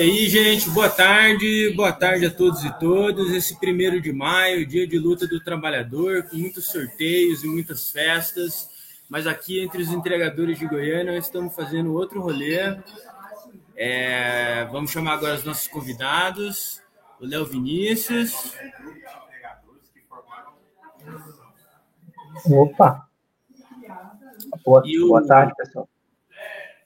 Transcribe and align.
aí, 0.00 0.28
gente, 0.28 0.70
boa 0.70 0.88
tarde, 0.88 1.72
boa 1.76 1.92
tarde 1.92 2.24
a 2.26 2.30
todos 2.30 2.64
e 2.64 2.78
todas. 2.78 3.30
Esse 3.32 3.58
primeiro 3.58 4.00
de 4.00 4.12
maio, 4.12 4.66
dia 4.66 4.86
de 4.86 4.98
luta 4.98 5.26
do 5.26 5.38
trabalhador, 5.42 6.22
com 6.22 6.36
muitos 6.36 6.66
sorteios 6.66 7.44
e 7.44 7.46
muitas 7.46 7.90
festas. 7.90 8.68
Mas 9.08 9.26
aqui 9.26 9.60
entre 9.60 9.82
os 9.82 9.90
entregadores 9.90 10.58
de 10.58 10.66
Goiânia, 10.66 11.14
nós 11.14 11.26
estamos 11.26 11.54
fazendo 11.54 11.92
outro 11.92 12.20
rolê. 12.20 12.80
É... 13.76 14.64
Vamos 14.72 14.90
chamar 14.90 15.14
agora 15.14 15.34
os 15.34 15.44
nossos 15.44 15.68
convidados, 15.68 16.80
o 17.20 17.26
Léo 17.26 17.44
Vinícius. 17.44 18.54
Opa! 22.46 23.06
Boa, 24.64 24.82
boa 24.82 25.26
tarde, 25.26 25.54
pessoal 25.56 25.88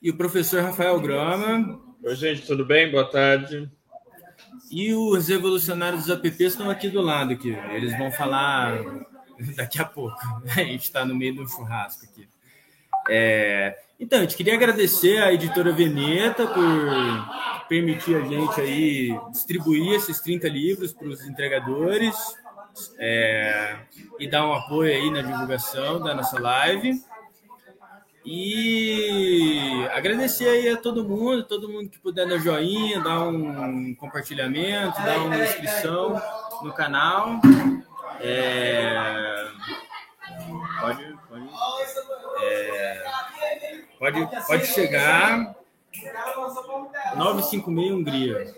e 0.05 0.11
o 0.11 0.17
professor 0.19 0.63
Rafael 0.63 1.01
Grama. 1.01 1.81
Oi, 2.07 2.15
gente, 2.17 2.43
tudo 2.43 2.67
bem? 2.67 2.91
Boa 2.91 3.11
tarde. 3.11 3.67
E 4.71 4.93
os 4.93 5.29
revolucionários 5.29 6.05
dos 6.05 6.11
app 6.11 6.45
estão 6.45 6.69
aqui 6.69 6.91
do 6.91 7.01
lado. 7.01 7.33
Aqui. 7.33 7.49
Eles 7.73 7.97
vão 7.97 8.13
falar 8.13 8.79
daqui 9.57 9.81
a 9.81 9.87
pouco. 9.87 10.15
A 10.55 10.61
gente 10.65 10.83
está 10.83 11.03
no 11.03 11.15
meio 11.15 11.35
do 11.35 11.49
churrasco 11.49 12.05
aqui. 12.05 12.29
É... 13.09 13.79
Então, 13.99 14.19
a 14.19 14.23
gente 14.23 14.37
queria 14.37 14.53
agradecer 14.53 15.17
à 15.23 15.33
editora 15.33 15.73
Veneta 15.73 16.47
por 16.47 17.67
permitir 17.71 18.17
a 18.17 18.21
gente 18.21 18.61
aí 18.61 19.19
distribuir 19.33 19.95
esses 19.95 20.21
30 20.21 20.47
livros 20.47 20.93
para 20.93 21.09
os 21.09 21.27
entregadores 21.27 22.15
é... 22.99 23.79
e 24.21 24.29
dar 24.29 24.47
um 24.47 24.53
apoio 24.53 24.93
aí 24.93 25.11
na 25.11 25.23
divulgação 25.23 26.03
da 26.03 26.15
nossa 26.15 26.39
live. 26.39 27.03
E 28.25 29.87
agradecer 29.93 30.49
aí 30.49 30.71
a 30.71 30.79
todo 30.79 31.07
mundo, 31.07 31.45
todo 31.45 31.69
mundo 31.69 31.91
que 31.91 31.99
puder 31.99 32.27
dar 32.27 32.39
joinha, 32.39 32.99
dar 33.01 33.21
um 33.29 33.95
compartilhamento, 33.95 34.97
dar 35.03 35.19
uma 35.19 35.37
inscrição 35.37 36.21
no 36.63 36.73
canal. 36.73 37.39
É... 38.21 39.47
Pode, 40.81 41.17
pode, 41.29 41.49
é... 42.43 43.05
pode, 43.99 44.47
pode 44.47 44.67
chegar. 44.69 45.55
956 47.17 47.93
Hungria. 47.93 48.55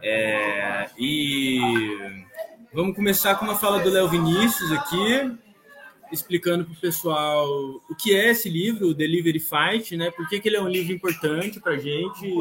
É... 0.00 0.86
E 0.96 2.24
vamos 2.72 2.94
começar 2.94 3.34
com 3.34 3.46
uma 3.46 3.56
fala 3.56 3.80
do 3.80 3.90
Léo 3.90 4.08
Vinícius 4.08 4.70
aqui 4.70 5.43
explicando 6.14 6.64
para 6.64 6.72
o 6.72 6.80
pessoal 6.80 7.46
o 7.90 7.94
que 7.94 8.14
é 8.14 8.30
esse 8.30 8.48
livro, 8.48 8.88
o 8.88 8.94
Delivery 8.94 9.40
Fight, 9.40 9.96
né? 9.96 10.10
Por 10.10 10.28
que, 10.28 10.40
que 10.40 10.48
ele 10.48 10.56
é 10.56 10.62
um 10.62 10.68
livro 10.68 10.92
importante 10.92 11.60
para 11.60 11.72
a 11.72 11.78
gente 11.78 12.34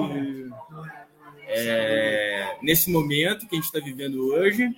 é, 1.47 2.57
nesse 2.61 2.89
momento 2.89 3.47
que 3.47 3.56
a 3.56 3.57
gente 3.57 3.66
está 3.66 3.79
vivendo 3.79 4.28
hoje. 4.28 4.69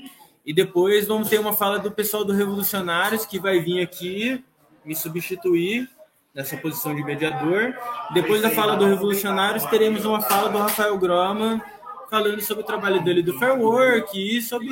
E 0.45 0.53
depois 0.53 1.07
vamos 1.07 1.29
ter 1.29 1.39
uma 1.39 1.53
fala 1.53 1.79
do 1.79 1.91
pessoal 1.91 2.23
do 2.23 2.33
Revolucionários 2.33 3.25
que 3.25 3.39
vai 3.39 3.59
vir 3.59 3.81
aqui 3.81 4.43
me 4.83 4.95
substituir 4.95 5.89
nessa 6.33 6.55
posição 6.57 6.95
de 6.95 7.03
mediador. 7.03 7.73
Depois 8.13 8.41
da 8.41 8.51
fala 8.51 8.75
do 8.75 8.85
Revolucionários, 8.85 9.65
teremos 9.65 10.05
uma 10.05 10.21
fala 10.21 10.49
do 10.49 10.57
Rafael 10.57 10.97
Groma 10.97 11.63
falando 12.09 12.39
sobre 12.41 12.63
o 12.63 12.67
trabalho 12.67 13.03
dele 13.03 13.23
do 13.23 13.37
Fair 13.39 13.59
Work 13.59 14.15
e 14.15 14.41
sobre 14.41 14.69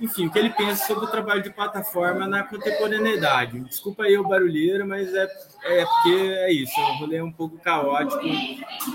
enfim, 0.00 0.26
o 0.26 0.30
que 0.32 0.38
ele 0.38 0.50
pensa 0.50 0.86
sobre 0.86 1.04
o 1.04 1.10
trabalho 1.10 1.42
de 1.42 1.50
plataforma 1.50 2.26
na 2.26 2.42
contemporaneidade. 2.42 3.60
Desculpa 3.60 4.04
aí 4.04 4.16
o 4.16 4.26
barulheiro, 4.26 4.86
mas 4.86 5.12
é, 5.14 5.24
é 5.64 5.84
porque 5.84 6.16
é 6.16 6.52
isso, 6.52 6.80
o 6.80 6.98
rolê 6.98 7.16
é 7.16 7.24
um 7.24 7.32
pouco 7.32 7.58
caótico 7.58 8.22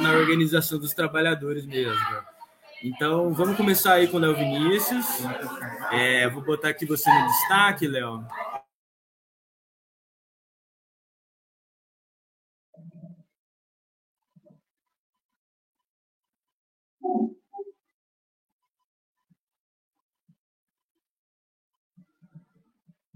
na 0.02 0.14
organização 0.14 0.80
dos 0.80 0.94
trabalhadores 0.94 1.66
mesmo. 1.66 1.96
Então, 2.84 3.34
vamos 3.34 3.56
começar 3.56 3.94
aí 3.94 4.08
com 4.08 4.18
o 4.18 4.20
Léo 4.20 4.36
Vinícius. 4.36 5.06
É, 5.92 6.28
vou 6.30 6.44
botar 6.44 6.70
aqui 6.70 6.86
você 6.86 7.10
no 7.12 7.28
destaque, 7.28 7.88
Léo. 7.88 8.26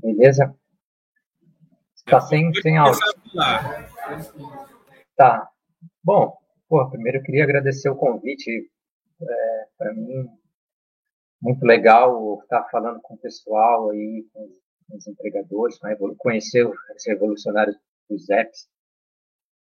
Beleza? 0.01 0.55
Está 1.95 2.21
sem, 2.21 2.53
sem 2.55 2.77
áudio. 2.77 2.99
Tá. 5.15 5.49
Bom, 6.03 6.37
pô, 6.67 6.89
primeiro 6.89 7.19
eu 7.19 7.23
queria 7.23 7.43
agradecer 7.43 7.89
o 7.89 7.95
convite. 7.95 8.71
É, 9.21 9.67
Para 9.77 9.93
mim, 9.93 10.27
muito 11.41 11.65
legal 11.65 12.39
estar 12.41 12.63
falando 12.69 12.99
com 13.01 13.15
o 13.15 13.19
pessoal 13.19 13.91
aí, 13.91 14.25
com, 14.33 14.49
os 14.91 15.07
empregadores, 15.07 15.77
conhecer 16.17 16.65
os 16.65 17.05
revolucionários 17.05 17.77
dos 18.09 18.29
apps. 18.29 18.67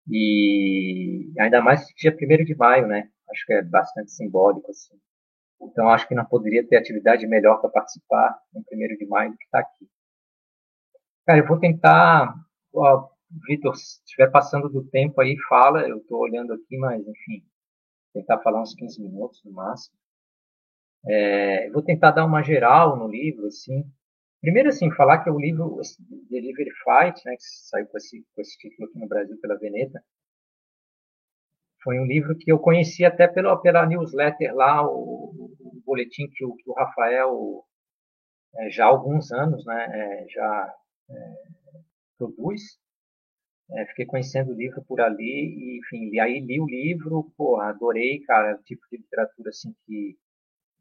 E 0.10 1.32
ainda 1.40 1.62
mais 1.62 1.86
dia 1.96 2.12
1 2.12 2.44
de 2.44 2.56
maio, 2.56 2.88
né? 2.88 3.10
Acho 3.30 3.46
que 3.46 3.54
é 3.54 3.62
bastante 3.62 4.12
simbólico, 4.12 4.72
assim. 4.72 5.00
Então, 5.62 5.90
acho 5.90 6.08
que 6.08 6.16
não 6.16 6.26
poderia 6.26 6.68
ter 6.68 6.78
atividade 6.78 7.28
melhor 7.28 7.62
para 7.62 7.70
participar 7.70 8.36
no 8.52 8.62
1 8.62 8.98
de 8.98 9.06
maio 9.06 9.32
do 9.32 9.38
que 9.38 9.46
estar 9.46 9.62
tá 9.62 9.70
aqui. 9.70 9.88
Cara, 11.26 11.40
eu 11.40 11.48
vou 11.48 11.60
tentar. 11.60 12.34
Ó, 12.74 13.10
Vitor, 13.48 13.76
se 13.76 14.00
estiver 14.06 14.30
passando 14.32 14.70
do 14.70 14.84
tempo 14.90 15.20
aí, 15.22 15.36
fala. 15.50 15.88
Eu 15.88 15.98
estou 15.98 16.20
olhando 16.20 16.54
aqui, 16.54 16.78
mas 16.78 17.02
enfim, 17.08 17.44
tentar 18.14 18.40
falar 18.42 18.62
uns 18.62 18.76
15 18.76 19.02
minutos 19.02 19.42
no 19.46 19.54
máximo. 19.54 19.98
É, 21.08 21.70
vou 21.72 21.82
tentar 21.84 22.12
dar 22.12 22.26
uma 22.26 22.44
geral 22.44 22.98
no 22.98 23.08
livro, 23.08 23.48
assim. 23.48 23.84
Primeiro, 24.42 24.70
assim, 24.70 24.92
falar 24.92 25.24
que 25.24 25.30
o 25.30 25.40
livro 25.40 25.80
Delivery 26.30 26.72
Fight, 26.84 27.22
né, 27.26 27.36
que 27.36 27.44
saiu 27.70 27.88
com 27.88 27.98
esse, 27.98 28.26
com 28.36 28.42
esse 28.42 28.58
título 28.58 28.88
aqui 28.90 29.00
no 29.00 29.08
Brasil 29.08 29.38
pela 29.42 29.58
Veneta, 29.58 30.04
foi 31.84 32.00
um 32.00 32.06
livro 32.06 32.36
que 32.38 32.52
eu 32.52 32.60
conheci 32.60 33.04
até 33.06 33.28
pela, 33.28 33.60
pela 33.62 33.86
newsletter 33.86 34.54
lá, 34.56 34.86
o, 34.88 35.50
o 35.60 35.82
boletim 35.86 36.28
que 36.32 36.46
o, 36.46 36.56
que 36.56 36.70
o 36.70 36.74
Rafael, 36.74 37.64
é, 38.58 38.70
já 38.70 38.86
há 38.86 38.90
alguns 38.90 39.32
anos, 39.32 39.66
né, 39.66 39.86
é, 39.92 40.28
já 40.30 40.76
é, 41.12 41.82
produz. 42.18 42.80
É, 43.72 43.86
fiquei 43.88 44.06
conhecendo 44.06 44.52
o 44.52 44.56
livro 44.56 44.84
por 44.86 45.00
ali 45.02 45.24
e, 45.24 45.80
enfim, 45.80 46.20
aí 46.20 46.40
li 46.40 46.60
o 46.60 46.66
livro, 46.66 47.32
pô, 47.38 47.60
adorei, 47.62 48.20
cara, 48.22 48.56
o 48.58 48.64
tipo 48.64 48.82
de 48.92 48.98
literatura 48.98 49.50
assim 49.50 49.74
que 49.86 50.18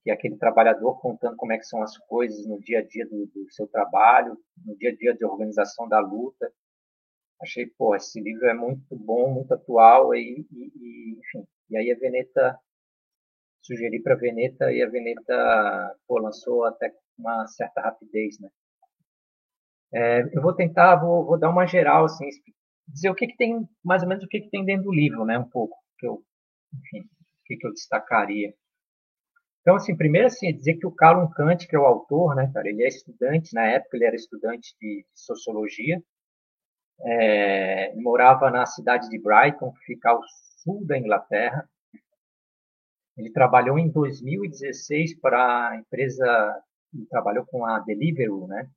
que 0.02 0.10
é 0.10 0.14
aquele 0.14 0.36
trabalhador 0.36 0.98
contando 1.00 1.36
como 1.36 1.52
é 1.52 1.58
que 1.58 1.64
são 1.64 1.82
as 1.82 1.96
coisas 1.98 2.46
no 2.46 2.58
dia 2.60 2.78
a 2.78 2.82
dia 2.82 3.06
do, 3.06 3.26
do 3.26 3.50
seu 3.50 3.66
trabalho, 3.68 4.38
no 4.64 4.76
dia 4.76 4.90
a 4.90 4.96
dia 4.96 5.14
de 5.14 5.24
organização 5.24 5.88
da 5.88 6.00
luta. 6.00 6.50
Achei, 7.40 7.66
pô, 7.66 7.94
esse 7.94 8.20
livro 8.20 8.46
é 8.46 8.54
muito 8.54 8.96
bom, 8.96 9.32
muito 9.32 9.52
atual 9.54 10.14
e, 10.14 10.46
e, 10.50 10.72
e 10.76 11.18
enfim. 11.18 11.46
E 11.70 11.76
aí 11.76 11.92
a 11.92 11.98
Veneta 11.98 12.58
sugeri 13.62 14.02
para 14.02 14.14
a 14.14 14.18
Veneta 14.18 14.72
e 14.72 14.82
a 14.82 14.88
Veneta 14.88 15.96
pô, 16.06 16.18
lançou 16.18 16.64
até 16.64 16.90
com 16.90 16.98
uma 17.18 17.46
certa 17.48 17.80
rapidez, 17.80 18.38
né? 18.40 18.48
É, 19.92 20.22
eu 20.36 20.40
vou 20.42 20.54
tentar, 20.54 20.96
vou, 20.96 21.24
vou, 21.24 21.38
dar 21.38 21.50
uma 21.50 21.66
geral, 21.66 22.04
assim, 22.04 22.28
dizer 22.86 23.10
o 23.10 23.14
que, 23.14 23.26
que 23.26 23.36
tem, 23.36 23.68
mais 23.84 24.02
ou 24.02 24.08
menos 24.08 24.24
o 24.24 24.28
que, 24.28 24.40
que 24.40 24.50
tem 24.50 24.64
dentro 24.64 24.84
do 24.84 24.92
livro, 24.92 25.24
né, 25.24 25.38
um 25.38 25.48
pouco, 25.48 25.76
que 25.98 26.06
eu, 26.06 26.22
enfim, 26.74 27.00
o 27.00 27.44
que, 27.44 27.56
que 27.56 27.66
eu 27.66 27.72
destacaria. 27.72 28.54
Então, 29.60 29.76
assim, 29.76 29.96
primeiro, 29.96 30.28
assim, 30.28 30.52
dizer 30.54 30.74
que 30.76 30.86
o 30.86 30.92
Callum 30.92 31.28
Kant, 31.30 31.66
que 31.66 31.76
é 31.76 31.78
o 31.78 31.84
autor, 31.84 32.34
né, 32.34 32.50
cara, 32.54 32.68
ele 32.68 32.82
é 32.82 32.88
estudante, 32.88 33.54
na 33.54 33.66
época 33.66 33.96
ele 33.96 34.06
era 34.06 34.16
estudante 34.16 34.74
de, 34.80 35.04
de 35.12 35.20
sociologia, 35.20 36.02
é, 37.02 37.94
morava 37.96 38.50
na 38.50 38.66
cidade 38.66 39.08
de 39.08 39.18
Brighton, 39.18 39.72
que 39.72 39.84
fica 39.84 40.10
ao 40.10 40.20
sul 40.62 40.84
da 40.86 40.98
Inglaterra. 40.98 41.68
Ele 43.16 43.30
trabalhou 43.30 43.78
em 43.78 43.90
2016 43.90 45.18
para 45.18 45.70
a 45.70 45.76
empresa, 45.76 46.62
ele 46.94 47.06
trabalhou 47.06 47.44
com 47.46 47.66
a 47.66 47.78
Deliveroo, 47.80 48.46
né, 48.46 48.68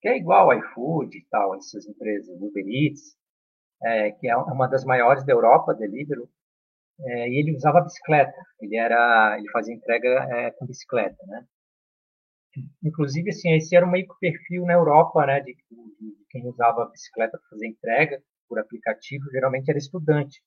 que 0.00 0.08
é 0.08 0.16
igual 0.16 0.50
ao 0.50 0.58
iFood 0.58 1.16
e 1.16 1.26
tal, 1.30 1.54
essas 1.56 1.86
empresas, 1.86 2.40
Uber 2.40 2.64
Eats, 2.66 3.16
é, 3.82 4.10
que 4.12 4.28
é 4.28 4.36
uma 4.36 4.66
das 4.66 4.84
maiores 4.84 5.24
da 5.24 5.32
Europa, 5.32 5.74
Deliveroo, 5.74 6.28
é, 7.00 7.28
e 7.28 7.40
ele 7.40 7.54
usava 7.56 7.80
bicicleta. 7.80 8.34
Ele 8.60 8.76
era, 8.76 9.36
ele 9.38 9.50
fazia 9.50 9.74
entrega 9.74 10.08
é, 10.08 10.50
com 10.52 10.66
bicicleta, 10.66 11.16
né? 11.26 11.44
Inclusive, 12.82 13.30
assim, 13.30 13.52
esse 13.54 13.76
era 13.76 13.86
meio 13.86 14.06
que 14.08 14.18
perfil 14.20 14.64
na 14.64 14.72
Europa, 14.72 15.24
né, 15.24 15.40
de, 15.40 15.54
de, 15.54 16.16
de 16.16 16.26
quem 16.30 16.46
usava 16.46 16.90
bicicleta 16.90 17.38
para 17.38 17.48
fazer 17.48 17.68
entrega 17.68 18.20
por 18.48 18.58
aplicativo, 18.58 19.30
geralmente 19.30 19.68
era 19.68 19.78
estudante. 19.78 20.42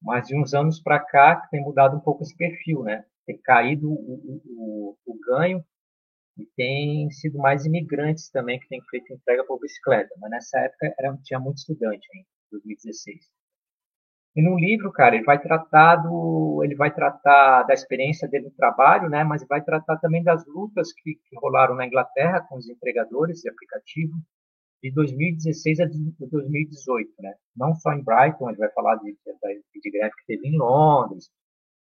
Mas 0.00 0.28
de 0.28 0.36
uns 0.36 0.54
anos 0.54 0.80
para 0.80 1.00
cá 1.00 1.36
tem 1.50 1.60
mudado 1.60 1.96
um 1.96 2.00
pouco 2.00 2.22
esse 2.22 2.36
perfil, 2.36 2.82
né? 2.84 3.04
Tem 3.26 3.36
caído 3.40 3.90
o, 3.90 3.94
o, 3.94 4.42
o, 4.46 4.96
o 5.06 5.18
ganho 5.26 5.64
e 6.36 6.46
tem 6.56 7.10
sido 7.10 7.38
mais 7.38 7.64
imigrantes 7.66 8.30
também 8.30 8.58
que 8.58 8.68
têm 8.68 8.80
feito 8.90 9.12
entrega 9.12 9.44
por 9.44 9.60
bicicleta. 9.60 10.14
Mas 10.18 10.30
nessa 10.30 10.58
época 10.60 10.94
era, 10.98 11.16
tinha 11.22 11.38
muito 11.38 11.58
estudante 11.58 12.06
em 12.14 12.24
2016. 12.50 13.20
E 14.34 14.42
no 14.42 14.58
livro, 14.58 14.90
cara, 14.90 15.14
ele 15.14 15.24
vai 15.24 15.40
tratar 15.40 15.96
do, 15.96 16.62
ele 16.64 16.74
vai 16.74 16.92
tratar 16.92 17.64
da 17.64 17.74
experiência 17.74 18.26
dele 18.26 18.46
no 18.46 18.50
trabalho, 18.52 19.10
né? 19.10 19.22
Mas 19.24 19.46
vai 19.46 19.62
tratar 19.62 19.98
também 19.98 20.22
das 20.22 20.46
lutas 20.46 20.90
que, 20.92 21.14
que 21.16 21.36
rolaram 21.36 21.74
na 21.74 21.86
Inglaterra 21.86 22.40
com 22.48 22.56
os 22.56 22.66
empregadores 22.68 23.40
de 23.40 23.50
aplicativo 23.50 24.14
de 24.82 24.90
2016 24.90 25.80
a 25.80 25.86
2018, 25.86 27.10
né? 27.20 27.34
Não 27.54 27.74
só 27.74 27.92
em 27.92 28.02
Brighton, 28.02 28.48
ele 28.48 28.58
vai 28.58 28.70
falar 28.72 28.96
de, 28.96 29.12
de, 29.12 29.80
de 29.80 29.90
greve 29.90 30.14
que 30.16 30.26
teve 30.26 30.48
em 30.48 30.56
Londres, 30.56 31.30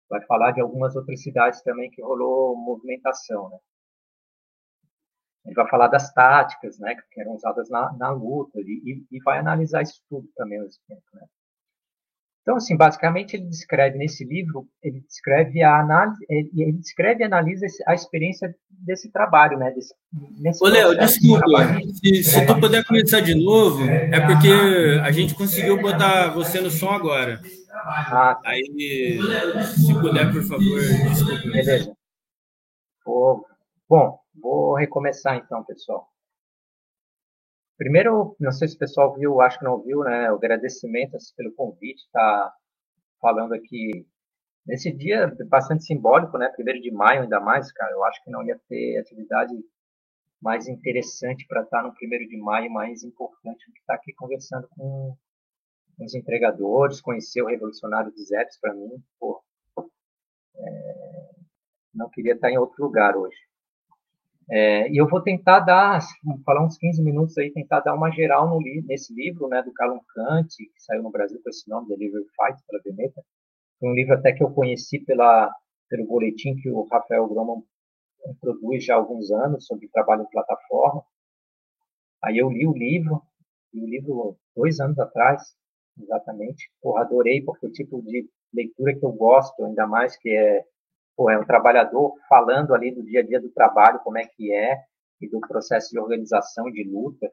vai 0.10 0.24
falar 0.26 0.52
de 0.52 0.62
algumas 0.62 0.96
outras 0.96 1.22
cidades 1.22 1.62
também 1.64 1.90
que 1.90 2.02
rolou 2.04 2.56
movimentação, 2.56 3.50
né? 3.50 3.58
Ele 5.48 5.56
vai 5.56 5.68
falar 5.70 5.88
das 5.88 6.14
táticas, 6.14 6.78
né, 6.78 6.94
que 7.12 7.22
eram 7.22 7.34
usadas 7.34 7.70
na, 7.70 7.92
na 7.98 8.12
luta 8.12 8.60
e, 8.60 9.02
e, 9.10 9.20
vai 9.24 9.40
analisar 9.40 9.82
isso 9.82 10.02
tudo 10.10 10.28
também 10.36 10.58
ao 10.58 10.66
mesmo 10.66 10.82
tempo, 10.88 11.02
né? 11.14 11.26
Então, 12.42 12.56
assim, 12.56 12.78
basicamente 12.78 13.36
ele 13.36 13.46
descreve 13.46 13.98
nesse 13.98 14.24
livro, 14.24 14.66
ele 14.82 15.02
descreve 15.02 15.62
a 15.62 15.82
análise, 15.82 16.26
ele, 16.30 16.50
ele 16.56 16.72
descreve 16.74 17.22
e 17.22 17.26
analisa 17.26 17.66
a 17.86 17.94
experiência 17.94 18.56
desse 18.70 19.12
trabalho, 19.12 19.58
né? 19.58 19.72
Desse, 19.72 19.94
nesse 20.40 20.64
Ô, 20.64 20.68
Léo, 20.70 20.98
desculpa, 20.98 21.46
se, 22.02 22.24
se 22.24 22.46
tu 22.46 22.58
puder 22.58 22.86
começar 22.86 23.20
de 23.20 23.36
novo, 23.36 23.84
é 23.84 24.22
porque 24.22 25.02
a 25.04 25.12
gente 25.12 25.36
conseguiu 25.36 25.82
botar 25.82 26.30
você 26.30 26.62
no 26.62 26.72
som 26.72 26.90
agora. 26.90 27.42
Ah, 27.74 28.36
tá. 28.42 28.50
Aí, 28.50 29.20
se 29.76 29.94
puder, 29.94 30.32
por 30.32 30.44
favor, 30.44 30.80
desculpa. 30.80 31.50
Beleza. 31.52 31.94
Bom, 33.90 34.20
vou 34.42 34.76
recomeçar 34.76 35.36
então, 35.38 35.64
pessoal. 35.64 36.08
Primeiro, 37.78 38.36
não 38.40 38.52
sei 38.52 38.68
se 38.68 38.76
o 38.76 38.80
pessoal 38.80 39.14
viu, 39.14 39.40
acho 39.42 39.60
que 39.60 39.66
não 39.66 39.82
viu, 39.82 40.00
né? 40.04 40.32
O 40.32 40.36
agradecimento 40.36 41.16
assim, 41.16 41.34
pelo 41.36 41.54
convite, 41.54 42.10
tá 42.12 42.54
falando 43.22 43.54
aqui 43.54 44.08
nesse 44.66 44.92
dia 44.92 45.32
bastante 45.48 45.84
simbólico, 45.84 46.38
né? 46.38 46.50
Primeiro 46.50 46.82
de 46.82 46.92
maio, 46.92 47.24
ainda 47.24 47.40
mais, 47.40 47.72
cara. 47.72 47.92
Eu 47.92 48.04
acho 48.06 48.24
que 48.24 48.32
não 48.32 48.44
ia 48.44 48.60
ter 48.68 48.98
atividade 48.98 49.54
mais 50.42 50.68
interessante 50.68 51.46
para 51.48 51.62
estar 51.64 51.84
no 51.84 51.94
primeiro 51.94 52.28
de 52.28 52.38
maio, 52.38 52.72
mais 52.72 53.04
importante 53.04 53.66
do 53.68 53.74
que 53.74 53.80
estar 53.80 53.96
aqui 53.96 54.14
conversando 54.14 54.68
com 54.70 55.16
os 56.00 56.14
entregadores, 56.14 57.02
conhecer 57.02 57.42
o 57.42 57.48
revolucionário 57.48 58.12
de 58.12 58.24
Zeps 58.24 58.60
para 58.60 58.74
mim, 58.74 59.04
pô, 59.20 59.44
é, 60.56 61.30
não 61.94 62.10
queria 62.10 62.34
estar 62.34 62.52
em 62.52 62.58
outro 62.58 62.84
lugar 62.84 63.16
hoje. 63.16 63.38
É, 64.50 64.90
e 64.90 64.98
eu 64.98 65.08
vou 65.08 65.22
tentar 65.22 65.60
dar, 65.60 66.00
falar 66.46 66.66
uns 66.66 66.78
15 66.78 67.04
minutos 67.04 67.38
aí, 67.38 67.52
tentar 67.52 67.82
dar 67.82 67.94
uma 67.94 68.10
geral 68.12 68.48
no, 68.50 68.62
nesse 68.62 69.14
livro, 69.14 69.48
né, 69.50 69.62
do 69.62 69.74
Calum 69.74 70.00
Kant, 70.14 70.48
que 70.56 70.84
saiu 70.84 71.04
no 71.04 71.12
Brasil 71.12 71.40
com 71.44 71.50
esse 71.50 71.70
nome, 71.70 71.90
Delivery 71.90 72.26
Fight, 72.36 72.64
pela 72.66 72.82
Veneta. 72.84 73.22
Foi 73.80 73.90
um 73.90 73.94
livro 73.94 74.14
até 74.14 74.32
que 74.32 74.42
eu 74.42 74.50
conheci 74.52 75.00
pela, 75.00 75.52
pelo 75.90 76.08
boletim 76.08 76.56
que 76.56 76.70
o 76.70 76.88
Rafael 76.88 77.28
Groman 77.28 77.62
produz 78.40 78.86
já 78.86 78.96
há 78.96 78.98
alguns 78.98 79.32
anos 79.32 79.66
sobre 79.66 79.90
trabalho 79.90 80.24
em 80.24 80.30
plataforma. 80.32 81.04
Aí 82.24 82.38
eu 82.38 82.50
li 82.50 82.66
o 82.66 82.74
livro, 82.74 83.22
li 83.74 83.84
o 83.84 83.88
livro 83.88 84.38
dois 84.56 84.80
anos 84.80 84.98
atrás, 84.98 85.56
exatamente. 86.02 86.72
Porra, 86.82 87.02
adorei, 87.02 87.42
porque 87.44 87.68
o 87.68 87.72
tipo 87.72 88.02
de 88.02 88.30
leitura 88.54 88.96
que 88.96 89.06
eu 89.06 89.12
gosto, 89.12 89.64
ainda 89.66 89.86
mais 89.86 90.18
que 90.18 90.30
é 90.30 90.66
pô, 91.18 91.32
é 91.32 91.38
um 91.38 91.46
trabalhador 91.46 92.14
falando 92.30 92.76
ali 92.76 92.94
do 92.94 93.04
dia 93.04 93.22
a 93.22 93.26
dia 93.26 93.42
do 93.42 93.50
trabalho, 93.50 94.00
como 94.04 94.20
é 94.20 94.24
que 94.24 94.54
é, 94.54 94.78
e 95.20 95.28
do 95.28 95.42
processo 95.42 95.90
de 95.90 96.00
organização, 96.00 96.72
de 96.72 96.84
luta, 96.84 97.30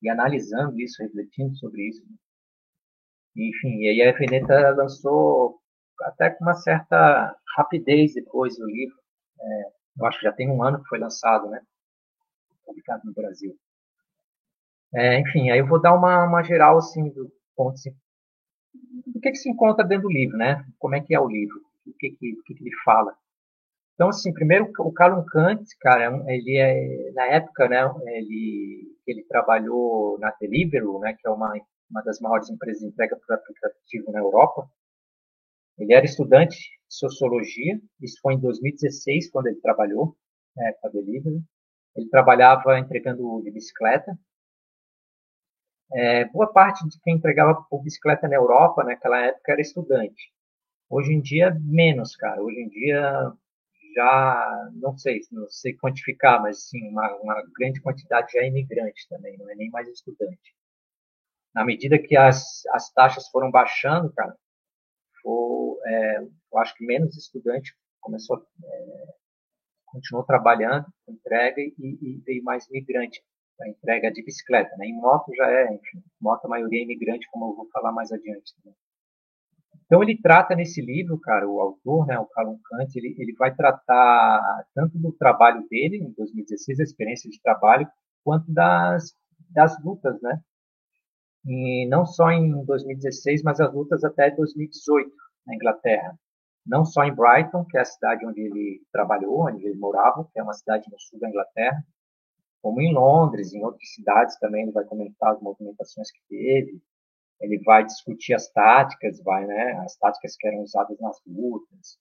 e 0.00 0.08
analisando 0.08 0.80
isso, 0.80 1.02
refletindo 1.02 1.54
sobre 1.56 1.88
isso. 1.88 2.02
Enfim, 3.36 3.82
e 3.82 3.88
aí 3.88 4.08
a 4.08 4.16
Veneta 4.16 4.70
lançou 4.70 5.60
até 6.00 6.30
com 6.30 6.44
uma 6.44 6.54
certa 6.54 7.36
rapidez 7.56 8.14
depois 8.14 8.56
do 8.56 8.66
livro. 8.66 8.96
É, 9.40 9.62
eu 9.98 10.06
acho 10.06 10.18
que 10.18 10.24
já 10.24 10.32
tem 10.32 10.50
um 10.50 10.62
ano 10.62 10.82
que 10.82 10.88
foi 10.88 10.98
lançado, 10.98 11.50
né? 11.50 11.60
Publicado 12.64 13.02
no 13.04 13.12
Brasil. 13.12 13.54
É, 14.94 15.20
enfim, 15.20 15.50
aí 15.50 15.58
eu 15.58 15.66
vou 15.66 15.80
dar 15.80 15.94
uma, 15.94 16.24
uma 16.24 16.42
geral, 16.42 16.78
assim, 16.78 17.10
do 17.10 17.30
ponto, 17.54 17.76
do 19.06 19.20
que, 19.20 19.30
que 19.30 19.36
se 19.36 19.50
encontra 19.50 19.84
dentro 19.84 20.08
do 20.08 20.12
livro, 20.12 20.38
né? 20.38 20.64
Como 20.78 20.94
é 20.94 21.00
que 21.00 21.14
é 21.14 21.20
o 21.20 21.28
livro 21.28 21.67
o 21.88 21.94
que, 21.98 22.10
que, 22.10 22.32
o 22.34 22.42
que, 22.44 22.54
que 22.54 22.62
ele 22.62 22.76
fala. 22.84 23.14
Então, 23.98 24.10
assim, 24.10 24.32
primeiro, 24.32 24.70
o 24.78 24.92
Carl 24.92 25.24
Kant, 25.24 25.64
cara, 25.80 26.04
é 26.28 26.36
ele 26.36 26.56
é, 26.56 27.12
na 27.14 27.26
época, 27.26 27.68
né, 27.68 27.82
ele, 28.06 28.96
ele 29.04 29.24
trabalhou 29.24 30.16
na 30.20 30.30
Deliveroo, 30.40 31.00
né, 31.00 31.16
que 31.18 31.26
é 31.26 31.30
uma, 31.30 31.52
uma 31.90 32.02
das 32.02 32.20
maiores 32.20 32.48
empresas 32.48 32.80
de 32.80 32.86
entrega 32.86 33.16
por 33.16 33.34
aplicativo 33.34 34.12
na 34.12 34.20
Europa. 34.20 34.70
Ele 35.76 35.92
era 35.92 36.04
estudante 36.04 36.56
de 36.56 36.94
sociologia, 36.96 37.80
isso 38.00 38.20
foi 38.22 38.34
em 38.34 38.40
2016, 38.40 39.32
quando 39.32 39.48
ele 39.48 39.60
trabalhou 39.60 40.16
né, 40.56 40.72
com 40.80 40.86
a 40.86 40.90
Deliveroo. 40.90 41.42
Ele 41.96 42.08
trabalhava 42.08 42.78
entregando 42.78 43.42
de 43.42 43.50
bicicleta. 43.50 44.16
É, 45.92 46.24
boa 46.26 46.52
parte 46.52 46.86
de 46.88 47.00
quem 47.00 47.16
entregava 47.16 47.66
por 47.68 47.82
bicicleta 47.82 48.28
na 48.28 48.36
Europa, 48.36 48.84
naquela 48.84 49.18
época, 49.26 49.52
era 49.52 49.60
estudante. 49.60 50.32
Hoje 50.90 51.12
em 51.12 51.20
dia, 51.20 51.54
menos, 51.60 52.16
cara. 52.16 52.42
Hoje 52.42 52.60
em 52.60 52.68
dia, 52.68 53.32
já, 53.94 54.70
não 54.74 54.96
sei, 54.96 55.20
não 55.30 55.48
sei 55.48 55.74
quantificar, 55.74 56.40
mas 56.42 56.68
sim, 56.68 56.88
uma, 56.88 57.14
uma 57.16 57.42
grande 57.58 57.80
quantidade 57.80 58.32
já 58.32 58.40
é 58.40 58.48
imigrante 58.48 59.06
também, 59.08 59.36
não 59.38 59.50
é 59.50 59.54
nem 59.54 59.70
mais 59.70 59.88
estudante. 59.88 60.54
Na 61.54 61.64
medida 61.64 61.98
que 61.98 62.16
as, 62.16 62.64
as 62.72 62.92
taxas 62.92 63.28
foram 63.28 63.50
baixando, 63.50 64.12
cara, 64.12 64.36
é, 65.86 66.20
eu 66.20 66.58
acho 66.58 66.74
que 66.74 66.86
menos 66.86 67.16
estudante 67.16 67.74
começou, 68.00 68.38
é, 68.64 69.14
continuou 69.86 70.24
trabalhando, 70.24 70.86
entrega 71.08 71.60
e, 71.60 71.74
e 71.78 72.22
veio 72.24 72.42
mais 72.44 72.68
migrante 72.70 73.22
a 73.60 73.68
entrega 73.68 74.10
de 74.12 74.22
bicicleta, 74.22 74.76
né? 74.76 74.86
Em 74.86 74.94
moto 74.94 75.34
já 75.34 75.50
é, 75.50 75.74
enfim, 75.74 76.02
moto 76.20 76.44
a 76.44 76.48
maioria 76.48 76.80
é 76.80 76.84
imigrante, 76.84 77.28
como 77.30 77.50
eu 77.50 77.56
vou 77.56 77.68
falar 77.70 77.92
mais 77.92 78.12
adiante. 78.12 78.54
Né? 78.64 78.72
Então 79.88 80.02
ele 80.02 80.20
trata 80.20 80.54
nesse 80.54 80.82
livro, 80.82 81.18
cara, 81.18 81.48
o 81.48 81.60
autor, 81.60 82.06
né, 82.06 82.18
o 82.18 82.26
Calum 82.26 82.60
Kant, 82.62 82.94
ele, 82.94 83.16
ele 83.18 83.34
vai 83.38 83.54
tratar 83.54 84.66
tanto 84.74 84.98
do 84.98 85.10
trabalho 85.12 85.66
dele 85.70 85.96
em 85.96 86.12
2016, 86.12 86.78
a 86.78 86.82
experiência 86.82 87.30
de 87.30 87.40
trabalho, 87.40 87.88
quanto 88.22 88.52
das, 88.52 89.14
das 89.50 89.82
lutas, 89.82 90.20
né? 90.20 90.38
E 91.46 91.88
não 91.88 92.04
só 92.04 92.30
em 92.30 92.62
2016, 92.66 93.42
mas 93.42 93.60
as 93.60 93.72
lutas 93.72 94.04
até 94.04 94.30
2018 94.30 95.10
na 95.46 95.54
Inglaterra. 95.54 96.18
Não 96.66 96.84
só 96.84 97.04
em 97.04 97.14
Brighton, 97.14 97.64
que 97.64 97.78
é 97.78 97.80
a 97.80 97.84
cidade 97.86 98.26
onde 98.26 98.42
ele 98.42 98.82
trabalhou, 98.92 99.48
onde 99.48 99.64
ele 99.64 99.78
morava, 99.78 100.28
que 100.30 100.38
é 100.38 100.42
uma 100.42 100.52
cidade 100.52 100.84
no 100.92 101.00
sul 101.00 101.18
da 101.18 101.30
Inglaterra, 101.30 101.82
como 102.60 102.82
em 102.82 102.92
Londres, 102.92 103.54
em 103.54 103.64
outras 103.64 103.90
cidades 103.94 104.38
também 104.38 104.64
ele 104.64 104.72
vai 104.72 104.84
comentar 104.84 105.32
as 105.32 105.40
movimentações 105.40 106.10
que 106.10 106.20
teve, 106.28 106.78
ele 107.40 107.58
vai 107.64 107.84
discutir 107.84 108.34
as 108.34 108.50
táticas, 108.50 109.22
vai, 109.22 109.46
né, 109.46 109.72
as 109.84 109.96
táticas 109.96 110.36
que 110.36 110.46
eram 110.46 110.60
usadas 110.60 110.98
nas 111.00 111.20
lutas, 111.26 111.98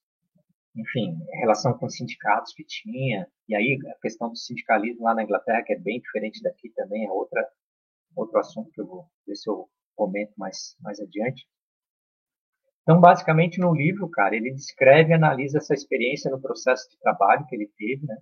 enfim, 0.76 1.18
relação 1.40 1.78
com 1.78 1.88
os 1.88 1.96
sindicatos 1.96 2.54
que 2.54 2.64
tinha, 2.64 3.28
e 3.48 3.56
aí 3.56 3.80
a 3.88 4.00
questão 4.00 4.30
do 4.30 4.38
sindicalismo 4.38 5.04
lá 5.04 5.16
na 5.16 5.24
Inglaterra, 5.24 5.64
que 5.64 5.74
é 5.74 5.80
bem 5.80 6.00
diferente 6.00 6.42
daqui 6.42 6.70
também, 6.76 7.06
é 7.06 7.12
outra, 7.12 7.48
outro 8.16 8.40
assunto 8.40 8.72
que 8.72 8.82
eu 8.82 8.86
vou 8.86 9.06
ver 9.26 9.36
se 9.36 9.50
eu 9.50 9.68
comento 9.96 10.34
mais, 10.38 10.76
mais 10.80 11.00
adiante. 11.00 11.48
Então, 12.84 13.02
basicamente, 13.02 13.60
no 13.60 13.74
livro, 13.74 14.10
cara, 14.10 14.36
ele 14.36 14.54
descreve 14.54 15.12
e 15.12 15.14
analisa 15.14 15.58
essa 15.58 15.74
experiência 15.74 16.32
no 16.32 16.40
processo 16.40 16.90
de 16.90 16.98
trabalho 17.00 17.46
que 17.48 17.56
ele 17.56 17.70
teve, 17.76 18.06
né? 18.06 18.16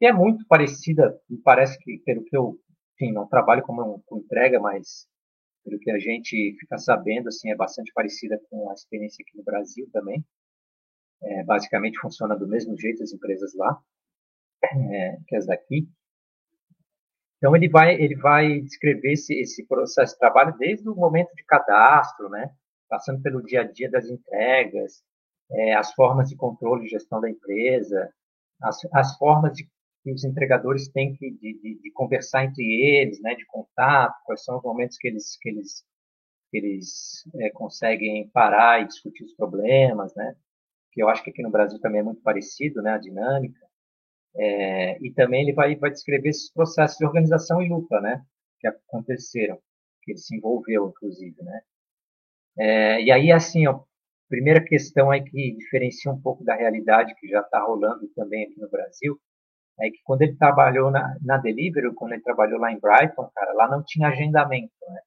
E 0.00 0.06
é 0.06 0.12
muito 0.12 0.46
parecida, 0.46 1.18
me 1.28 1.38
parece 1.38 1.78
que, 1.78 1.98
pelo 2.04 2.22
que 2.24 2.36
eu, 2.36 2.58
enfim, 2.94 3.12
não 3.12 3.26
trabalho 3.26 3.62
como 3.62 4.02
com 4.04 4.18
entrega, 4.18 4.60
mas 4.60 5.08
pelo 5.68 5.78
que 5.80 5.90
a 5.90 5.98
gente 5.98 6.56
fica 6.58 6.78
sabendo, 6.78 7.28
assim, 7.28 7.50
é 7.50 7.56
bastante 7.56 7.92
parecida 7.92 8.40
com 8.48 8.70
a 8.70 8.74
experiência 8.74 9.22
aqui 9.22 9.36
no 9.36 9.44
Brasil 9.44 9.88
também. 9.92 10.24
É, 11.22 11.44
basicamente 11.44 11.98
funciona 11.98 12.36
do 12.36 12.46
mesmo 12.46 12.78
jeito 12.78 13.02
as 13.02 13.12
empresas 13.12 13.52
lá 13.54 13.78
é, 14.64 15.18
que 15.26 15.36
as 15.36 15.46
daqui. 15.46 15.88
Então 17.36 17.54
ele 17.54 17.68
vai 17.68 17.94
ele 17.94 18.16
vai 18.16 18.60
descrever 18.60 19.12
esse, 19.12 19.34
esse 19.34 19.66
processo 19.66 20.14
de 20.14 20.18
trabalho 20.18 20.56
desde 20.58 20.88
o 20.88 20.94
momento 20.94 21.34
de 21.34 21.44
cadastro, 21.44 22.28
né, 22.28 22.50
passando 22.88 23.20
pelo 23.22 23.42
dia 23.42 23.62
a 23.62 23.64
dia 23.64 23.90
das 23.90 24.08
entregas, 24.08 25.02
é, 25.50 25.74
as 25.74 25.92
formas 25.94 26.28
de 26.28 26.36
controle 26.36 26.86
e 26.86 26.88
gestão 26.88 27.20
da 27.20 27.30
empresa, 27.30 28.12
as, 28.62 28.80
as 28.92 29.16
formas 29.16 29.52
de 29.52 29.68
que 30.08 30.14
os 30.14 30.24
entregadores 30.24 30.88
têm 30.88 31.14
que 31.14 31.30
de, 31.32 31.60
de, 31.60 31.80
de, 31.82 31.90
conversar 31.92 32.44
entre 32.44 32.64
eles, 32.64 33.20
né, 33.20 33.34
de 33.34 33.44
contato, 33.46 34.14
quais 34.24 34.42
são 34.42 34.56
os 34.56 34.62
momentos 34.62 34.96
que 34.96 35.08
eles 35.08 35.36
que 35.38 35.50
eles 35.50 35.84
que 36.50 36.56
eles 36.56 37.24
é, 37.40 37.50
conseguem 37.50 38.26
parar 38.30 38.80
e 38.80 38.86
discutir 38.86 39.22
os 39.22 39.34
problemas, 39.34 40.14
né? 40.14 40.34
Que 40.92 41.02
eu 41.02 41.08
acho 41.10 41.22
que 41.22 41.28
aqui 41.28 41.42
no 41.42 41.50
Brasil 41.50 41.78
também 41.78 42.00
é 42.00 42.02
muito 42.02 42.22
parecido, 42.22 42.80
né, 42.80 42.92
a 42.92 42.98
dinâmica. 42.98 43.60
É, 44.34 44.98
e 45.04 45.12
também 45.12 45.42
ele 45.42 45.52
vai 45.52 45.76
vai 45.76 45.90
descrever 45.90 46.30
esses 46.30 46.50
processos 46.50 46.96
de 46.96 47.04
organização 47.04 47.60
e 47.62 47.68
luta, 47.68 48.00
né, 48.00 48.24
que 48.60 48.66
aconteceram, 48.66 49.58
que 50.02 50.12
ele 50.12 50.18
se 50.18 50.34
envolveu, 50.36 50.88
inclusive, 50.88 51.42
né? 51.42 51.60
É, 52.58 53.02
e 53.02 53.12
aí, 53.12 53.30
assim, 53.30 53.66
a 53.66 53.78
primeira 54.28 54.64
questão 54.64 55.10
aí 55.10 55.22
que 55.22 55.52
diferencia 55.56 56.10
um 56.10 56.20
pouco 56.20 56.44
da 56.44 56.54
realidade 56.54 57.14
que 57.16 57.28
já 57.28 57.40
está 57.40 57.60
rolando 57.60 58.08
também 58.16 58.44
aqui 58.44 58.58
no 58.58 58.70
Brasil, 58.70 59.20
é 59.80 59.90
que 59.90 59.98
quando 60.04 60.22
ele 60.22 60.36
trabalhou 60.36 60.90
na, 60.90 61.16
na 61.22 61.36
Deliveroo, 61.38 61.94
quando 61.94 62.12
ele 62.12 62.22
trabalhou 62.22 62.58
lá 62.58 62.72
em 62.72 62.80
Brighton, 62.80 63.30
cara, 63.34 63.52
lá 63.54 63.68
não 63.68 63.82
tinha 63.84 64.08
agendamento, 64.08 64.72
né? 64.88 65.00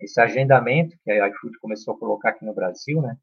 Esse 0.00 0.20
agendamento 0.20 0.96
que 1.02 1.10
a 1.10 1.28
iFood 1.28 1.58
começou 1.60 1.94
a 1.94 1.98
colocar 1.98 2.30
aqui 2.30 2.44
no 2.44 2.54
Brasil, 2.54 3.00
né? 3.00 3.16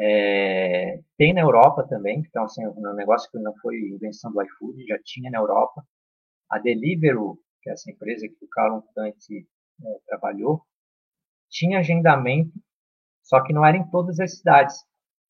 É, 0.00 1.00
tem 1.16 1.34
na 1.34 1.40
Europa 1.40 1.86
também, 1.88 2.20
então 2.20 2.44
assim, 2.44 2.64
um 2.66 2.94
negócio 2.94 3.30
que 3.30 3.38
não 3.38 3.54
foi 3.56 3.76
invenção 3.76 4.32
do 4.32 4.40
iFood, 4.42 4.86
já 4.86 4.98
tinha 5.04 5.30
na 5.30 5.38
Europa. 5.38 5.84
A 6.50 6.58
Deliveroo, 6.58 7.38
que 7.62 7.68
é 7.70 7.72
essa 7.72 7.90
empresa 7.90 8.28
que 8.28 8.44
o 8.44 8.48
Carlos 8.48 8.84
Tante 8.94 9.46
é, 9.84 9.98
trabalhou, 10.06 10.62
tinha 11.50 11.80
agendamento, 11.80 12.52
só 13.22 13.42
que 13.42 13.52
não 13.52 13.64
era 13.66 13.76
em 13.76 13.90
todas 13.90 14.20
as 14.20 14.38
cidades. 14.38 14.76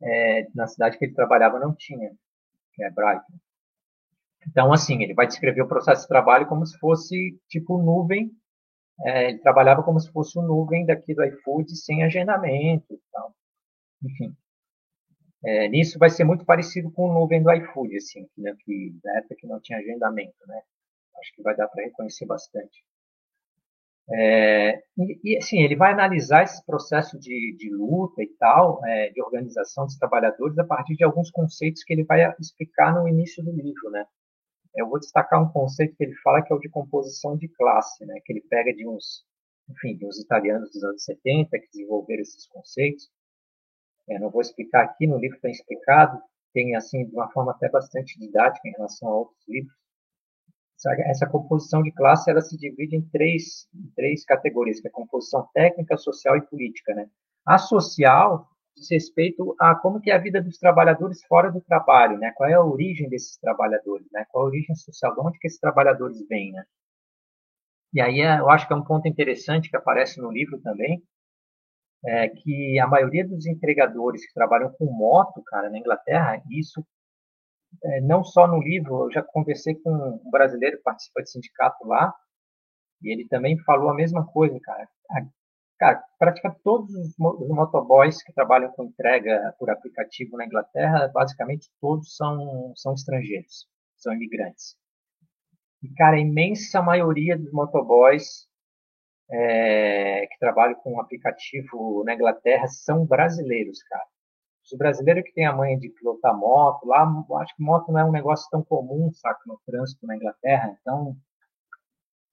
É, 0.01 0.47
na 0.55 0.69
cidade 0.69 0.97
que 0.99 1.05
ele 1.07 1.15
trabalhava 1.15 1.59
não 1.59 1.75
tinha, 1.75 2.11
que 2.75 2.85
é 2.85 2.91
Brighton. 2.91 3.39
Então, 4.51 4.73
assim, 4.73 5.03
ele 5.03 5.15
vai 5.15 5.27
descrever 5.27 5.63
o 5.63 5.69
processo 5.69 6.03
de 6.03 6.09
trabalho 6.09 6.47
como 6.47 6.67
se 6.67 6.79
fosse 6.79 7.39
tipo 7.49 7.79
nuvem. 7.79 8.31
É, 9.05 9.31
ele 9.31 9.39
trabalhava 9.39 9.83
como 9.83 10.01
se 10.01 10.11
fosse 10.11 10.39
o 10.39 10.43
nuvem 10.43 10.87
daqui 10.87 11.15
do 11.15 11.25
iFood 11.25 11.77
sem 11.77 12.03
agendamento 12.03 12.99
tal. 13.13 13.35
Enfim. 14.05 14.35
É, 15.45 15.69
nisso 15.69 15.99
vai 15.99 16.11
ser 16.11 16.25
muito 16.25 16.45
parecido 16.45 16.91
com 16.91 17.09
o 17.09 17.13
nuvem 17.13 17.43
do 17.43 17.53
iFood, 17.53 17.97
assim, 17.97 18.27
né, 18.37 18.57
que 18.65 18.99
na 19.05 19.19
época 19.19 19.37
que 19.37 19.47
não 19.47 19.61
tinha 19.61 19.79
agendamento, 19.79 20.37
né? 20.47 20.61
Acho 21.21 21.33
que 21.35 21.43
vai 21.43 21.57
dar 21.57 21.69
para 21.69 21.85
reconhecer 21.85 22.27
bastante. 22.27 22.85
É, 24.11 24.83
e, 24.97 25.21
e, 25.23 25.37
assim, 25.37 25.59
ele 25.63 25.77
vai 25.77 25.93
analisar 25.93 26.43
esse 26.43 26.65
processo 26.65 27.19
de, 27.19 27.55
de 27.59 27.71
luta 27.71 28.23
e 28.23 28.29
tal, 28.39 28.85
é, 28.87 29.11
de 29.11 29.23
organização 29.23 29.85
dos 29.85 29.97
trabalhadores, 29.97 30.59
a 30.59 30.65
partir 30.65 30.97
de 30.97 31.05
alguns 31.05 31.31
conceitos 31.31 31.85
que 31.85 31.93
ele 31.93 32.05
vai 32.05 32.27
explicar 32.41 32.95
no 32.95 33.07
início 33.07 33.45
do 33.45 33.53
livro, 33.53 33.91
né? 33.91 34.07
Eu 34.79 34.89
vou 34.89 34.99
destacar 34.99 35.43
um 35.43 35.51
conceito 35.51 35.97
que 35.97 36.05
ele 36.05 36.15
fala 36.17 36.43
que 36.43 36.53
é 36.53 36.57
o 36.57 36.61
de 36.61 36.69
composição 36.69 37.37
de 37.37 37.49
classe, 37.49 38.05
né? 38.07 38.21
Que 38.25 38.33
ele 38.33 38.41
pega 38.43 38.73
de 38.73 38.87
uns, 38.87 39.25
enfim, 39.69 39.97
de 39.97 40.07
uns 40.07 40.19
italianos 40.19 40.71
dos 40.73 40.83
anos 40.85 41.05
70 41.05 41.59
que 41.59 41.69
desenvolveram 41.73 42.23
esses 42.23 42.47
conceitos. 42.47 43.11
É, 44.09 44.19
não 44.19 44.31
vou 44.31 44.41
explicar 44.41 44.85
aqui, 44.85 45.07
no 45.07 45.19
livro 45.19 45.39
tem 45.41 45.51
explicado, 45.51 46.21
tem 46.55 46.77
assim 46.77 47.05
de 47.05 47.15
uma 47.15 47.31
forma 47.31 47.53
até 47.53 47.69
bastante 47.69 48.19
didática 48.19 48.67
em 48.69 48.73
relação 48.73 49.09
a 49.09 49.17
outros 49.17 49.47
livros 49.47 49.79
essa 50.87 51.27
composição 51.27 51.83
de 51.83 51.91
classe 51.91 52.31
ela 52.31 52.41
se 52.41 52.57
divide 52.57 52.95
em 52.95 53.03
três, 53.03 53.67
em 53.75 53.91
três 53.97 54.25
categorias, 54.25 54.81
que 54.81 54.87
é 54.87 54.91
a 54.91 54.95
composição 54.95 55.49
técnica, 55.53 55.97
social 55.97 56.37
e 56.37 56.43
política. 56.43 56.95
Né? 56.95 57.09
A 57.45 57.59
social 57.59 58.49
diz 58.79 58.91
respeito 58.91 59.55
a 59.61 59.75
como 59.75 60.01
que 60.01 60.11
é 60.11 60.15
a 60.15 60.19
vida 60.19 60.41
dos 60.41 60.59
trabalhadores 60.59 61.25
fora 61.25 61.51
do 61.51 61.61
trabalho, 61.61 62.19
né? 62.19 62.33
qual 62.37 62.49
é 62.49 62.55
a 62.55 62.65
origem 62.65 63.09
desses 63.09 63.37
trabalhadores, 63.39 64.07
né? 64.13 64.25
qual 64.31 64.45
a 64.45 64.49
origem 64.49 64.75
social, 64.75 65.15
de 65.15 65.21
onde 65.21 65.39
que 65.39 65.47
esses 65.47 65.61
trabalhadores 65.61 66.27
vêm. 66.29 66.53
Né? 66.53 66.65
E 67.93 68.01
aí 68.01 68.21
é, 68.21 68.39
eu 68.39 68.51
acho 68.51 68.67
que 68.67 68.73
é 68.73 68.77
um 68.77 68.85
ponto 68.85 69.09
interessante 69.09 69.71
que 69.71 69.77
aparece 69.77 70.21
no 70.21 70.31
livro 70.31 70.61
também, 70.61 71.03
é 72.07 72.29
que 72.29 72.79
a 72.79 72.87
maioria 72.87 73.27
dos 73.27 73.47
entregadores 73.47 74.25
que 74.27 74.33
trabalham 74.33 74.73
com 74.73 74.87
moto, 74.87 75.43
cara, 75.45 75.69
na 75.69 75.79
Inglaterra, 75.79 76.41
isso 76.51 76.85
é, 77.83 78.01
não 78.01 78.23
só 78.25 78.47
no 78.47 78.61
livro, 78.61 79.05
eu 79.05 79.11
já 79.11 79.23
conversei 79.23 79.75
com 79.75 79.91
um 79.91 80.31
brasileiro 80.31 80.79
que 80.79 80.83
participa 80.83 81.23
de 81.23 81.31
sindicato 81.31 81.87
lá, 81.87 82.15
e 83.03 83.13
ele 83.13 83.27
também 83.29 83.59
falou 83.65 83.91
a 83.91 83.95
mesma 83.95 84.27
coisa, 84.27 84.59
cara. 84.61 84.89
Cara, 85.79 86.03
praticamente 86.19 86.61
todos 86.65 86.93
os 86.93 87.17
motoboys 87.17 88.21
que 88.23 88.33
trabalham 88.33 88.73
com 88.73 88.85
entrega 88.85 89.55
por 89.59 89.71
aplicativo 89.71 90.37
na 90.37 90.45
Inglaterra, 90.45 91.09
basicamente 91.15 91.71
todos 91.81 92.17
são, 92.17 92.73
são 92.75 92.95
estrangeiros, 92.95 93.69
são 93.97 94.13
imigrantes. 94.13 94.77
E, 95.83 95.89
cara, 95.95 96.17
a 96.17 96.21
imensa 96.21 96.83
maioria 96.83 97.39
dos 97.39 97.53
motoboys 97.53 98.49
é, 99.31 100.27
que 100.27 100.39
trabalham 100.41 100.75
com 100.81 101.01
aplicativo 101.01 102.03
na 102.05 102.15
Inglaterra 102.15 102.67
são 102.67 103.07
brasileiros, 103.07 103.81
cara. 103.85 104.05
Os 104.65 104.77
brasileiros 104.77 105.23
que 105.25 105.33
têm 105.33 105.47
a 105.47 105.53
manha 105.53 105.79
de 105.79 105.89
pilotar 105.91 106.37
moto, 106.37 106.87
lá, 106.87 107.07
acho 107.41 107.55
que 107.55 107.63
moto 107.63 107.93
não 107.93 108.01
é 108.01 108.05
um 108.05 108.13
negócio 108.13 108.49
tão 108.51 108.63
comum, 108.63 109.13
saca, 109.13 109.41
no 109.47 109.59
trânsito 109.65 110.07
na 110.07 110.17
Inglaterra. 110.17 110.77
Então, 110.81 111.17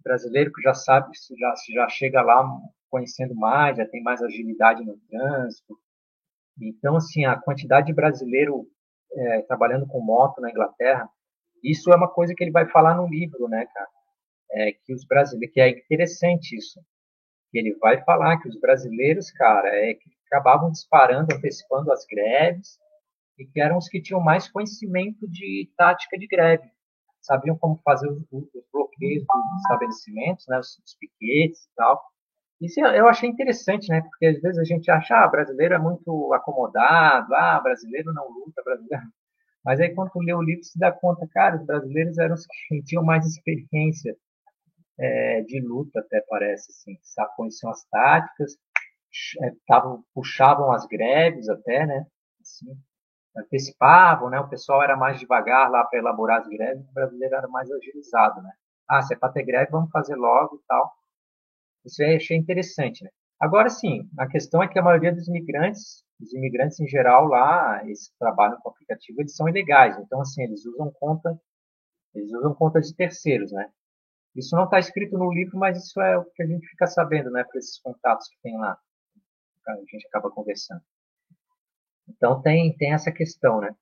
brasileiro 0.06 0.54
que 0.54 0.62
já 0.62 0.74
sabe, 0.74 1.12
já, 1.38 1.54
já 1.74 1.90
chega 1.90 2.22
lá 2.22 2.48
conhecendo 2.90 3.36
mais, 3.36 3.78
já 3.78 3.86
tem 3.86 4.02
mais 4.02 4.22
agilidade 4.22 4.86
no 4.86 4.98
trânsito. 5.10 5.78
Então, 6.62 6.96
assim, 6.96 7.26
a 7.26 7.36
quantidade 7.36 7.88
de 7.88 7.94
brasileiro 7.94 8.66
é, 9.14 9.42
trabalhando 9.42 9.88
com 9.88 10.00
moto 10.00 10.40
na 10.40 10.50
Inglaterra, 10.50 11.10
isso 11.64 11.92
é 11.92 11.96
uma 11.96 12.08
coisa 12.08 12.34
que 12.34 12.44
ele 12.44 12.52
vai 12.52 12.70
falar 12.70 12.96
no 12.96 13.08
livro, 13.08 13.48
né, 13.50 13.66
cara? 13.74 13.90
É, 14.52 14.72
que 14.72 14.94
os 14.94 15.06
brasileiros, 15.06 15.54
que 15.54 15.60
é 15.60 15.70
interessante 15.70 16.56
isso, 16.56 16.80
ele 17.54 17.76
vai 17.76 18.02
falar 18.04 18.38
que 18.40 18.48
os 18.48 18.60
brasileiros, 18.60 19.32
cara, 19.32 19.68
é 19.70 19.94
que 19.94 20.10
acabavam 20.28 20.72
disparando, 20.72 21.36
antecipando 21.36 21.92
as 21.92 22.06
greves, 22.06 22.78
e 23.38 23.46
que 23.46 23.60
eram 23.60 23.78
os 23.78 23.90
que 23.90 24.02
tinham 24.02 24.22
mais 24.22 24.50
conhecimento 24.50 25.28
de 25.28 25.70
tática 25.78 26.18
de 26.18 26.28
greve. 26.28 26.70
Sabiam 27.25 27.58
como 27.58 27.79
fazer 27.84 28.10
os, 28.10 28.22
os 28.32 28.65
bloqueios 28.72 29.24
dos 29.24 29.62
estabelecimentos, 29.62 30.46
né, 30.48 30.60
os, 30.60 30.77
os 30.86 30.96
piquetes 31.00 31.65
e 31.65 31.75
tal. 31.75 32.01
Isso 32.62 32.79
eu 32.79 33.08
achei 33.08 33.29
interessante, 33.29 33.89
né? 33.89 34.01
Porque 34.01 34.27
às 34.27 34.41
vezes 34.41 34.58
a 34.58 34.63
gente 34.63 34.89
acha, 34.89 35.15
ah, 35.15 35.27
brasileiro 35.27 35.74
é 35.74 35.77
muito 35.77 36.34
acomodado, 36.34 37.34
ah, 37.36 37.60
brasileiro 37.62 38.13
não 38.13 38.29
luta, 38.29 38.62
brasileiro. 38.63 39.03
Mas 39.63 39.79
aí 39.82 39.94
quando 39.94 40.12
lê 40.17 40.34
o 40.34 40.41
livro, 40.41 40.63
se 40.63 40.77
dá 40.77 40.91
conta, 40.91 41.27
cara, 41.27 41.58
os 41.58 41.65
brasileiros 41.65 42.17
eram 42.17 42.36
os 42.36 42.46
que 42.46 42.82
tinham 42.86 43.03
mais 43.03 43.25
experiência 43.25 44.15
é, 45.00 45.41
de 45.41 45.60
luta, 45.60 46.00
até 46.00 46.22
parece, 46.29 46.72
assim? 46.72 46.98
Conheciam 47.36 47.72
as 47.72 47.84
táticas, 47.86 48.58
é, 49.41 49.51
tavam, 49.67 50.03
puxavam 50.13 50.72
as 50.72 50.86
greves 50.88 51.50
até, 51.50 51.86
né? 51.86 52.05
Assim, 52.41 52.77
antecipavam, 53.38 54.30
né? 54.30 54.39
O 54.39 54.48
pessoal 54.50 54.84
era 54.84 54.96
mais 54.96 55.20
devagar 55.20 55.70
lá 55.70 55.84
para 55.86 56.00
elaborar 56.00 56.42
as 56.42 56.48
greves, 56.48 56.88
o 56.89 56.94
brasileiro 56.94 57.36
era 57.36 57.48
mais 57.48 57.70
agilizado, 57.72 58.42
né? 58.42 58.51
Ah, 58.88 59.01
se 59.01 59.13
é 59.13 59.18
para 59.18 59.32
ter 59.32 59.44
greve, 59.44 59.72
vamos 59.72 59.92
fazer 59.92 60.15
logo 60.15 60.58
e 60.58 60.68
tal. 60.68 60.92
Isso 61.86 62.01
eu 62.04 62.15
achei 62.15 62.38
interessante, 62.38 63.04
né? 63.04 63.10
Agora 63.39 63.70
sim, 63.70 64.10
a 64.18 64.27
questão 64.27 64.63
é 64.63 64.68
que 64.68 64.80
a 64.80 64.82
maioria 64.84 65.13
dos 65.13 65.27
imigrantes, 65.27 66.04
os 66.22 66.34
imigrantes 66.34 66.80
em 66.80 66.88
geral 66.88 67.25
lá, 67.25 67.82
eles 67.84 68.12
trabalham 68.20 68.60
com 68.62 68.70
aplicativo, 68.70 69.22
eles 69.22 69.36
são 69.36 69.50
ilegais. 69.50 69.98
Então, 70.00 70.22
assim, 70.22 70.44
eles 70.44 70.65
usam 70.65 70.92
conta, 71.00 71.38
eles 72.15 72.32
usam 72.34 72.54
conta 72.56 72.82
de 72.82 72.96
terceiros, 72.96 73.51
né? 73.51 73.70
Isso 74.36 74.56
não 74.56 74.65
está 74.65 74.80
escrito 74.80 75.18
no 75.18 75.32
livro, 75.34 75.58
mas 75.58 75.77
isso 75.77 76.00
é 76.01 76.18
o 76.18 76.25
que 76.25 76.44
a 76.44 76.48
gente 76.48 76.68
fica 76.68 76.88
sabendo, 76.88 77.32
né? 77.32 77.44
Por 77.44 77.58
esses 77.58 77.80
contatos 77.82 78.27
que 78.30 78.38
tem 78.44 78.58
lá 78.58 78.77
a 79.68 79.75
gente 79.77 80.08
acaba 80.08 80.30
conversando. 80.30 80.82
Então 82.08 82.42
tem, 82.42 82.76
tem 82.78 82.94
essa 82.94 83.12
questão, 83.12 83.60
né? 83.62 83.76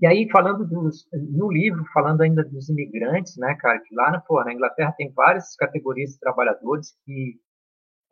E 0.00 0.06
aí, 0.06 0.28
falando 0.30 0.66
dos, 0.66 1.06
no 1.12 1.50
livro, 1.50 1.84
falando 1.92 2.20
ainda 2.22 2.44
dos 2.44 2.68
imigrantes, 2.68 3.36
né, 3.36 3.56
cara, 3.56 3.80
que 3.80 3.94
lá 3.94 4.12
na, 4.12 4.20
pô, 4.20 4.42
na 4.44 4.52
Inglaterra 4.52 4.94
tem 4.96 5.12
várias 5.12 5.56
categorias 5.56 6.12
de 6.12 6.20
trabalhadores 6.20 6.96
que 7.04 7.40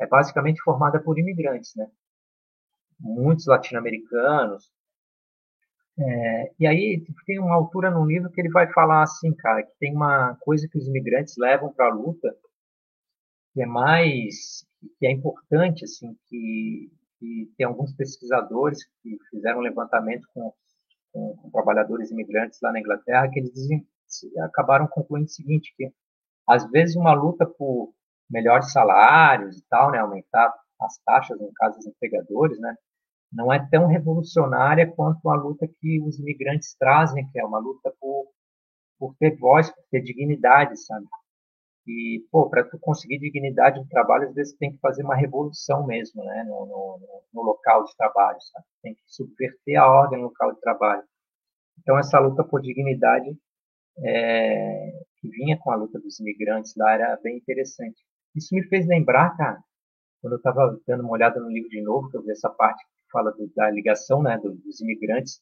é 0.01 0.07
basicamente 0.07 0.61
formada 0.63 1.01
por 1.01 1.19
imigrantes, 1.19 1.75
né? 1.77 1.87
Muitos 3.01 3.47
latino-americanos. 3.47 4.73
É, 6.01 6.53
e 6.61 6.67
aí 6.67 7.05
tem 7.27 7.39
uma 7.41 7.55
altura 7.55 7.91
no 7.91 8.07
livro 8.07 8.31
que 8.31 8.41
ele 8.41 8.51
vai 8.51 8.73
falar 8.73 9.03
assim, 9.03 9.35
cara, 9.35 9.63
que 9.63 9.73
tem 9.81 9.95
uma 9.95 10.37
coisa 10.41 10.69
que 10.69 10.79
os 10.79 10.87
imigrantes 10.87 11.35
levam 11.37 11.73
para 11.73 11.87
a 11.87 11.95
luta 11.95 12.35
que 13.59 13.63
é 13.63 13.67
mais 13.67 14.65
que 14.99 15.07
é 15.07 15.11
importante 15.11 15.85
assim 15.85 16.17
que, 16.29 16.89
que 17.19 17.53
tem 17.57 17.67
alguns 17.67 17.93
pesquisadores 17.93 18.85
que 19.03 19.19
fizeram 19.31 19.59
um 19.59 19.63
levantamento 19.63 20.27
com, 20.33 20.53
com, 21.13 21.37
com 21.37 21.51
trabalhadores 21.51 22.11
imigrantes 22.11 22.61
lá 22.63 22.73
na 22.73 22.81
Inglaterra 22.81 23.29
que 23.29 23.41
eles 23.41 23.53
dizem, 23.53 23.87
acabaram 24.43 24.87
concluindo 24.87 25.27
o 25.27 25.31
seguinte 25.31 25.75
que 25.77 25.93
às 26.49 26.69
vezes 26.71 26.97
uma 26.97 27.13
luta 27.13 27.47
por 27.47 27.93
melhores 28.31 28.73
salários 28.73 29.59
e 29.59 29.65
tal, 29.69 29.91
né, 29.91 29.99
aumentar 29.99 30.55
as 30.81 30.99
taxas 31.05 31.39
no 31.39 31.53
caso 31.55 31.77
dos 31.77 31.87
empregadores, 31.87 32.59
né, 32.59 32.75
não 33.33 33.53
é 33.53 33.59
tão 33.71 33.87
revolucionária 33.87 34.91
quanto 34.91 35.29
a 35.29 35.35
luta 35.35 35.69
que 35.69 36.01
os 36.01 36.19
imigrantes 36.19 36.75
trazem, 36.79 37.29
que 37.31 37.39
é 37.39 37.45
uma 37.45 37.59
luta 37.59 37.93
por, 38.01 38.27
por 38.99 39.15
ter 39.17 39.37
voz, 39.37 39.71
por 39.71 39.85
ter 39.91 40.01
dignidade, 40.01 40.77
sabe? 40.79 41.07
E, 41.89 42.23
pô, 42.31 42.51
para 42.51 42.65
tu 42.65 42.79
conseguir 42.79 43.19
dignidade 43.19 43.81
no 43.81 43.89
trabalho, 43.89 44.29
às 44.29 44.35
vezes 44.35 44.55
tem 44.59 44.73
que 44.73 44.79
fazer 44.79 45.03
uma 45.03 45.17
revolução 45.17 45.87
mesmo, 45.87 46.23
né, 46.23 46.45
no, 46.45 46.67
no, 46.67 47.23
no 47.33 47.43
local 47.43 47.85
de 47.85 47.97
trabalho, 47.97 48.39
sabe? 48.43 48.67
Tem 48.83 48.95
que 48.95 49.01
subverter 49.07 49.81
a 49.81 49.87
ordem 49.87 50.19
no 50.19 50.27
local 50.27 50.53
de 50.53 50.61
trabalho. 50.61 51.03
Então, 51.81 51.99
essa 51.99 52.19
luta 52.19 52.45
por 52.45 52.61
dignidade 52.61 53.35
é, 54.05 55.01
que 55.17 55.29
vinha 55.29 55.59
com 55.59 55.71
a 55.71 55.77
luta 55.77 55.99
dos 55.99 56.21
imigrantes 56.21 56.75
lá 56.77 56.93
era 56.93 57.17
bem 57.23 57.39
interessante. 57.39 57.99
Isso 58.37 58.55
me 58.55 58.63
fez 58.69 58.87
lembrar, 58.87 59.35
cara, 59.37 59.59
quando 60.21 60.35
eu 60.35 60.39
estava 60.39 60.79
dando 60.87 61.05
uma 61.05 61.13
olhada 61.13 61.41
no 61.41 61.49
livro 61.49 61.71
de 61.71 61.81
novo, 61.81 62.11
que 62.11 62.17
eu 62.17 62.23
vi 62.23 62.33
essa 62.33 62.51
parte 62.51 62.85
que 62.85 63.11
fala 63.11 63.33
do, 63.33 63.51
da 63.55 63.71
ligação, 63.71 64.23
né, 64.23 64.39
dos 64.39 64.81
imigrantes, 64.81 65.41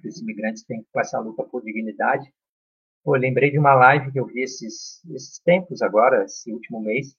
que 0.00 0.08
os 0.08 0.20
imigrantes 0.20 0.64
têm 0.64 0.84
com 0.90 1.00
essa 1.00 1.18
luta 1.18 1.44
por 1.44 1.62
dignidade. 1.62 2.32
Pô, 3.04 3.16
lembrei 3.16 3.50
de 3.50 3.58
uma 3.58 3.74
live 3.74 4.12
que 4.12 4.20
eu 4.20 4.26
vi 4.26 4.42
esses, 4.42 5.04
esses 5.10 5.38
tempos 5.40 5.82
agora, 5.82 6.24
esse 6.24 6.52
último 6.52 6.80
mês, 6.80 7.16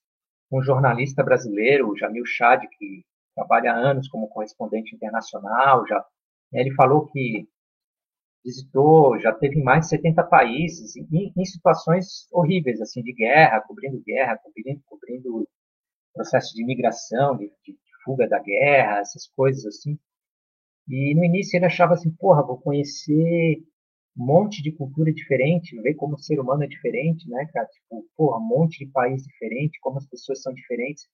um 0.51 0.61
jornalista 0.61 1.23
brasileiro, 1.23 1.89
o 1.89 1.97
Jamil 1.97 2.25
Chad, 2.25 2.63
que 2.77 3.05
trabalha 3.35 3.73
há 3.73 3.75
anos 3.75 4.07
como 4.07 4.29
correspondente 4.29 4.95
internacional, 4.95 5.85
já 5.87 6.05
ele 6.53 6.73
falou 6.75 7.07
que 7.07 7.47
visitou, 8.45 9.19
já 9.19 9.33
teve 9.33 9.61
mais 9.61 9.85
de 9.85 9.89
70 9.89 10.23
países, 10.23 10.95
em, 10.95 11.33
em, 11.35 11.45
situações 11.45 12.27
horríveis, 12.31 12.79
assim, 12.81 13.01
de 13.01 13.13
guerra, 13.13 13.61
cobrindo 13.61 14.01
guerra, 14.05 14.37
cobrindo, 14.37 14.81
cobrindo 14.85 15.47
processo 16.13 16.53
de 16.53 16.61
imigração, 16.61 17.37
de, 17.37 17.47
de, 17.65 17.73
de, 17.73 17.79
fuga 18.05 18.27
da 18.27 18.39
guerra, 18.39 18.99
essas 18.99 19.27
coisas 19.35 19.65
assim. 19.65 19.97
E 20.87 21.15
no 21.15 21.23
início 21.23 21.57
ele 21.57 21.65
achava 21.65 21.93
assim, 21.93 22.11
porra, 22.11 22.45
vou 22.45 22.59
conhecer 22.59 23.63
um 24.17 24.25
monte 24.25 24.61
de 24.61 24.71
cultura 24.71 25.11
diferente, 25.11 25.79
ver 25.81 25.95
como 25.95 26.15
o 26.15 26.19
ser 26.19 26.39
humano 26.39 26.63
é 26.63 26.67
diferente, 26.67 27.27
né, 27.29 27.45
cara? 27.51 27.67
Tipo, 27.67 28.05
porra, 28.15 28.37
um 28.37 28.47
monte 28.47 28.85
de 28.85 28.91
país 28.91 29.23
diferente, 29.23 29.79
como 29.81 29.97
as 29.97 30.07
pessoas 30.07 30.41
são 30.41 30.53
diferentes. 30.53 31.07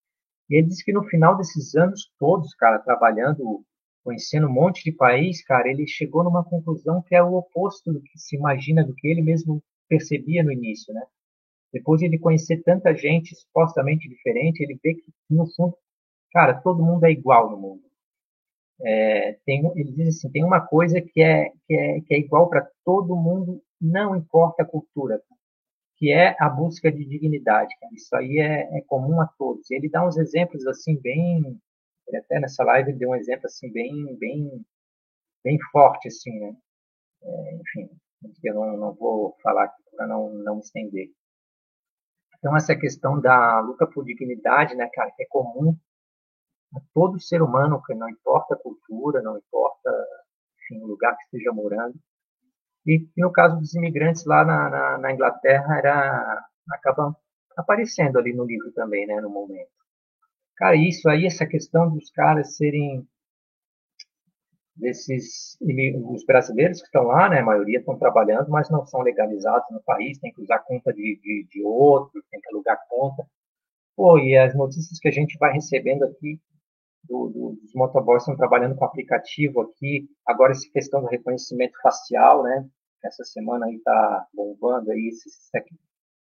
E 0.49 0.57
ele 0.57 0.67
disse 0.67 0.83
que 0.83 0.91
no 0.91 1.03
final 1.03 1.37
desses 1.37 1.75
anos 1.75 2.11
todos, 2.19 2.53
cara, 2.55 2.79
trabalhando, 2.79 3.63
conhecendo 4.03 4.47
um 4.47 4.53
monte 4.53 4.83
de 4.83 4.91
país, 4.91 5.43
cara, 5.43 5.69
ele 5.69 5.87
chegou 5.87 6.23
numa 6.23 6.43
conclusão 6.43 7.01
que 7.01 7.15
é 7.15 7.23
o 7.23 7.35
oposto 7.35 7.93
do 7.93 8.01
que 8.01 8.17
se 8.17 8.35
imagina, 8.35 8.83
do 8.83 8.95
que 8.95 9.07
ele 9.07 9.21
mesmo 9.21 9.63
percebia 9.87 10.43
no 10.43 10.51
início, 10.51 10.93
né? 10.93 11.01
Depois 11.71 11.99
de 11.99 12.07
ele 12.07 12.19
conhecer 12.19 12.63
tanta 12.63 12.95
gente 12.95 13.35
supostamente 13.35 14.09
diferente, 14.09 14.61
ele 14.61 14.79
vê 14.83 14.95
que, 14.95 15.03
no 15.29 15.45
fundo, 15.55 15.75
cara, 16.31 16.59
todo 16.61 16.83
mundo 16.83 17.05
é 17.05 17.11
igual 17.11 17.51
no 17.51 17.57
mundo. 17.57 17.88
É, 18.81 19.33
tem, 19.45 19.65
ele 19.75 19.91
diz 19.91 20.17
assim, 20.17 20.31
tem 20.31 20.43
uma 20.43 20.61
coisa 20.61 21.01
que 21.01 21.21
é, 21.21 21.51
que 21.67 21.73
é, 21.73 22.01
que 22.01 22.13
é 22.13 22.19
igual 22.19 22.49
para 22.49 22.67
todo 22.85 23.15
mundo, 23.15 23.61
não 23.79 24.15
importa 24.15 24.63
a 24.63 24.65
cultura, 24.65 25.21
que 25.97 26.11
é 26.11 26.35
a 26.39 26.49
busca 26.49 26.91
de 26.91 27.03
dignidade. 27.05 27.75
Cara. 27.79 27.93
Isso 27.93 28.15
aí 28.15 28.39
é, 28.39 28.77
é, 28.77 28.81
comum 28.81 29.19
a 29.21 29.27
todos. 29.27 29.69
Ele 29.69 29.89
dá 29.89 30.05
uns 30.05 30.17
exemplos 30.17 30.65
assim 30.65 30.97
bem, 30.99 31.59
até 32.15 32.39
nessa 32.39 32.63
live 32.63 32.93
deu 32.93 33.09
um 33.09 33.15
exemplo 33.15 33.45
assim 33.45 33.71
bem, 33.71 34.15
bem, 34.17 34.65
bem 35.43 35.59
forte 35.71 36.07
assim, 36.07 36.39
né? 36.39 36.55
É, 37.21 37.55
enfim, 37.55 37.89
eu 38.43 38.55
não, 38.55 38.77
não 38.77 38.93
vou 38.93 39.35
falar 39.43 39.65
aqui 39.65 39.83
para 39.95 40.07
não 40.07 40.33
não 40.35 40.55
me 40.55 40.61
estender. 40.61 41.09
Então 42.37 42.55
essa 42.55 42.75
questão 42.75 43.19
da 43.19 43.59
luta 43.59 43.85
por 43.85 44.05
dignidade, 44.05 44.73
né, 44.75 44.89
cara, 44.93 45.11
que 45.11 45.23
é 45.23 45.27
comum 45.27 45.77
todo 46.93 47.19
ser 47.19 47.41
humano, 47.41 47.81
que 47.83 47.93
não 47.93 48.09
importa 48.09 48.55
a 48.55 48.57
cultura, 48.57 49.21
não 49.21 49.37
importa 49.37 49.89
enfim, 50.69 50.83
o 50.83 50.87
lugar 50.87 51.15
que 51.17 51.23
esteja 51.23 51.51
morando. 51.51 51.95
E, 52.85 53.07
e 53.15 53.21
no 53.21 53.31
caso 53.31 53.57
dos 53.59 53.73
imigrantes 53.73 54.25
lá 54.25 54.45
na, 54.45 54.69
na, 54.69 54.97
na, 54.97 55.13
Inglaterra, 55.13 55.77
era 55.77 56.45
acaba 56.71 57.15
aparecendo 57.57 58.17
ali 58.17 58.33
no 58.33 58.45
livro 58.45 58.71
também, 58.73 59.05
né, 59.07 59.19
no 59.19 59.29
momento. 59.29 59.69
Cara, 60.55 60.75
isso 60.75 61.09
aí, 61.09 61.25
essa 61.25 61.45
questão 61.45 61.89
dos 61.89 62.09
caras 62.11 62.55
serem 62.55 63.07
desses 64.75 65.57
os 65.61 66.25
brasileiros 66.25 66.79
que 66.79 66.85
estão 66.85 67.03
lá, 67.03 67.29
né, 67.29 67.39
a 67.39 67.45
maioria 67.45 67.79
estão 67.79 67.97
trabalhando, 67.97 68.49
mas 68.49 68.69
não 68.69 68.85
são 68.85 69.01
legalizados 69.01 69.67
no 69.71 69.81
país, 69.83 70.19
tem 70.19 70.31
que 70.31 70.41
usar 70.41 70.59
conta 70.59 70.93
de, 70.93 71.19
de, 71.21 71.47
de 71.49 71.63
outro, 71.63 72.23
tem 72.31 72.39
que 72.39 72.49
alugar 72.49 72.79
conta. 72.87 73.25
Pô, 73.95 74.17
e 74.17 74.37
as 74.37 74.55
notícias 74.55 74.99
que 74.99 75.09
a 75.09 75.11
gente 75.11 75.37
vai 75.37 75.51
recebendo 75.51 76.03
aqui 76.03 76.39
do, 77.03 77.29
do, 77.29 77.59
dos 77.61 77.73
motoboys 77.73 78.23
estão 78.23 78.35
trabalhando 78.35 78.75
com 78.75 78.85
aplicativo 78.85 79.61
aqui. 79.61 80.07
Agora, 80.25 80.51
essa 80.51 80.69
questão 80.71 81.01
do 81.01 81.07
reconhecimento 81.07 81.79
facial, 81.81 82.43
né? 82.43 82.67
Essa 83.03 83.23
semana 83.23 83.65
aí 83.65 83.79
tá 83.79 84.27
bombando 84.33 84.91
aí, 84.91 85.09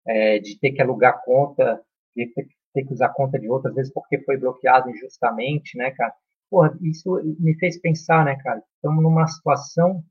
é, 0.06 0.38
de 0.38 0.58
ter 0.58 0.72
que 0.72 0.82
alugar 0.82 1.22
conta, 1.24 1.80
de 2.16 2.26
ter, 2.32 2.46
ter, 2.74 2.84
que 2.84 2.92
usar 2.92 3.10
conta 3.10 3.38
de 3.38 3.48
outras 3.48 3.74
vezes 3.74 3.92
porque 3.92 4.18
foi 4.20 4.36
bloqueado 4.36 4.90
injustamente, 4.90 5.76
né, 5.76 5.90
cara? 5.90 6.14
Porra, 6.50 6.76
isso 6.82 7.20
me 7.38 7.54
fez 7.58 7.80
pensar, 7.80 8.24
né, 8.24 8.36
cara? 8.36 8.62
Estamos 8.76 9.02
numa 9.02 9.26
situação 9.26 10.02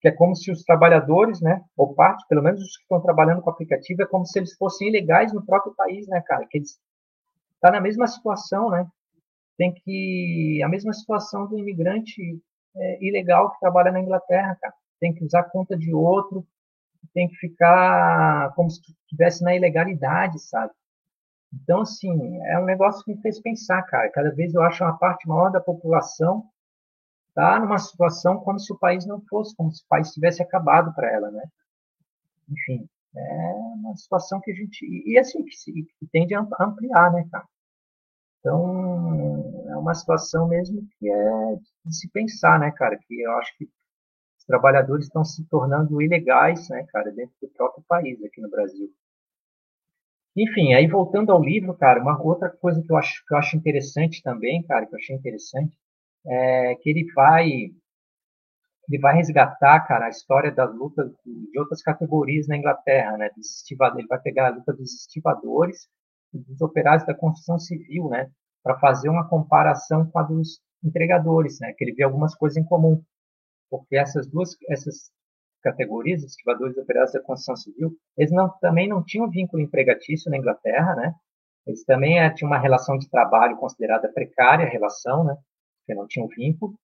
que 0.00 0.08
é 0.08 0.12
como 0.12 0.34
se 0.34 0.50
os 0.50 0.62
trabalhadores, 0.62 1.42
né, 1.42 1.62
ou 1.76 1.94
parte, 1.94 2.26
pelo 2.26 2.42
menos 2.42 2.62
os 2.62 2.76
que 2.76 2.84
estão 2.84 3.02
trabalhando 3.02 3.42
com 3.42 3.50
aplicativo, 3.50 4.02
é 4.02 4.06
como 4.06 4.24
se 4.24 4.38
eles 4.38 4.56
fossem 4.56 4.88
ilegais 4.88 5.30
no 5.32 5.44
próprio 5.44 5.74
país, 5.74 6.08
né, 6.08 6.22
cara? 6.26 6.46
Que 6.48 6.58
eles 6.58 6.78
tá 7.60 7.70
na 7.70 7.80
mesma 7.80 8.06
situação, 8.06 8.70
né? 8.70 8.86
Tem 9.60 9.74
que 9.74 10.62
a 10.64 10.68
mesma 10.70 10.90
situação 10.94 11.46
do 11.46 11.58
imigrante 11.58 12.42
é, 12.74 13.04
ilegal 13.04 13.50
que 13.50 13.60
trabalha 13.60 13.92
na 13.92 14.00
Inglaterra, 14.00 14.56
cara. 14.58 14.72
Tem 14.98 15.12
que 15.12 15.22
usar 15.22 15.44
conta 15.50 15.76
de 15.76 15.92
outro, 15.92 16.46
tem 17.12 17.28
que 17.28 17.36
ficar 17.36 18.54
como 18.54 18.70
se 18.70 18.80
estivesse 18.80 19.44
na 19.44 19.54
ilegalidade, 19.54 20.38
sabe? 20.38 20.72
Então, 21.52 21.82
assim, 21.82 22.40
é 22.46 22.58
um 22.58 22.64
negócio 22.64 23.04
que 23.04 23.14
me 23.14 23.20
fez 23.20 23.38
pensar, 23.38 23.82
cara. 23.82 24.10
Cada 24.10 24.30
vez 24.30 24.54
eu 24.54 24.62
acho 24.62 24.82
uma 24.82 24.96
parte 24.96 25.28
maior 25.28 25.50
da 25.50 25.60
população 25.60 26.48
tá 27.34 27.60
numa 27.60 27.78
situação 27.78 28.38
como 28.38 28.58
se 28.58 28.72
o 28.72 28.78
país 28.78 29.04
não 29.04 29.20
fosse, 29.28 29.54
como 29.54 29.70
se 29.70 29.84
o 29.84 29.88
país 29.88 30.10
tivesse 30.10 30.42
acabado 30.42 30.94
para 30.94 31.12
ela, 31.12 31.30
né? 31.30 31.44
Enfim, 32.48 32.88
é 33.14 33.52
uma 33.76 33.94
situação 33.94 34.40
que 34.40 34.50
a 34.52 34.54
gente 34.54 34.86
e 34.86 35.18
assim 35.18 35.44
que, 35.44 35.54
se, 35.54 35.70
que 35.70 36.06
tende 36.10 36.34
a 36.34 36.46
ampliar, 36.60 37.12
né, 37.12 37.28
cara? 37.30 37.46
Então, 38.40 39.64
é 39.68 39.76
uma 39.76 39.94
situação 39.94 40.48
mesmo 40.48 40.86
que 40.98 41.08
é 41.08 41.56
de 41.84 41.96
se 41.96 42.10
pensar, 42.10 42.58
né, 42.58 42.70
cara? 42.70 42.98
Que 42.98 43.20
eu 43.20 43.32
acho 43.38 43.56
que 43.56 43.64
os 43.64 44.44
trabalhadores 44.46 45.06
estão 45.06 45.24
se 45.24 45.44
tornando 45.48 46.00
ilegais, 46.02 46.68
né, 46.70 46.86
cara, 46.90 47.12
dentro 47.12 47.34
do 47.40 47.48
próprio 47.50 47.84
país 47.86 48.22
aqui 48.24 48.40
no 48.40 48.50
Brasil. 48.50 48.90
Enfim, 50.36 50.74
aí 50.74 50.86
voltando 50.86 51.32
ao 51.32 51.42
livro, 51.42 51.76
cara, 51.76 52.00
uma 52.00 52.20
outra 52.22 52.48
coisa 52.48 52.82
que 52.82 52.90
eu 52.90 52.96
acho 52.96 53.24
que 53.26 53.34
eu 53.34 53.38
acho 53.38 53.56
interessante 53.56 54.22
também, 54.22 54.62
cara, 54.62 54.86
que 54.86 54.94
eu 54.94 54.98
achei 54.98 55.14
interessante, 55.16 55.76
é 56.26 56.74
que 56.76 56.90
ele 56.90 57.12
vai 57.12 57.72
ele 58.88 59.00
vai 59.00 59.14
resgatar, 59.16 59.86
cara, 59.86 60.06
a 60.06 60.08
história 60.10 60.50
das 60.50 60.74
lutas 60.74 61.12
de 61.24 61.58
outras 61.58 61.80
categorias 61.82 62.48
na 62.48 62.56
Inglaterra, 62.56 63.16
né? 63.16 63.30
Ele 63.36 64.06
vai 64.08 64.20
pegar 64.20 64.48
a 64.48 64.50
luta 64.50 64.72
dos 64.72 64.92
estivadores 65.02 65.88
dos 66.32 66.60
operários 66.60 67.06
da 67.06 67.14
construção 67.14 67.58
civil, 67.58 68.08
né, 68.08 68.30
para 68.62 68.78
fazer 68.78 69.08
uma 69.08 69.28
comparação 69.28 70.06
com 70.06 70.18
a 70.18 70.22
dos 70.22 70.60
entregadores, 70.82 71.58
né, 71.60 71.72
que 71.76 71.84
ele 71.84 71.94
vê 71.94 72.02
algumas 72.02 72.34
coisas 72.34 72.56
em 72.56 72.64
comum, 72.64 73.02
porque 73.70 73.96
essas 73.96 74.26
duas 74.26 74.56
essas 74.68 75.10
categorias, 75.62 76.22
estivadores 76.22 76.76
e 76.76 76.80
operários 76.80 77.12
da 77.12 77.20
construção 77.20 77.56
civil, 77.56 77.94
eles 78.16 78.32
não, 78.32 78.48
também 78.60 78.88
não 78.88 79.04
tinham 79.04 79.28
vínculo 79.28 79.62
empregatício 79.62 80.30
na 80.30 80.38
Inglaterra, 80.38 80.94
né, 80.94 81.14
eles 81.66 81.84
também 81.84 82.18
é, 82.20 82.30
tinham 82.30 82.50
uma 82.50 82.58
relação 82.58 82.96
de 82.96 83.08
trabalho 83.08 83.56
considerada 83.56 84.10
precária, 84.12 84.68
relação, 84.68 85.24
né, 85.24 85.36
porque 85.80 85.94
não 85.94 86.06
tinham 86.06 86.28
vínculo, 86.28 86.74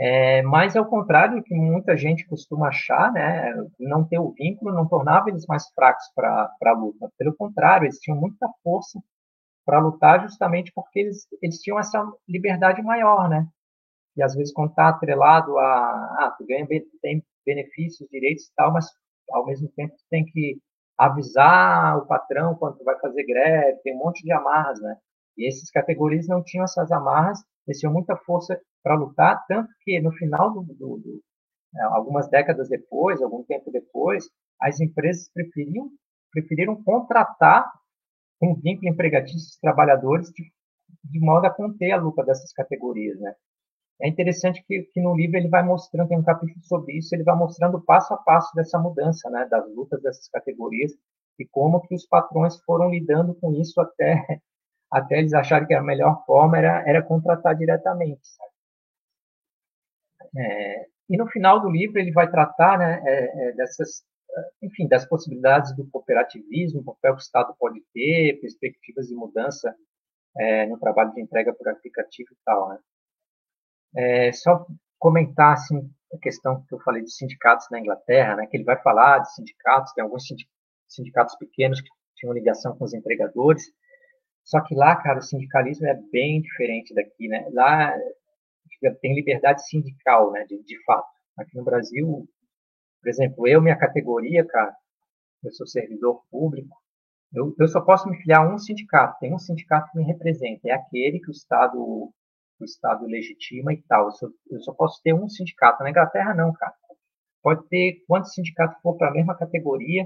é, 0.00 0.42
mas 0.42 0.76
ao 0.76 0.86
contrário 0.86 1.36
do 1.36 1.42
que 1.42 1.54
muita 1.54 1.96
gente 1.96 2.26
costuma 2.26 2.68
achar, 2.68 3.12
né, 3.12 3.52
não 3.80 4.04
ter 4.04 4.18
o 4.18 4.30
vínculo 4.30 4.72
não 4.72 4.86
tornava 4.86 5.28
eles 5.28 5.44
mais 5.46 5.68
fracos 5.70 6.04
para 6.14 6.50
a 6.64 6.72
luta. 6.72 7.10
Pelo 7.18 7.34
contrário, 7.34 7.86
eles 7.86 7.98
tinham 7.98 8.18
muita 8.18 8.48
força 8.62 9.00
para 9.66 9.80
lutar 9.80 10.22
justamente 10.22 10.72
porque 10.72 11.00
eles, 11.00 11.26
eles 11.42 11.58
tinham 11.58 11.78
essa 11.78 12.02
liberdade 12.28 12.80
maior, 12.80 13.28
né? 13.28 13.46
E 14.16 14.22
às 14.22 14.34
vezes 14.34 14.52
quando 14.52 14.70
está 14.70 14.88
atrelado 14.88 15.58
a, 15.58 15.64
ah, 15.64 16.34
tu 16.38 16.46
ganha, 16.46 16.66
tem 17.02 17.22
benefícios, 17.44 18.08
direitos 18.08 18.44
e 18.44 18.54
tal, 18.54 18.72
mas 18.72 18.86
ao 19.30 19.46
mesmo 19.46 19.68
tempo 19.76 19.94
tu 19.96 20.04
tem 20.10 20.24
que 20.24 20.58
avisar 20.96 21.98
o 21.98 22.06
patrão 22.06 22.54
quando 22.54 22.78
tu 22.78 22.84
vai 22.84 22.98
fazer 23.00 23.24
greve, 23.24 23.80
tem 23.82 23.94
um 23.94 23.98
monte 23.98 24.22
de 24.22 24.32
amarras, 24.32 24.80
né? 24.80 24.96
E 25.36 25.46
essas 25.46 25.70
categorias 25.70 26.26
não 26.26 26.42
tinham 26.42 26.64
essas 26.64 26.90
amarras, 26.90 27.40
eles 27.66 27.78
tinham 27.78 27.92
muita 27.92 28.16
força 28.16 28.60
para 28.88 28.96
lutar, 28.96 29.44
tanto 29.46 29.68
que 29.82 30.00
no 30.00 30.10
final 30.12 30.50
do, 30.50 30.62
do, 30.62 30.96
do 30.96 31.22
né, 31.74 31.82
algumas 31.92 32.26
décadas 32.30 32.70
depois, 32.70 33.20
algum 33.20 33.44
tempo 33.44 33.70
depois, 33.70 34.24
as 34.58 34.80
empresas 34.80 35.30
preferiam 35.30 35.90
preferiram 36.32 36.82
contratar 36.82 37.70
um 38.42 38.54
vínculo 38.54 38.88
empregatício 38.88 39.38
dos 39.38 39.58
trabalhadores 39.58 40.28
de, 40.30 40.44
de 41.04 41.20
modo 41.20 41.46
a 41.46 41.50
conter 41.50 41.92
a 41.92 41.96
luta 41.96 42.22
dessas 42.22 42.52
categorias, 42.52 43.18
né? 43.18 43.34
É 44.00 44.08
interessante 44.08 44.62
que, 44.66 44.82
que, 44.92 45.00
no 45.00 45.16
livro 45.16 45.36
ele 45.36 45.48
vai 45.48 45.62
mostrando, 45.62 46.08
tem 46.08 46.18
um 46.18 46.22
capítulo 46.22 46.62
sobre 46.64 46.96
isso, 46.96 47.14
ele 47.14 47.24
vai 47.24 47.34
mostrando 47.34 47.80
passo 47.80 48.14
a 48.14 48.16
passo 48.16 48.54
dessa 48.54 48.78
mudança, 48.78 49.28
né, 49.28 49.46
das 49.50 49.66
lutas 49.74 50.00
dessas 50.02 50.28
categorias 50.28 50.92
e 51.38 51.44
como 51.46 51.80
que 51.80 51.94
os 51.94 52.06
patrões 52.06 52.60
foram 52.62 52.90
lidando 52.90 53.34
com 53.34 53.52
isso 53.52 53.80
até 53.80 54.24
até 54.90 55.18
eles 55.18 55.34
acharem 55.34 55.66
que 55.66 55.74
a 55.74 55.82
melhor 55.82 56.24
forma 56.24 56.58
era, 56.58 56.82
era 56.88 57.02
contratar 57.02 57.56
diretamente. 57.56 58.26
Sabe? 58.26 58.57
É, 60.36 60.86
e 61.08 61.16
no 61.16 61.26
final 61.28 61.60
do 61.60 61.70
livro 61.70 61.98
ele 61.98 62.12
vai 62.12 62.30
tratar 62.30 62.78
né, 62.78 63.02
é, 63.04 63.48
é, 63.48 63.52
dessas, 63.52 64.02
enfim, 64.62 64.86
das 64.86 65.06
possibilidades 65.06 65.74
do 65.74 65.88
cooperativismo, 65.88 66.80
o 66.80 66.84
papel 66.84 67.14
que 67.14 67.20
o 67.20 67.24
Estado 67.24 67.54
pode 67.58 67.80
ter, 67.92 68.40
perspectivas 68.40 69.06
de 69.06 69.14
mudança 69.14 69.74
é, 70.36 70.66
no 70.66 70.78
trabalho 70.78 71.12
de 71.12 71.20
entrega 71.20 71.52
por 71.52 71.68
aplicativo 71.68 72.28
e 72.32 72.36
tal, 72.44 72.68
né? 72.68 72.78
É, 73.96 74.32
só 74.32 74.66
comentar, 74.98 75.54
assim, 75.54 75.90
a 76.12 76.18
questão 76.18 76.62
que 76.66 76.74
eu 76.74 76.80
falei 76.80 77.02
dos 77.02 77.16
sindicatos 77.16 77.66
na 77.70 77.80
Inglaterra, 77.80 78.36
né? 78.36 78.46
Que 78.46 78.56
ele 78.56 78.64
vai 78.64 78.80
falar 78.82 79.20
de 79.20 79.34
sindicatos, 79.34 79.92
tem 79.94 80.04
alguns 80.04 80.24
sindicatos 80.86 81.34
pequenos 81.36 81.80
que 81.80 81.88
tinham 82.16 82.34
ligação 82.34 82.76
com 82.76 82.84
os 82.84 82.92
empregadores, 82.92 83.64
só 84.48 84.62
que 84.62 84.74
lá, 84.74 84.96
cara, 84.96 85.18
o 85.18 85.22
sindicalismo 85.22 85.86
é 85.86 85.94
bem 86.10 86.40
diferente 86.40 86.94
daqui, 86.94 87.28
né? 87.28 87.46
Lá 87.52 87.94
tem 89.00 89.14
liberdade 89.14 89.66
sindical, 89.66 90.32
né? 90.32 90.44
De, 90.44 90.62
de 90.62 90.84
fato. 90.84 91.08
Aqui 91.38 91.56
no 91.56 91.64
Brasil, 91.64 92.28
por 93.00 93.08
exemplo, 93.08 93.46
eu, 93.46 93.62
minha 93.62 93.78
categoria, 93.78 94.44
cara, 94.46 94.74
eu 95.44 95.52
sou 95.52 95.66
servidor 95.66 96.24
público, 96.30 96.76
eu, 97.32 97.54
eu 97.58 97.68
só 97.68 97.80
posso 97.80 98.08
me 98.08 98.16
filiar 98.16 98.44
a 98.44 98.54
um 98.54 98.58
sindicato. 98.58 99.18
Tem 99.20 99.34
um 99.34 99.38
sindicato 99.38 99.90
que 99.90 99.98
me 99.98 100.04
representa, 100.04 100.68
é 100.68 100.72
aquele 100.72 101.20
que 101.20 101.30
o 101.30 101.32
Estado, 101.32 101.78
o 101.78 102.64
Estado 102.64 103.06
legitima 103.06 103.72
e 103.72 103.82
tal. 103.82 104.06
Eu 104.06 104.12
só, 104.12 104.26
eu 104.50 104.60
só 104.60 104.72
posso 104.72 105.00
ter 105.02 105.14
um 105.14 105.28
sindicato. 105.28 105.82
Na 105.82 105.90
Inglaterra, 105.90 106.34
não, 106.34 106.52
cara. 106.52 106.74
Pode 107.42 107.68
ter 107.68 108.02
quantos 108.06 108.34
sindicatos 108.34 108.80
for 108.82 108.96
para 108.96 109.08
a 109.10 109.12
mesma 109.12 109.36
categoria. 109.36 110.04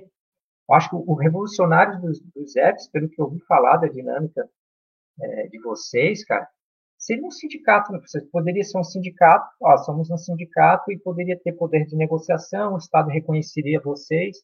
Eu 0.69 0.75
acho 0.75 0.91
que 0.91 0.97
o, 0.97 1.15
revolucionário 1.15 2.01
dos, 2.01 2.21
dos 2.35 2.57
apps, 2.57 2.89
pelo 2.89 3.09
que 3.09 3.21
eu 3.21 3.27
ouvi 3.27 3.41
falar 3.47 3.79
da 3.79 3.89
dinâmica 3.89 4.49
é, 5.21 5.49
de 5.49 5.61
vocês, 5.61 6.25
cara, 6.25 6.49
seria 7.03 7.27
um 7.27 7.31
sindicato. 7.31 7.93
Né? 7.93 8.01
Poderia 8.31 8.63
ser 8.63 8.79
um 8.79 8.85
sindicato, 8.85 9.47
ó, 9.61 9.77
somos 9.79 10.11
um 10.11 10.17
sindicato 10.17 10.91
e 10.91 10.99
poderia 10.99 11.39
ter 11.39 11.53
poder 11.53 11.85
de 11.85 11.97
negociação, 11.97 12.75
o 12.75 12.79
Estado 12.79 13.11
reconheceria 13.11 13.81
vocês. 13.81 14.39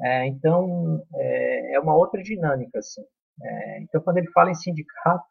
É, 0.00 0.26
então, 0.26 1.04
é, 1.14 1.74
é, 1.74 1.80
uma 1.80 1.94
outra 1.96 2.22
dinâmica, 2.22 2.78
assim. 2.78 3.02
É, 3.42 3.80
então, 3.82 4.00
quando 4.00 4.18
ele 4.18 4.30
fala 4.30 4.50
em 4.50 4.54
sindicato, 4.54 5.24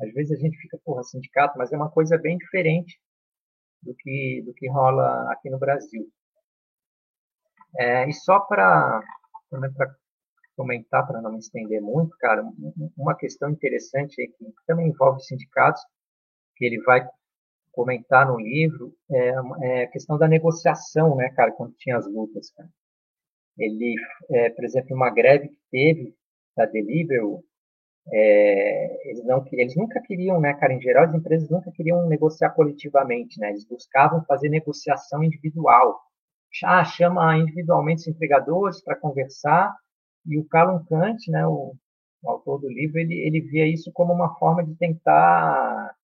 às 0.00 0.12
vezes 0.14 0.38
a 0.38 0.40
gente 0.40 0.56
fica, 0.58 0.78
porra, 0.84 1.02
sindicato, 1.02 1.58
mas 1.58 1.72
é 1.72 1.76
uma 1.76 1.90
coisa 1.90 2.16
bem 2.16 2.38
diferente 2.38 2.98
do 3.82 3.94
que, 3.94 4.42
do 4.46 4.54
que 4.54 4.68
rola 4.68 5.30
aqui 5.32 5.50
no 5.50 5.58
Brasil. 5.58 6.06
É, 7.78 8.08
e 8.08 8.12
só 8.12 8.40
para 8.40 9.02
comentar, 10.58 11.06
para 11.06 11.22
não 11.22 11.30
me 11.30 11.38
estender 11.38 11.80
muito, 11.80 12.16
cara, 12.18 12.42
uma 12.96 13.14
questão 13.14 13.48
interessante 13.48 14.16
que 14.16 14.52
também 14.66 14.88
envolve 14.88 15.22
sindicatos, 15.22 15.80
que 16.56 16.64
ele 16.64 16.82
vai 16.82 17.08
comentar 17.70 18.26
no 18.26 18.40
livro, 18.40 18.92
é, 19.08 19.34
é 19.62 19.82
a 19.84 19.86
questão 19.86 20.18
da 20.18 20.26
negociação, 20.26 21.14
né, 21.14 21.30
cara, 21.30 21.52
quando 21.52 21.76
tinha 21.76 21.96
as 21.96 22.06
lutas, 22.08 22.50
cara. 22.50 22.68
Ele, 23.56 23.94
é, 24.30 24.50
por 24.50 24.64
exemplo, 24.64 24.96
uma 24.96 25.10
greve 25.10 25.48
que 25.48 25.58
teve 25.70 26.14
da 26.56 26.66
Deliveroo, 26.66 27.44
é, 28.12 29.10
eles, 29.10 29.24
não, 29.24 29.44
eles 29.52 29.76
nunca 29.76 30.00
queriam, 30.00 30.40
né, 30.40 30.54
cara, 30.54 30.72
em 30.72 30.80
geral 30.80 31.04
as 31.04 31.14
empresas 31.14 31.48
nunca 31.48 31.70
queriam 31.70 32.04
negociar 32.08 32.50
coletivamente, 32.50 33.38
né, 33.38 33.50
eles 33.50 33.64
buscavam 33.64 34.24
fazer 34.24 34.48
negociação 34.48 35.22
individual. 35.22 36.00
Ah, 36.64 36.84
chama 36.84 37.36
individualmente 37.36 38.00
os 38.00 38.08
empregadores 38.08 38.82
para 38.82 38.96
conversar 38.96 39.72
e 40.26 40.38
o 40.38 40.46
Calum 40.48 40.84
Kant, 40.84 41.30
né, 41.30 41.46
o, 41.46 41.74
o, 42.22 42.30
autor 42.30 42.60
do 42.60 42.68
livro, 42.68 42.98
ele, 42.98 43.14
ele 43.14 43.40
via 43.40 43.66
isso 43.66 43.90
como 43.92 44.12
uma 44.12 44.34
forma 44.38 44.64
de 44.64 44.74
tentar 44.76 45.94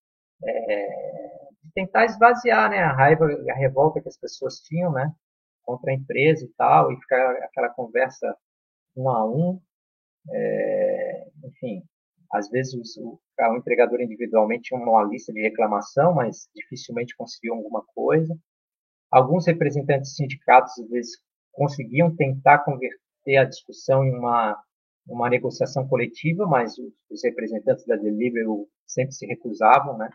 é, 0.43 1.49
de 1.63 1.73
tentar 1.75 2.05
esvaziar, 2.05 2.71
né, 2.71 2.79
a 2.79 2.93
raiva, 2.93 3.27
a 3.27 3.55
revolta 3.55 4.01
que 4.01 4.09
as 4.09 4.17
pessoas 4.17 4.61
tinham, 4.61 4.93
né, 4.93 5.13
contra 5.63 5.91
a 5.91 5.95
empresa 5.95 6.45
e 6.45 6.49
tal, 6.57 6.93
e 6.93 6.97
ficar 6.97 7.33
aquela 7.45 7.71
conversa 7.71 8.37
um 8.97 9.09
a 9.09 9.27
um. 9.27 9.61
É, 10.31 11.29
enfim, 11.45 11.83
às 12.33 12.49
vezes 12.51 12.97
o, 12.97 13.19
o 13.19 13.57
empregador 13.57 14.01
individualmente 14.01 14.65
tinha 14.65 14.81
uma 14.81 15.05
lista 15.05 15.33
de 15.33 15.41
reclamação, 15.41 16.15
mas 16.15 16.49
dificilmente 16.55 17.17
conseguiu 17.17 17.55
alguma 17.55 17.85
coisa. 17.95 18.37
Alguns 19.11 19.47
representantes 19.47 20.17
sindicatos, 20.17 20.79
às 20.79 20.89
vezes, 20.91 21.13
conseguiam 21.53 22.15
tentar 22.17 22.59
converter 23.25 23.37
a 23.39 23.45
discussão 23.45 24.05
em 24.05 24.15
uma, 24.15 24.57
uma 25.07 25.31
negociação 25.31 25.89
coletiva, 25.89 26.47
mas 26.47 26.77
os, 26.79 27.25
representantes 27.25 27.87
da 27.87 27.97
Deliveroo 27.97 28.69
sempre 28.87 29.15
se 29.15 29.27
recusavam, 29.27 29.97
né? 29.97 30.11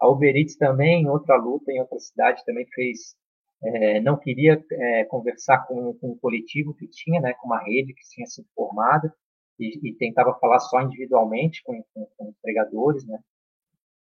A 0.00 0.08
Uber 0.08 0.36
Eats 0.36 0.56
também, 0.56 1.02
em 1.02 1.08
outra 1.08 1.36
luta, 1.36 1.70
em 1.70 1.80
outra 1.80 1.98
cidade, 1.98 2.44
também 2.44 2.66
fez 2.74 3.16
é, 3.62 4.00
não 4.00 4.18
queria 4.18 4.62
é, 4.72 5.04
conversar 5.04 5.66
com, 5.66 5.94
com 5.94 6.10
um 6.10 6.18
coletivo 6.18 6.74
que 6.74 6.86
tinha, 6.86 7.18
né, 7.18 7.32
com 7.34 7.46
uma 7.46 7.62
rede 7.62 7.94
que 7.94 8.02
tinha 8.10 8.26
sido 8.26 8.46
formada 8.54 9.14
e, 9.58 9.88
e 9.88 9.94
tentava 9.94 10.38
falar 10.38 10.58
só 10.58 10.82
individualmente 10.82 11.62
com, 11.64 11.82
com, 11.94 12.06
com 12.16 12.28
empregadores, 12.28 13.06
né. 13.06 13.18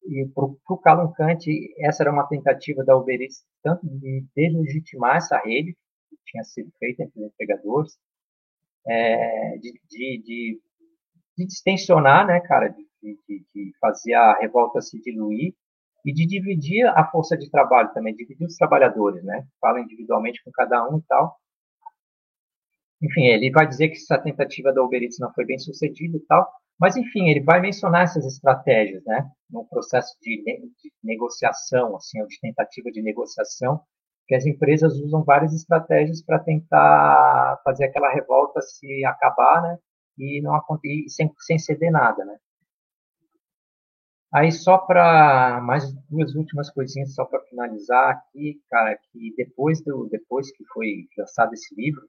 E 0.05 0.27
para 0.35 0.45
o 0.45 0.79
Calum 0.79 1.12
Kant, 1.12 1.45
essa 1.79 2.03
era 2.03 2.12
uma 2.12 2.27
tentativa 2.27 2.83
da 2.83 2.97
Uber 2.97 3.21
Eats, 3.21 3.45
tanto 3.62 3.87
de 3.87 4.25
deslegitimar 4.35 5.16
essa 5.16 5.37
rede 5.37 5.77
que 6.09 6.16
tinha 6.25 6.43
sido 6.43 6.71
feita 6.79 7.03
entre 7.03 7.21
os 7.21 7.27
empregadores, 7.27 7.99
é, 8.87 9.59
de, 9.59 9.73
de, 9.88 10.23
de, 10.23 10.61
de, 11.37 11.47
distensionar, 11.47 12.27
né, 12.27 12.40
cara, 12.40 12.69
de, 12.69 12.87
de, 13.03 13.73
fazer 13.81 14.14
a 14.14 14.38
revolta 14.38 14.81
se 14.81 15.01
diluir 15.01 15.55
e 16.05 16.12
de 16.12 16.27
dividir 16.27 16.87
a 16.87 17.05
força 17.11 17.37
de 17.37 17.51
trabalho 17.51 17.93
também, 17.93 18.14
dividir 18.14 18.47
os 18.47 18.57
trabalhadores, 18.57 19.23
né? 19.23 19.47
Fala 19.61 19.81
individualmente 19.81 20.43
com 20.43 20.51
cada 20.51 20.88
um 20.88 20.99
e 20.99 21.03
tal. 21.03 21.37
Enfim, 23.03 23.27
ele 23.27 23.51
vai 23.51 23.66
dizer 23.66 23.88
que 23.88 23.97
essa 23.97 24.19
tentativa 24.19 24.73
da 24.73 24.83
Uber 24.83 25.03
Eats 25.03 25.19
não 25.19 25.33
foi 25.33 25.45
bem 25.45 25.59
sucedida 25.59 26.16
e 26.16 26.21
tal, 26.21 26.51
mas 26.79 26.97
enfim, 26.97 27.29
ele 27.29 27.40
vai 27.40 27.61
mencionar 27.61 28.05
essas 28.05 28.27
estratégias, 28.27 29.03
né? 29.05 29.31
No 29.51 29.66
processo 29.66 30.16
de, 30.23 30.43
de 30.43 30.93
negociação, 31.03 31.97
assim, 31.97 32.25
de 32.27 32.40
tentativa 32.40 32.90
de 32.90 33.03
negociação, 33.03 33.83
que 34.31 34.35
as 34.37 34.47
empresas 34.47 34.97
usam 35.01 35.25
várias 35.25 35.53
estratégias 35.53 36.23
para 36.23 36.38
tentar 36.38 37.61
fazer 37.64 37.87
aquela 37.87 38.12
revolta 38.12 38.61
se 38.61 39.05
acabar, 39.05 39.61
né? 39.61 39.77
E 40.16 40.40
não 40.40 40.55
e 40.85 41.11
sem, 41.11 41.35
sem 41.40 41.59
ceder 41.59 41.90
nada, 41.90 42.25
né? 42.25 42.38
Aí 44.33 44.53
só 44.53 44.79
para 44.79 45.61
mais 45.61 45.93
duas 46.09 46.33
últimas 46.37 46.71
coisinhas 46.71 47.12
só 47.12 47.25
para 47.25 47.43
finalizar 47.47 48.11
aqui, 48.11 48.62
cara, 48.71 48.97
que 49.11 49.35
depois 49.37 49.83
do 49.83 50.09
depois 50.09 50.53
que 50.53 50.64
foi 50.66 51.09
lançado 51.19 51.53
esse 51.53 51.75
livro 51.75 52.09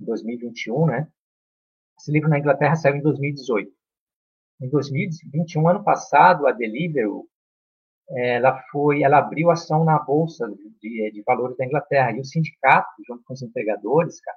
em 0.00 0.06
2021, 0.06 0.86
né? 0.86 1.06
Esse 2.00 2.10
livro 2.10 2.30
na 2.30 2.38
Inglaterra 2.38 2.76
saiu 2.76 2.96
em 2.96 3.02
2018. 3.02 3.70
Em 4.62 4.70
2021, 4.70 5.68
ano 5.68 5.84
passado, 5.84 6.46
a 6.46 6.52
Deliveroo 6.52 7.28
ela 8.10 8.60
foi, 8.70 9.02
ela 9.02 9.18
abriu 9.18 9.50
ação 9.50 9.84
na 9.84 9.98
bolsa 9.98 10.46
de, 10.80 11.10
de 11.12 11.22
valores 11.26 11.56
da 11.56 11.64
Inglaterra 11.64 12.12
e 12.12 12.20
o 12.20 12.24
sindicato, 12.24 12.90
junto 13.06 13.22
com 13.24 13.32
os 13.32 13.42
empregadores, 13.42 14.20
cara, 14.20 14.36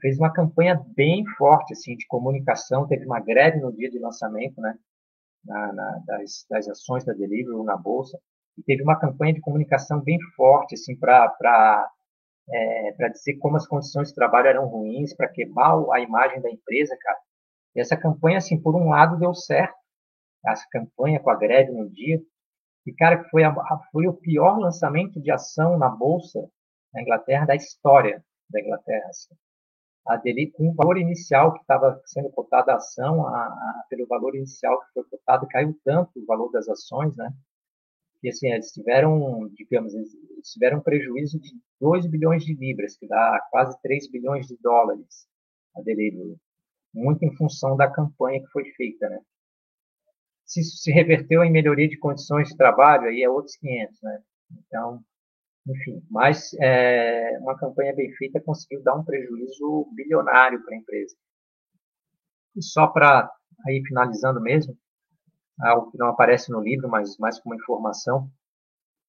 fez 0.00 0.18
uma 0.18 0.32
campanha 0.32 0.82
bem 0.96 1.24
forte 1.36 1.72
assim 1.72 1.96
de 1.96 2.06
comunicação. 2.06 2.86
Teve 2.86 3.06
uma 3.06 3.20
greve 3.20 3.60
no 3.60 3.72
dia 3.72 3.90
de 3.90 3.98
lançamento, 3.98 4.60
né? 4.60 4.74
na, 5.44 5.72
na, 5.72 6.02
das, 6.06 6.46
das, 6.48 6.68
ações 6.68 7.04
da 7.04 7.12
Deliveroo 7.12 7.64
na 7.64 7.76
bolsa 7.76 8.18
e 8.58 8.62
teve 8.62 8.82
uma 8.82 8.98
campanha 8.98 9.34
de 9.34 9.40
comunicação 9.40 10.00
bem 10.00 10.18
forte 10.36 10.74
assim 10.74 10.96
para 10.96 11.90
é, 12.52 12.92
para 12.92 13.08
dizer 13.08 13.36
como 13.38 13.56
as 13.56 13.66
condições 13.66 14.08
de 14.08 14.14
trabalho 14.14 14.48
eram 14.48 14.66
ruins, 14.66 15.14
para 15.14 15.28
queimar 15.28 15.72
a 15.92 16.00
imagem 16.00 16.40
da 16.40 16.50
empresa, 16.50 16.96
cara. 17.00 17.18
E 17.76 17.80
essa 17.80 17.96
campanha, 17.96 18.38
assim, 18.38 18.60
por 18.60 18.74
um 18.74 18.88
lado 18.88 19.20
deu 19.20 19.32
certo, 19.32 19.76
essa 20.44 20.66
campanha 20.72 21.20
com 21.20 21.30
a 21.30 21.36
greve 21.36 21.70
no 21.70 21.88
dia, 21.88 22.20
e 22.86 22.92
cara, 22.92 23.24
foi, 23.30 23.44
a, 23.44 23.54
foi 23.92 24.06
o 24.06 24.14
pior 24.14 24.58
lançamento 24.58 25.20
de 25.20 25.30
ação 25.30 25.78
na 25.78 25.88
bolsa 25.88 26.40
na 26.92 27.02
Inglaterra 27.02 27.46
da 27.46 27.54
história 27.54 28.24
da 28.48 28.60
Inglaterra. 28.60 29.06
Assim 29.08 29.34
a 30.06 30.16
dele 30.16 30.50
com 30.50 30.70
o 30.70 30.74
valor 30.74 30.98
inicial 30.98 31.52
que 31.52 31.60
estava 31.60 32.00
sendo 32.06 32.30
cotada 32.30 32.72
a 32.72 32.76
ação, 32.76 33.26
a, 33.26 33.44
a, 33.44 33.84
pelo 33.88 34.06
valor 34.06 34.34
inicial 34.34 34.80
que 34.80 34.92
foi 34.94 35.04
cotado, 35.04 35.46
caiu 35.48 35.78
tanto 35.84 36.18
o 36.20 36.26
valor 36.26 36.50
das 36.50 36.68
ações, 36.68 37.16
né? 37.16 37.32
Que 38.20 38.28
assim, 38.28 38.50
eles 38.50 38.72
tiveram, 38.72 39.48
digamos, 39.54 39.94
eles 39.94 40.10
tiveram 40.52 40.78
um 40.78 40.82
prejuízo 40.82 41.38
de 41.40 41.50
2 41.80 42.06
bilhões 42.06 42.44
de 42.44 42.54
libras, 42.54 42.96
que 42.96 43.06
dá 43.06 43.40
quase 43.50 43.80
3 43.82 44.10
bilhões 44.10 44.46
de 44.46 44.56
dólares 44.60 45.28
a 45.76 45.80
muito 46.92 47.24
em 47.24 47.34
função 47.36 47.76
da 47.76 47.88
campanha 47.88 48.40
que 48.40 48.48
foi 48.48 48.64
feita, 48.72 49.08
né? 49.08 49.20
Se 50.50 50.60
isso 50.60 50.78
se 50.78 50.90
reverteu 50.90 51.44
em 51.44 51.52
melhoria 51.52 51.88
de 51.88 51.96
condições 51.96 52.48
de 52.48 52.56
trabalho, 52.56 53.04
aí 53.04 53.22
é 53.22 53.30
outros 53.30 53.54
500, 53.56 54.02
né? 54.02 54.22
Então, 54.66 55.00
enfim, 55.68 56.02
mas 56.10 56.52
é, 56.60 57.38
uma 57.40 57.56
campanha 57.56 57.94
bem 57.94 58.10
feita 58.14 58.40
conseguiu 58.40 58.82
dar 58.82 58.96
um 58.96 59.04
prejuízo 59.04 59.88
bilionário 59.94 60.60
para 60.64 60.74
a 60.74 60.78
empresa. 60.78 61.14
E 62.56 62.62
só 62.62 62.88
para 62.88 63.30
aí 63.64 63.80
finalizando 63.86 64.40
mesmo, 64.40 64.76
algo 65.60 65.92
que 65.92 65.98
não 65.98 66.08
aparece 66.08 66.50
no 66.50 66.60
livro, 66.60 66.88
mas 66.88 67.16
mais 67.18 67.38
como 67.38 67.54
informação, 67.54 68.28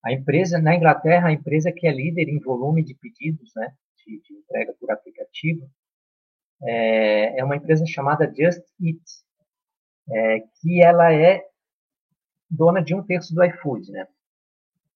a 0.05 0.11
empresa 0.11 0.59
na 0.59 0.75
Inglaterra, 0.75 1.29
a 1.29 1.33
empresa 1.33 1.71
que 1.71 1.87
é 1.87 1.91
líder 1.91 2.29
em 2.29 2.39
volume 2.39 2.83
de 2.83 2.93
pedidos, 2.93 3.51
né, 3.55 3.73
de, 4.05 4.21
de 4.21 4.33
entrega 4.35 4.75
por 4.79 4.91
aplicativo, 4.91 5.67
é, 6.63 7.39
é, 7.39 7.43
uma 7.43 7.55
empresa 7.55 7.83
chamada 7.87 8.27
Just 8.27 8.61
Eat. 8.79 9.01
É, 10.11 10.39
que 10.39 10.83
ela 10.83 11.13
é 11.13 11.41
dona 12.49 12.83
de 12.83 12.93
um 12.93 13.03
terço 13.03 13.33
do 13.33 13.43
iFood, 13.43 13.91
né? 13.91 14.05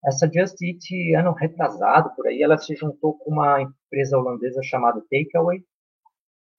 Essa 0.06 0.30
Just 0.32 0.62
Eat, 0.62 1.16
ano 1.16 1.32
retrasado, 1.32 2.14
por 2.16 2.28
aí, 2.28 2.44
ela 2.44 2.58
se 2.58 2.76
juntou 2.76 3.18
com 3.18 3.32
uma 3.32 3.62
empresa 3.62 4.18
holandesa 4.18 4.62
chamada 4.62 5.02
Takeaway. 5.10 5.64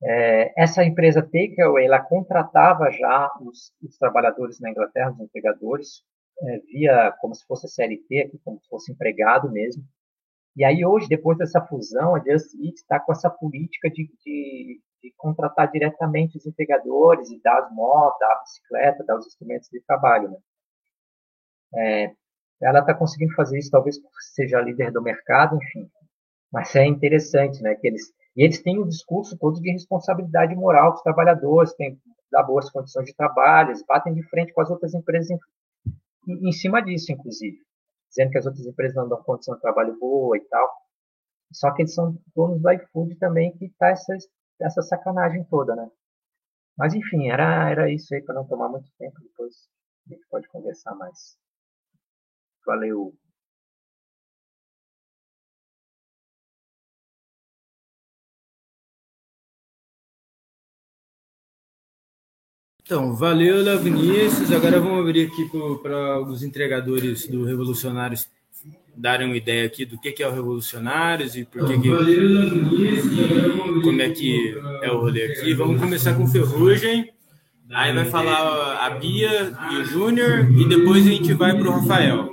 É, 0.03 0.63
essa 0.63 0.85
empresa 0.85 1.23
Takeaway, 1.23 1.87
ela 1.87 2.01
contratava 2.01 2.91
já 2.91 3.31
os, 3.41 3.73
os 3.83 3.97
trabalhadores 3.99 4.59
na 4.59 4.71
Inglaterra, 4.71 5.13
os 5.13 5.21
empregadores, 5.21 6.03
é, 6.43 6.59
via 6.59 7.13
como 7.21 7.35
se 7.35 7.47
fosse 7.47 7.69
CLT, 7.69 8.33
como 8.45 8.61
se 8.61 8.69
fosse 8.69 8.93
empregado 8.93 9.51
mesmo. 9.51 9.85
E 10.57 10.65
aí 10.65 10.85
hoje, 10.85 11.07
depois 11.09 11.39
dessa 11.39 11.61
fusão, 11.61 12.17
a 12.17 12.19
Just 12.19 12.55
Eat 12.55 12.77
está 12.77 12.99
com 12.99 13.13
essa 13.13 13.31
política 13.31 13.91
de, 13.91 14.11
de, 14.25 14.81
contratar 15.17 15.71
diretamente 15.71 16.39
os 16.39 16.47
empregadores 16.47 17.31
e 17.31 17.41
dar 17.43 17.59
as 17.59 17.73
motos, 17.73 18.19
dar 18.19 18.33
a 18.33 18.41
bicicleta, 18.41 19.05
dar 19.05 19.17
os 19.17 19.27
instrumentos 19.27 19.69
de 19.69 19.81
trabalho. 19.83 20.31
Né? 20.31 20.39
É, 21.75 22.15
ela 22.63 22.81
está 22.81 22.95
conseguindo 22.95 23.35
fazer 23.35 23.59
isso, 23.59 23.71
talvez 23.71 24.01
porque 24.01 24.17
seja 24.35 24.61
líder 24.61 24.91
do 24.91 25.03
mercado, 25.03 25.57
enfim. 25.57 25.91
Mas 26.53 26.75
é 26.75 26.87
interessante, 26.87 27.63
né? 27.63 27.75
Que 27.75 27.89
eles, 27.89 28.03
e 28.37 28.45
eles 28.45 28.63
têm 28.63 28.79
um 28.81 28.89
discurso 28.89 29.37
todo 29.37 29.61
de 29.61 29.71
responsabilidade 29.71 30.55
moral 30.55 30.93
dos 30.93 31.03
trabalhadores, 31.03 31.75
tem 31.75 32.01
dar 32.31 32.43
boas 32.43 32.71
condições 32.71 33.07
de 33.07 33.15
trabalho, 33.15 33.71
eles 33.71 33.85
batem 33.87 34.15
de 34.15 34.23
frente 34.29 34.53
com 34.53 34.61
as 34.61 34.71
outras 34.71 34.95
empresas 34.95 35.31
em, 35.31 36.49
em 36.49 36.53
cima 36.53 36.83
disso, 36.83 37.13
inclusive. 37.13 37.59
Dizendo 38.09 38.31
que 38.31 38.39
as 38.39 38.47
outras 38.47 38.67
empresas 38.67 38.97
não 38.97 39.09
dão 39.09 39.23
condição 39.23 39.55
de 39.55 39.61
trabalho 39.61 39.99
boa 39.99 40.37
e 40.37 40.41
tal. 40.41 40.71
Só 41.53 41.73
que 41.73 41.83
eles 41.83 41.95
são 41.95 42.19
donos 42.35 42.61
do 42.61 42.71
iFood 42.73 43.17
também, 43.17 43.57
que 43.57 43.69
tá 43.79 43.89
essa, 43.89 44.17
essa 44.61 44.83
sacanagem 44.83 45.45
toda, 45.45 45.75
né? 45.77 45.91
Mas 46.77 46.95
enfim, 46.95 47.29
era, 47.29 47.71
era 47.71 47.93
isso 47.93 48.15
aí 48.15 48.23
para 48.23 48.35
não 48.35 48.47
tomar 48.47 48.69
muito 48.69 48.91
tempo. 48.99 49.19
Depois 49.21 49.55
a 50.07 50.15
gente 50.15 50.27
pode 50.29 50.49
conversar 50.49 50.95
mais. 50.95 51.39
Valeu. 52.67 53.17
Então, 62.83 63.17
valeu, 63.17 63.65
Léo 63.65 63.81
Vinícius. 63.81 64.53
Agora 64.53 64.79
vamos 64.79 65.01
abrir 65.01 65.27
aqui 65.27 65.49
para 65.83 66.21
os 66.21 66.45
entregadores 66.45 67.27
do 67.27 67.45
Revolucionários 67.45 68.31
darem 68.97 69.27
uma 69.27 69.37
ideia 69.37 69.67
aqui 69.67 69.85
do 69.85 69.99
que, 69.99 70.13
que 70.13 70.23
é 70.23 70.29
o 70.29 70.33
Revolucionários 70.33 71.37
e 71.37 71.45
por 71.45 71.67
que, 71.67 71.79
que 71.79 71.91
como 73.83 74.01
é 74.01 74.09
que 74.11 74.57
é 74.83 74.91
o 74.91 74.99
rolê 74.99 75.25
aqui. 75.25 75.53
Vamos 75.53 75.81
começar 75.81 76.15
com 76.15 76.27
Ferrugem. 76.27 77.13
Aí 77.73 77.93
vai 77.93 78.05
falar 78.05 78.87
a 78.87 78.91
Bia 78.91 79.53
e 79.73 79.77
o 79.77 79.85
Júnior 79.85 80.51
e 80.51 80.69
depois 80.69 81.07
a 81.07 81.11
gente 81.11 81.35
vai 81.35 81.57
para 81.59 81.69
o 81.69 81.73
Rafael. 81.73 82.31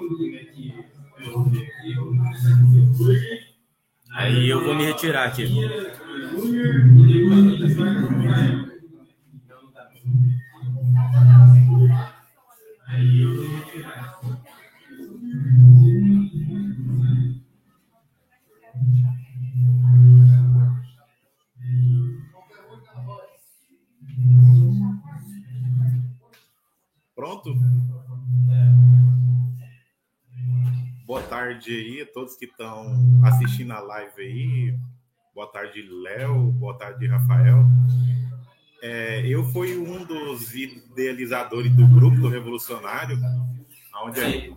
Aí 4.15 4.47
eu 4.47 4.63
vou 4.63 4.76
me 4.76 4.86
retirar 4.86 5.26
aqui. 5.26 5.49
Pronto? 27.43 27.60
Boa 31.06 31.21
tarde 31.23 31.71
aí 31.71 32.01
a 32.01 32.06
todos 32.06 32.38
que 32.38 32.45
estão 32.45 33.21
assistindo 33.25 33.73
a 33.73 33.79
live 33.82 34.21
aí. 34.21 34.79
Boa 35.36 35.47
tarde, 35.47 35.82
Léo. 35.82 36.51
Boa 36.53 36.77
tarde, 36.77 37.06
Rafael. 37.06 37.65
É, 38.82 39.27
eu 39.27 39.43
fui 39.51 39.77
um 39.77 40.06
dos 40.06 40.56
idealizadores 40.56 41.75
do 41.75 41.86
grupo 41.88 42.17
do 42.17 42.29
Revolucionário. 42.29 43.19
Onde 44.03 44.19
é... 44.21 44.49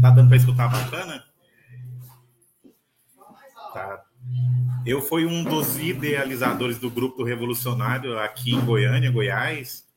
Tá 0.00 0.10
dando 0.10 0.28
para 0.28 0.36
escutar 0.36 0.68
bacana? 0.68 1.24
Tá. 3.72 4.04
Eu 4.84 5.00
fui 5.00 5.24
um 5.24 5.42
dos 5.42 5.78
idealizadores 5.78 6.78
do 6.78 6.90
grupo 6.90 7.18
do 7.18 7.24
Revolucionário 7.24 8.18
aqui 8.18 8.54
em 8.54 8.60
Goiânia, 8.60 9.10
Goiás 9.10 9.91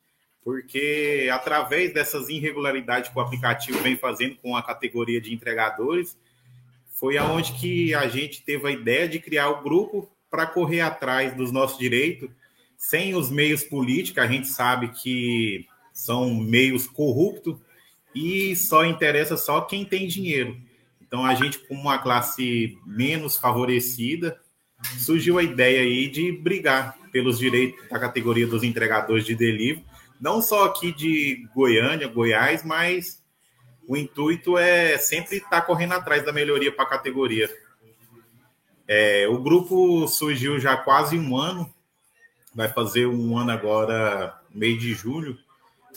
porque 0.46 1.28
através 1.32 1.92
dessas 1.92 2.28
irregularidades 2.28 3.10
que 3.10 3.18
o 3.18 3.20
aplicativo 3.20 3.80
vem 3.80 3.96
fazendo 3.96 4.36
com 4.36 4.56
a 4.56 4.62
categoria 4.62 5.20
de 5.20 5.34
entregadores, 5.34 6.16
foi 6.88 7.18
aonde 7.18 7.54
que 7.54 7.92
a 7.92 8.06
gente 8.06 8.44
teve 8.44 8.68
a 8.68 8.70
ideia 8.70 9.08
de 9.08 9.18
criar 9.18 9.48
o 9.48 9.60
grupo 9.64 10.08
para 10.30 10.46
correr 10.46 10.82
atrás 10.82 11.34
dos 11.34 11.50
nossos 11.50 11.76
direitos, 11.76 12.30
sem 12.78 13.16
os 13.16 13.28
meios 13.28 13.64
políticos, 13.64 14.22
a 14.22 14.28
gente 14.28 14.46
sabe 14.46 14.90
que 14.90 15.66
são 15.92 16.32
meios 16.32 16.86
corruptos 16.86 17.56
e 18.14 18.54
só 18.54 18.84
interessa 18.84 19.36
só 19.36 19.62
quem 19.62 19.84
tem 19.84 20.06
dinheiro. 20.06 20.56
Então 21.04 21.26
a 21.26 21.34
gente, 21.34 21.58
como 21.66 21.80
uma 21.80 21.98
classe 21.98 22.78
menos 22.86 23.36
favorecida, 23.36 24.40
surgiu 24.96 25.40
a 25.40 25.42
ideia 25.42 25.80
aí 25.80 26.06
de 26.06 26.30
brigar 26.30 26.96
pelos 27.10 27.36
direitos 27.36 27.88
da 27.88 27.98
categoria 27.98 28.46
dos 28.46 28.62
entregadores 28.62 29.26
de 29.26 29.34
delivery 29.34 29.84
não 30.20 30.40
só 30.40 30.64
aqui 30.64 30.92
de 30.92 31.48
Goiânia, 31.54 32.08
Goiás, 32.08 32.64
mas 32.64 33.22
o 33.86 33.96
intuito 33.96 34.58
é 34.58 34.98
sempre 34.98 35.36
estar 35.36 35.60
tá 35.60 35.62
correndo 35.62 35.92
atrás 35.92 36.24
da 36.24 36.32
melhoria 36.32 36.72
para 36.72 36.84
a 36.84 36.88
categoria. 36.88 37.48
É, 38.88 39.26
o 39.28 39.38
grupo 39.38 40.06
surgiu 40.08 40.58
já 40.58 40.76
quase 40.76 41.18
um 41.18 41.36
ano, 41.36 41.72
vai 42.54 42.68
fazer 42.68 43.06
um 43.06 43.36
ano 43.36 43.50
agora, 43.50 44.40
meio 44.54 44.78
de 44.78 44.94
julho. 44.94 45.38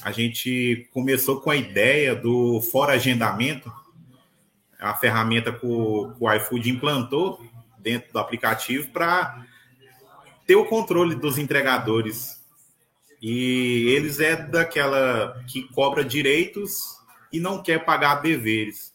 A 0.02 0.12
gente 0.12 0.88
começou 0.94 1.42
com 1.42 1.52
a 1.52 1.56
ideia 1.56 2.16
do 2.16 2.62
Fora 2.62 2.94
Agendamento, 2.94 3.72
a 4.80 4.94
ferramenta 4.94 5.52
que 5.52 5.66
o 5.66 6.34
iFood 6.36 6.70
implantou 6.70 7.44
dentro 7.78 8.12
do 8.14 8.20
aplicativo 8.20 8.90
para 8.92 9.46
ter 10.48 10.56
o 10.56 10.66
controle 10.66 11.16
dos 11.16 11.38
entregadores 11.38 12.39
e 13.22 13.90
eles 13.90 14.20
é 14.20 14.36
daquela 14.36 15.44
que 15.48 15.64
cobra 15.74 16.04
direitos 16.04 16.98
e 17.32 17.40
não 17.40 17.62
quer 17.62 17.84
pagar 17.84 18.22
deveres. 18.22 18.94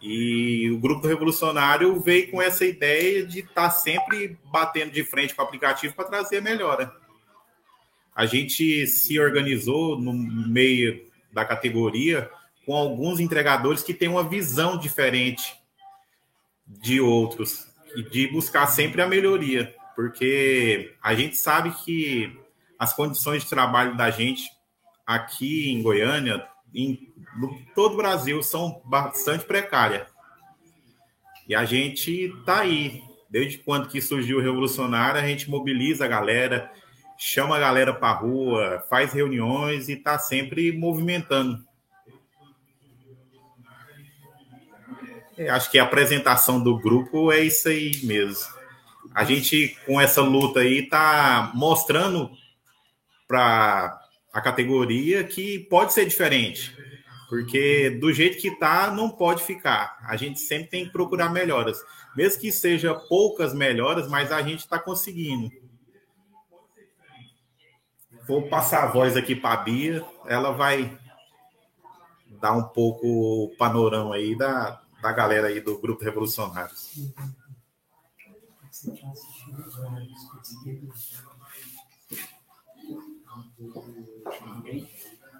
E 0.00 0.70
o 0.70 0.78
grupo 0.78 1.06
revolucionário 1.06 2.00
veio 2.00 2.30
com 2.30 2.42
essa 2.42 2.64
ideia 2.64 3.24
de 3.24 3.40
estar 3.40 3.54
tá 3.54 3.70
sempre 3.70 4.36
batendo 4.50 4.90
de 4.90 5.04
frente 5.04 5.34
com 5.34 5.42
o 5.42 5.44
aplicativo 5.44 5.94
para 5.94 6.06
trazer 6.06 6.42
melhora. 6.42 6.92
A 8.14 8.26
gente 8.26 8.86
se 8.86 9.18
organizou 9.20 9.98
no 9.98 10.12
meio 10.12 11.06
da 11.32 11.44
categoria 11.44 12.28
com 12.66 12.74
alguns 12.74 13.20
entregadores 13.20 13.82
que 13.82 13.94
têm 13.94 14.08
uma 14.08 14.28
visão 14.28 14.76
diferente 14.76 15.54
de 16.66 17.00
outros 17.00 17.66
e 17.94 18.02
de 18.02 18.26
buscar 18.28 18.66
sempre 18.66 19.02
a 19.02 19.08
melhoria, 19.08 19.74
porque 19.94 20.94
a 21.02 21.14
gente 21.14 21.36
sabe 21.36 21.72
que 21.84 22.41
as 22.82 22.92
condições 22.92 23.44
de 23.44 23.48
trabalho 23.48 23.96
da 23.96 24.10
gente 24.10 24.50
aqui 25.06 25.70
em 25.70 25.80
Goiânia, 25.84 26.44
em 26.74 27.14
todo 27.76 27.92
o 27.92 27.96
Brasil, 27.96 28.42
são 28.42 28.82
bastante 28.84 29.44
precárias. 29.44 30.08
E 31.46 31.54
a 31.54 31.64
gente 31.64 32.10
está 32.10 32.58
aí. 32.58 33.00
Desde 33.30 33.58
quando 33.58 33.88
que 33.88 34.00
surgiu 34.00 34.38
o 34.38 34.40
Revolucionário, 34.42 35.20
a 35.20 35.24
gente 35.24 35.48
mobiliza 35.48 36.06
a 36.06 36.08
galera, 36.08 36.72
chama 37.16 37.54
a 37.54 37.60
galera 37.60 37.94
para 37.94 38.08
a 38.08 38.18
rua, 38.18 38.84
faz 38.90 39.12
reuniões 39.12 39.88
e 39.88 39.92
está 39.92 40.18
sempre 40.18 40.72
movimentando. 40.72 41.64
É, 45.38 45.50
acho 45.50 45.70
que 45.70 45.78
a 45.78 45.84
apresentação 45.84 46.60
do 46.60 46.76
grupo 46.80 47.30
é 47.30 47.38
isso 47.42 47.68
aí 47.68 47.92
mesmo. 48.02 48.44
A 49.14 49.22
gente, 49.22 49.78
com 49.86 50.00
essa 50.00 50.20
luta 50.20 50.58
aí, 50.58 50.78
está 50.78 51.52
mostrando 51.54 52.41
para 53.32 53.98
a 54.30 54.40
categoria 54.42 55.24
que 55.24 55.60
pode 55.70 55.94
ser 55.94 56.04
diferente, 56.04 56.76
porque 57.30 57.88
do 57.98 58.12
jeito 58.12 58.38
que 58.38 58.48
está, 58.48 58.90
não 58.90 59.08
pode 59.08 59.42
ficar. 59.42 59.96
A 60.06 60.16
gente 60.18 60.38
sempre 60.38 60.68
tem 60.68 60.84
que 60.84 60.92
procurar 60.92 61.30
melhoras, 61.30 61.78
mesmo 62.14 62.42
que 62.42 62.52
seja 62.52 62.94
poucas 62.94 63.54
melhoras, 63.54 64.06
mas 64.06 64.30
a 64.30 64.42
gente 64.42 64.58
está 64.58 64.78
conseguindo. 64.78 65.50
Vou 68.28 68.42
passar 68.48 68.84
a 68.84 68.92
voz 68.92 69.16
aqui 69.16 69.34
para 69.34 69.54
a 69.54 69.62
Bia, 69.64 70.04
ela 70.26 70.52
vai 70.52 70.98
dar 72.38 72.52
um 72.52 72.64
pouco 72.64 73.06
o 73.06 73.56
panorama 73.56 74.14
aí 74.14 74.36
da, 74.36 74.82
da 75.00 75.10
galera 75.10 75.46
aí 75.46 75.58
do 75.58 75.80
Grupo 75.80 76.04
Revolucionários. 76.04 77.00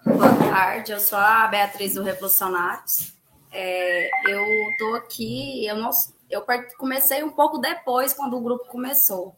Tarde, 0.05 0.93
eu 0.93 1.01
sou 1.01 1.19
a 1.19 1.47
Beatriz 1.47 1.95
do 1.95 2.03
Revolucionários. 2.03 3.13
É, 3.51 4.11
eu 4.29 4.43
estou 4.71 4.95
aqui, 4.97 5.67
eu, 5.67 5.77
não, 5.77 5.91
eu 6.31 6.45
comecei 6.79 7.23
um 7.23 7.31
pouco 7.31 7.59
depois, 7.59 8.13
quando 8.13 8.37
o 8.37 8.41
grupo 8.41 8.67
começou. 8.67 9.37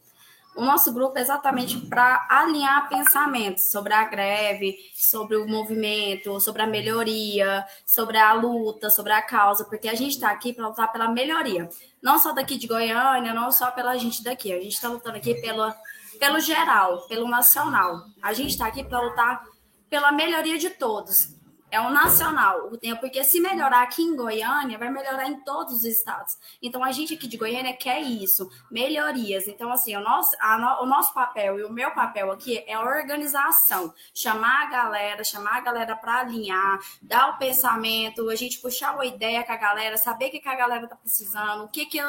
O 0.55 0.61
nosso 0.61 0.93
grupo 0.93 1.17
é 1.17 1.21
exatamente 1.21 1.77
para 1.87 2.25
alinhar 2.29 2.87
pensamentos 2.87 3.69
sobre 3.71 3.93
a 3.93 4.05
greve, 4.05 4.77
sobre 4.93 5.35
o 5.35 5.45
movimento, 5.45 6.39
sobre 6.39 6.61
a 6.61 6.67
melhoria, 6.67 7.65
sobre 7.85 8.17
a 8.17 8.31
luta, 8.31 8.89
sobre 8.89 9.11
a 9.11 9.21
causa, 9.21 9.65
porque 9.65 9.89
a 9.89 9.95
gente 9.95 10.11
está 10.11 10.31
aqui 10.31 10.53
para 10.53 10.69
lutar 10.69 10.89
pela 10.93 11.09
melhoria. 11.09 11.67
Não 12.01 12.17
só 12.17 12.31
daqui 12.31 12.57
de 12.57 12.67
Goiânia, 12.67 13.33
não 13.33 13.51
só 13.51 13.69
pela 13.71 13.97
gente 13.97 14.23
daqui. 14.23 14.53
A 14.53 14.61
gente 14.61 14.75
está 14.75 14.87
lutando 14.87 15.17
aqui 15.17 15.35
pela, 15.35 15.75
pelo 16.17 16.39
geral, 16.39 17.05
pelo 17.07 17.27
nacional. 17.27 18.05
A 18.21 18.31
gente 18.31 18.51
está 18.51 18.67
aqui 18.67 18.81
para 18.81 19.01
lutar 19.01 19.43
pela 19.95 20.11
melhoria 20.11 20.57
de 20.57 20.69
todos 20.71 21.34
é 21.71 21.79
o 21.81 21.89
nacional, 21.89 22.69
o 22.71 22.77
tempo, 22.77 23.01
porque 23.01 23.23
se 23.23 23.39
melhorar 23.39 23.83
aqui 23.83 24.01
em 24.01 24.15
Goiânia, 24.15 24.77
vai 24.77 24.89
melhorar 24.89 25.27
em 25.27 25.39
todos 25.41 25.73
os 25.73 25.83
estados. 25.83 26.37
Então, 26.61 26.83
a 26.83 26.91
gente 26.91 27.15
aqui 27.15 27.27
de 27.27 27.37
Goiânia 27.37 27.73
quer 27.73 27.99
isso, 28.01 28.49
melhorias. 28.71 29.47
Então, 29.47 29.71
assim, 29.71 29.95
o 29.95 29.99
nosso, 29.99 30.35
a, 30.39 30.81
o 30.81 30.85
nosso 30.85 31.13
papel 31.13 31.59
e 31.59 31.63
o 31.63 31.71
meu 31.71 31.91
papel 31.91 32.31
aqui 32.31 32.63
é 32.67 32.73
a 32.73 32.81
organização, 32.81 33.93
chamar 34.13 34.67
a 34.67 34.69
galera, 34.69 35.23
chamar 35.23 35.57
a 35.57 35.61
galera 35.61 35.95
para 35.95 36.19
alinhar, 36.19 36.79
dar 37.01 37.31
o 37.31 37.37
pensamento, 37.37 38.29
a 38.29 38.35
gente 38.35 38.59
puxar 38.59 38.93
uma 38.93 39.05
ideia 39.05 39.43
com 39.43 39.51
a 39.51 39.57
galera, 39.57 39.97
saber 39.97 40.27
o 40.27 40.31
que, 40.31 40.39
que 40.39 40.49
a 40.49 40.55
galera 40.55 40.83
está 40.83 40.95
precisando, 40.95 41.63
o 41.63 41.67
que, 41.67 41.85
que, 41.87 41.99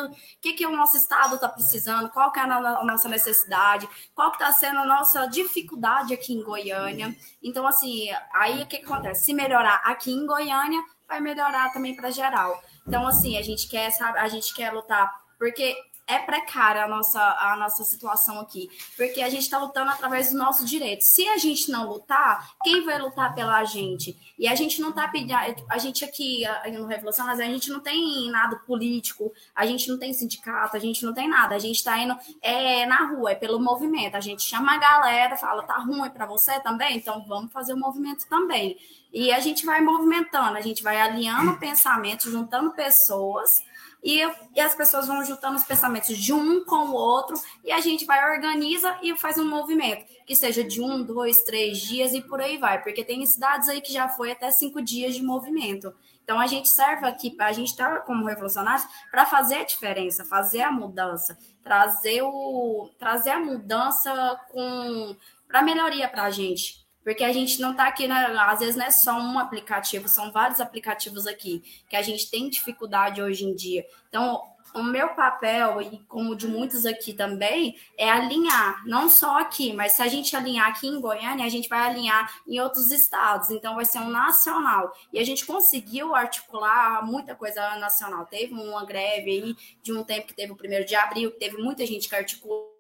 que, 0.41 0.53
que 0.53 0.67
o 0.67 0.77
nosso 0.77 0.97
estado 0.97 1.35
está 1.35 1.49
precisando, 1.49 2.11
qual 2.11 2.31
que 2.31 2.39
é 2.39 2.43
a 2.43 2.85
nossa 2.85 3.09
necessidade, 3.09 3.89
qual 4.15 4.31
que 4.31 4.37
está 4.37 4.53
sendo 4.53 4.81
a 4.81 4.85
nossa 4.85 5.27
dificuldade 5.27 6.15
aqui 6.15 6.35
em 6.35 6.43
Goiânia. 6.43 7.17
Então, 7.43 7.67
assim, 7.67 8.09
aí 8.33 8.63
o 8.63 8.67
que, 8.67 8.79
que 8.79 8.85
acontece? 8.85 9.25
Se 9.25 9.35
melhorar 9.47 9.81
aqui 9.85 10.13
em 10.13 10.27
Goiânia, 10.27 10.83
vai 11.09 11.21
melhorar 11.21 11.73
também 11.73 11.95
para 11.95 12.11
geral. 12.11 12.61
Então, 12.87 13.07
assim, 13.07 13.39
a 13.39 13.43
gente 13.43 13.69
quer, 13.69 13.91
sabe, 13.91 14.19
a 14.19 14.29
gente 14.29 14.53
quer 14.53 14.73
lutar, 14.73 15.11
porque 15.39 15.77
é 16.07 16.19
precária 16.19 16.85
a 16.85 16.89
nossa, 16.89 17.21
a 17.21 17.57
nossa 17.57 17.83
situação 17.83 18.39
aqui, 18.39 18.71
porque 18.97 19.21
a 19.21 19.29
gente 19.29 19.43
está 19.43 19.59
lutando 19.59 19.91
através 19.91 20.27
dos 20.27 20.39
nossos 20.39 20.69
direitos. 20.71 21.09
Se 21.09 21.27
a 21.29 21.37
gente 21.37 21.71
não 21.71 21.89
lutar, 21.89 22.53
quem 22.63 22.85
vai 22.85 22.99
lutar 22.99 23.35
pela 23.35 23.65
gente? 23.65 24.17
E 24.39 24.47
a 24.47 24.55
gente 24.55 24.81
não 24.81 24.91
está 24.91 25.09
pedindo, 25.09 25.35
a 25.69 25.79
gente 25.79 26.05
aqui 26.05 26.45
no 26.73 26.87
Revolução, 26.87 27.27
mas 27.27 27.41
a 27.41 27.45
gente 27.45 27.71
não 27.71 27.81
tem 27.81 28.31
nada 28.31 28.57
político, 28.57 29.33
a 29.55 29.67
gente 29.67 29.89
não 29.89 29.99
tem 29.99 30.13
sindicato, 30.13 30.77
a 30.77 30.81
gente 30.81 31.05
não 31.05 31.13
tem 31.13 31.29
nada, 31.29 31.57
a 31.57 31.59
gente 31.59 31.77
está 31.77 31.99
indo 31.99 32.17
é, 32.41 32.87
na 32.87 33.09
rua, 33.09 33.33
é 33.33 33.35
pelo 33.35 33.59
movimento. 33.59 34.17
A 34.17 34.21
gente 34.21 34.43
chama 34.43 34.75
a 34.75 34.79
galera, 34.79 35.37
fala, 35.37 35.65
tá 35.65 35.79
ruim 35.79 36.09
para 36.11 36.27
você 36.27 36.61
também? 36.61 36.97
Então 36.97 37.25
vamos 37.27 37.53
fazer 37.53 37.73
o 37.73 37.77
movimento 37.79 38.27
também. 38.29 38.79
E 39.13 39.33
a 39.33 39.41
gente 39.41 39.65
vai 39.65 39.81
movimentando, 39.81 40.57
a 40.57 40.61
gente 40.61 40.83
vai 40.83 41.01
alinhando 41.01 41.59
pensamentos, 41.59 42.31
juntando 42.31 42.73
pessoas 42.73 43.65
e, 44.07 44.21
e 44.55 44.61
as 44.61 44.73
pessoas 44.73 45.09
vão 45.09 45.25
juntando 45.25 45.57
os 45.57 45.65
pensamentos 45.65 46.17
de 46.17 46.33
um 46.33 46.65
com 46.65 46.91
o 46.91 46.95
outro 46.95 47.37
e 47.65 47.73
a 47.73 47.81
gente 47.81 48.05
vai 48.05 48.25
organiza 48.33 48.97
e 49.03 49.17
faz 49.17 49.37
um 49.37 49.45
movimento 49.45 50.07
que 50.25 50.37
seja 50.37 50.63
de 50.63 50.81
um, 50.81 51.03
dois, 51.03 51.43
três 51.43 51.79
dias 51.79 52.15
e 52.15 52.21
por 52.21 52.41
aí 52.41 52.57
vai, 52.57 52.81
porque 52.81 53.05
tem 53.05 53.27
cidades 53.27 53.69
aí 53.69 53.81
que 53.81 53.93
já 53.93 54.09
foi 54.09 54.31
até 54.31 54.49
cinco 54.53 54.81
dias 54.81 55.17
de 55.17 55.25
movimento. 55.25 55.93
Então 56.23 56.39
a 56.39 56.47
gente 56.47 56.69
serve 56.69 57.05
aqui, 57.05 57.35
a 57.41 57.51
gente 57.51 57.71
está 57.71 57.99
como 57.99 58.25
revolucionários 58.27 58.87
para 59.11 59.27
fazer 59.27 59.57
a 59.57 59.65
diferença, 59.65 60.25
fazer 60.25 60.61
a 60.61 60.71
mudança, 60.71 61.37
trazer 61.61 62.23
o 62.23 62.89
trazer 63.01 63.31
a 63.31 63.41
mudança 63.41 64.41
com 64.53 65.17
para 65.49 65.63
melhoria 65.63 66.09
para 66.09 66.23
a 66.23 66.31
gente. 66.31 66.86
Porque 67.07 67.23
a 67.23 67.33
gente 67.33 67.61
não 67.61 67.71
está 67.71 67.87
aqui, 67.87 68.09
né, 68.09 68.37
às 68.37 68.59
vezes 68.59 68.75
não 68.75 68.85
é 68.85 68.91
só 68.91 69.17
um 69.17 69.39
aplicativo, 69.39 70.09
são 70.09 70.33
vários 70.33 70.61
aplicativos 70.61 71.25
aqui 71.25 71.63
que 71.89 71.95
a 71.95 72.03
gente 72.03 72.29
tem 72.29 72.51
dificuldade 72.51 73.23
hoje 73.23 73.45
em 73.45 73.55
dia. 73.55 73.87
Então, 74.09 74.43
o 74.75 74.83
meu 74.83 75.11
papel, 75.11 75.81
e 75.81 75.99
como 76.09 76.35
de 76.35 76.49
muitos 76.49 76.85
aqui 76.85 77.13
também, 77.13 77.79
é 77.97 78.11
alinhar, 78.11 78.85
não 78.89 79.09
só 79.09 79.39
aqui, 79.39 79.73
mas 79.73 79.93
se 79.93 80.03
a 80.03 80.09
gente 80.09 80.35
alinhar 80.35 80.67
aqui 80.67 80.89
em 80.89 81.01
Goiânia, 81.01 81.47
a 81.47 81.49
gente 81.49 81.69
vai 81.69 81.79
alinhar 81.79 82.43
em 82.45 82.59
outros 82.59 82.91
estados, 82.91 83.51
então 83.51 83.77
vai 83.77 83.85
ser 83.85 84.01
um 84.01 84.11
nacional. 84.11 84.93
E 85.13 85.21
a 85.21 85.25
gente 85.25 85.47
conseguiu 85.47 86.13
articular 86.13 87.07
muita 87.07 87.37
coisa 87.37 87.77
nacional. 87.77 88.27
Teve 88.27 88.53
uma 88.53 88.85
greve 88.85 89.31
aí 89.31 89.57
de 89.81 89.93
um 89.93 90.03
tempo 90.03 90.27
que 90.27 90.35
teve 90.35 90.51
o 90.51 90.57
primeiro 90.57 90.85
de 90.85 90.97
abril, 90.97 91.31
teve 91.39 91.57
muita 91.57 91.87
gente 91.87 92.09
que 92.09 92.17
articulou 92.17 92.76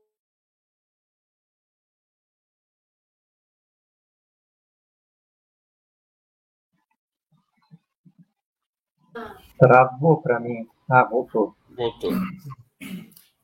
Travou 9.59 10.19
para 10.19 10.41
mim. 10.41 10.67
Ah, 10.91 11.05
voltou. 11.05 11.55
Voltou. 11.77 12.13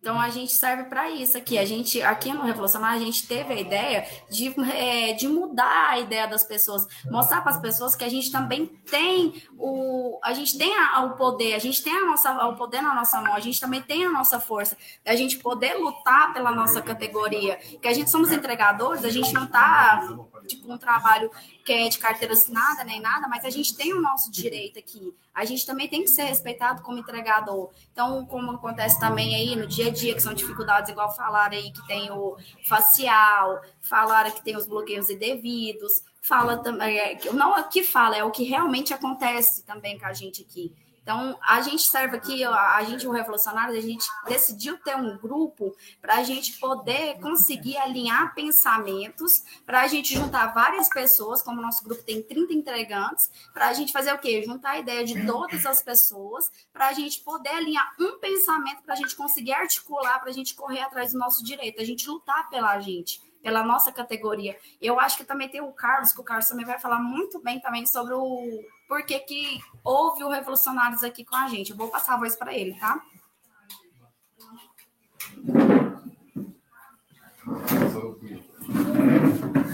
Então 0.02 0.20
a 0.20 0.30
gente 0.30 0.52
serve 0.52 0.84
para 0.84 1.08
isso 1.10 1.38
aqui. 1.38 1.56
A 1.56 1.64
gente 1.64 2.02
aqui 2.02 2.32
no 2.32 2.42
Revolucionário 2.42 3.00
a 3.00 3.04
gente 3.04 3.24
teve 3.24 3.54
a 3.54 3.60
ideia 3.60 4.04
de, 4.28 4.52
é, 4.72 5.12
de 5.12 5.28
mudar 5.28 5.90
a 5.90 6.00
ideia 6.00 6.26
das 6.26 6.42
pessoas, 6.42 6.84
mostrar 7.08 7.40
para 7.40 7.52
as 7.52 7.60
pessoas 7.60 7.94
que 7.94 8.02
a 8.02 8.08
gente 8.08 8.32
também 8.32 8.66
tem 8.66 9.40
o 9.56 10.18
a 10.24 10.32
gente 10.32 10.58
tem 10.58 10.76
a, 10.76 11.04
o 11.04 11.12
poder, 11.12 11.54
a 11.54 11.60
gente 11.60 11.84
tem 11.84 11.96
a 11.96 12.04
nossa 12.04 12.48
o 12.48 12.56
poder 12.56 12.82
na 12.82 12.96
nossa 12.96 13.20
mão, 13.20 13.32
a 13.32 13.38
gente 13.38 13.60
também 13.60 13.80
tem 13.80 14.04
a 14.04 14.10
nossa 14.10 14.40
força, 14.40 14.76
a 15.06 15.14
gente 15.14 15.38
poder 15.38 15.74
lutar 15.74 16.32
pela 16.32 16.50
nossa 16.50 16.82
categoria, 16.82 17.56
que 17.80 17.86
a 17.86 17.92
gente 17.92 18.10
somos 18.10 18.32
entregadores, 18.32 19.04
a 19.04 19.10
gente 19.10 19.32
não 19.32 19.44
está 19.44 20.00
tipo 20.48 20.72
um 20.72 20.78
trabalho 20.78 21.30
que 21.64 21.72
é 21.72 21.88
de 21.88 21.98
carteira 21.98 22.34
assinada 22.34 22.84
nem 22.84 23.00
nada, 23.00 23.28
mas 23.28 23.44
a 23.44 23.50
gente 23.50 23.76
tem 23.76 23.92
o 23.92 24.00
nosso 24.00 24.30
direito 24.30 24.78
aqui. 24.78 25.14
A 25.34 25.44
gente 25.44 25.64
também 25.64 25.88
tem 25.88 26.02
que 26.02 26.08
ser 26.08 26.24
respeitado 26.24 26.82
como 26.82 26.98
entregador. 26.98 27.70
Então, 27.92 28.26
como 28.26 28.52
acontece 28.52 28.98
também 28.98 29.34
aí 29.34 29.56
no 29.56 29.66
dia 29.66 29.88
a 29.88 29.90
dia, 29.90 30.14
que 30.14 30.20
são 30.20 30.34
dificuldades, 30.34 30.90
igual 30.90 31.14
falaram 31.14 31.56
aí 31.56 31.70
que 31.70 31.86
tem 31.86 32.10
o 32.10 32.36
facial, 32.68 33.62
falaram 33.80 34.30
que 34.30 34.42
tem 34.42 34.56
os 34.56 34.66
bloqueios 34.66 35.08
indevidos, 35.08 36.02
fala 36.20 36.58
também, 36.58 36.98
é, 36.98 37.18
não 37.32 37.56
é 37.56 37.60
o 37.60 37.68
que 37.68 37.82
fala, 37.82 38.16
é 38.16 38.24
o 38.24 38.30
que 38.30 38.44
realmente 38.44 38.92
acontece 38.94 39.64
também 39.64 39.98
com 39.98 40.06
a 40.06 40.12
gente 40.12 40.42
aqui. 40.42 40.72
Então, 41.02 41.36
a 41.42 41.60
gente 41.60 41.82
serve 41.82 42.16
aqui, 42.16 42.44
a 42.44 42.82
gente, 42.84 43.06
o 43.06 43.10
Revolucionário, 43.10 43.76
a 43.76 43.80
gente 43.80 44.06
decidiu 44.26 44.78
ter 44.78 44.96
um 44.96 45.18
grupo 45.18 45.74
para 46.00 46.16
a 46.16 46.22
gente 46.22 46.58
poder 46.60 47.18
conseguir 47.20 47.76
alinhar 47.76 48.34
pensamentos, 48.34 49.42
para 49.66 49.82
a 49.82 49.88
gente 49.88 50.14
juntar 50.14 50.54
várias 50.54 50.88
pessoas, 50.88 51.42
como 51.42 51.58
o 51.58 51.62
nosso 51.62 51.82
grupo 51.82 52.04
tem 52.04 52.22
30 52.22 52.52
entregantes, 52.52 53.30
para 53.52 53.68
a 53.68 53.72
gente 53.72 53.92
fazer 53.92 54.12
o 54.12 54.18
quê? 54.18 54.44
Juntar 54.44 54.70
a 54.70 54.78
ideia 54.78 55.04
de 55.04 55.26
todas 55.26 55.66
as 55.66 55.82
pessoas, 55.82 56.50
para 56.72 56.88
a 56.88 56.92
gente 56.92 57.20
poder 57.20 57.50
alinhar 57.50 57.92
um 57.98 58.20
pensamento, 58.20 58.82
para 58.84 58.94
a 58.94 58.96
gente 58.96 59.16
conseguir 59.16 59.52
articular, 59.52 60.20
para 60.20 60.30
a 60.30 60.34
gente 60.34 60.54
correr 60.54 60.82
atrás 60.82 61.12
do 61.12 61.18
nosso 61.18 61.44
direito, 61.44 61.82
a 61.82 61.84
gente 61.84 62.08
lutar 62.08 62.48
pela 62.48 62.78
gente 62.80 63.20
pela 63.42 63.64
nossa 63.64 63.90
categoria. 63.90 64.56
Eu 64.80 65.00
acho 65.00 65.16
que 65.16 65.24
também 65.24 65.48
tem 65.48 65.60
o 65.60 65.72
Carlos, 65.72 66.12
que 66.12 66.20
o 66.20 66.24
Carlos 66.24 66.48
também 66.48 66.64
vai 66.64 66.78
falar 66.78 67.00
muito 67.00 67.40
bem 67.40 67.58
também 67.58 67.84
sobre 67.84 68.14
o 68.14 68.62
porquê 68.92 69.20
que 69.20 69.58
houve 69.82 70.22
o 70.22 70.28
Revolucionários 70.28 71.02
aqui 71.02 71.24
com 71.24 71.34
a 71.34 71.48
gente. 71.48 71.70
Eu 71.70 71.76
vou 71.78 71.88
passar 71.88 72.12
a 72.12 72.18
voz 72.18 72.36
para 72.36 72.52
ele, 72.54 72.74
tá? 72.78 73.02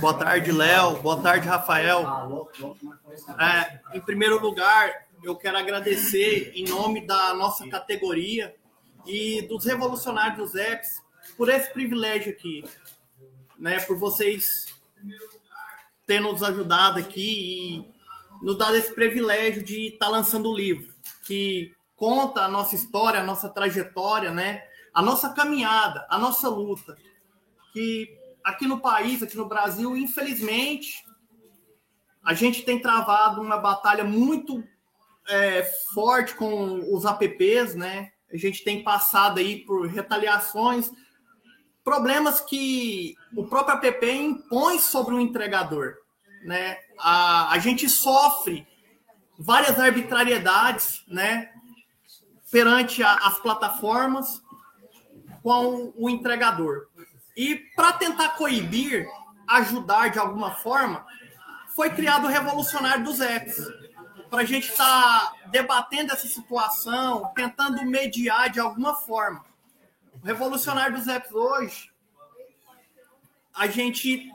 Boa 0.00 0.14
tarde, 0.14 0.52
Léo. 0.52 1.02
Boa 1.02 1.20
tarde, 1.20 1.48
Rafael. 1.48 2.48
É, 3.40 3.96
em 3.96 4.00
primeiro 4.00 4.40
lugar, 4.40 5.08
eu 5.24 5.34
quero 5.34 5.58
agradecer 5.58 6.52
em 6.54 6.68
nome 6.68 7.04
da 7.04 7.34
nossa 7.34 7.68
categoria 7.68 8.54
e 9.04 9.42
dos 9.48 9.64
revolucionários 9.64 10.36
dos 10.36 10.54
EPS 10.54 11.02
por 11.36 11.48
esse 11.48 11.72
privilégio 11.72 12.30
aqui 12.30 12.64
né, 13.58 13.80
por 13.80 13.98
vocês 13.98 14.66
terem 16.06 16.22
nos 16.22 16.40
ajudado 16.40 17.00
aqui 17.00 17.82
e 17.84 17.97
nos 18.42 18.56
dado 18.56 18.76
esse 18.76 18.94
privilégio 18.94 19.62
de 19.62 19.88
estar 19.88 20.06
tá 20.06 20.12
lançando 20.12 20.50
o 20.50 20.56
livro, 20.56 20.92
que 21.26 21.72
conta 21.96 22.42
a 22.42 22.48
nossa 22.48 22.74
história, 22.74 23.20
a 23.20 23.24
nossa 23.24 23.48
trajetória, 23.48 24.30
né, 24.30 24.62
a 24.94 25.02
nossa 25.02 25.30
caminhada, 25.30 26.06
a 26.08 26.18
nossa 26.18 26.48
luta, 26.48 26.96
que 27.72 28.08
aqui 28.44 28.66
no 28.66 28.80
país, 28.80 29.22
aqui 29.22 29.36
no 29.36 29.48
Brasil, 29.48 29.96
infelizmente, 29.96 31.04
a 32.24 32.34
gente 32.34 32.62
tem 32.62 32.80
travado 32.80 33.40
uma 33.40 33.58
batalha 33.58 34.04
muito 34.04 34.62
é, 35.28 35.62
forte 35.94 36.34
com 36.34 36.94
os 36.94 37.04
apps, 37.04 37.74
né? 37.74 38.10
A 38.32 38.36
gente 38.36 38.62
tem 38.64 38.82
passado 38.82 39.38
aí 39.38 39.64
por 39.64 39.86
retaliações, 39.86 40.90
problemas 41.82 42.40
que 42.40 43.14
o 43.34 43.46
próprio 43.46 43.76
app 43.76 44.10
impõe 44.10 44.78
sobre 44.78 45.14
o 45.14 45.20
entregador. 45.20 45.94
Né? 46.44 46.78
A, 46.98 47.52
a 47.52 47.58
gente 47.58 47.88
sofre 47.88 48.66
várias 49.38 49.78
arbitrariedades 49.78 51.04
né, 51.06 51.50
perante 52.50 53.02
a, 53.02 53.14
as 53.14 53.38
plataformas 53.38 54.42
com 55.42 55.92
o 55.96 56.10
entregador. 56.10 56.88
E 57.36 57.54
para 57.76 57.92
tentar 57.92 58.30
coibir, 58.30 59.06
ajudar 59.46 60.08
de 60.08 60.18
alguma 60.18 60.56
forma, 60.56 61.06
foi 61.74 61.90
criado 61.90 62.24
o 62.24 62.30
Revolucionário 62.30 63.04
dos 63.04 63.20
Apps. 63.20 63.56
Para 64.28 64.42
a 64.42 64.44
gente 64.44 64.68
estar 64.68 64.84
tá 64.84 65.34
debatendo 65.46 66.12
essa 66.12 66.26
situação, 66.26 67.32
tentando 67.34 67.82
mediar 67.86 68.50
de 68.50 68.58
alguma 68.58 68.94
forma. 68.94 69.44
O 70.20 70.26
Revolucionário 70.26 70.96
dos 70.96 71.06
Apps 71.06 71.30
hoje, 71.32 71.90
a 73.54 73.68
gente 73.68 74.30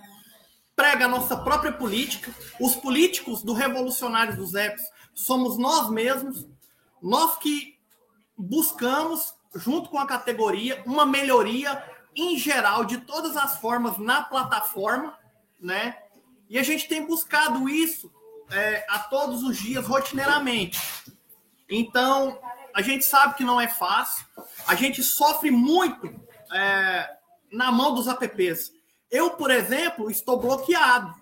prega 0.75 1.05
a 1.05 1.07
nossa 1.07 1.37
própria 1.37 1.71
política. 1.71 2.33
Os 2.59 2.75
políticos 2.75 3.43
do 3.43 3.53
Revolucionário 3.53 4.35
dos 4.35 4.55
Apps 4.55 4.83
somos 5.13 5.57
nós 5.57 5.89
mesmos, 5.89 6.47
nós 7.01 7.37
que 7.37 7.77
buscamos, 8.37 9.33
junto 9.55 9.89
com 9.89 9.99
a 9.99 10.07
categoria, 10.07 10.81
uma 10.85 11.05
melhoria 11.05 11.83
em 12.15 12.37
geral 12.37 12.85
de 12.85 12.97
todas 12.99 13.37
as 13.37 13.59
formas 13.59 13.97
na 13.97 14.23
plataforma, 14.23 15.17
né? 15.59 15.97
E 16.49 16.57
a 16.57 16.63
gente 16.63 16.87
tem 16.87 17.05
buscado 17.05 17.67
isso 17.69 18.11
é, 18.51 18.85
a 18.89 18.99
todos 18.99 19.43
os 19.43 19.57
dias, 19.57 19.85
rotineiramente. 19.85 20.79
Então, 21.69 22.39
a 22.73 22.81
gente 22.81 23.05
sabe 23.05 23.35
que 23.35 23.43
não 23.43 23.59
é 23.59 23.67
fácil, 23.67 24.25
a 24.67 24.75
gente 24.75 25.01
sofre 25.01 25.49
muito 25.49 26.07
é, 26.51 27.17
na 27.51 27.71
mão 27.71 27.93
dos 27.93 28.07
apps. 28.07 28.71
Eu, 29.13 29.29
por 29.29 29.51
exemplo, 29.51 30.09
estou 30.09 30.39
bloqueado 30.39 31.13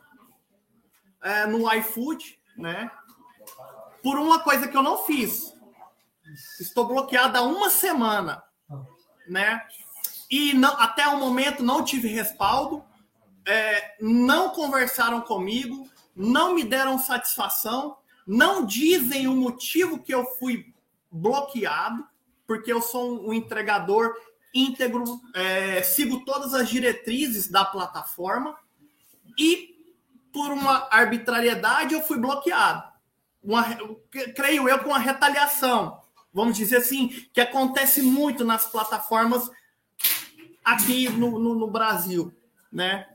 é, 1.21 1.45
no 1.45 1.69
iFood, 1.73 2.39
né? 2.55 2.89
Por 4.01 4.17
uma 4.17 4.39
coisa 4.39 4.65
que 4.65 4.77
eu 4.77 4.81
não 4.81 5.03
fiz. 5.03 5.53
Estou 6.57 6.87
bloqueado 6.87 7.37
há 7.37 7.41
uma 7.41 7.69
semana, 7.69 8.41
né? 9.27 9.61
E 10.29 10.53
não, 10.53 10.71
até 10.79 11.05
o 11.09 11.17
momento 11.17 11.61
não 11.61 11.83
tive 11.83 12.07
respaldo, 12.07 12.81
é, 13.45 13.97
não 13.99 14.51
conversaram 14.51 15.19
comigo, 15.19 15.85
não 16.15 16.55
me 16.55 16.63
deram 16.63 16.97
satisfação, 16.97 17.97
não 18.25 18.65
dizem 18.65 19.27
o 19.27 19.35
motivo 19.35 20.01
que 20.01 20.13
eu 20.13 20.23
fui 20.39 20.73
bloqueado, 21.11 22.07
porque 22.47 22.71
eu 22.71 22.81
sou 22.81 23.27
um 23.27 23.33
entregador 23.33 24.15
íntegro, 24.53 25.21
é, 25.33 25.81
sigo 25.81 26.25
todas 26.25 26.53
as 26.53 26.69
diretrizes 26.69 27.47
da 27.47 27.63
plataforma 27.63 28.55
e 29.37 29.75
por 30.31 30.51
uma 30.51 30.87
arbitrariedade 30.91 31.93
eu 31.93 32.01
fui 32.01 32.17
bloqueado. 32.17 32.83
Uma, 33.43 33.65
creio 34.35 34.69
eu 34.69 34.79
com 34.79 34.89
uma 34.89 34.99
retaliação, 34.99 35.99
vamos 36.33 36.55
dizer 36.55 36.77
assim, 36.77 37.25
que 37.33 37.41
acontece 37.41 38.01
muito 38.01 38.45
nas 38.45 38.65
plataformas 38.65 39.49
aqui 40.63 41.09
no, 41.09 41.39
no, 41.39 41.55
no 41.55 41.67
Brasil, 41.67 42.33
né? 42.71 43.07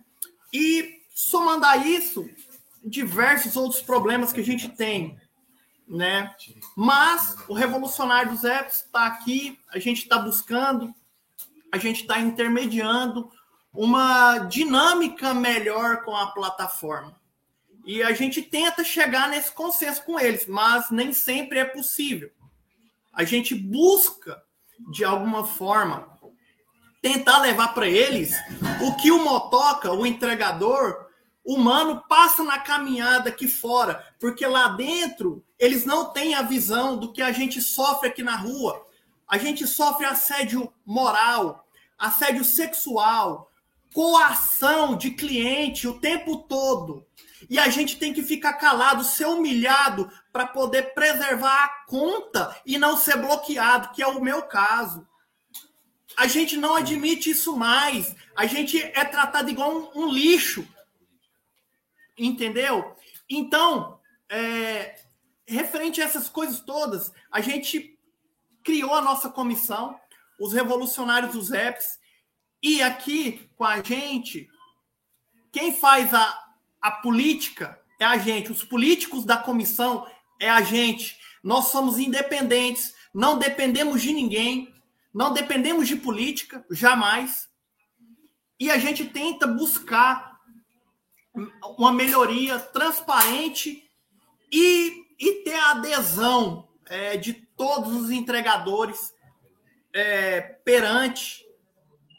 E 0.52 1.00
somando 1.14 1.64
a 1.64 1.76
isso, 1.76 2.28
diversos 2.84 3.56
outros 3.56 3.80
problemas 3.80 4.32
que 4.32 4.40
a 4.40 4.44
gente 4.44 4.68
tem, 4.68 5.18
né? 5.86 6.34
Mas 6.74 7.36
o 7.48 7.54
revolucionário 7.54 8.32
dos 8.32 8.44
apps 8.44 8.82
está 8.82 9.06
aqui, 9.06 9.58
a 9.70 9.78
gente 9.78 10.02
está 10.02 10.18
buscando 10.18 10.94
a 11.76 11.78
gente 11.78 12.00
está 12.00 12.18
intermediando 12.18 13.30
uma 13.72 14.38
dinâmica 14.38 15.34
melhor 15.34 16.02
com 16.02 16.16
a 16.16 16.28
plataforma. 16.28 17.14
E 17.84 18.02
a 18.02 18.12
gente 18.12 18.42
tenta 18.42 18.82
chegar 18.82 19.28
nesse 19.28 19.52
consenso 19.52 20.02
com 20.04 20.18
eles, 20.18 20.46
mas 20.46 20.90
nem 20.90 21.12
sempre 21.12 21.58
é 21.58 21.64
possível. 21.64 22.30
A 23.12 23.22
gente 23.24 23.54
busca, 23.54 24.42
de 24.90 25.04
alguma 25.04 25.44
forma, 25.44 26.18
tentar 27.00 27.38
levar 27.38 27.74
para 27.74 27.86
eles 27.86 28.34
o 28.82 28.96
que 28.96 29.10
o 29.10 29.22
motoca, 29.22 29.92
o 29.92 30.06
entregador 30.06 31.06
humano, 31.44 32.02
passa 32.08 32.42
na 32.42 32.58
caminhada 32.58 33.28
aqui 33.28 33.46
fora, 33.46 34.04
porque 34.18 34.44
lá 34.44 34.68
dentro 34.68 35.44
eles 35.58 35.84
não 35.84 36.12
têm 36.12 36.34
a 36.34 36.42
visão 36.42 36.96
do 36.96 37.12
que 37.12 37.22
a 37.22 37.30
gente 37.30 37.60
sofre 37.60 38.08
aqui 38.08 38.22
na 38.22 38.36
rua. 38.36 38.84
A 39.28 39.38
gente 39.38 39.66
sofre 39.66 40.06
assédio 40.06 40.72
moral, 40.84 41.65
assédio 41.98 42.44
sexual, 42.44 43.50
coação 43.92 44.96
de 44.96 45.10
cliente 45.10 45.88
o 45.88 45.98
tempo 45.98 46.38
todo. 46.42 47.06
E 47.48 47.58
a 47.58 47.68
gente 47.68 47.98
tem 47.98 48.12
que 48.12 48.22
ficar 48.22 48.54
calado, 48.54 49.04
ser 49.04 49.26
humilhado 49.26 50.10
para 50.32 50.46
poder 50.46 50.94
preservar 50.94 51.64
a 51.64 51.86
conta 51.86 52.60
e 52.64 52.78
não 52.78 52.96
ser 52.96 53.16
bloqueado, 53.16 53.90
que 53.92 54.02
é 54.02 54.06
o 54.06 54.20
meu 54.20 54.42
caso. 54.42 55.06
A 56.16 56.26
gente 56.26 56.56
não 56.56 56.76
admite 56.76 57.30
isso 57.30 57.56
mais. 57.56 58.16
A 58.34 58.46
gente 58.46 58.82
é 58.82 59.04
tratado 59.04 59.50
igual 59.50 59.70
um, 59.70 60.02
um 60.02 60.12
lixo. 60.12 60.66
Entendeu? 62.18 62.96
Então, 63.28 64.00
é, 64.28 64.98
referente 65.46 66.00
a 66.00 66.04
essas 66.04 66.28
coisas 66.28 66.60
todas, 66.60 67.12
a 67.30 67.40
gente 67.40 67.98
criou 68.64 68.94
a 68.94 69.02
nossa 69.02 69.28
comissão, 69.28 69.98
os 70.38 70.52
revolucionários 70.52 71.32
dos 71.32 71.52
apps. 71.52 71.98
E 72.62 72.82
aqui 72.82 73.48
com 73.56 73.64
a 73.64 73.82
gente, 73.82 74.48
quem 75.52 75.74
faz 75.74 76.12
a, 76.12 76.38
a 76.80 76.90
política 76.90 77.80
é 77.98 78.04
a 78.04 78.18
gente. 78.18 78.52
Os 78.52 78.64
políticos 78.64 79.24
da 79.24 79.36
comissão 79.36 80.06
é 80.40 80.48
a 80.48 80.62
gente. 80.62 81.16
Nós 81.42 81.68
somos 81.68 81.98
independentes, 81.98 82.94
não 83.14 83.38
dependemos 83.38 84.02
de 84.02 84.12
ninguém, 84.12 84.74
não 85.14 85.32
dependemos 85.32 85.88
de 85.88 85.96
política, 85.96 86.64
jamais. 86.70 87.48
E 88.58 88.70
a 88.70 88.78
gente 88.78 89.04
tenta 89.06 89.46
buscar 89.46 90.36
uma 91.78 91.92
melhoria 91.92 92.58
transparente 92.58 93.82
e, 94.50 95.04
e 95.18 95.32
ter 95.44 95.54
a 95.54 95.72
adesão 95.72 96.68
é, 96.86 97.16
de 97.16 97.32
todos 97.32 97.94
os 97.94 98.10
entregadores 98.10 99.12
é, 99.96 100.42
perante 100.62 101.42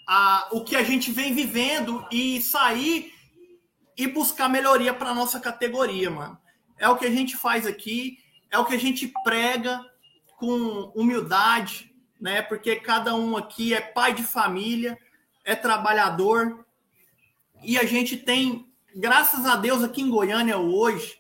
a, 0.08 0.50
o 0.52 0.64
que 0.64 0.76
a 0.76 0.82
gente 0.82 1.12
vem 1.12 1.32
vivendo 1.32 2.04
e 2.12 2.42
sair 2.42 3.14
e 3.96 4.08
buscar 4.08 4.50
melhoria 4.50 4.92
para 4.96 5.14
nossa 5.14 5.40
categoria, 5.40 6.10
mano. 6.10 6.40
É 6.80 6.90
o 6.90 6.98
que 6.98 7.06
a 7.06 7.12
gente 7.12 7.38
faz 7.38 7.68
aqui, 7.68 8.18
é 8.50 8.58
o 8.58 8.66
que 8.66 8.74
a 8.74 8.80
gente 8.80 9.14
prega 9.24 9.80
com 10.38 10.92
humildade, 10.96 11.94
né? 12.20 12.42
Porque 12.42 12.78
cada 12.78 13.14
um 13.14 13.38
aqui 13.38 13.76
é 13.76 13.82
pai 13.82 14.12
de 14.12 14.24
família, 14.24 14.98
é 15.46 15.56
trabalhador 15.56 16.66
e 17.64 17.78
a 17.78 17.86
gente 17.86 18.18
tem, 18.18 18.68
graças 18.96 19.46
a 19.46 19.56
Deus, 19.56 19.84
aqui 19.84 20.02
em 20.02 20.10
Goiânia 20.10 20.58
hoje, 20.58 21.20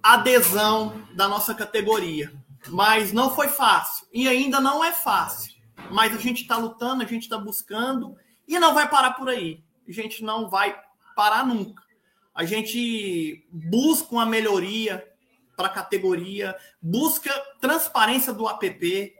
adesão 0.00 1.04
da 1.14 1.26
nossa 1.26 1.52
categoria. 1.52 2.32
Mas 2.68 3.12
não 3.12 3.34
foi 3.34 3.48
fácil. 3.48 4.06
E 4.12 4.28
ainda 4.28 4.60
não 4.60 4.84
é 4.84 4.92
fácil. 4.92 5.52
Mas 5.90 6.14
a 6.14 6.18
gente 6.18 6.42
está 6.42 6.56
lutando, 6.56 7.02
a 7.02 7.06
gente 7.06 7.22
está 7.22 7.36
buscando 7.36 8.16
e 8.46 8.58
não 8.58 8.74
vai 8.74 8.88
parar 8.88 9.12
por 9.12 9.28
aí. 9.28 9.62
A 9.88 9.92
gente 9.92 10.22
não 10.22 10.48
vai 10.48 10.78
parar 11.14 11.46
nunca. 11.46 11.82
A 12.34 12.44
gente 12.44 13.46
busca 13.50 14.14
uma 14.14 14.24
melhoria 14.24 15.06
para 15.56 15.66
a 15.66 15.70
categoria, 15.70 16.56
busca 16.80 17.30
transparência 17.60 18.32
do 18.32 18.48
app, 18.48 19.14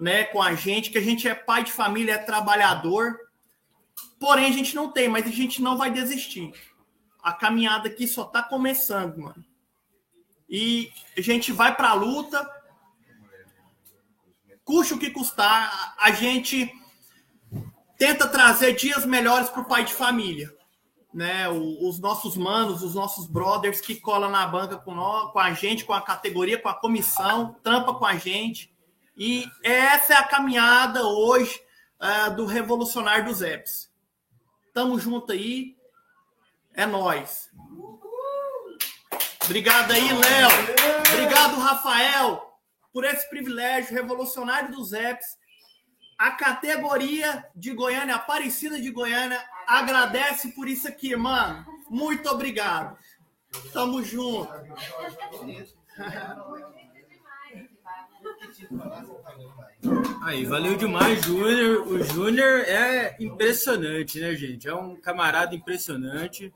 né, 0.00 0.24
com 0.24 0.42
a 0.42 0.54
gente, 0.54 0.90
que 0.90 0.98
a 0.98 1.02
gente 1.02 1.28
é 1.28 1.34
pai 1.34 1.62
de 1.62 1.72
família, 1.72 2.14
é 2.14 2.18
trabalhador. 2.18 3.18
Porém, 4.18 4.46
a 4.46 4.52
gente 4.52 4.74
não 4.74 4.90
tem, 4.90 5.08
mas 5.08 5.26
a 5.26 5.30
gente 5.30 5.60
não 5.60 5.76
vai 5.76 5.90
desistir. 5.90 6.52
A 7.22 7.32
caminhada 7.32 7.88
aqui 7.88 8.08
só 8.08 8.22
está 8.22 8.42
começando, 8.42 9.18
mano. 9.18 9.44
E 10.48 10.90
a 11.16 11.20
gente 11.20 11.52
vai 11.52 11.74
para 11.74 11.90
a 11.90 11.94
luta 11.94 12.48
custe 14.64 14.94
o 14.94 14.98
que 14.98 15.10
custar, 15.10 15.94
a 15.98 16.10
gente 16.10 16.72
tenta 17.98 18.26
trazer 18.26 18.74
dias 18.74 19.04
melhores 19.04 19.48
para 19.50 19.62
o 19.62 19.66
pai 19.66 19.84
de 19.84 19.92
família. 19.92 20.52
Né, 21.12 21.48
os 21.48 22.00
nossos 22.00 22.36
manos, 22.36 22.82
os 22.82 22.92
nossos 22.92 23.28
brothers 23.28 23.80
que 23.80 23.94
colam 23.94 24.28
na 24.28 24.44
banca 24.48 24.76
com, 24.76 24.92
nós, 24.92 25.30
com 25.30 25.38
a 25.38 25.52
gente, 25.52 25.84
com 25.84 25.92
a 25.92 26.02
categoria, 26.02 26.60
com 26.60 26.68
a 26.68 26.74
comissão, 26.74 27.54
trampa 27.62 27.94
com 27.94 28.04
a 28.04 28.16
gente. 28.16 28.74
E 29.16 29.48
essa 29.62 30.14
é 30.14 30.16
a 30.16 30.26
caminhada 30.26 31.06
hoje 31.06 31.62
uh, 32.00 32.34
do 32.34 32.46
Revolucionário 32.46 33.26
dos 33.26 33.42
Apps. 33.42 33.88
Tamo 34.72 34.98
junto 34.98 35.30
aí. 35.30 35.76
É 36.74 36.84
nós. 36.84 37.48
Obrigado 39.44 39.92
aí, 39.92 40.08
Léo. 40.12 40.50
Obrigado, 41.12 41.60
Rafael 41.60 42.53
por 42.94 43.04
esse 43.04 43.28
privilégio 43.28 43.92
revolucionário 43.92 44.70
dos 44.70 44.92
apps. 44.92 45.26
A 46.16 46.30
categoria 46.30 47.44
de 47.56 47.72
Goiânia, 47.72 48.14
Aparecida 48.14 48.80
de 48.80 48.88
Goiânia, 48.92 49.44
agradece 49.66 50.52
por 50.52 50.68
isso 50.68 50.86
aqui, 50.86 51.16
mano. 51.16 51.66
Muito 51.90 52.30
obrigado. 52.30 52.96
Tamo 53.72 54.00
junto. 54.02 54.48
Aí, 60.22 60.44
valeu 60.44 60.76
demais, 60.76 61.20
Júnior. 61.24 61.88
O 61.88 62.02
Júnior 62.02 62.60
é 62.60 63.16
impressionante, 63.18 64.20
né, 64.20 64.34
gente? 64.36 64.68
É 64.68 64.74
um 64.74 64.94
camarada 64.94 65.52
impressionante. 65.52 66.54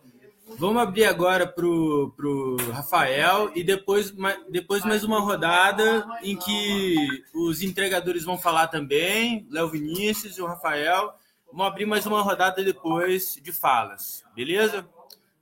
Vamos 0.56 0.82
abrir 0.82 1.04
agora 1.04 1.46
para 1.46 1.66
o 1.66 2.56
Rafael 2.72 3.50
e 3.54 3.62
depois, 3.62 4.12
depois 4.50 4.84
mais 4.84 5.04
uma 5.04 5.20
rodada 5.20 6.06
em 6.22 6.36
que 6.36 6.96
os 7.34 7.62
entregadores 7.62 8.24
vão 8.24 8.38
falar 8.38 8.68
também, 8.68 9.46
Léo 9.50 9.68
Vinícius 9.68 10.38
e 10.38 10.42
o 10.42 10.46
Rafael. 10.46 11.12
Vamos 11.50 11.66
abrir 11.66 11.86
mais 11.86 12.06
uma 12.06 12.22
rodada 12.22 12.62
depois 12.64 13.38
de 13.42 13.52
falas, 13.52 14.24
beleza? 14.34 14.86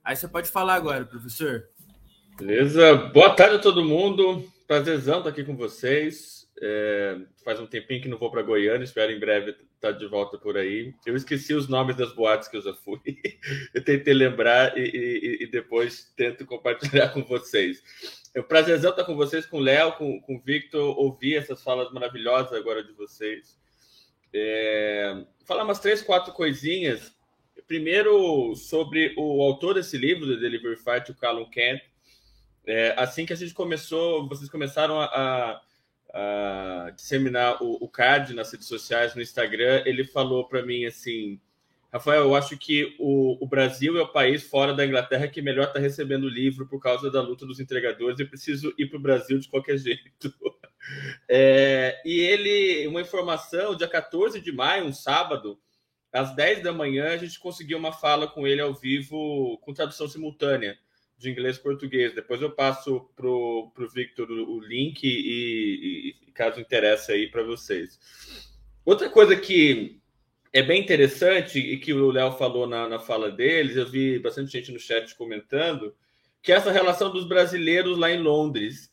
Aí 0.03 0.15
você 0.15 0.27
pode 0.27 0.49
falar 0.49 0.75
agora, 0.75 1.05
professor. 1.05 1.67
Beleza. 2.37 2.95
Boa 2.95 3.31
tarde 3.31 3.55
a 3.55 3.59
todo 3.59 3.83
mundo. 3.83 4.43
Prazerzão 4.67 5.19
estar 5.19 5.29
aqui 5.29 5.43
com 5.43 5.55
vocês. 5.55 6.36
É, 6.59 7.19
faz 7.43 7.59
um 7.59 7.67
tempinho 7.67 8.01
que 8.01 8.07
não 8.07 8.17
vou 8.17 8.31
para 8.31 8.41
Goiânia, 8.41 8.83
espero 8.83 9.11
em 9.11 9.19
breve 9.19 9.55
estar 9.75 9.91
de 9.91 10.07
volta 10.07 10.37
por 10.37 10.57
aí. 10.57 10.93
Eu 11.05 11.15
esqueci 11.15 11.53
os 11.53 11.67
nomes 11.67 11.95
das 11.95 12.13
boates 12.13 12.47
que 12.47 12.57
eu 12.57 12.61
já 12.61 12.73
fui. 12.73 12.99
Eu 13.73 13.83
tentei 13.83 14.13
lembrar 14.13 14.75
e, 14.77 14.81
e, 14.81 15.43
e 15.43 15.47
depois 15.47 16.11
tento 16.15 16.45
compartilhar 16.45 17.09
com 17.13 17.23
vocês. 17.23 17.83
É 18.33 18.39
um 18.39 18.43
prazerzão 18.43 18.89
estar 18.89 19.03
com 19.03 19.15
vocês, 19.15 19.45
com 19.45 19.57
o 19.57 19.61
Léo, 19.61 19.93
com, 19.93 20.19
com 20.21 20.35
o 20.35 20.41
Victor, 20.41 20.97
ouvir 20.97 21.35
essas 21.35 21.63
falas 21.63 21.91
maravilhosas 21.91 22.53
agora 22.53 22.83
de 22.83 22.91
vocês. 22.93 23.57
É, 24.33 25.25
falar 25.45 25.63
umas 25.63 25.79
três, 25.79 26.01
quatro 26.01 26.33
coisinhas. 26.33 27.15
Primeiro, 27.67 28.55
sobre 28.55 29.13
o 29.17 29.41
autor 29.43 29.75
desse 29.75 29.97
livro, 29.97 30.27
The 30.27 30.39
Delivery 30.39 30.77
Fight, 30.77 31.11
o 31.11 31.15
Callum 31.15 31.49
Kent. 31.49 31.81
É, 32.65 32.95
assim 32.97 33.25
que 33.25 33.33
a 33.33 33.35
gente 33.35 33.53
começou, 33.53 34.27
vocês 34.27 34.49
começaram 34.49 34.99
a, 34.99 35.05
a 35.05 35.61
disseminar 36.95 37.61
o, 37.61 37.77
o, 37.83 37.87
card 37.87 38.33
nas 38.33 38.51
redes 38.51 38.67
sociais, 38.67 39.15
no 39.15 39.21
Instagram, 39.21 39.83
ele 39.85 40.03
falou 40.03 40.47
para 40.47 40.65
mim 40.65 40.85
assim: 40.85 41.39
Rafael, 41.91 42.23
eu 42.23 42.35
acho 42.35 42.57
que 42.57 42.95
o, 42.99 43.43
o, 43.43 43.47
Brasil 43.47 43.97
é 43.97 44.01
o 44.01 44.11
país 44.11 44.43
fora 44.43 44.73
da 44.73 44.85
Inglaterra 44.85 45.27
que 45.27 45.41
melhor 45.41 45.67
está 45.67 45.79
recebendo 45.79 46.25
o 46.25 46.29
livro 46.29 46.67
por 46.67 46.81
causa 46.81 47.11
da 47.11 47.21
luta 47.21 47.45
dos 47.45 47.59
entregadores. 47.59 48.19
Eu 48.19 48.27
preciso 48.27 48.73
ir 48.77 48.87
para 48.87 48.97
o 48.97 49.01
Brasil 49.01 49.39
de 49.39 49.47
qualquer 49.47 49.77
jeito. 49.79 50.33
É, 51.29 52.01
e 52.05 52.19
ele, 52.19 52.87
uma 52.87 53.01
informação, 53.01 53.75
dia 53.75 53.87
14 53.87 54.39
de 54.39 54.51
maio, 54.51 54.85
um 54.85 54.93
sábado, 54.93 55.59
às 56.11 56.33
10 56.33 56.63
da 56.63 56.71
manhã, 56.71 57.09
a 57.09 57.17
gente 57.17 57.39
conseguiu 57.39 57.77
uma 57.77 57.91
fala 57.91 58.27
com 58.27 58.47
ele 58.47 58.61
ao 58.61 58.73
vivo, 58.73 59.57
com 59.59 59.73
tradução 59.73 60.07
simultânea 60.07 60.77
de 61.17 61.29
inglês 61.29 61.57
para 61.57 61.71
português. 61.71 62.13
Depois 62.13 62.41
eu 62.41 62.51
passo 62.51 63.09
para 63.15 63.27
o 63.27 63.71
Victor 63.93 64.29
o 64.29 64.59
link 64.59 65.03
e, 65.03 66.15
e 66.27 66.31
caso 66.31 66.59
interesse 66.59 67.11
aí 67.11 67.27
para 67.27 67.43
vocês. 67.43 67.99
Outra 68.85 69.09
coisa 69.09 69.35
que 69.35 69.99
é 70.53 70.61
bem 70.61 70.81
interessante 70.81 71.59
e 71.59 71.77
que 71.77 71.93
o 71.93 72.11
Léo 72.11 72.31
falou 72.33 72.67
na, 72.67 72.87
na 72.87 72.99
fala 72.99 73.31
deles, 73.31 73.75
eu 73.75 73.85
vi 73.85 74.19
bastante 74.19 74.51
gente 74.51 74.71
no 74.71 74.79
chat 74.79 75.15
comentando, 75.15 75.93
que 76.41 76.51
é 76.51 76.55
essa 76.55 76.71
relação 76.71 77.11
dos 77.11 77.27
brasileiros 77.27 77.97
lá 77.97 78.11
em 78.11 78.21
Londres, 78.21 78.91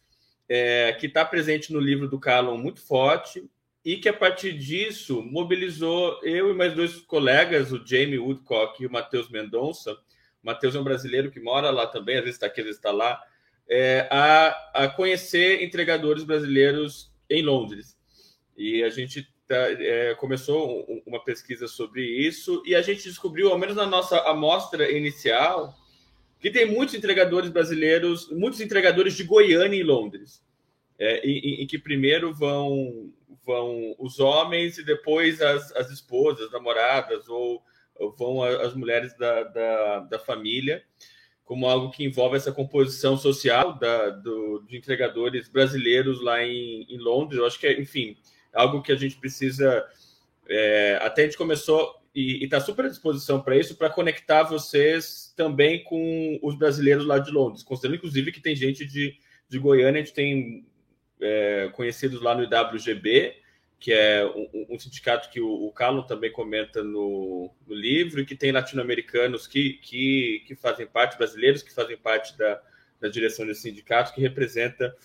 é, 0.48 0.92
que 0.94 1.06
está 1.06 1.24
presente 1.24 1.72
no 1.72 1.78
livro 1.78 2.08
do 2.08 2.18
Callum 2.18 2.58
muito 2.58 2.80
forte 2.80 3.48
e 3.84 3.96
que 3.96 4.08
a 4.08 4.12
partir 4.12 4.58
disso 4.58 5.22
mobilizou 5.22 6.18
eu 6.22 6.50
e 6.50 6.54
mais 6.54 6.74
dois 6.74 7.00
colegas, 7.02 7.70
o 7.70 7.86
Jamie 7.86 8.18
Woodcock 8.18 8.82
e 8.82 8.86
o 8.86 8.90
Matheus 8.90 9.28
Mendonça, 9.28 9.96
Matheus 10.44 10.74
é 10.74 10.78
um 10.78 10.84
brasileiro 10.84 11.30
que 11.30 11.40
mora 11.40 11.70
lá 11.70 11.86
também, 11.86 12.16
às 12.16 12.22
vezes 12.22 12.36
está 12.36 12.46
aqui, 12.46 12.60
às 12.60 12.66
vezes 12.66 12.78
está 12.78 12.92
lá, 12.92 13.20
é, 13.68 14.06
a, 14.10 14.84
a 14.84 14.88
conhecer 14.88 15.64
entregadores 15.64 16.22
brasileiros 16.22 17.10
em 17.30 17.42
Londres. 17.42 17.96
E 18.56 18.84
a 18.84 18.90
gente 18.90 19.26
tá, 19.48 19.56
é, 19.56 20.14
começou 20.16 20.86
uma 21.06 21.24
pesquisa 21.24 21.66
sobre 21.66 22.04
isso 22.04 22.62
e 22.66 22.74
a 22.74 22.82
gente 22.82 23.04
descobriu, 23.04 23.48
ao 23.50 23.58
menos 23.58 23.74
na 23.74 23.86
nossa 23.86 24.18
amostra 24.28 24.90
inicial, 24.92 25.74
que 26.38 26.50
tem 26.50 26.66
muitos 26.66 26.94
entregadores 26.94 27.48
brasileiros, 27.48 28.30
muitos 28.30 28.60
entregadores 28.60 29.14
de 29.14 29.24
Goiânia 29.24 29.78
em 29.78 29.82
Londres, 29.82 30.44
é, 30.98 31.26
em, 31.26 31.62
em, 31.62 31.66
que 31.66 31.78
primeiro 31.78 32.34
vão 32.34 33.10
vão 33.46 33.94
os 33.98 34.20
homens 34.20 34.78
e 34.78 34.84
depois 34.84 35.42
as, 35.42 35.70
as 35.72 35.90
esposas, 35.90 36.50
namoradas 36.50 37.28
ou 37.28 37.62
vão 38.18 38.42
as 38.42 38.74
mulheres 38.74 39.16
da, 39.16 39.44
da, 39.44 40.00
da 40.00 40.18
família, 40.18 40.82
como 41.44 41.66
algo 41.66 41.90
que 41.90 42.04
envolve 42.04 42.36
essa 42.36 42.52
composição 42.52 43.16
social 43.16 43.78
da, 43.78 44.10
do, 44.10 44.64
de 44.66 44.76
entregadores 44.76 45.48
brasileiros 45.48 46.22
lá 46.22 46.42
em, 46.42 46.86
em 46.88 46.98
Londres. 46.98 47.38
Eu 47.38 47.46
acho 47.46 47.58
que 47.58 47.66
é, 47.66 47.80
enfim, 47.80 48.16
algo 48.52 48.82
que 48.82 48.92
a 48.92 48.96
gente 48.96 49.16
precisa. 49.16 49.84
É, 50.48 50.98
até 51.02 51.22
a 51.22 51.24
gente 51.26 51.36
começou 51.36 52.02
e 52.14 52.44
está 52.44 52.60
super 52.60 52.84
à 52.84 52.88
disposição 52.88 53.40
para 53.40 53.56
isso, 53.56 53.76
para 53.76 53.90
conectar 53.90 54.44
vocês 54.44 55.34
também 55.36 55.82
com 55.82 56.38
os 56.42 56.54
brasileiros 56.54 57.04
lá 57.04 57.18
de 57.18 57.32
Londres, 57.32 57.62
considerando 57.62 57.96
inclusive 57.96 58.30
que 58.30 58.40
tem 58.40 58.54
gente 58.54 58.86
de, 58.86 59.16
de 59.48 59.58
Goiânia, 59.58 60.00
a 60.00 60.04
gente 60.04 60.14
tem 60.14 60.64
é, 61.20 61.70
conhecidos 61.74 62.22
lá 62.22 62.34
no 62.34 62.44
IWGB, 62.44 63.34
que 63.78 63.92
é 63.92 64.24
um, 64.24 64.66
um 64.70 64.78
sindicato 64.78 65.30
que 65.30 65.40
o, 65.40 65.66
o 65.66 65.72
Carlos 65.72 66.06
também 66.06 66.32
comenta 66.32 66.82
no, 66.82 67.50
no, 67.66 67.74
livro, 67.74 68.20
e 68.20 68.26
que 68.26 68.34
tem 68.34 68.52
latino-americanos 68.52 69.46
que, 69.46 69.74
que, 69.74 70.42
que, 70.46 70.54
fazem 70.54 70.86
parte, 70.86 71.18
brasileiros 71.18 71.62
que 71.62 71.72
fazem 71.72 71.96
parte 71.96 72.36
da, 72.38 72.62
da 73.00 73.08
direção 73.08 73.46
desse 73.46 73.62
sindicato, 73.62 74.14
que 74.14 74.20
representa 74.20 74.96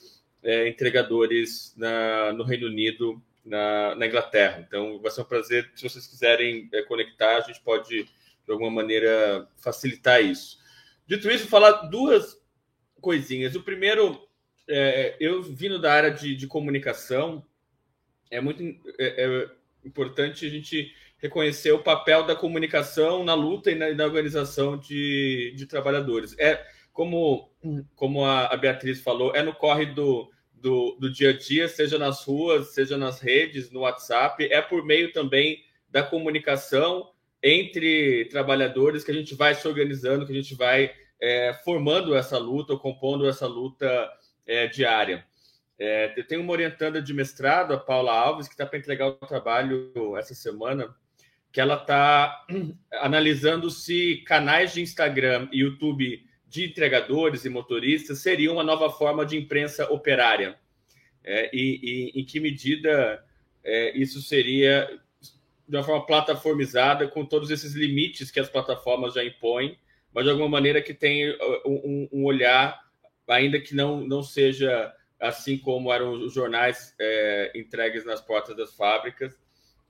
é, 0.42 0.68
entregadores 0.68 1.74
na, 1.76 2.32
no 2.34 2.44
Reino 2.44 2.68
Unido, 2.68 3.22
na, 3.46 3.96
na, 3.96 4.08
Inglaterra. 4.08 4.64
Então, 4.66 5.00
vai 5.02 5.12
ser 5.12 5.22
um 5.22 5.26
prazer. 5.26 5.72
Se 5.76 5.84
vocês 5.84 6.08
quiserem 6.08 6.70
é, 6.72 6.82
conectar, 6.84 7.38
a 7.38 7.42
gente 7.42 7.60
pode, 7.62 8.04
de 8.04 8.52
alguma 8.52 8.72
maneira, 8.72 9.48
facilitar 9.58 10.24
isso. 10.24 10.60
Dito 11.06 11.30
isso, 11.30 11.48
falar 11.48 11.88
duas 11.90 12.40
coisinhas. 13.02 13.56
O 13.56 13.64
primeiro, 13.64 14.28
é, 14.68 15.18
eu 15.20 15.42
vindo 15.42 15.80
da 15.80 15.92
área 15.92 16.12
de, 16.12 16.36
de 16.36 16.48
comunicação, 16.48 17.46
é 18.30 18.42
muito 18.42 18.64
é, 19.00 19.26
é 19.26 19.50
importante 19.86 20.46
a 20.46 20.50
gente 20.50 20.94
reconhecer 21.18 21.72
o 21.72 21.84
papel 21.84 22.26
da 22.26 22.36
comunicação 22.36 23.24
na 23.24 23.34
luta 23.34 23.72
e 23.72 23.76
na, 23.76 23.94
na 23.94 24.06
organização 24.06 24.78
de, 24.78 25.54
de, 25.56 25.66
trabalhadores. 25.66 26.36
É 26.40 26.66
como, 26.94 27.52
como 27.96 28.26
a, 28.26 28.46
a, 28.48 28.58
Beatriz 28.58 29.02
falou, 29.02 29.36
é 29.36 29.44
no 29.44 29.54
corre 29.54 29.86
do, 29.88 30.30
do, 30.54 30.98
do, 31.00 31.12
dia 31.12 31.30
a 31.32 31.38
dia, 31.38 31.68
seja 31.68 31.98
nas 31.98 32.24
ruas, 32.24 32.74
seja 32.74 32.98
nas 32.98 33.20
redes, 33.20 33.70
no 33.70 33.82
WhatsApp, 33.82 34.46
é 34.52 34.62
por 34.62 34.86
meio 34.86 35.12
também 35.12 35.64
da 35.90 36.04
comunicação 36.04 37.12
entre 37.44 38.26
trabalhadores 38.26 39.04
que 39.04 39.12
a 39.12 39.14
gente 39.14 39.36
vai 39.36 39.56
se 39.56 39.68
organizando, 39.68 40.26
que 40.26 40.32
a 40.32 40.36
gente 40.36 40.56
vai 40.56 40.92
é, 41.22 41.54
formando 41.66 42.16
essa 42.16 42.38
luta, 42.38 42.74
ou 42.74 42.80
compondo 42.80 43.28
essa 43.28 43.48
luta 43.48 44.10
é, 44.46 44.68
diária. 44.68 45.26
É, 45.80 46.14
eu 46.18 46.28
tenho 46.28 46.42
uma 46.42 46.52
orientanda 46.52 47.02
de 47.02 47.14
mestrado, 47.14 47.74
a 47.74 47.78
Paula 47.78 48.12
Alves, 48.12 48.48
que 48.48 48.54
está 48.54 48.66
para 48.66 48.78
entregar 48.78 49.08
o 49.08 49.14
trabalho 49.14 49.94
essa 50.18 50.36
semana, 50.36 50.94
que 51.54 51.62
ela 51.62 51.76
está 51.76 52.46
analisando 53.00 53.70
se 53.72 54.18
canais 54.28 54.74
de 54.74 54.82
Instagram 54.82 55.48
e 55.54 55.62
YouTube 55.62 56.22
de 56.46 56.66
entregadores 56.66 57.46
e 57.46 57.50
motoristas 57.50 58.20
seriam 58.20 58.56
uma 58.56 58.64
nova 58.64 58.92
forma 58.92 59.26
de 59.26 59.38
imprensa 59.38 59.90
operária. 59.92 60.60
É, 61.24 61.50
e, 61.56 62.12
e, 62.16 62.22
em 62.22 62.26
que 62.26 62.40
medida 62.40 63.24
é, 63.64 63.98
isso 63.98 64.22
seria 64.22 65.00
de 65.68 65.78
uma 65.78 65.84
forma 65.84 66.06
plataformizada, 66.06 67.08
com 67.08 67.24
todos 67.24 67.52
esses 67.52 67.74
limites 67.74 68.32
que 68.32 68.40
as 68.40 68.50
plataformas 68.50 69.14
já 69.14 69.24
impõem, 69.24 69.78
mas 70.12 70.26
de 70.26 70.32
alguma 70.32 70.50
maneira 70.50 70.82
que 70.82 70.94
tenha 70.94 71.38
um, 71.64 72.10
um 72.12 72.26
olhar, 72.26 72.80
ainda 73.28 73.60
que 73.60 73.76
não, 73.76 74.02
não 74.02 74.24
seja 74.24 74.92
assim 75.20 75.58
como 75.58 75.92
eram 75.92 76.12
os 76.12 76.34
jornais 76.34 76.96
é, 77.00 77.52
entregues 77.56 78.06
nas 78.06 78.22
portas 78.22 78.56
das 78.56 78.74
fábricas, 78.74 79.38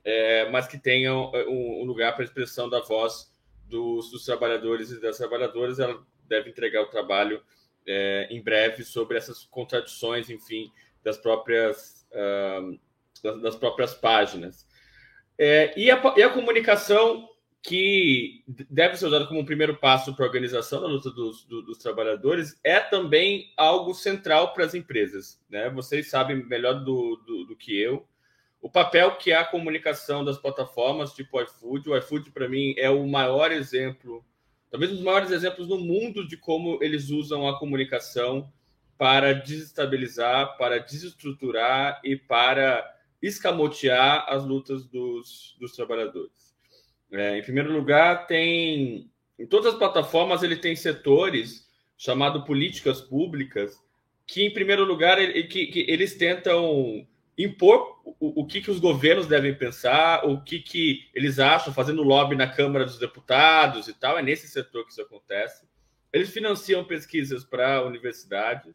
é, 0.04 0.48
mas 0.50 0.66
que 0.66 0.78
tenham 0.78 1.30
é, 1.34 1.46
um, 1.46 1.82
um 1.82 1.84
lugar 1.84 2.14
para 2.14 2.24
expressão 2.24 2.68
da 2.68 2.80
voz 2.80 3.32
dos, 3.66 4.10
dos, 4.10 4.24
trabalhadores 4.24 4.90
e 4.90 5.00
das 5.00 5.18
trabalhadoras. 5.18 5.78
Ela 5.78 6.02
deve 6.26 6.50
entregar 6.50 6.82
o 6.82 6.90
trabalho 6.90 7.42
é, 7.86 8.26
em 8.30 8.42
breve 8.42 8.82
sobre 8.82 9.16
essas 9.16 9.44
contradições, 9.44 10.28
enfim, 10.28 10.72
das 11.02 11.16
próprias, 11.16 12.06
uh, 12.12 12.78
das, 13.22 13.40
das, 13.40 13.56
próprias 13.56 13.94
páginas. 13.94 14.66
É, 15.38 15.78
e 15.78 15.90
a, 15.90 16.14
e 16.16 16.22
a 16.22 16.28
comunicação 16.28 17.28
que 17.62 18.42
deve 18.70 18.96
ser 18.96 19.06
usado 19.06 19.28
como 19.28 19.40
um 19.40 19.44
primeiro 19.44 19.76
passo 19.76 20.14
para 20.14 20.24
a 20.24 20.28
organização 20.28 20.80
da 20.80 20.86
luta 20.86 21.10
dos, 21.10 21.44
dos, 21.44 21.64
dos, 21.64 21.78
trabalhadores, 21.78 22.58
é 22.64 22.80
também 22.80 23.52
algo 23.56 23.92
central 23.92 24.54
para 24.54 24.64
as 24.64 24.74
empresas. 24.74 25.38
Né? 25.48 25.68
Vocês 25.68 26.08
sabem 26.08 26.42
melhor 26.46 26.82
do, 26.84 27.16
do, 27.16 27.44
do, 27.44 27.56
que 27.56 27.78
eu 27.78 28.06
o 28.60 28.68
papel 28.68 29.16
que 29.16 29.32
a 29.32 29.44
comunicação 29.44 30.24
das 30.24 30.38
plataformas 30.38 31.14
tipo 31.14 31.40
iFood. 31.40 31.88
O 31.88 31.96
iFood, 31.96 32.30
para 32.30 32.48
mim, 32.48 32.74
é 32.76 32.90
o 32.90 33.06
maior 33.06 33.50
exemplo, 33.50 34.24
talvez 34.70 34.92
um 34.92 34.96
dos 34.96 35.04
maiores 35.04 35.30
exemplos 35.30 35.66
no 35.66 35.78
mundo 35.78 36.26
de 36.26 36.36
como 36.36 36.78
eles 36.82 37.08
usam 37.10 37.48
a 37.48 37.58
comunicação 37.58 38.52
para 38.98 39.32
desestabilizar, 39.32 40.58
para 40.58 40.78
desestruturar 40.78 42.00
e 42.04 42.16
para 42.16 42.86
escamotear 43.22 44.26
as 44.28 44.44
lutas 44.44 44.86
dos, 44.86 45.56
dos 45.58 45.72
trabalhadores. 45.72 46.49
É, 47.12 47.38
em 47.38 47.42
primeiro 47.42 47.72
lugar, 47.72 48.26
tem 48.26 49.10
em 49.38 49.46
todas 49.46 49.72
as 49.72 49.78
plataformas 49.78 50.42
ele 50.42 50.56
tem 50.56 50.76
setores 50.76 51.66
chamado 51.96 52.44
políticas 52.44 53.00
públicas 53.00 53.82
que, 54.26 54.44
em 54.44 54.52
primeiro 54.52 54.84
lugar, 54.84 55.18
ele, 55.18 55.44
que, 55.44 55.66
que 55.66 55.86
eles 55.88 56.14
tentam 56.14 57.06
impor 57.36 58.00
o, 58.04 58.42
o 58.42 58.46
que, 58.46 58.60
que 58.60 58.70
os 58.70 58.78
governos 58.78 59.26
devem 59.26 59.54
pensar, 59.54 60.24
o 60.24 60.42
que, 60.42 60.60
que 60.60 61.08
eles 61.14 61.38
acham, 61.38 61.72
fazendo 61.72 62.02
lobby 62.02 62.36
na 62.36 62.46
Câmara 62.46 62.84
dos 62.84 62.98
Deputados 62.98 63.88
e 63.88 63.94
tal. 63.94 64.18
É 64.18 64.22
nesse 64.22 64.46
setor 64.46 64.84
que 64.84 64.92
isso 64.92 65.02
acontece. 65.02 65.66
Eles 66.12 66.30
financiam 66.30 66.84
pesquisas 66.84 67.44
para 67.44 67.82
universidades. 67.82 68.74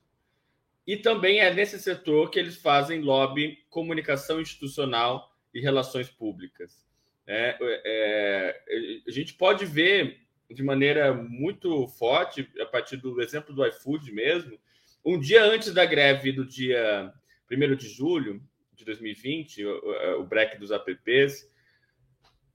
E 0.85 0.97
também 0.97 1.39
é 1.39 1.53
nesse 1.53 1.79
setor 1.79 2.29
que 2.29 2.39
eles 2.39 2.57
fazem 2.57 3.01
lobby, 3.01 3.59
comunicação 3.69 4.41
institucional 4.41 5.31
e 5.53 5.61
relações 5.61 6.09
públicas. 6.09 6.84
É, 7.27 7.57
é, 7.59 9.03
a 9.07 9.11
gente 9.11 9.33
pode 9.33 9.65
ver 9.65 10.21
de 10.49 10.61
maneira 10.61 11.13
muito 11.13 11.87
forte, 11.87 12.47
a 12.59 12.65
partir 12.65 12.97
do 12.97 13.19
exemplo 13.21 13.53
do 13.53 13.65
iFood 13.65 14.11
mesmo, 14.11 14.59
um 15.03 15.19
dia 15.19 15.43
antes 15.43 15.73
da 15.73 15.85
greve 15.85 16.31
do 16.31 16.45
dia 16.45 17.11
1 17.51 17.75
de 17.75 17.89
julho 17.89 18.41
de 18.73 18.85
2020, 18.85 19.65
o, 19.65 20.19
o 20.19 20.23
break 20.23 20.57
dos 20.59 20.71
apps, 20.71 21.49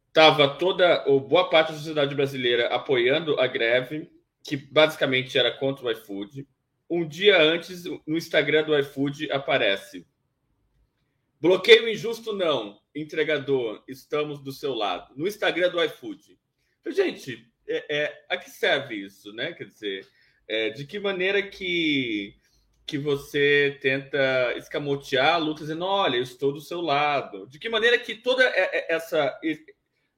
estava 0.08 0.56
toda, 0.56 1.04
ou 1.06 1.20
boa 1.20 1.48
parte 1.48 1.72
da 1.72 1.78
sociedade 1.78 2.14
brasileira 2.14 2.68
apoiando 2.68 3.38
a 3.40 3.46
greve, 3.46 4.10
que 4.44 4.56
basicamente 4.56 5.36
era 5.38 5.50
contra 5.50 5.86
o 5.86 5.90
iFood. 5.90 6.46
Um 6.88 7.06
dia 7.06 7.40
antes, 7.40 7.84
no 7.84 8.16
Instagram 8.16 8.64
do 8.64 8.78
iFood, 8.78 9.30
aparece 9.30 10.06
Bloqueio 11.40 11.88
injusto 11.88 12.34
não, 12.34 12.78
entregador, 12.94 13.82
estamos 13.88 14.42
do 14.42 14.52
seu 14.52 14.74
lado. 14.74 15.14
No 15.16 15.26
Instagram 15.26 15.70
do 15.70 15.82
iFood. 15.84 16.38
Gente, 16.88 17.46
é, 17.68 17.98
é, 17.98 18.24
a 18.28 18.36
que 18.36 18.50
serve 18.50 18.96
isso, 18.96 19.32
né? 19.32 19.52
Quer 19.52 19.64
dizer, 19.64 20.08
é, 20.48 20.70
de 20.70 20.84
que 20.84 20.98
maneira 20.98 21.42
que, 21.42 22.34
que 22.86 22.98
você 22.98 23.78
tenta 23.80 24.54
escamotear 24.56 25.34
a 25.34 25.38
luta 25.38 25.60
dizendo, 25.60 25.84
olha, 25.84 26.16
eu 26.16 26.22
estou 26.22 26.52
do 26.52 26.60
seu 26.60 26.80
lado. 26.80 27.46
De 27.46 27.58
que 27.58 27.68
maneira 27.68 27.98
que 27.98 28.14
toda 28.14 28.44
essa 28.88 29.38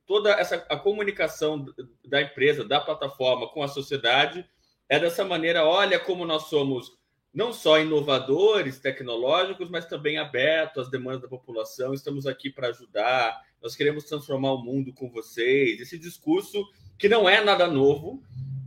toda 0.06 0.30
essa 0.32 0.56
a 0.68 0.76
comunicação 0.76 1.66
da 2.04 2.20
empresa, 2.22 2.64
da 2.64 2.80
plataforma 2.80 3.48
com 3.48 3.62
a 3.62 3.68
sociedade 3.68 4.46
é 4.88 4.98
dessa 4.98 5.24
maneira, 5.24 5.64
olha 5.64 5.98
como 5.98 6.24
nós 6.24 6.44
somos 6.44 6.92
não 7.32 7.52
só 7.52 7.80
inovadores 7.80 8.78
tecnológicos, 8.78 9.70
mas 9.70 9.86
também 9.86 10.18
abertos 10.18 10.84
às 10.84 10.90
demandas 10.90 11.22
da 11.22 11.28
população. 11.28 11.94
Estamos 11.94 12.26
aqui 12.26 12.50
para 12.50 12.68
ajudar, 12.68 13.40
nós 13.62 13.74
queremos 13.74 14.04
transformar 14.04 14.52
o 14.52 14.62
mundo 14.62 14.92
com 14.92 15.10
vocês. 15.10 15.80
Esse 15.80 15.98
discurso 15.98 16.66
que 16.98 17.08
não 17.08 17.28
é 17.28 17.42
nada 17.42 17.66
novo 17.66 18.22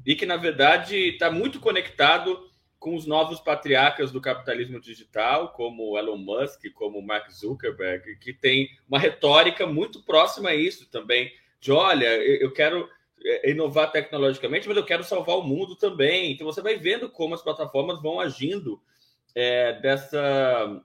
e 0.05 0.15
que, 0.15 0.25
na 0.25 0.37
verdade, 0.37 0.95
está 0.95 1.29
muito 1.29 1.59
conectado 1.59 2.49
com 2.79 2.95
os 2.95 3.05
novos 3.05 3.39
patriarcas 3.39 4.11
do 4.11 4.21
capitalismo 4.21 4.79
digital, 4.79 5.53
como 5.53 5.97
Elon 5.97 6.17
Musk, 6.17 6.65
como 6.73 7.01
Mark 7.01 7.31
Zuckerberg, 7.31 8.15
que 8.17 8.31
tem 8.31 8.69
uma 8.87 8.99
retórica 8.99 9.65
muito 9.65 10.03
próxima 10.03 10.49
a 10.49 10.55
isso 10.55 10.87
também, 10.89 11.31
de 11.59 11.71
olha, 11.71 12.05
eu 12.05 12.51
quero 12.51 12.87
inovar 13.43 13.91
tecnologicamente, 13.91 14.67
mas 14.67 14.77
eu 14.77 14.85
quero 14.85 15.03
salvar 15.03 15.37
o 15.37 15.43
mundo 15.43 15.75
também. 15.75 16.31
Então 16.31 16.45
você 16.45 16.61
vai 16.61 16.77
vendo 16.77 17.09
como 17.09 17.33
as 17.33 17.41
plataformas 17.41 18.01
vão 18.01 18.19
agindo 18.19 18.79
é, 19.33 19.73
dessa, 19.79 20.81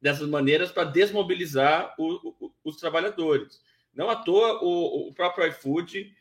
dessas 0.00 0.28
maneiras 0.28 0.72
para 0.72 0.84
desmobilizar 0.84 1.94
o, 1.98 2.34
o, 2.40 2.52
os 2.64 2.76
trabalhadores. 2.76 3.60
Não 3.94 4.10
à 4.10 4.16
toa 4.16 4.62
o, 4.62 5.08
o 5.08 5.14
próprio 5.14 5.46
iFood, 5.48 6.12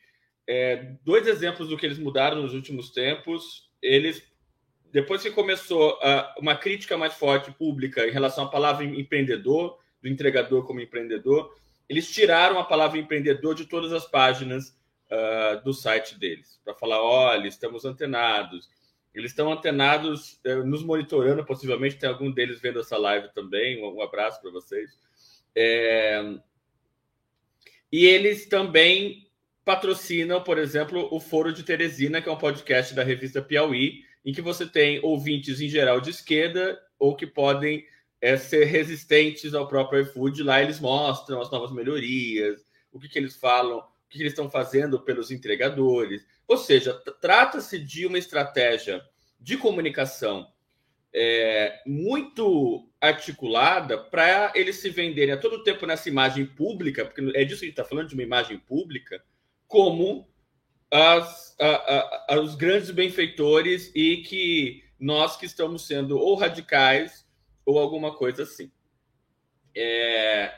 é, 0.48 0.96
dois 1.04 1.26
exemplos 1.28 1.70
do 1.70 1.78
que 1.78 1.86
eles 1.86 1.98
mudaram 1.98 2.42
nos 2.42 2.54
últimos 2.54 2.92
tempos, 2.92 3.70
eles 3.82 4.24
depois 4.92 5.22
que 5.22 5.32
começou 5.32 5.98
a, 6.02 6.36
uma 6.38 6.56
crítica 6.56 6.98
mais 6.98 7.14
forte 7.14 7.50
pública 7.52 8.06
em 8.06 8.12
relação 8.12 8.44
à 8.44 8.50
palavra 8.50 8.84
empreendedor, 8.84 9.80
do 10.02 10.10
entregador 10.10 10.66
como 10.66 10.82
empreendedor, 10.82 11.56
eles 11.88 12.12
tiraram 12.12 12.60
a 12.60 12.64
palavra 12.64 13.00
empreendedor 13.00 13.56
de 13.56 13.66
todas 13.66 13.94
as 13.94 14.06
páginas 14.06 14.76
uh, 15.12 15.64
do 15.64 15.74
site 15.74 16.18
deles, 16.18 16.60
para 16.64 16.74
falar: 16.74 17.02
olha, 17.02 17.48
estamos 17.48 17.86
antenados. 17.86 18.70
Eles 19.14 19.32
estão 19.32 19.52
antenados, 19.52 20.40
uh, 20.46 20.66
nos 20.66 20.84
monitorando, 20.84 21.46
possivelmente 21.46 21.98
tem 21.98 22.10
algum 22.10 22.32
deles 22.32 22.62
vendo 22.62 22.80
essa 22.80 22.98
live 22.98 23.30
também. 23.34 23.84
Um, 23.84 23.98
um 23.98 24.02
abraço 24.02 24.42
para 24.42 24.52
vocês. 24.52 24.90
É... 25.56 26.24
E 27.92 28.06
eles 28.06 28.48
também 28.48 29.30
patrocinam, 29.66 30.42
por 30.42 30.58
exemplo, 30.58 31.08
o 31.12 31.20
Foro 31.20 31.52
de 31.54 31.64
Teresina, 31.64 32.22
que 32.22 32.30
é 32.30 32.32
um 32.32 32.38
podcast 32.38 32.94
da 32.96 33.04
revista 33.04 33.42
Piauí, 33.42 34.04
em 34.26 34.32
que 34.32 34.42
você 34.42 34.66
tem 34.66 35.04
ouvintes 35.04 35.60
em 35.60 35.68
geral 35.68 36.00
de 36.00 36.10
esquerda 36.10 36.82
ou 36.98 37.16
que 37.16 37.28
podem 37.28 37.86
é, 38.22 38.38
ser 38.38 38.66
resistentes 38.66 39.54
ao 39.54 39.68
próprio 39.68 40.02
iFood. 40.02 40.42
Lá 40.44 40.62
eles 40.62 40.80
mostram 40.80 41.42
as 41.42 41.52
novas 41.52 41.72
melhorias, 41.72 42.66
o 42.92 43.00
que, 43.00 43.10
que 43.10 43.20
eles 43.20 43.36
falam 43.36 43.84
que 44.12 44.22
eles 44.22 44.34
estão 44.34 44.50
fazendo 44.50 45.00
pelos 45.00 45.32
entregadores. 45.32 46.26
Ou 46.48 46.58
seja, 46.58 46.94
trata-se 47.22 47.80
de 47.80 48.06
uma 48.06 48.18
estratégia 48.20 49.02
de 49.40 49.58
comunicação 49.58 50.52
é, 51.14 51.82
muito 51.86 52.90
articulada 53.00 53.98
para 53.98 54.52
eles 54.56 54.78
se 54.78 54.90
venderem 54.90 55.34
a 55.34 55.38
todo 55.38 55.64
tempo 55.64 55.86
nessa 55.86 56.10
imagem 56.10 56.46
pública, 56.46 57.06
porque 57.06 57.22
é 57.36 57.44
disso 57.44 57.60
que 57.62 57.66
a 57.66 57.70
gente 57.70 57.80
está 57.80 57.86
falando, 57.86 58.10
de 58.10 58.14
uma 58.14 58.24
imagem 58.24 58.60
pública, 58.60 59.24
como 59.68 60.30
as, 60.92 61.56
a, 61.60 62.34
a, 62.34 62.40
os 62.40 62.56
grandes 62.56 62.92
benfeitores 62.92 63.92
e 63.96 64.18
que 64.18 64.84
nós 65.00 65.38
que 65.38 65.46
estamos 65.46 65.88
sendo 65.88 66.18
ou 66.20 66.36
radicais 66.36 67.26
ou 67.66 67.80
alguma 67.80 68.16
coisa 68.16 68.44
assim. 68.44 68.72
É, 69.76 70.54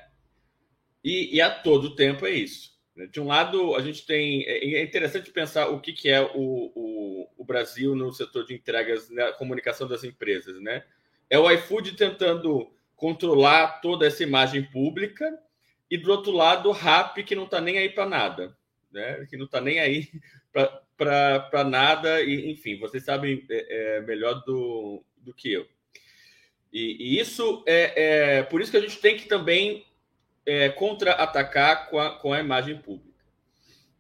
e, 1.03 1.35
e 1.35 1.41
a 1.41 1.51
todo 1.51 1.95
tempo 1.95 2.25
é 2.25 2.31
isso. 2.31 2.72
Né? 2.95 3.07
De 3.07 3.19
um 3.19 3.27
lado, 3.27 3.75
a 3.75 3.81
gente 3.81 4.05
tem. 4.05 4.43
É, 4.43 4.75
é 4.75 4.83
interessante 4.83 5.31
pensar 5.31 5.67
o 5.69 5.79
que, 5.79 5.93
que 5.93 6.09
é 6.09 6.21
o, 6.21 6.71
o, 6.75 7.29
o 7.37 7.45
Brasil 7.45 7.95
no 7.95 8.11
setor 8.11 8.45
de 8.45 8.53
entregas, 8.53 9.09
na 9.09 9.31
comunicação 9.33 9.87
das 9.87 10.03
empresas. 10.03 10.61
Né? 10.61 10.83
É 11.29 11.37
o 11.39 11.49
iFood 11.51 11.95
tentando 11.95 12.71
controlar 12.95 13.81
toda 13.81 14.05
essa 14.05 14.23
imagem 14.23 14.63
pública, 14.63 15.37
e 15.89 15.97
do 15.97 16.09
outro 16.09 16.31
lado, 16.31 16.69
o 16.69 16.71
RAP, 16.71 17.17
que 17.17 17.35
não 17.35 17.43
está 17.43 17.59
nem 17.59 17.77
aí 17.77 17.89
para 17.89 18.05
nada, 18.05 18.57
né? 18.91 19.27
que 19.29 19.37
não 19.37 19.45
está 19.45 19.59
nem 19.59 19.79
aí 19.79 20.09
para 20.97 21.63
nada, 21.63 22.21
e 22.21 22.49
enfim, 22.49 22.79
vocês 22.79 23.03
sabem 23.03 23.45
é, 23.49 23.97
é, 23.97 24.01
melhor 24.01 24.43
do, 24.45 25.03
do 25.17 25.33
que 25.33 25.51
eu. 25.51 25.67
E, 26.71 26.97
e 26.99 27.19
isso 27.19 27.63
é, 27.67 28.37
é 28.37 28.43
por 28.43 28.61
isso 28.61 28.71
que 28.71 28.77
a 28.77 28.81
gente 28.81 28.99
tem 28.99 29.17
que 29.17 29.27
também 29.27 29.85
é, 30.45 30.69
contra-atacar 30.69 31.89
com 31.89 31.99
a, 31.99 32.17
com 32.17 32.33
a 32.33 32.39
imagem 32.39 32.77
pública. 32.77 33.13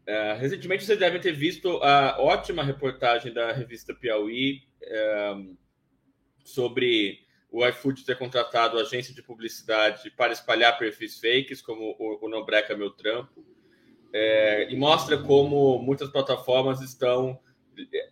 É, 0.05 0.33
recentemente 0.33 0.83
vocês 0.83 0.99
devem 0.99 1.21
ter 1.21 1.31
visto 1.31 1.81
a 1.81 2.17
ótima 2.19 2.63
reportagem 2.63 3.33
da 3.33 3.53
revista 3.53 3.93
Piauí 3.93 4.63
é, 4.81 5.35
sobre 6.43 7.19
o 7.49 7.65
iFood 7.67 8.03
ter 8.03 8.17
contratado 8.17 8.79
agência 8.79 9.13
de 9.13 9.21
publicidade 9.21 10.11
para 10.11 10.33
espalhar 10.33 10.77
perfis 10.77 11.19
fakes, 11.19 11.61
como 11.61 11.95
o, 11.97 12.25
o 12.25 12.29
Não 12.29 12.43
Breca 12.43 12.75
Meu 12.75 12.89
Trampo, 12.89 13.45
é, 14.11 14.71
e 14.71 14.75
mostra 14.75 15.17
como 15.17 15.79
muitas 15.79 16.09
plataformas 16.09 16.81
estão 16.81 17.39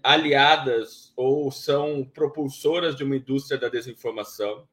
aliadas 0.01 1.11
ou 1.15 1.51
são 1.51 2.03
propulsoras 2.03 2.95
de 2.95 3.03
uma 3.03 3.15
indústria 3.15 3.59
da 3.59 3.69
desinformação 3.69 4.67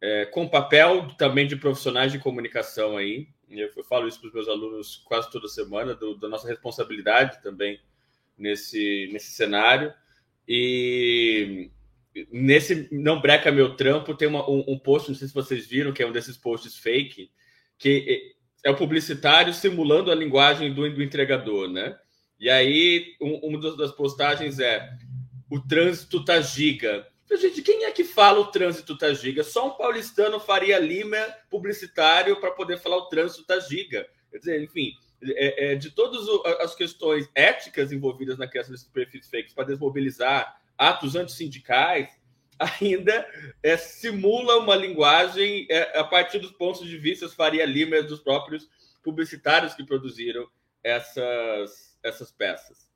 é, 0.00 0.26
com 0.26 0.48
papel 0.48 1.08
também 1.16 1.46
de 1.46 1.56
profissionais 1.56 2.12
de 2.12 2.18
comunicação 2.18 2.96
aí. 2.96 3.28
Eu, 3.48 3.70
eu 3.76 3.84
falo 3.84 4.08
isso 4.08 4.20
para 4.20 4.28
os 4.28 4.34
meus 4.34 4.48
alunos 4.48 4.96
quase 5.06 5.30
toda 5.30 5.48
semana, 5.48 5.94
do, 5.94 6.16
da 6.16 6.28
nossa 6.28 6.48
responsabilidade 6.48 7.42
também 7.42 7.80
nesse, 8.36 9.08
nesse 9.12 9.32
cenário. 9.32 9.92
E 10.48 11.70
nesse 12.30 12.88
Não 12.92 13.20
Breca 13.20 13.50
Meu 13.50 13.76
Trampo 13.76 14.14
tem 14.14 14.28
uma, 14.28 14.48
um, 14.48 14.64
um, 14.68 14.78
post, 14.78 15.08
não 15.08 15.16
sei 15.16 15.28
se 15.28 15.34
vocês 15.34 15.66
viram, 15.66 15.92
que 15.92 16.02
é 16.02 16.06
um 16.06 16.12
desses 16.12 16.36
posts 16.36 16.76
fake, 16.76 17.30
que 17.78 18.34
é 18.64 18.70
o 18.70 18.76
publicitário 18.76 19.52
simulando 19.52 20.10
a 20.10 20.14
linguagem 20.14 20.72
do, 20.72 20.88
do 20.92 21.02
entregador, 21.02 21.68
né? 21.68 21.96
E 22.38 22.50
aí, 22.50 23.14
um, 23.20 23.34
uma 23.48 23.76
das 23.76 23.92
postagens 23.92 24.58
é 24.58 24.90
o 25.50 25.60
trânsito 25.60 26.24
tá 26.24 26.40
giga 26.40 27.06
Gente, 27.34 27.60
quem 27.60 27.84
é 27.84 27.90
que 27.90 28.04
fala 28.04 28.40
o 28.40 28.46
trânsito 28.46 28.96
tá 28.96 29.12
giga? 29.12 29.42
Só 29.42 29.66
um 29.66 29.76
paulistano 29.76 30.38
faria 30.38 30.78
Lima 30.78 31.18
publicitário 31.50 32.40
para 32.40 32.52
poder 32.52 32.78
falar 32.78 32.96
o 32.98 33.08
trânsito 33.08 33.44
tá 33.44 33.58
giga. 33.58 34.08
Quer 34.30 34.38
dizer, 34.38 34.62
enfim, 34.62 34.92
é, 35.22 35.72
é, 35.72 35.74
de 35.74 35.90
todas 35.90 36.26
as 36.60 36.74
questões 36.74 37.28
éticas 37.34 37.90
envolvidas 37.90 38.38
na 38.38 38.46
criação 38.46 38.72
desses 38.72 38.88
perfis 38.88 39.28
fakes 39.28 39.52
para 39.52 39.64
desmobilizar 39.64 40.60
atos 40.78 41.16
antissindicais, 41.16 42.08
ainda 42.80 43.26
é, 43.62 43.76
simula 43.76 44.58
uma 44.58 44.76
linguagem 44.76 45.66
é, 45.68 45.98
a 45.98 46.04
partir 46.04 46.38
dos 46.38 46.52
pontos 46.52 46.86
de 46.86 46.96
vista 46.96 47.28
Faria 47.28 47.66
Lima 47.66 48.02
dos 48.02 48.20
próprios 48.20 48.68
publicitários 49.02 49.74
que 49.74 49.84
produziram 49.84 50.48
essas, 50.82 51.98
essas 52.02 52.30
peças. 52.30 52.88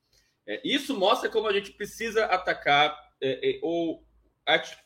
É, 0.46 0.60
isso 0.64 0.96
mostra 0.96 1.28
como 1.28 1.48
a 1.48 1.52
gente 1.52 1.72
precisa 1.72 2.26
atacar 2.26 2.96
é, 3.22 3.58
ou 3.62 4.02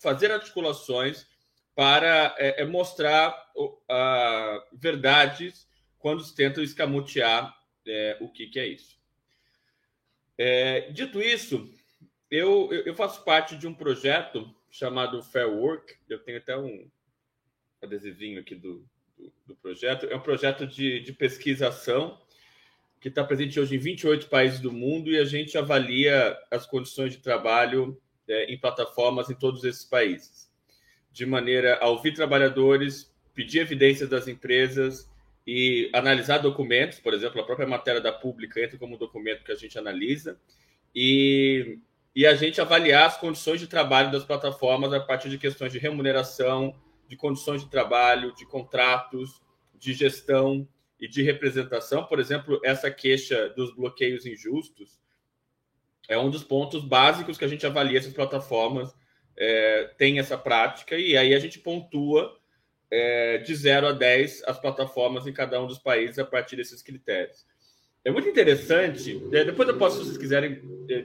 fazer 0.00 0.30
articulações 0.30 1.26
para 1.74 2.34
é, 2.38 2.62
é, 2.62 2.64
mostrar 2.64 3.30
uh, 3.56 4.76
verdades 4.76 5.68
quando 5.98 6.24
tentam 6.34 6.62
escamotear 6.62 7.54
é, 7.86 8.16
o 8.20 8.28
que, 8.28 8.46
que, 8.46 8.60
é 8.60 8.66
isso. 8.66 8.98
dito 10.92 11.20
isso, 11.20 11.70
eu, 12.30 12.70
eu 12.72 12.94
faço 12.94 13.24
parte 13.24 13.56
de 13.56 13.66
um 13.66 13.74
projeto 13.74 14.54
chamado 14.70 15.22
Fair 15.22 15.48
Work. 15.48 15.94
Eu 16.08 16.18
tenho 16.18 16.38
até 16.38 16.56
um 16.56 16.90
adesivinho 17.80 18.40
aqui 18.40 18.54
do, 18.54 18.84
do, 19.16 19.32
do 19.46 19.56
projeto. 19.56 20.06
É 20.06 20.16
um 20.16 20.20
projeto 20.20 20.66
de, 20.66 21.00
de 21.00 21.12
pesquisação 21.12 22.20
que 23.00 23.08
está 23.08 23.22
presente 23.22 23.60
hoje 23.60 23.76
em 23.76 23.78
28 23.78 24.28
países 24.28 24.60
do 24.60 24.72
mundo 24.72 25.10
e 25.10 25.18
a 25.18 25.24
gente 25.24 25.56
avalia 25.58 26.36
as 26.50 26.66
condições 26.66 27.12
de 27.12 27.20
trabalho 27.20 28.00
é, 28.28 28.52
em 28.52 28.58
plataformas 28.58 29.30
em 29.30 29.34
todos 29.34 29.64
esses 29.64 29.84
países, 29.84 30.50
de 31.12 31.26
maneira 31.26 31.78
a 31.80 31.88
ouvir 31.88 32.12
trabalhadores, 32.12 33.12
pedir 33.34 33.60
evidências 33.60 34.08
das 34.08 34.28
empresas 34.28 35.10
e 35.46 35.90
analisar 35.92 36.38
documentos, 36.38 36.98
por 36.98 37.12
exemplo, 37.12 37.40
a 37.40 37.44
própria 37.44 37.66
matéria 37.66 38.00
da 38.00 38.12
pública 38.12 38.62
entra 38.62 38.78
como 38.78 38.96
documento 38.96 39.44
que 39.44 39.52
a 39.52 39.56
gente 39.56 39.78
analisa, 39.78 40.38
e, 40.94 41.78
e 42.14 42.26
a 42.26 42.34
gente 42.34 42.60
avaliar 42.60 43.06
as 43.06 43.16
condições 43.16 43.60
de 43.60 43.66
trabalho 43.66 44.10
das 44.10 44.24
plataformas 44.24 44.92
a 44.92 45.00
partir 45.00 45.28
de 45.28 45.38
questões 45.38 45.72
de 45.72 45.78
remuneração, 45.78 46.74
de 47.08 47.16
condições 47.16 47.62
de 47.62 47.68
trabalho, 47.68 48.34
de 48.34 48.46
contratos, 48.46 49.42
de 49.74 49.92
gestão 49.92 50.66
e 50.98 51.06
de 51.06 51.22
representação. 51.22 52.04
Por 52.04 52.18
exemplo, 52.18 52.60
essa 52.64 52.90
queixa 52.90 53.50
dos 53.50 53.74
bloqueios 53.74 54.24
injustos 54.24 55.03
é 56.08 56.18
um 56.18 56.30
dos 56.30 56.44
pontos 56.44 56.84
básicos 56.84 57.38
que 57.38 57.44
a 57.44 57.48
gente 57.48 57.66
avalia 57.66 57.98
essas 57.98 58.12
plataformas 58.12 58.94
é, 59.36 59.90
têm 59.98 60.18
essa 60.18 60.38
prática, 60.38 60.96
e 60.96 61.16
aí 61.16 61.34
a 61.34 61.38
gente 61.38 61.58
pontua 61.58 62.36
é, 62.90 63.38
de 63.38 63.54
0 63.54 63.88
a 63.88 63.92
10 63.92 64.44
as 64.46 64.58
plataformas 64.58 65.26
em 65.26 65.32
cada 65.32 65.60
um 65.60 65.66
dos 65.66 65.78
países 65.78 66.18
a 66.18 66.24
partir 66.24 66.56
desses 66.56 66.82
critérios. 66.82 67.44
É 68.04 68.10
muito 68.10 68.28
interessante, 68.28 69.20
é, 69.32 69.44
depois 69.44 69.68
eu 69.68 69.78
posso, 69.78 69.98
se 69.98 70.04
vocês 70.04 70.18
quiserem, 70.18 70.60
é, 70.90 71.04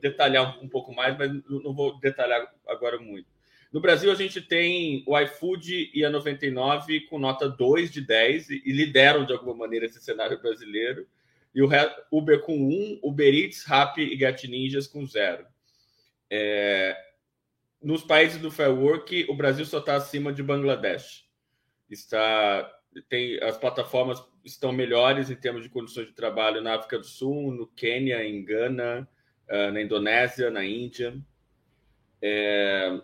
detalhar 0.00 0.62
um 0.62 0.68
pouco 0.68 0.94
mais, 0.94 1.16
mas 1.16 1.30
não 1.48 1.74
vou 1.74 1.98
detalhar 2.00 2.52
agora 2.66 2.98
muito. 2.98 3.26
No 3.70 3.80
Brasil, 3.80 4.10
a 4.10 4.14
gente 4.14 4.40
tem 4.40 5.04
o 5.06 5.18
iFood 5.18 5.90
e 5.92 6.02
a 6.04 6.08
99 6.08 7.00
com 7.02 7.18
nota 7.18 7.48
2 7.48 7.90
de 7.90 8.00
10 8.00 8.48
e 8.50 8.72
lideram 8.72 9.26
de 9.26 9.32
alguma 9.32 9.54
maneira 9.54 9.84
esse 9.84 10.00
cenário 10.00 10.40
brasileiro. 10.40 11.06
E 11.54 11.62
o 11.62 11.68
Uber 12.12 12.40
com 12.42 12.56
1, 12.56 13.00
Uber 13.02 13.34
Eats, 13.34 13.64
Rappi 13.64 14.02
e 14.02 14.18
Get 14.18 14.44
Ninjas 14.44 14.86
com 14.86 15.06
0. 15.06 15.46
É... 16.30 16.96
Nos 17.82 18.02
países 18.02 18.40
do 18.40 18.50
Fair 18.50 18.70
Work, 18.70 19.26
o 19.28 19.34
Brasil 19.34 19.64
só 19.64 19.78
está 19.78 19.96
acima 19.96 20.32
de 20.32 20.42
Bangladesh. 20.42 21.26
Está 21.88 22.74
tem 23.08 23.38
as 23.42 23.56
plataformas 23.56 24.22
estão 24.44 24.72
melhores 24.72 25.30
em 25.30 25.36
termos 25.36 25.62
de 25.62 25.68
condições 25.68 26.06
de 26.06 26.14
trabalho 26.14 26.60
na 26.60 26.74
África 26.74 26.98
do 26.98 27.04
Sul, 27.04 27.52
no 27.52 27.66
Quênia, 27.66 28.24
em 28.24 28.44
Gana, 28.44 29.08
ah, 29.48 29.70
na 29.70 29.80
Indonésia, 29.80 30.50
na 30.50 30.64
Índia. 30.64 31.16
É, 32.20 33.00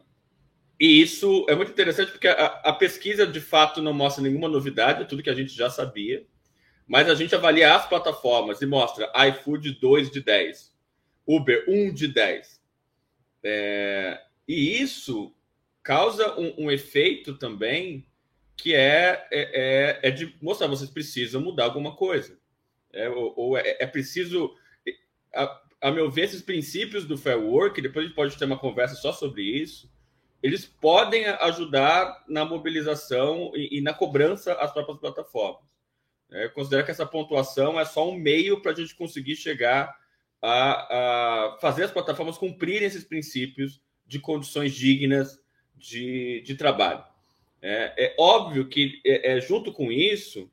e 0.81 1.01
isso 1.01 1.47
é 1.49 1.55
muito 1.55 1.71
interessante 1.71 2.13
porque 2.13 2.27
a, 2.27 2.47
a, 2.47 2.73
pesquisa 2.73 3.27
de 3.27 3.41
fato 3.41 3.81
não 3.81 3.93
mostra 3.93 4.23
nenhuma 4.23 4.49
novidade, 4.49 5.03
é 5.03 5.05
tudo 5.05 5.23
que 5.23 5.31
a 5.31 5.35
gente 5.35 5.55
já 5.55 5.71
sabia, 5.71 6.27
mas 6.87 7.09
a 7.09 7.15
gente 7.15 7.35
avalia 7.35 7.75
as 7.75 7.89
plataformas 7.89 8.61
e 8.61 8.67
mostra 8.67 9.11
iFood 9.29 9.73
2 9.81 10.11
de 10.11 10.21
10, 10.21 10.75
Uber 11.27 11.65
1 11.69 11.93
de 11.93 12.09
10. 12.09 12.63
É, 13.43 14.21
e 14.47 14.81
isso 14.81 15.35
causa 15.83 16.39
um, 16.39 16.65
um, 16.65 16.71
efeito 16.71 17.37
também 17.37 18.07
que 18.57 18.75
é, 18.75 19.27
é, 19.31 20.01
é, 20.03 20.11
de 20.11 20.35
mostrar 20.41 20.67
vocês 20.67 20.89
precisam 20.89 21.41
mudar 21.41 21.65
alguma 21.65 21.95
coisa. 21.97 22.39
É, 22.93 23.09
ou, 23.09 23.35
ou 23.37 23.59
é, 23.59 23.77
é, 23.81 23.87
preciso. 23.87 24.55
A, 25.35 25.63
a 25.81 25.91
meu 25.91 26.11
ver, 26.11 26.23
esses 26.23 26.41
princípios 26.41 27.05
do 27.05 27.19
Fair 27.19 27.39
Work, 27.39 27.81
depois 27.83 28.05
a 28.05 28.09
gente 28.09 28.17
pode 28.17 28.39
ter 28.39 28.45
uma 28.45 28.59
conversa 28.59 28.95
só 28.95 29.13
sobre 29.13 29.43
isso 29.43 29.93
eles 30.45 30.67
podem 30.67 31.25
ajudar 31.25 32.23
na 32.29 32.45
mobilização 32.45 33.51
e, 33.55 33.79
e 33.79 33.81
na 33.81 33.95
cobrança 33.95 34.53
às 34.53 34.71
próprias 34.71 34.99
plataformas. 34.99 35.63
É, 36.35 36.47
eu 36.47 36.51
considero 36.51 36.85
que 36.85 36.91
essa 36.91 37.07
pontuação 37.07 37.79
é 37.79 37.85
só 37.85 38.11
um 38.11 38.17
meio 38.17 38.61
para 38.61 38.73
a 38.73 38.75
gente 38.75 38.95
conseguir 38.95 39.37
chegar 39.37 39.97
a, 40.43 41.55
a, 41.55 41.59
fazer 41.61 41.85
as 41.85 41.93
plataformas 41.93 42.37
cumprirem 42.37 42.87
esses 42.87 43.05
princípios 43.05 43.81
de 44.05 44.19
condições 44.19 44.75
dignas 44.75 45.41
de, 45.77 46.43
de 46.45 46.57
trabalho. 46.57 47.05
É, 47.63 48.07
é 48.07 48.17
óbvio 48.19 48.69
que, 48.69 49.01
é, 49.07 49.37
é 49.37 49.41
junto 49.41 49.73
com 49.73 49.91
isso, 49.91 50.51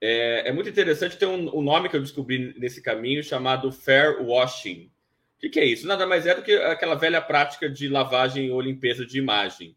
é, 0.00 0.48
é, 0.48 0.52
muito 0.52 0.68
interessante 0.68 1.16
ter 1.16 1.26
um, 1.26 1.56
um, 1.56 1.62
nome 1.62 1.88
que 1.88 1.96
eu 1.96 2.02
descobri 2.02 2.54
nesse 2.58 2.82
caminho 2.82 3.24
chamado 3.24 3.72
fair 3.72 4.22
washing, 4.22 4.92
o 5.36 5.38
que, 5.40 5.48
que, 5.48 5.60
é 5.60 5.64
isso? 5.64 5.86
Nada 5.86 6.06
mais 6.06 6.26
é 6.26 6.34
do 6.34 6.42
que 6.42 6.52
aquela 6.52 6.94
velha 6.94 7.20
prática 7.20 7.68
de 7.68 7.88
lavagem 7.88 8.50
ou 8.50 8.60
limpeza 8.60 9.04
de 9.04 9.18
imagem. 9.18 9.76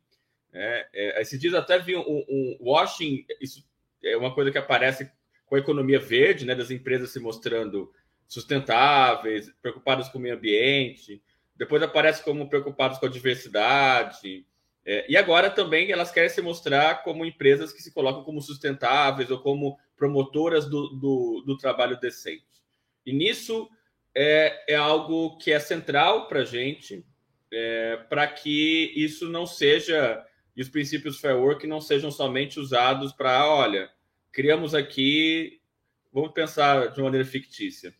É, 0.53 0.87
é, 0.93 1.21
esses 1.21 1.39
dias 1.39 1.53
até 1.53 1.79
vi 1.79 1.95
um, 1.95 2.01
um, 2.01 2.57
washing, 2.61 3.25
isso 3.41 3.65
é 4.03 4.15
uma 4.15 4.33
coisa 4.33 4.51
que 4.51 4.57
aparece 4.57 5.11
com 5.49 5.55
a 5.55 5.59
economia 5.59 5.99
verde, 5.99 6.45
né, 6.45 6.53
das 6.53 6.69
empresas 6.69 7.09
se 7.09 7.19
mostrando 7.19 7.91
sustentáveis, 8.27 9.51
preocupadas 9.61 10.07
com 10.07 10.19
o 10.19 10.21
meio 10.21 10.35
ambiente. 10.35 11.21
Depois 11.55 11.81
aparece 11.81 12.23
como 12.23 12.47
preocupadas 12.47 12.99
com 12.99 13.07
a 13.07 13.09
diversidade. 13.09 14.45
É, 14.85 15.05
e 15.11 15.17
agora 15.17 15.49
também 15.49 15.91
elas 15.91 16.11
querem 16.11 16.29
se 16.29 16.41
mostrar 16.41 17.03
como 17.03 17.25
empresas 17.25 17.73
que 17.73 17.81
se 17.81 17.91
colocam 17.91 18.23
como 18.23 18.41
sustentáveis 18.41 19.31
ou 19.31 19.39
como 19.39 19.77
promotoras 19.97 20.69
do, 20.69 20.89
do, 20.89 21.43
do 21.45 21.57
trabalho 21.57 21.99
decente. 21.99 22.45
E 23.03 23.11
nisso 23.11 23.67
é, 24.15 24.73
é 24.73 24.75
algo 24.75 25.37
que 25.37 25.51
é 25.51 25.59
central 25.59 26.27
para 26.27 26.41
a 26.41 26.45
gente, 26.45 27.03
é, 27.51 27.97
para 28.09 28.27
que 28.27 28.93
isso 28.95 29.27
não 29.27 29.47
seja, 29.47 30.23
e 30.55 30.61
os 30.61 30.69
princípios 30.69 31.19
Fair 31.19 31.37
Work 31.37 31.65
não 31.65 31.81
sejam 31.81 32.11
somente 32.11 32.59
usados 32.59 33.11
para, 33.11 33.47
olha, 33.47 33.89
criamos 34.31 34.75
aqui, 34.75 35.59
vamos 36.11 36.31
pensar 36.31 36.87
de 36.87 37.01
maneira 37.01 37.25
fictícia, 37.25 37.93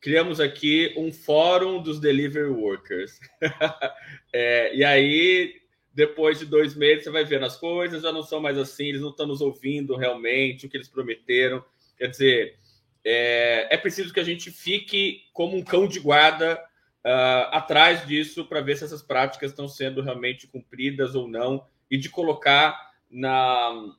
criamos 0.00 0.40
aqui 0.40 0.92
um 0.96 1.10
fórum 1.12 1.82
dos 1.82 1.98
delivery 1.98 2.50
workers. 2.50 3.18
é, 4.32 4.74
e 4.76 4.84
aí, 4.84 5.54
depois 5.94 6.38
de 6.38 6.46
dois 6.46 6.74
meses, 6.74 7.04
você 7.04 7.10
vai 7.10 7.24
vendo 7.24 7.46
as 7.46 7.56
coisas 7.56 8.02
já 8.02 8.12
não 8.12 8.22
são 8.22 8.40
mais 8.40 8.58
assim, 8.58 8.86
eles 8.86 9.00
não 9.00 9.10
estão 9.10 9.26
nos 9.26 9.40
ouvindo 9.40 9.96
realmente 9.96 10.66
o 10.66 10.68
que 10.68 10.76
eles 10.76 10.88
prometeram. 10.88 11.64
Quer 11.96 12.08
dizer, 12.08 12.58
é, 13.04 13.68
é 13.74 13.76
preciso 13.76 14.12
que 14.12 14.20
a 14.20 14.24
gente 14.24 14.50
fique 14.50 15.22
como 15.32 15.56
um 15.56 15.62
cão 15.62 15.86
de 15.86 16.00
guarda 16.00 16.62
uh, 17.04 17.48
atrás 17.52 18.06
disso 18.06 18.46
para 18.46 18.60
ver 18.60 18.76
se 18.76 18.84
essas 18.84 19.02
práticas 19.02 19.50
estão 19.50 19.68
sendo 19.68 20.00
realmente 20.00 20.46
cumpridas 20.46 21.14
ou 21.14 21.28
não 21.28 21.66
e 21.90 21.96
de 21.96 22.08
colocar 22.08 22.92
na, 23.10 23.94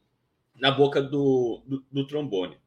na 0.60 0.72
boca 0.72 1.02
do, 1.02 1.62
do, 1.66 1.86
do 1.92 2.08
trombone. 2.08 2.58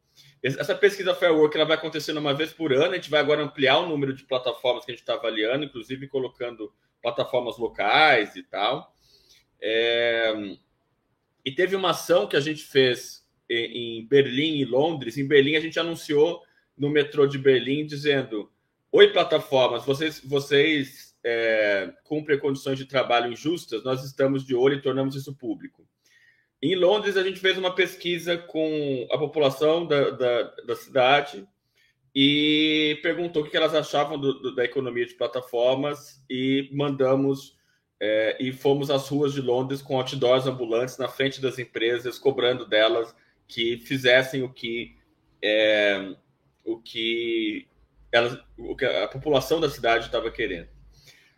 Essa 0.43 0.75
pesquisa 0.75 1.15
Fair 1.15 1.35
Work 1.35 1.57
ela 1.57 1.67
vai 1.67 1.77
acontecendo 1.77 2.19
uma 2.19 2.35
vez 2.35 2.53
por 2.53 2.73
ano. 2.73 2.93
A 2.93 2.95
gente 2.95 3.11
vai 3.11 3.21
agora 3.21 3.43
ampliar 3.43 3.79
o 3.79 3.89
número 3.89 4.13
de 4.13 4.25
plataformas 4.25 4.85
que 4.85 4.93
a 4.93 4.95
gente 4.95 5.03
está 5.03 5.15
avaliando, 5.15 5.65
inclusive 5.65 6.07
colocando 6.07 6.73
plataformas 7.03 7.59
locais 7.59 8.37
e 8.37 8.43
tal. 8.43 8.95
É... 9.61 10.33
E 11.45 11.51
teve 11.53 11.75
uma 11.75 11.91
ação 11.91 12.27
que 12.27 12.37
a 12.37 12.41
gente 12.41 12.63
fez 12.63 13.27
em 13.49 14.07
Berlim 14.07 14.59
e 14.59 14.65
Londres. 14.65 15.17
Em 15.17 15.27
Berlim, 15.27 15.57
a 15.57 15.61
gente 15.61 15.81
anunciou 15.81 16.43
no 16.77 16.91
metrô 16.91 17.27
de 17.27 17.39
Berlim 17.39 17.87
dizendo: 17.87 18.53
Oi, 18.93 19.13
plataformas, 19.13 19.85
vocês, 19.85 20.21
vocês 20.21 21.17
é, 21.25 21.93
cumprem 22.05 22.39
condições 22.39 22.79
de 22.79 22.85
trabalho 22.85 23.33
injustas, 23.33 23.83
nós 23.83 24.05
estamos 24.05 24.45
de 24.45 24.55
olho 24.55 24.77
e 24.77 24.83
tornamos 24.83 25.17
isso 25.17 25.35
público. 25.35 25.88
Em 26.61 26.75
Londres, 26.75 27.17
a 27.17 27.23
gente 27.23 27.39
fez 27.39 27.57
uma 27.57 27.75
pesquisa 27.75 28.37
com 28.37 29.07
a 29.11 29.19
população 29.19 29.87
da, 29.87 30.11
da, 30.11 30.43
da 30.67 30.77
cidade 30.77 31.47
e 32.15 32.99
perguntou 33.03 33.45
o 33.45 33.49
que 33.49 33.57
elas 33.57 33.75
achavam 33.75 34.19
do, 34.19 34.33
do, 34.41 34.55
da 34.55 34.65
economia 34.65 35.07
de 35.07 35.15
plataformas 35.15 36.25
e 36.29 36.69
mandamos 36.73 37.57
é, 38.01 38.37
e 38.41 38.53
fomos 38.53 38.91
às 38.91 39.09
ruas 39.09 39.33
de 39.33 39.41
Londres 39.41 39.83
com 39.83 39.97
outdoors 39.97 40.47
ambulantes 40.47 40.99
na 40.99 41.09
frente 41.09 41.41
das 41.41 41.59
empresas, 41.59 42.19
cobrando 42.19 42.67
delas 42.67 43.15
que 43.47 43.79
fizessem 43.79 44.43
o 44.43 44.53
que 44.53 44.97
é, 45.43 46.15
o 46.65 46.79
que, 46.79 47.67
elas, 48.13 48.39
o 48.59 48.77
que 48.77 48.85
a 48.85 49.09
população 49.09 49.61
da 49.61 49.71
cidade 49.71 50.07
estava 50.07 50.31
querendo. 50.31 50.69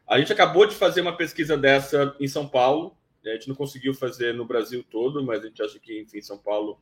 A 0.07 0.19
gente 0.19 0.33
acabou 0.33 0.67
de 0.67 0.75
fazer 0.75 1.03
uma 1.03 1.17
pesquisa 1.17 1.57
dessa 1.57 2.17
em 2.19 2.27
São 2.27 2.49
Paulo. 2.49 2.97
A 3.25 3.31
gente 3.31 3.49
não 3.49 3.55
conseguiu 3.55 3.93
fazer 3.93 4.35
no 4.35 4.45
Brasil 4.45 4.85
todo, 4.91 5.23
mas 5.23 5.43
a 5.43 5.47
gente 5.47 5.63
acha 5.63 5.79
que, 5.79 6.01
enfim, 6.01 6.21
São 6.21 6.39
Paulo 6.39 6.79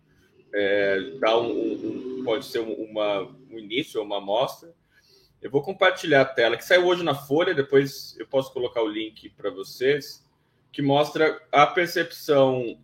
é, 0.53 1.13
dá 1.19 1.39
um, 1.39 2.21
um, 2.21 2.23
pode 2.25 2.47
ser 2.47 2.61
uma, 2.61 3.23
um 3.51 3.59
início, 3.59 4.03
uma 4.03 4.19
amostra. 4.19 4.73
Eu 5.41 5.51
vou 5.51 5.63
compartilhar 5.63 6.23
a 6.23 6.25
tela 6.25 6.57
que 6.57 6.65
saiu 6.65 6.87
hoje 6.87 7.03
na 7.03 7.15
Folha, 7.15 7.55
depois 7.55 8.17
eu 8.19 8.27
posso 8.27 8.53
colocar 8.53 8.83
o 8.83 8.89
link 8.89 9.29
para 9.31 9.51
vocês, 9.51 10.25
que 10.73 10.83
mostra 10.83 11.41
a 11.53 11.67
percepção 11.67 12.79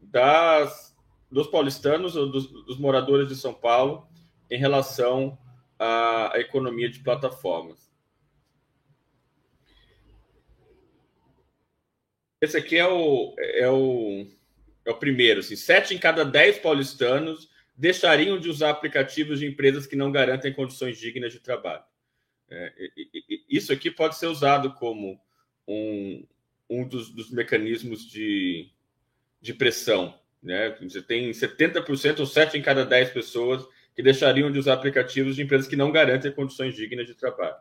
das, 0.00 0.96
dos 1.30 1.46
paulistanos 1.46 2.16
ou 2.16 2.30
dos, 2.30 2.46
dos 2.46 2.78
moradores 2.78 3.28
de 3.28 3.36
São 3.36 3.54
Paulo 3.54 4.06
em 4.50 4.58
relação 4.58 5.38
à, 5.78 6.36
à 6.36 6.40
economia 6.40 6.88
de 6.88 7.00
plataformas. 7.00 7.87
Esse 12.40 12.56
aqui 12.56 12.76
é 12.76 12.86
o, 12.86 13.34
é 13.38 13.68
o, 13.68 14.26
é 14.84 14.90
o 14.90 14.98
primeiro. 14.98 15.40
Assim, 15.40 15.56
sete 15.56 15.94
em 15.94 15.98
cada 15.98 16.24
dez 16.24 16.58
paulistanos 16.58 17.48
deixariam 17.76 18.38
de 18.38 18.48
usar 18.48 18.70
aplicativos 18.70 19.38
de 19.38 19.46
empresas 19.46 19.86
que 19.86 19.96
não 19.96 20.10
garantem 20.10 20.52
condições 20.52 20.98
dignas 20.98 21.32
de 21.32 21.40
trabalho. 21.40 21.82
É, 22.50 22.72
isso 23.48 23.72
aqui 23.72 23.90
pode 23.90 24.16
ser 24.16 24.26
usado 24.26 24.72
como 24.74 25.20
um, 25.66 26.26
um 26.68 26.86
dos, 26.86 27.10
dos 27.10 27.30
mecanismos 27.30 28.08
de, 28.08 28.70
de 29.40 29.52
pressão. 29.52 30.18
Né? 30.42 30.70
Você 30.80 31.02
tem 31.02 31.30
70% 31.30 32.20
ou 32.20 32.26
7 32.26 32.56
em 32.56 32.62
cada 32.62 32.84
10 32.84 33.10
pessoas 33.10 33.66
que 33.94 34.02
deixariam 34.02 34.50
de 34.50 34.58
usar 34.58 34.74
aplicativos 34.74 35.36
de 35.36 35.42
empresas 35.42 35.66
que 35.66 35.76
não 35.76 35.92
garantem 35.92 36.32
condições 36.32 36.74
dignas 36.74 37.06
de 37.06 37.14
trabalho. 37.14 37.56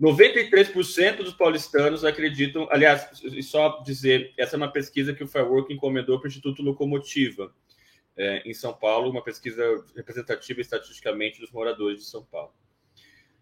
93% 0.00 1.18
dos 1.18 1.34
paulistanos 1.34 2.04
acreditam, 2.04 2.66
aliás, 2.70 3.10
só 3.42 3.82
dizer, 3.82 4.32
essa 4.38 4.56
é 4.56 4.58
uma 4.58 4.72
pesquisa 4.72 5.12
que 5.12 5.22
o 5.22 5.28
Firework 5.28 5.72
encomendou 5.72 6.18
para 6.18 6.26
o 6.26 6.28
Instituto 6.28 6.62
Locomotiva, 6.62 7.52
é, 8.16 8.42
em 8.48 8.54
São 8.54 8.72
Paulo, 8.72 9.10
uma 9.10 9.22
pesquisa 9.22 9.62
representativa 9.94 10.60
estatisticamente 10.60 11.38
dos 11.38 11.50
moradores 11.52 11.98
de 11.98 12.06
São 12.06 12.24
Paulo. 12.24 12.52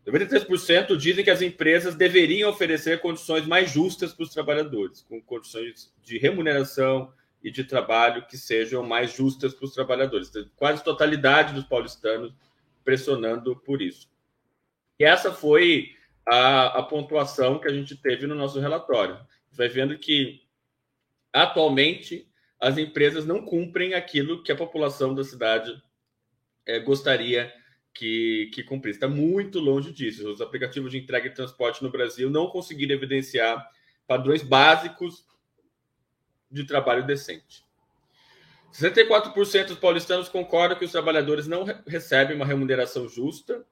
93% 0.04 0.96
dizem 0.96 1.22
que 1.22 1.30
as 1.30 1.42
empresas 1.42 1.94
deveriam 1.94 2.50
oferecer 2.50 3.00
condições 3.00 3.46
mais 3.46 3.70
justas 3.70 4.12
para 4.12 4.24
os 4.24 4.30
trabalhadores, 4.30 5.02
com 5.02 5.20
condições 5.20 5.94
de 6.02 6.18
remuneração 6.18 7.12
e 7.42 7.50
de 7.50 7.62
trabalho 7.62 8.26
que 8.26 8.36
sejam 8.36 8.82
mais 8.82 9.12
justas 9.12 9.54
para 9.54 9.66
os 9.66 9.74
trabalhadores. 9.74 10.30
Quase 10.56 10.82
totalidade 10.82 11.54
dos 11.54 11.64
paulistanos 11.64 12.32
pressionando 12.82 13.54
por 13.54 13.82
isso. 13.82 14.09
E 14.98 15.04
essa 15.04 15.30
foi 15.30 15.94
a, 16.31 16.79
a 16.79 16.83
pontuação 16.83 17.59
que 17.59 17.66
a 17.66 17.72
gente 17.72 17.97
teve 17.97 18.26
no 18.26 18.35
nosso 18.35 18.61
relatório. 18.61 19.18
Vai 19.51 19.68
vendo 19.68 19.99
que, 19.99 20.43
atualmente, 21.33 22.31
as 22.61 22.76
empresas 22.76 23.24
não 23.24 23.45
cumprem 23.45 23.95
aquilo 23.95 24.43
que 24.43 24.53
a 24.53 24.57
população 24.57 25.14
da 25.14 25.24
cidade 25.24 25.83
é, 26.66 26.79
gostaria 26.79 27.53
que, 27.95 28.51
que 28.53 28.62
cumprisse. 28.62 28.99
Está 28.99 29.09
muito 29.09 29.59
longe 29.59 29.93
disso. 29.93 30.31
Os 30.31 30.41
aplicativos 30.41 30.91
de 30.91 30.99
entrega 30.99 31.29
e 31.29 31.35
transporte 31.35 31.83
no 31.83 31.91
Brasil 31.91 32.29
não 32.29 32.49
conseguiram 32.49 32.95
evidenciar 32.95 33.66
padrões 34.07 34.43
básicos 34.43 35.24
de 36.51 36.64
trabalho 36.64 37.07
decente. 37.07 37.64
64% 38.72 39.68
dos 39.68 39.79
paulistanos 39.79 40.29
concordam 40.29 40.79
que 40.79 40.85
os 40.85 40.93
trabalhadores 40.93 41.47
não 41.47 41.64
recebem 41.87 42.37
uma 42.37 42.45
remuneração 42.45 43.09
justa 43.09 43.64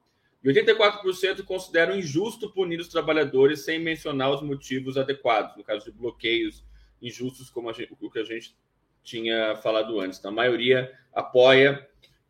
e 0.43 0.49
84% 0.49 1.43
consideram 1.43 1.97
injusto 1.97 2.51
punir 2.51 2.79
os 2.79 2.87
trabalhadores 2.87 3.61
sem 3.61 3.79
mencionar 3.79 4.31
os 4.31 4.41
motivos 4.41 4.97
adequados, 4.97 5.55
no 5.57 5.63
caso 5.63 5.85
de 5.85 5.91
bloqueios 5.91 6.63
injustos, 7.01 7.49
como 7.49 7.71
gente, 7.73 7.95
o 7.99 8.09
que 8.09 8.19
a 8.19 8.23
gente 8.23 8.55
tinha 9.03 9.55
falado 9.57 9.99
antes. 9.99 10.19
Então, 10.19 10.31
a 10.31 10.33
maioria 10.33 10.91
apoia 11.13 11.87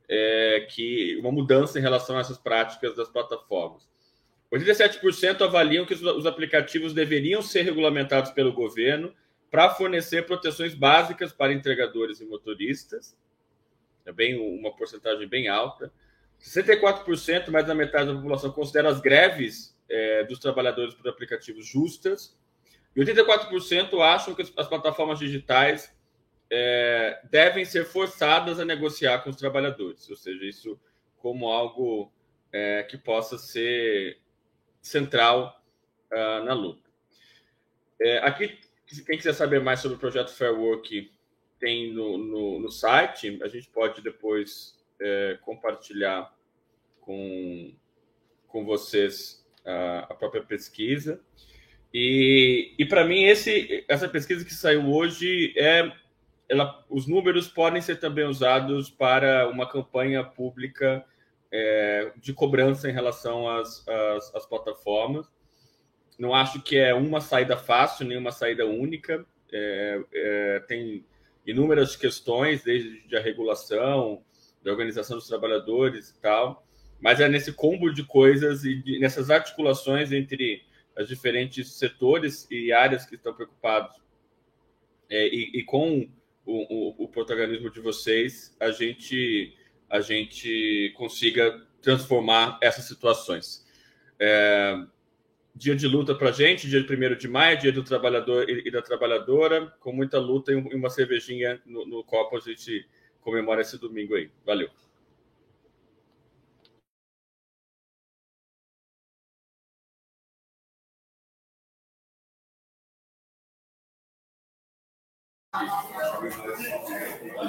é, 0.08 0.68
que 0.70 1.18
uma 1.18 1.32
mudança 1.32 1.78
em 1.80 1.82
relação 1.82 2.18
a 2.18 2.22
essas 2.22 2.38
práticas 2.38 2.95
das 2.95 3.10
plataformas. 3.10 3.88
87% 4.51 5.41
avaliam 5.41 5.86
que 5.86 5.93
os 5.93 6.26
aplicativos 6.26 6.93
deveriam 6.93 7.41
ser 7.41 7.64
regulamentados 7.64 8.32
pelo 8.32 8.53
governo 8.53 9.14
para 9.51 9.70
fornecer 9.72 10.26
proteções 10.26 10.74
básicas 10.74 11.34
para 11.34 11.51
entregadores 11.51 12.22
e 12.22 12.26
motoristas. 12.26 13.16
É 14.05 14.12
bem 14.12 14.39
uma 14.39 14.74
porcentagem 14.74 15.28
bem 15.28 15.49
alta. 15.49 15.91
64%, 16.42 17.50
mais 17.50 17.66
da 17.66 17.76
metade 17.76 18.08
da 18.08 18.16
população, 18.16 18.52
considera 18.52 18.90
as 18.90 19.00
greves 19.00 19.76
é, 19.90 20.24
dos 20.26 20.40
trabalhadores 20.40 20.94
por 20.94 21.08
aplicativos 21.08 21.66
justas. 21.66 22.38
E 22.96 23.02
84% 23.02 24.00
acham 24.02 24.34
que 24.34 24.42
as 24.42 24.68
plataformas 24.68 25.20
digitais 25.20 25.96
é, 26.50 27.22
devem 27.30 27.66
ser 27.66 27.86
forçadas 27.86 28.60
a 28.60 28.66
negociar 28.66 29.20
com 29.20 29.30
os 29.30 29.36
trabalhadores, 29.36 30.10
ou 30.10 30.16
seja, 30.16 30.46
isso 30.46 30.80
como 31.18 31.48
algo 31.48 32.12
é, 32.52 32.84
que 32.84 32.98
possa 32.98 33.38
ser 33.38 34.20
central 34.82 35.62
uh, 36.12 36.44
na 36.46 36.54
luta. 36.54 36.90
É, 38.00 38.20
aqui, 38.20 38.58
quem 39.06 39.18
quiser 39.18 39.34
saber 39.34 39.60
mais 39.60 39.80
sobre 39.80 39.98
o 39.98 40.00
projeto 40.00 40.34
Fair 40.34 40.58
Work 40.58 41.12
tem 41.60 41.92
no, 41.92 42.18
no, 42.18 42.60
no 42.60 42.72
site, 42.72 43.40
a 43.44 43.48
gente 43.48 43.68
pode 43.70 44.02
depois 44.02 44.77
é, 45.00 45.38
compartilhar 45.41 46.34
com, 47.02 47.74
com 48.48 48.66
vocês 48.66 49.45
a, 49.66 50.00
a 50.10 50.14
própria 50.14 50.43
pesquisa. 50.43 51.22
E, 51.93 52.76
e 52.78 52.86
para 52.86 53.06
mim, 53.06 53.24
esse, 53.24 53.86
essa 53.88 54.08
pesquisa 54.10 54.43
que 54.43 54.54
saiu 54.54 54.89
hoje 54.89 55.54
é 55.58 55.91
ela, 56.50 56.86
os 56.89 57.08
números 57.08 57.48
podem 57.48 57.82
ser 57.82 58.00
também 58.00 58.26
usados 58.26 58.89
para 58.89 59.50
uma 59.50 59.68
campanha 59.68 60.24
pública 60.24 61.04
é, 61.52 62.12
de 62.18 62.34
cobrança 62.34 62.89
em 62.89 62.93
relação 62.93 63.50
às, 63.50 63.86
às, 63.88 64.36
às, 64.36 64.45
plataformas. 64.45 65.30
Não 66.18 66.34
acho 66.34 66.62
que 66.62 66.78
é 66.78 66.93
uma 66.93 67.22
saída 67.22 67.58
fácil, 67.58 68.06
nem 68.06 68.18
uma 68.18 68.32
saída 68.32 68.66
única. 68.66 69.26
É, 69.52 70.02
é, 70.14 70.60
tem 70.68 71.06
inúmeras 71.45 71.95
questões, 71.95 72.64
desde 72.64 73.16
a 73.16 73.22
regulação, 73.22 74.24
da 74.68 74.74
organização 74.74 75.18
dos 75.18 75.28
trabalhadores 75.28 76.09
e 76.09 76.20
tal, 76.20 76.68
mas 76.99 77.22
é 77.22 77.30
nesse 77.30 77.53
combo 77.53 77.89
de 77.89 78.03
coisas 78.03 78.65
e 78.65 78.76
de, 78.76 78.99
nessas 78.99 79.32
articulações 79.32 80.11
entre 80.11 80.61
os 80.99 81.07
diferentes 81.07 81.74
setores 81.74 82.45
e 82.51 82.74
áreas 82.74 83.05
que 83.05 83.15
estão 83.15 83.34
preocupados 83.34 83.95
é, 85.09 85.26
e, 85.28 85.59
e 85.59 85.63
com 85.63 86.09
o, 86.45 86.95
o, 86.99 87.03
o, 87.05 87.07
protagonismo 87.07 87.70
de 87.70 87.80
vocês, 87.80 88.55
a 88.59 88.72
gente, 88.72 89.55
a 89.89 90.01
gente 90.01 90.93
consiga 90.97 91.65
transformar 91.82 92.57
essas 92.61 92.86
situações. 92.86 93.65
É, 94.20 94.76
dia 95.55 95.76
de 95.76 95.88
luta 95.88 96.13
para 96.13 96.30
a 96.30 96.32
gente, 96.34 96.68
dia 96.68 96.84
de 96.84 96.93
1 96.93 97.15
de 97.15 97.28
maio, 97.28 97.57
dia 97.57 97.72
do 97.72 97.84
trabalhador 97.84 98.49
e, 98.49 98.70
da 98.70 98.82
trabalhadora, 98.82 99.68
com 99.80 99.93
muita 99.93 100.20
luta 100.20 100.51
e 100.51 100.55
uma 100.55 100.89
cervejinha 100.89 101.61
no, 101.65 101.86
no 101.86 102.03
copo, 102.03 102.36
a 102.36 102.39
gente 102.41 102.86
comemora 103.28 103.62
esse 103.62 103.78
domingo 103.78 104.16
aí. 104.16 104.32
Valeu. 104.46 104.70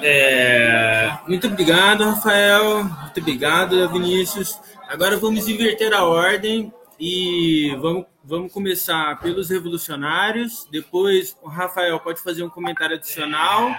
É, 0.01 1.17
muito 1.25 1.47
obrigado, 1.47 2.03
Rafael. 2.03 2.83
Muito 2.83 3.19
obrigado, 3.21 3.89
Vinícius. 3.89 4.59
Agora 4.89 5.15
vamos 5.15 5.47
inverter 5.47 5.93
a 5.93 6.03
ordem 6.03 6.73
e 6.99 7.73
vamos, 7.79 8.05
vamos 8.21 8.51
começar 8.51 9.17
pelos 9.21 9.49
revolucionários. 9.49 10.67
Depois 10.69 11.37
o 11.41 11.47
Rafael 11.47 11.97
pode 12.01 12.21
fazer 12.21 12.43
um 12.43 12.49
comentário 12.49 12.97
adicional 12.97 13.73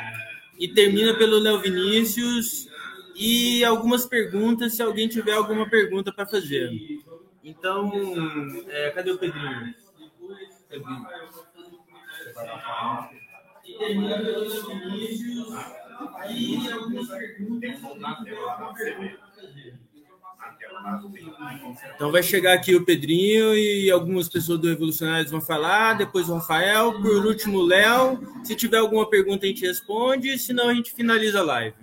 e 0.60 0.68
termina 0.68 1.14
pelo 1.16 1.38
Léo 1.38 1.58
Vinícius 1.58 2.68
e 3.16 3.64
algumas 3.64 4.04
perguntas, 4.04 4.74
se 4.74 4.82
alguém 4.82 5.08
tiver 5.08 5.32
alguma 5.32 5.68
pergunta 5.68 6.12
para 6.12 6.26
fazer. 6.26 6.70
Então, 7.42 7.90
é, 8.68 8.90
cadê 8.90 9.10
o 9.10 9.18
Pedrinho? 9.18 9.74
Pedrinho 10.68 11.06
termina 13.78 14.18
pelos 14.18 14.66
Vinícius 14.66 15.48
e 16.28 16.70
algumas 16.70 17.08
perguntas. 17.08 17.80
Então 21.94 22.10
vai 22.10 22.22
chegar 22.22 22.54
aqui 22.54 22.74
o 22.74 22.84
Pedrinho 22.84 23.54
e 23.54 23.90
algumas 23.90 24.28
pessoas 24.28 24.58
do 24.58 24.68
Revolucionários 24.68 25.30
vão 25.30 25.40
falar, 25.40 25.94
depois 25.94 26.28
o 26.28 26.34
Rafael, 26.34 27.00
por 27.00 27.26
último 27.26 27.58
o 27.58 27.66
Léo. 27.66 28.20
Se 28.44 28.56
tiver 28.56 28.78
alguma 28.78 29.08
pergunta 29.08 29.44
a 29.44 29.48
gente 29.48 29.66
responde, 29.66 30.38
senão 30.38 30.68
a 30.68 30.74
gente 30.74 30.92
finaliza 30.92 31.40
a 31.40 31.44
live. 31.44 31.76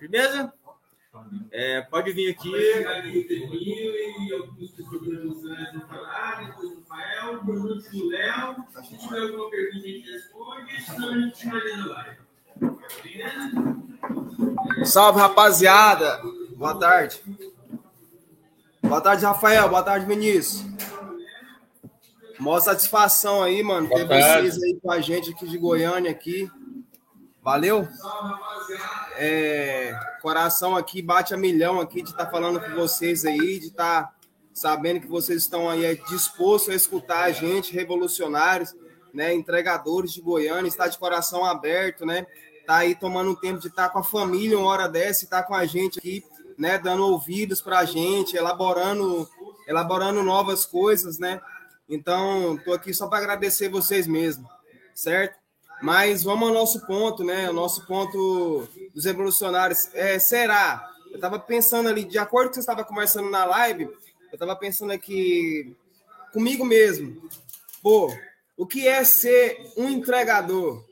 Beleza? 0.00 0.52
É, 1.50 1.80
pode 1.82 2.12
vir 2.12 2.30
aqui, 2.30 2.54
aqui 2.54 3.18
o 3.18 3.28
Pedrinho 3.28 3.92
e 3.92 4.32
algumas 4.34 4.70
pessoas 4.70 5.00
do 5.02 5.10
Revolucionários 5.10 5.72
vão 5.72 5.88
falar, 5.88 6.46
depois 6.46 6.70
o 6.70 6.80
Rafael, 6.80 7.38
por 7.44 7.56
último 7.56 8.04
o 8.04 8.08
Léo. 8.08 8.56
Se 8.84 8.98
tiver 8.98 9.20
alguma 9.20 9.50
pergunta 9.50 9.86
a 9.86 9.88
gente 9.88 10.10
responde. 10.10 10.76
Salve, 14.84 15.20
rapaziada. 15.20 16.22
Boa 16.56 16.74
tarde. 16.78 17.20
Boa 18.88 19.00
tarde, 19.00 19.24
Rafael. 19.24 19.68
Boa 19.68 19.82
tarde, 19.82 20.06
Vinícius. 20.06 20.64
Mó 22.38 22.58
satisfação 22.60 23.42
aí, 23.42 23.62
mano, 23.62 23.88
ter 23.88 24.06
vocês 24.06 24.62
aí 24.62 24.78
com 24.80 24.92
a 24.92 25.00
gente 25.00 25.30
aqui 25.30 25.46
de 25.46 25.58
Goiânia 25.58 26.10
aqui. 26.10 26.48
Valeu? 27.42 27.88
É, 29.16 29.92
coração 30.22 30.76
aqui 30.76 31.02
bate 31.02 31.34
a 31.34 31.36
milhão 31.36 31.80
aqui 31.80 32.02
de 32.02 32.10
estar 32.10 32.26
tá 32.26 32.30
falando 32.30 32.60
com 32.60 32.74
vocês 32.74 33.24
aí, 33.24 33.58
de 33.58 33.66
estar 33.66 34.04
tá 34.04 34.12
sabendo 34.52 35.00
que 35.00 35.06
vocês 35.06 35.42
estão 35.42 35.68
aí 35.68 36.00
dispostos 36.08 36.72
a 36.72 36.76
escutar 36.76 37.24
a 37.24 37.32
gente, 37.32 37.72
revolucionários, 37.72 38.74
né, 39.12 39.34
entregadores 39.34 40.12
de 40.12 40.20
Goiânia, 40.20 40.68
está 40.68 40.86
de 40.86 40.98
coração 40.98 41.44
aberto, 41.44 42.06
né? 42.06 42.26
Tá 42.66 42.76
aí 42.76 42.94
tomando 42.94 43.30
um 43.30 43.34
tempo 43.34 43.60
de 43.60 43.68
estar 43.68 43.86
tá 43.86 43.88
com 43.90 43.98
a 43.98 44.04
família 44.04 44.58
uma 44.58 44.68
hora 44.68 44.88
dessa 44.88 45.24
e 45.24 45.28
tá 45.28 45.42
com 45.42 45.54
a 45.54 45.64
gente 45.66 45.98
aqui, 45.98 46.24
né, 46.58 46.78
dando 46.78 47.06
ouvidos 47.06 47.60
para 47.60 47.80
a 47.80 47.84
gente, 47.84 48.36
elaborando, 48.36 49.28
elaborando 49.66 50.22
novas 50.22 50.64
coisas, 50.64 51.18
né? 51.18 51.40
Então, 51.88 52.58
tô 52.64 52.72
aqui 52.72 52.92
só 52.92 53.06
para 53.06 53.18
agradecer 53.18 53.68
vocês 53.68 54.06
mesmo, 54.06 54.48
certo? 54.94 55.38
Mas 55.82 56.24
vamos 56.24 56.48
ao 56.48 56.54
nosso 56.54 56.86
ponto, 56.86 57.22
né? 57.22 57.50
O 57.50 57.52
nosso 57.52 57.86
ponto 57.86 58.66
dos 58.94 59.04
revolucionários. 59.04 59.88
É, 59.94 60.18
será? 60.18 60.88
Eu 61.10 61.16
estava 61.16 61.38
pensando 61.38 61.88
ali, 61.88 62.04
de 62.04 62.18
acordo 62.18 62.46
com 62.46 62.48
o 62.48 62.50
que 62.50 62.54
você 62.56 62.60
estava 62.60 62.84
conversando 62.84 63.30
na 63.30 63.44
live, 63.44 63.84
eu 63.84 63.92
estava 64.32 64.56
pensando 64.56 64.92
aqui 64.92 65.76
comigo 66.32 66.64
mesmo. 66.64 67.28
Pô, 67.82 68.12
o 68.56 68.66
que 68.66 68.88
é 68.88 69.04
ser 69.04 69.72
um 69.76 69.88
entregador? 69.88 70.84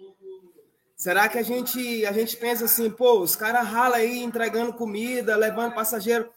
Será 1.05 1.29
que 1.29 1.37
a 1.37 1.43
gente 1.43 2.07
a 2.07 2.13
gente 2.13 2.35
pensa 2.35 2.65
assim, 2.65 2.89
pô, 2.89 3.21
os 3.21 3.37
caras 3.37 3.69
ralam 3.69 3.99
aí 3.99 4.23
entregando 4.23 4.73
comida, 4.73 5.37
levando 5.37 5.75
passageiro, 5.75 6.31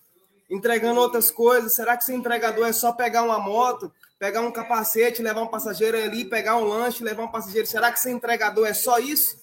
entregando 0.49 0.99
outras 0.99 1.31
coisas. 1.31 1.73
Será 1.73 1.95
que 1.95 2.03
ser 2.03 2.15
entregador 2.15 2.67
é 2.67 2.73
só 2.73 2.91
pegar 2.91 3.23
uma 3.23 3.39
moto, 3.39 3.89
pegar 4.19 4.41
um 4.41 4.51
capacete, 4.51 5.21
levar 5.21 5.41
um 5.43 5.47
passageiro 5.47 5.95
ali, 5.95 6.25
pegar 6.25 6.57
um 6.57 6.65
lanche, 6.65 7.01
levar 7.01 7.23
um 7.23 7.31
passageiro. 7.31 7.65
Será 7.65 7.93
que 7.93 7.99
ser 8.01 8.11
entregador 8.11 8.67
é 8.67 8.73
só 8.73 8.99
isso? 8.99 9.37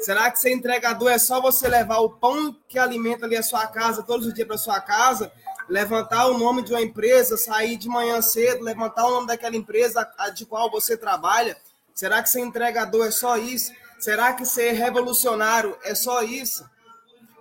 Será 0.00 0.28
que 0.32 0.40
ser 0.40 0.50
entregador 0.50 1.08
é 1.08 1.18
só 1.18 1.40
você 1.40 1.68
levar 1.68 1.98
o 1.98 2.10
pão 2.10 2.56
que 2.68 2.80
alimenta 2.80 3.24
ali 3.24 3.36
a 3.36 3.42
sua 3.44 3.68
casa 3.68 4.02
todos 4.02 4.26
os 4.26 4.34
dias 4.34 4.48
para 4.48 4.58
sua 4.58 4.80
casa, 4.80 5.30
levantar 5.68 6.26
o 6.26 6.36
nome 6.36 6.64
de 6.64 6.72
uma 6.72 6.82
empresa, 6.82 7.36
sair 7.36 7.76
de 7.76 7.88
manhã 7.88 8.20
cedo, 8.20 8.64
levantar 8.64 9.06
o 9.06 9.12
nome 9.12 9.28
daquela 9.28 9.54
empresa 9.54 10.04
de 10.34 10.44
qual 10.44 10.68
você 10.68 10.96
trabalha? 10.96 11.56
Será 11.94 12.20
que 12.20 12.28
ser 12.28 12.40
entregador 12.40 13.06
é 13.06 13.12
só 13.12 13.36
isso? 13.36 13.70
Será 14.02 14.32
que 14.32 14.44
ser 14.44 14.72
revolucionário 14.72 15.78
é 15.84 15.94
só 15.94 16.24
isso? 16.24 16.68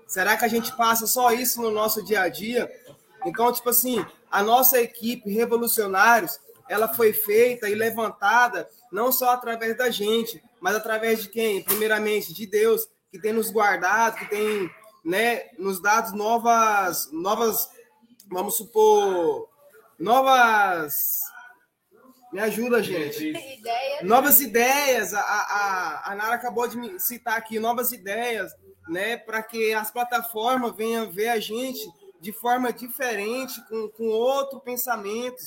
Será 0.06 0.38
que 0.38 0.46
a 0.46 0.48
gente 0.48 0.72
passa 0.78 1.08
só 1.08 1.32
isso 1.32 1.60
no 1.60 1.72
nosso 1.72 2.06
dia 2.06 2.22
a 2.22 2.30
dia? 2.30 2.72
Então, 3.26 3.52
tipo 3.52 3.68
assim, 3.68 4.06
a 4.30 4.44
nossa 4.44 4.80
equipe 4.80 5.32
Revolucionários, 5.32 6.40
ela 6.70 6.88
foi 6.88 7.14
feita 7.14 7.68
e 7.68 7.74
levantada 7.74 8.70
não 8.92 9.12
só 9.12 9.32
através 9.32 9.76
da 9.76 9.90
gente, 9.90 10.40
mas 10.60 10.76
através 10.76 11.24
de 11.24 11.30
quem? 11.30 11.64
Primeiramente, 11.64 12.32
de 12.32 12.46
Deus, 12.46 12.88
que 13.10 13.18
tem 13.18 13.34
nos 13.34 13.50
guardado, 13.50 14.18
que 14.18 14.30
tem 14.30 14.70
né, 15.04 15.46
nos 15.58 15.82
dado 15.82 16.16
novas, 16.16 17.10
novas, 17.12 17.72
vamos 18.30 18.56
supor, 18.56 19.50
novas. 19.98 21.22
Me 22.32 22.40
ajuda, 22.40 22.82
gente. 22.82 23.30
Ideias. 23.30 24.04
Novas 24.04 24.40
ideias. 24.40 25.14
A, 25.14 25.22
a, 25.22 26.12
a 26.12 26.16
Nara 26.16 26.36
acabou 26.36 26.68
de 26.68 26.78
me 26.78 27.00
citar 27.00 27.38
aqui, 27.38 27.60
novas 27.60 27.92
ideias, 27.92 28.54
né, 28.88 29.18
para 29.18 29.44
que 29.44 29.74
as 29.74 29.92
plataformas 29.92 30.76
venham 30.76 31.12
ver 31.12 31.30
a 31.30 31.40
gente 31.40 31.82
de 32.22 32.32
forma 32.32 32.72
diferente, 32.72 33.60
com, 33.68 33.90
com 33.90 34.08
outro 34.08 34.60
pensamento, 34.60 35.42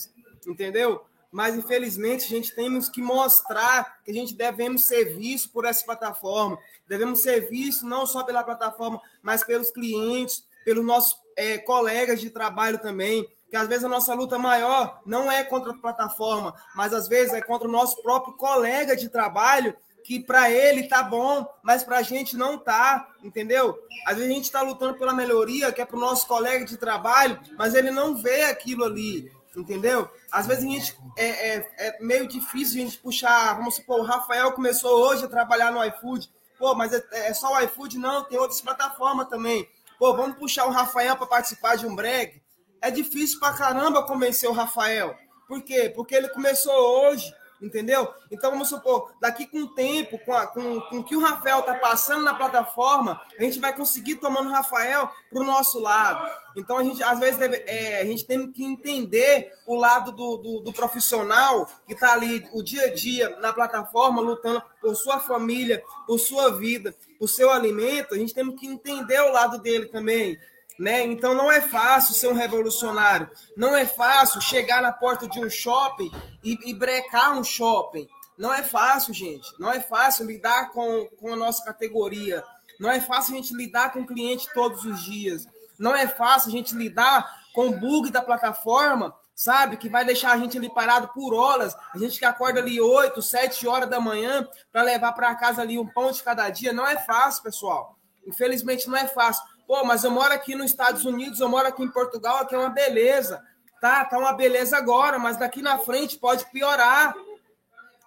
entendeu? 0.47 1.05
Mas, 1.31 1.55
infelizmente, 1.55 2.25
a 2.25 2.29
gente 2.29 2.55
temos 2.55 2.89
que 2.89 3.01
mostrar 3.01 4.03
que 4.05 4.11
a 4.11 4.15
gente 4.15 4.35
devemos 4.35 4.85
ser 4.85 5.17
visto 5.17 5.51
por 5.51 5.65
essa 5.65 5.85
plataforma, 5.85 6.59
devemos 6.87 7.23
ser 7.23 7.49
vistos 7.49 7.89
não 7.89 8.07
só 8.07 8.23
pela 8.25 8.45
plataforma, 8.45 9.01
mas 9.23 9.43
pelos 9.43 9.71
clientes, 9.71 10.45
pelos 10.65 10.85
nossos 10.85 11.17
é, 11.37 11.59
colegas 11.59 12.21
de 12.21 12.31
trabalho 12.31 12.79
também, 12.79 13.27
que 13.55 13.59
às 13.59 13.69
vezes 13.69 13.85
a 13.85 13.89
nossa 13.89 14.13
luta 14.15 14.37
maior 14.37 15.01
não 15.07 15.31
é 15.31 15.45
contra 15.45 15.71
a 15.71 15.77
plataforma, 15.77 16.57
mas 16.75 16.93
às 16.93 17.07
vezes 17.07 17.33
é 17.33 17.41
contra 17.41 17.69
o 17.69 17.71
nosso 17.71 18.03
próprio 18.03 18.35
colega 18.35 18.97
de 18.97 19.09
trabalho 19.09 19.77
que 20.03 20.19
para 20.19 20.51
ele 20.51 20.89
tá 20.89 21.05
bom, 21.05 21.47
mas 21.63 21.85
para 21.85 21.99
a 21.99 22.03
gente 22.03 22.37
não 22.37 22.59
tá, 22.59 23.07
entendeu? 23.23 23.79
Às 24.09 24.17
vezes 24.17 24.29
a 24.29 24.35
gente 24.35 24.45
está 24.47 24.61
lutando 24.61 24.99
pela 24.99 25.15
melhoria, 25.15 25.71
que 25.71 25.81
é 25.81 25.87
para 25.87 25.97
o 25.97 26.01
nosso 26.01 26.27
colega 26.27 26.65
de 26.65 26.77
trabalho, 26.77 27.41
mas 27.57 27.77
ele 27.77 27.93
não 27.93 28.17
vê 28.17 28.43
aquilo 28.43 28.83
ali, 28.83 29.31
entendeu? 29.57 30.11
Às 30.33 30.49
vezes 30.49 30.65
a 30.65 30.69
gente 30.69 30.99
é, 31.17 31.55
é, 31.55 31.71
é 31.79 31.99
meio 32.03 32.27
difícil 32.27 32.81
a 32.81 32.85
gente 32.85 32.99
puxar, 32.99 33.55
vamos 33.55 33.77
supor, 33.77 34.01
o 34.01 34.05
Rafael 34.05 34.51
começou 34.51 34.99
hoje 35.07 35.27
a 35.27 35.29
trabalhar 35.29 35.71
no 35.71 35.85
iFood, 35.85 36.29
pô, 36.59 36.75
mas 36.75 36.93
é, 36.93 37.05
é 37.13 37.33
só 37.33 37.55
o 37.55 37.61
iFood? 37.61 37.99
Não, 37.99 38.25
tem 38.25 38.37
outras 38.37 38.61
plataformas 38.61 39.29
também. 39.29 39.69
Pô, 39.97 40.13
vamos 40.17 40.39
puxar 40.39 40.67
o 40.67 40.73
Rafael 40.73 41.15
para 41.15 41.29
participar 41.29 41.77
de 41.77 41.87
um 41.87 41.95
break? 41.95 42.43
É 42.85 42.91
difícil 42.91 43.41
para 43.41 43.57
caramba 43.57 44.03
convencer 44.03 44.47
o 44.47 44.53
Rafael. 44.53 45.17
Por 45.49 45.63
quê? 45.63 45.91
Porque 45.97 46.15
ele 46.15 46.29
começou 46.29 46.75
hoje, 46.75 47.35
entendeu? 47.63 48.13
Então 48.31 48.51
vamos 48.51 48.69
supor, 48.69 49.11
daqui 49.19 49.47
com 49.47 49.61
o 49.63 49.69
tempo, 49.69 50.19
com, 50.19 50.35
a, 50.35 50.47
com, 50.47 50.83
com 50.83 50.99
o 50.99 51.03
que 51.03 51.17
o 51.17 51.21
Rafael 51.21 51.61
está 51.61 51.77
passando 51.77 52.23
na 52.23 52.35
plataforma, 52.35 53.19
a 53.39 53.43
gente 53.43 53.59
vai 53.59 53.75
conseguir 53.75 54.17
tomando 54.17 54.51
o 54.51 54.53
Rafael 54.53 55.11
para 55.31 55.41
o 55.41 55.47
nosso 55.47 55.81
lado. 55.81 56.31
Então 56.55 56.77
a 56.77 56.85
gente 56.85 57.03
às 57.03 57.19
vezes 57.19 57.39
deve, 57.39 57.65
é, 57.67 58.03
a 58.03 58.05
gente 58.05 58.27
tem 58.27 58.53
que 58.53 58.63
entender 58.63 59.51
o 59.67 59.77
lado 59.77 60.13
do, 60.13 60.37
do, 60.37 60.61
do 60.61 60.73
profissional 60.75 61.67
que 61.87 61.95
está 61.95 62.13
ali 62.13 62.47
o 62.53 62.63
dia 62.63 62.85
a 62.85 62.93
dia 62.93 63.35
na 63.41 63.51
plataforma, 63.51 64.21
lutando 64.21 64.63
por 64.79 64.95
sua 64.95 65.19
família, 65.21 65.83
por 66.07 66.19
sua 66.19 66.51
vida, 66.51 66.95
por 67.19 67.29
seu 67.29 67.51
alimento. 67.51 68.15
A 68.15 68.19
gente 68.19 68.35
tem 68.35 68.55
que 68.55 68.67
entender 68.67 69.21
o 69.21 69.33
lado 69.33 69.57
dele 69.57 69.87
também. 69.87 70.39
Né? 70.79 71.05
Então 71.05 71.35
não 71.35 71.51
é 71.53 71.61
fácil 71.61 72.15
ser 72.15 72.29
um 72.29 72.35
revolucionário, 72.35 73.31
não 73.57 73.77
é 73.77 73.87
fácil 73.87 74.41
chegar 74.41 74.83
na 74.83 74.91
porta 74.91 75.29
de 75.29 75.39
um 75.39 75.49
shopping 75.49 76.11
e, 76.43 76.59
e 76.69 76.75
brecar 76.75 77.39
um 77.39 77.45
shopping. 77.45 78.09
Não 78.37 78.53
é 78.53 78.63
fácil, 78.63 79.15
gente. 79.15 79.49
Não 79.59 79.71
é 79.71 79.81
fácil 79.81 80.27
lidar 80.27 80.73
com, 80.73 81.07
com 81.21 81.33
a 81.33 81.37
nossa 81.37 81.65
categoria. 81.65 82.43
Não 82.81 82.91
é 82.91 83.01
fácil 83.01 83.35
a 83.35 83.37
gente 83.37 83.55
lidar 83.55 83.93
com 83.93 84.01
o 84.01 84.07
cliente 84.07 84.49
todos 84.53 84.85
os 84.85 85.05
dias. 85.05 85.47
Não 85.79 85.95
é 85.95 86.07
fácil 86.07 86.49
a 86.49 86.53
gente 86.53 86.75
lidar 86.75 87.45
com 87.55 87.69
o 87.69 87.79
bug 87.79 88.11
da 88.11 88.21
plataforma, 88.21 89.15
sabe? 89.35 89.77
Que 89.77 89.89
vai 89.89 90.05
deixar 90.05 90.33
a 90.33 90.39
gente 90.39 90.59
ali 90.59 90.73
parado 90.73 91.09
por 91.09 91.35
horas. 91.35 91.77
A 91.93 91.99
gente 91.99 92.19
que 92.19 92.25
acorda 92.25 92.61
ali 92.61 92.81
8, 92.81 93.23
7 93.23 93.67
horas 93.69 93.89
da 93.89 94.01
manhã 94.01 94.49
para 94.73 94.83
levar 94.83 95.13
para 95.13 95.35
casa 95.37 95.63
ali 95.63 95.79
um 95.79 95.87
pão 95.87 96.11
de 96.11 96.23
cada 96.23 96.49
dia. 96.51 96.73
Não 96.73 96.87
é 96.87 96.97
fácil, 96.97 97.43
pessoal. 97.43 97.97
Infelizmente 98.27 98.89
não 98.89 98.97
é 98.97 99.07
fácil. 99.07 99.45
Pô, 99.67 99.85
mas 99.85 100.05
eu 100.05 100.11
moro 100.11 100.33
aqui 100.33 100.55
nos 100.55 100.71
Estados 100.71 101.05
Unidos, 101.05 101.41
eu 101.41 101.49
moro 101.49 101.67
aqui 101.67 101.83
em 101.83 101.91
Portugal, 101.91 102.39
aqui 102.39 102.55
é 102.55 102.59
uma 102.59 102.71
beleza. 102.71 103.43
Tá, 103.81 104.05
tá 104.05 104.19
uma 104.19 104.33
beleza 104.33 104.77
agora, 104.77 105.19
mas 105.19 105.37
daqui 105.37 105.61
na 105.63 105.79
frente 105.79 106.19
pode 106.19 106.45
piorar. 106.51 107.15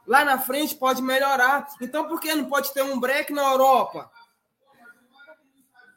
Lá 0.05 0.24
na 0.24 0.39
frente 0.39 0.76
pode 0.76 1.01
melhorar. 1.01 1.68
Então 1.82 2.08
por 2.08 2.20
que 2.20 2.34
não 2.34 2.45
pode 2.45 2.74
ter 2.74 2.82
um 2.82 2.99
break 2.99 3.34
na 3.34 3.51
Europa? 3.51 4.10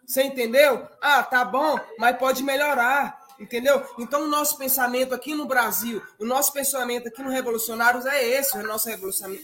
Você 0.07 0.25
entendeu? 0.25 0.89
Ah, 1.01 1.23
tá 1.23 1.45
bom, 1.45 1.79
mas 1.97 2.17
pode 2.17 2.43
melhorar. 2.43 3.21
Entendeu? 3.39 3.83
Então, 3.99 4.25
o 4.25 4.29
nosso 4.29 4.59
pensamento 4.59 5.15
aqui 5.15 5.35
no 5.35 5.47
Brasil, 5.47 6.03
o 6.19 6.27
nosso 6.27 6.53
pensamento 6.53 7.09
aqui 7.09 7.23
no 7.23 7.31
Revolucionários 7.31 8.05
é 8.05 8.23
esse. 8.23 8.59
O 8.59 8.63
nosso, 8.63 8.89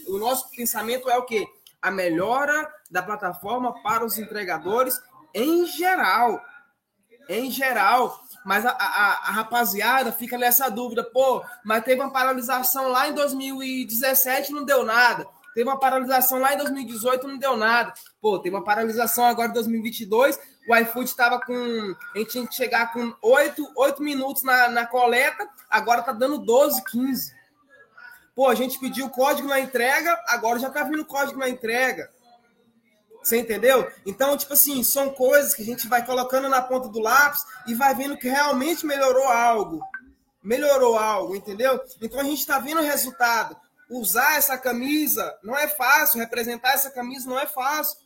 o 0.08 0.18
nosso 0.18 0.50
pensamento 0.50 1.08
é 1.08 1.16
o 1.16 1.22
quê? 1.22 1.46
A 1.80 1.90
melhora 1.90 2.70
da 2.90 3.02
plataforma 3.02 3.80
para 3.82 4.04
os 4.04 4.18
entregadores 4.18 5.00
em 5.36 5.66
geral. 5.66 6.42
Em 7.28 7.50
geral. 7.50 8.20
Mas 8.44 8.64
a, 8.64 8.70
a, 8.70 9.12
a, 9.28 9.30
rapaziada 9.32 10.12
fica 10.12 10.38
nessa 10.38 10.68
dúvida, 10.68 11.02
pô, 11.02 11.44
mas 11.64 11.82
teve 11.84 12.00
uma 12.00 12.12
paralisação 12.12 12.88
lá 12.88 13.08
em 13.08 13.12
2017 13.12 14.52
não 14.52 14.64
deu 14.64 14.84
nada. 14.84 15.26
Teve 15.52 15.68
uma 15.68 15.80
paralisação 15.80 16.38
lá 16.38 16.54
em 16.54 16.58
2018 16.58 17.26
não 17.26 17.38
deu 17.38 17.56
nada. 17.56 17.92
Pô, 18.20 18.38
teve 18.38 18.54
uma 18.54 18.64
paralisação 18.64 19.24
agora 19.24 19.48
em 19.48 19.54
2022. 19.54 20.38
O 20.68 20.76
iFood 20.76 21.08
estava 21.08 21.40
com. 21.40 21.96
A 22.14 22.18
gente 22.18 22.30
tinha 22.30 22.46
que 22.46 22.54
chegar 22.54 22.92
com 22.92 23.12
8, 23.20 23.72
8 23.76 24.02
minutos 24.02 24.42
na, 24.42 24.68
na 24.68 24.86
coleta, 24.86 25.48
agora 25.68 26.02
tá 26.02 26.12
dando 26.12 26.38
12, 26.38 26.84
15. 26.84 27.34
Pô, 28.34 28.48
a 28.48 28.54
gente 28.54 28.78
pediu 28.78 29.06
o 29.06 29.10
código 29.10 29.48
na 29.48 29.58
entrega, 29.58 30.16
agora 30.28 30.58
já 30.58 30.70
tá 30.70 30.84
vindo 30.84 31.00
o 31.00 31.06
código 31.06 31.38
na 31.38 31.48
entrega. 31.48 32.10
Você 33.26 33.38
entendeu? 33.38 33.90
Então, 34.06 34.36
tipo 34.36 34.52
assim, 34.52 34.84
são 34.84 35.10
coisas 35.10 35.52
que 35.52 35.60
a 35.60 35.64
gente 35.64 35.88
vai 35.88 36.06
colocando 36.06 36.48
na 36.48 36.62
ponta 36.62 36.88
do 36.88 37.00
lápis 37.00 37.44
e 37.66 37.74
vai 37.74 37.92
vendo 37.92 38.16
que 38.16 38.28
realmente 38.28 38.86
melhorou 38.86 39.26
algo. 39.26 39.80
Melhorou 40.40 40.96
algo, 40.96 41.34
entendeu? 41.34 41.80
Então 42.00 42.20
a 42.20 42.22
gente 42.22 42.38
está 42.38 42.60
vendo 42.60 42.78
o 42.78 42.84
resultado. 42.84 43.56
Usar 43.90 44.36
essa 44.36 44.56
camisa 44.56 45.36
não 45.42 45.58
é 45.58 45.66
fácil, 45.66 46.20
representar 46.20 46.74
essa 46.74 46.88
camisa 46.88 47.28
não 47.28 47.36
é 47.36 47.46
fácil. 47.46 47.98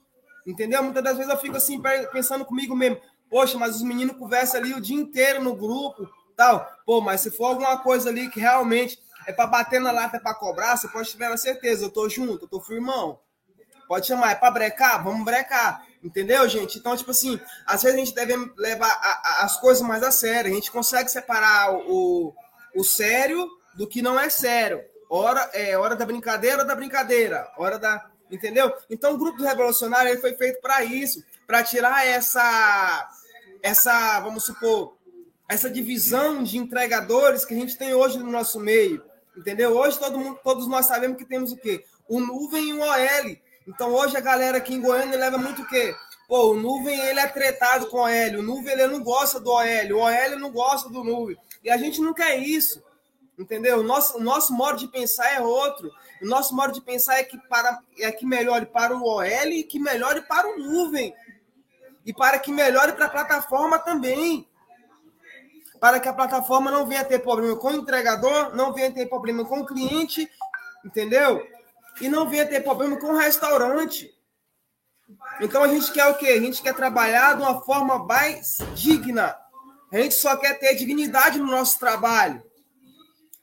Entendeu? 0.46 0.82
Muitas 0.82 1.04
das 1.04 1.18
vezes 1.18 1.30
eu 1.30 1.38
fico 1.38 1.58
assim 1.58 1.78
pensando 2.10 2.46
comigo 2.46 2.74
mesmo, 2.74 2.98
poxa, 3.28 3.58
mas 3.58 3.76
os 3.76 3.82
meninos 3.82 4.16
conversam 4.16 4.58
ali 4.58 4.72
o 4.72 4.80
dia 4.80 4.96
inteiro 4.96 5.44
no 5.44 5.54
grupo, 5.54 6.08
tal. 6.34 6.66
Pô, 6.86 7.02
mas 7.02 7.20
se 7.20 7.30
for 7.30 7.48
alguma 7.48 7.76
coisa 7.76 8.08
ali 8.08 8.30
que 8.30 8.40
realmente 8.40 8.98
é 9.26 9.34
para 9.34 9.46
bater 9.46 9.82
na 9.82 9.90
lata, 9.90 10.16
é 10.16 10.20
para 10.20 10.34
cobrar, 10.34 10.78
você 10.78 10.88
pode 10.88 11.10
tiver 11.10 11.30
a 11.30 11.36
certeza, 11.36 11.84
eu 11.84 11.90
tô 11.90 12.08
junto, 12.08 12.46
eu 12.46 12.48
tô 12.48 12.58
firmão. 12.58 13.20
Pode 13.90 14.06
chamar, 14.06 14.30
é 14.30 14.34
para 14.36 14.52
brecar? 14.52 15.02
Vamos 15.02 15.24
brecar. 15.24 15.84
Entendeu, 16.00 16.48
gente? 16.48 16.78
Então, 16.78 16.96
tipo 16.96 17.10
assim, 17.10 17.40
às 17.66 17.82
vezes 17.82 17.96
a 17.96 17.98
gente 17.98 18.14
deve 18.14 18.36
levar 18.56 18.86
a, 18.86 19.40
a, 19.40 19.44
as 19.44 19.56
coisas 19.56 19.82
mais 19.82 20.00
a 20.04 20.12
sério. 20.12 20.48
A 20.48 20.54
gente 20.54 20.70
consegue 20.70 21.10
separar 21.10 21.74
o, 21.74 22.32
o 22.72 22.84
sério 22.84 23.50
do 23.74 23.88
que 23.88 24.00
não 24.00 24.18
é 24.18 24.30
sério. 24.30 24.80
Hora, 25.10 25.40
é 25.52 25.76
hora 25.76 25.96
da 25.96 26.06
brincadeira, 26.06 26.58
hora 26.58 26.64
da 26.64 26.76
brincadeira. 26.76 27.50
Hora 27.58 27.80
da. 27.80 28.08
Entendeu? 28.30 28.72
Então, 28.88 29.12
o 29.12 29.18
grupo 29.18 29.42
revolucionário 29.42 30.12
ele 30.12 30.20
foi 30.20 30.36
feito 30.36 30.60
para 30.60 30.84
isso 30.84 31.24
para 31.44 31.64
tirar 31.64 32.06
essa. 32.06 33.10
Essa, 33.60 34.20
vamos 34.20 34.44
supor, 34.44 34.96
essa 35.48 35.68
divisão 35.68 36.44
de 36.44 36.58
entregadores 36.58 37.44
que 37.44 37.54
a 37.54 37.56
gente 37.56 37.76
tem 37.76 37.92
hoje 37.92 38.20
no 38.20 38.30
nosso 38.30 38.60
meio. 38.60 39.02
Entendeu? 39.36 39.76
Hoje 39.76 39.98
todo 39.98 40.16
mundo, 40.16 40.38
todos 40.44 40.68
nós 40.68 40.86
sabemos 40.86 41.16
que 41.16 41.24
temos 41.24 41.50
o 41.50 41.56
quê? 41.56 41.84
O 42.08 42.20
nuvem 42.20 42.68
e 42.68 42.72
o 42.74 42.82
OL. 42.82 43.49
Então 43.66 43.92
hoje 43.92 44.16
a 44.16 44.20
galera 44.20 44.58
aqui 44.58 44.74
em 44.74 44.80
Goiânia 44.80 45.18
leva 45.18 45.38
muito 45.38 45.62
o 45.62 45.68
quê? 45.68 45.94
Pô, 46.26 46.52
o 46.52 46.54
nuvem 46.54 46.98
ele 47.06 47.20
é 47.20 47.26
tretado 47.26 47.86
com 47.86 47.98
o 47.98 48.02
OL, 48.02 48.38
o 48.38 48.42
nuvem 48.42 48.72
ele 48.72 48.86
não 48.86 49.02
gosta 49.02 49.40
do 49.40 49.50
OL, 49.50 49.92
o 49.92 49.98
OL 49.98 50.38
não 50.38 50.50
gosta 50.50 50.88
do 50.88 51.02
nuvem. 51.02 51.36
E 51.62 51.70
a 51.70 51.76
gente 51.76 52.00
não 52.00 52.14
quer 52.14 52.36
isso. 52.38 52.82
Entendeu? 53.38 53.80
O 53.80 53.82
nosso, 53.82 54.18
o 54.18 54.20
nosso 54.20 54.52
modo 54.52 54.78
de 54.78 54.86
pensar 54.86 55.34
é 55.34 55.40
outro. 55.40 55.90
O 56.22 56.26
nosso 56.26 56.54
modo 56.54 56.72
de 56.72 56.80
pensar 56.80 57.18
é 57.18 57.24
que, 57.24 57.38
para, 57.48 57.80
é 57.98 58.12
que 58.12 58.26
melhore 58.26 58.66
para 58.66 58.96
o 58.96 59.02
OL 59.02 59.24
e 59.24 59.64
que 59.64 59.78
melhore 59.78 60.22
para 60.22 60.48
o 60.48 60.58
nuvem. 60.58 61.14
E 62.04 62.12
para 62.12 62.38
que 62.38 62.52
melhore 62.52 62.92
para 62.92 63.06
a 63.06 63.10
plataforma 63.10 63.78
também 63.78 64.46
para 65.80 65.98
que 65.98 66.08
a 66.08 66.12
plataforma 66.12 66.70
não 66.70 66.86
venha 66.86 67.02
ter 67.04 67.20
problema 67.20 67.56
com 67.56 67.68
o 67.68 67.76
entregador, 67.76 68.54
não 68.54 68.72
venha 68.72 68.92
ter 68.92 69.06
problema 69.06 69.46
com 69.46 69.60
o 69.60 69.66
cliente, 69.66 70.30
entendeu? 70.84 71.42
E 72.00 72.08
não 72.08 72.28
venha 72.28 72.46
ter 72.46 72.62
problema 72.62 72.96
com 72.96 73.08
o 73.08 73.16
restaurante. 73.16 74.14
Então 75.40 75.62
a 75.62 75.68
gente 75.68 75.92
quer 75.92 76.06
o 76.06 76.14
quê? 76.14 76.28
A 76.28 76.40
gente 76.40 76.62
quer 76.62 76.74
trabalhar 76.74 77.36
de 77.36 77.42
uma 77.42 77.60
forma 77.62 78.04
mais 78.04 78.58
digna. 78.74 79.36
A 79.92 79.98
gente 79.98 80.14
só 80.14 80.36
quer 80.36 80.54
ter 80.58 80.74
dignidade 80.74 81.38
no 81.38 81.46
nosso 81.46 81.78
trabalho. 81.78 82.42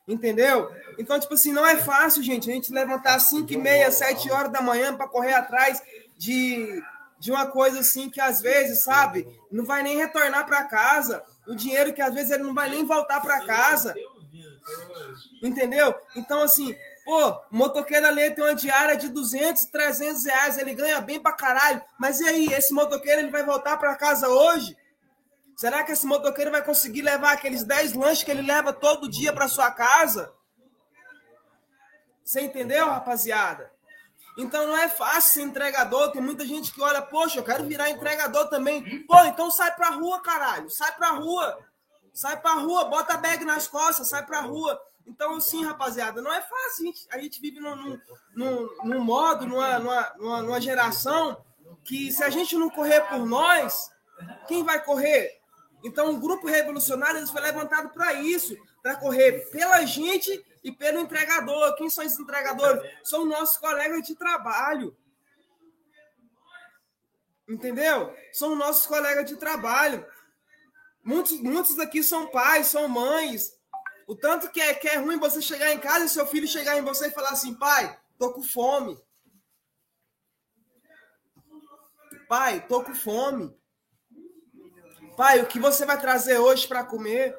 Entendeu? 0.08 0.72
Então, 0.98 1.20
tipo 1.20 1.34
assim, 1.34 1.52
não 1.52 1.66
é 1.66 1.76
fácil, 1.76 2.24
gente, 2.24 2.50
a 2.50 2.54
gente 2.54 2.72
levantar 2.72 3.16
às 3.16 3.24
5 3.24 3.52
e 3.52 3.58
meia, 3.58 3.92
7 3.92 4.32
horas 4.32 4.52
da 4.52 4.62
manhã 4.62 4.96
para 4.96 5.08
correr 5.08 5.34
atrás 5.34 5.82
de, 6.18 6.82
de 7.20 7.30
uma 7.30 7.46
coisa 7.46 7.82
assim 7.82 8.10
que 8.10 8.22
às 8.22 8.40
vezes, 8.40 8.84
sabe, 8.84 9.28
não 9.52 9.66
vai 9.66 9.84
nem 9.84 9.98
retornar 9.98 10.46
para 10.46 10.64
casa 10.64 11.24
o 11.46 11.54
dinheiro 11.54 11.94
que 11.94 12.02
às 12.02 12.14
vezes 12.14 12.32
ele 12.32 12.44
não 12.44 12.54
vai 12.54 12.70
nem 12.70 12.86
voltar 12.86 13.22
para 13.22 13.46
casa. 13.46 13.94
Entendeu? 15.44 15.94
Então, 16.16 16.42
assim, 16.42 16.76
pô, 17.08 17.42
motoqueiro 17.50 18.06
ali 18.06 18.30
tem 18.32 18.44
uma 18.44 18.54
diária 18.54 18.98
de 18.98 19.08
200, 19.08 19.64
300 19.68 20.26
reais, 20.26 20.58
ele 20.58 20.76
ganha 20.76 21.00
bem 21.00 21.22
pra 21.22 21.32
caralho. 21.32 21.82
Mas 21.98 22.20
e 22.20 22.28
aí, 22.28 22.48
esse 22.48 22.74
motoqueiro 22.74 23.22
ele 23.22 23.32
vai 23.32 23.46
voltar 23.46 23.78
para 23.78 23.96
casa 23.96 24.28
hoje? 24.28 24.78
Será 25.56 25.86
que 25.86 25.94
esse 25.94 26.06
motoqueiro 26.06 26.52
vai 26.52 26.62
conseguir 26.62 27.04
levar 27.04 27.32
aqueles 27.32 27.64
10 27.64 27.94
lanches 27.94 28.24
que 28.26 28.30
ele 28.30 28.42
leva 28.42 28.74
todo 28.74 29.10
dia 29.10 29.32
para 29.32 29.48
sua 29.48 29.72
casa? 29.72 30.34
Você 32.26 32.42
entendeu, 32.42 32.90
rapaziada? 32.90 33.72
Então 34.38 34.68
não 34.68 34.78
é 34.78 34.90
fácil 34.90 35.32
ser 35.32 35.42
entregador. 35.44 36.12
Tem 36.12 36.22
muita 36.22 36.46
gente 36.46 36.74
que 36.74 36.82
olha, 36.82 37.02
poxa, 37.02 37.40
eu 37.40 37.44
quero 37.44 37.64
virar 37.64 37.90
entregador 37.90 38.50
também. 38.50 39.08
Pô, 39.08 39.18
então 39.24 39.50
sai 39.50 39.74
pra 39.74 39.92
rua, 39.92 40.22
caralho. 40.22 40.70
Sai 40.70 40.92
pra 40.92 41.12
rua. 41.12 41.58
Sai 42.14 42.38
pra 42.42 42.56
rua, 42.56 42.84
bota 42.84 43.16
bag 43.16 43.46
nas 43.46 43.66
costas, 43.66 44.10
sai 44.10 44.26
pra 44.26 44.42
rua. 44.42 44.78
Então, 45.08 45.40
sim, 45.40 45.64
rapaziada, 45.64 46.22
não 46.22 46.32
é 46.32 46.42
fácil. 46.42 46.84
A 46.84 46.86
gente, 46.86 47.08
a 47.12 47.18
gente 47.18 47.42
vive 47.42 47.60
num, 47.60 48.00
num, 48.36 48.70
num 48.84 49.00
modo, 49.00 49.48
numa, 49.48 49.80
numa, 49.80 50.42
numa 50.44 50.62
geração 50.62 51.44
que 51.84 52.12
se 52.12 52.24
a 52.24 52.30
gente 52.30 52.58
não 52.58 52.70
correr 52.70 53.02
por 53.08 53.26
nós, 53.26 53.90
quem 54.48 54.64
vai 54.64 54.84
correr? 54.84 55.40
Então, 55.84 56.12
o 56.12 56.20
grupo 56.20 56.48
revolucionário 56.48 57.26
foi 57.28 57.42
levantado 57.42 57.90
para 57.90 58.14
isso, 58.14 58.58
para 58.84 58.98
correr 58.98 59.50
pela 59.50 59.86
gente 59.86 60.46
e 60.64 60.72
pelo 60.72 61.00
entregador. 61.00 61.76
Quem 61.76 61.90
são 61.90 62.04
esses 62.04 62.20
entregadores? 62.20 62.84
São 63.04 63.26
nossos 63.26 63.58
colegas 63.58 64.06
de 64.06 64.16
trabalho. 64.16 64.96
Entendeu? 67.48 68.14
São 68.34 68.56
nossos 68.56 68.86
colegas 68.86 69.26
de 69.26 69.38
trabalho. 69.38 70.06
Muitos, 71.02 71.40
muitos 71.40 71.76
daqui 71.76 72.04
são 72.04 72.28
pais, 72.28 72.68
são 72.68 72.90
mães. 72.90 73.57
O 74.08 74.16
tanto 74.16 74.50
que 74.50 74.62
é, 74.62 74.74
que 74.74 74.88
é 74.88 74.96
ruim 74.96 75.20
você 75.20 75.42
chegar 75.42 75.74
em 75.74 75.80
casa 75.80 76.06
e 76.06 76.10
seu 76.10 76.26
filho 76.26 76.48
chegar 76.48 76.78
em 76.78 76.82
você 76.82 77.08
e 77.08 77.12
falar 77.12 77.32
assim: 77.32 77.54
pai, 77.54 78.00
tô 78.18 78.32
com 78.32 78.42
fome. 78.42 78.98
Pai, 82.30 82.66
tô 82.66 82.82
com 82.84 82.96
fome. 82.96 83.54
Pai, 85.18 85.42
o 85.42 85.46
que 85.46 85.60
você 85.60 85.86
vai 85.86 86.00
trazer 86.00 86.38
hoje 86.38 86.66
para 86.68 86.86
comer? 86.86 87.38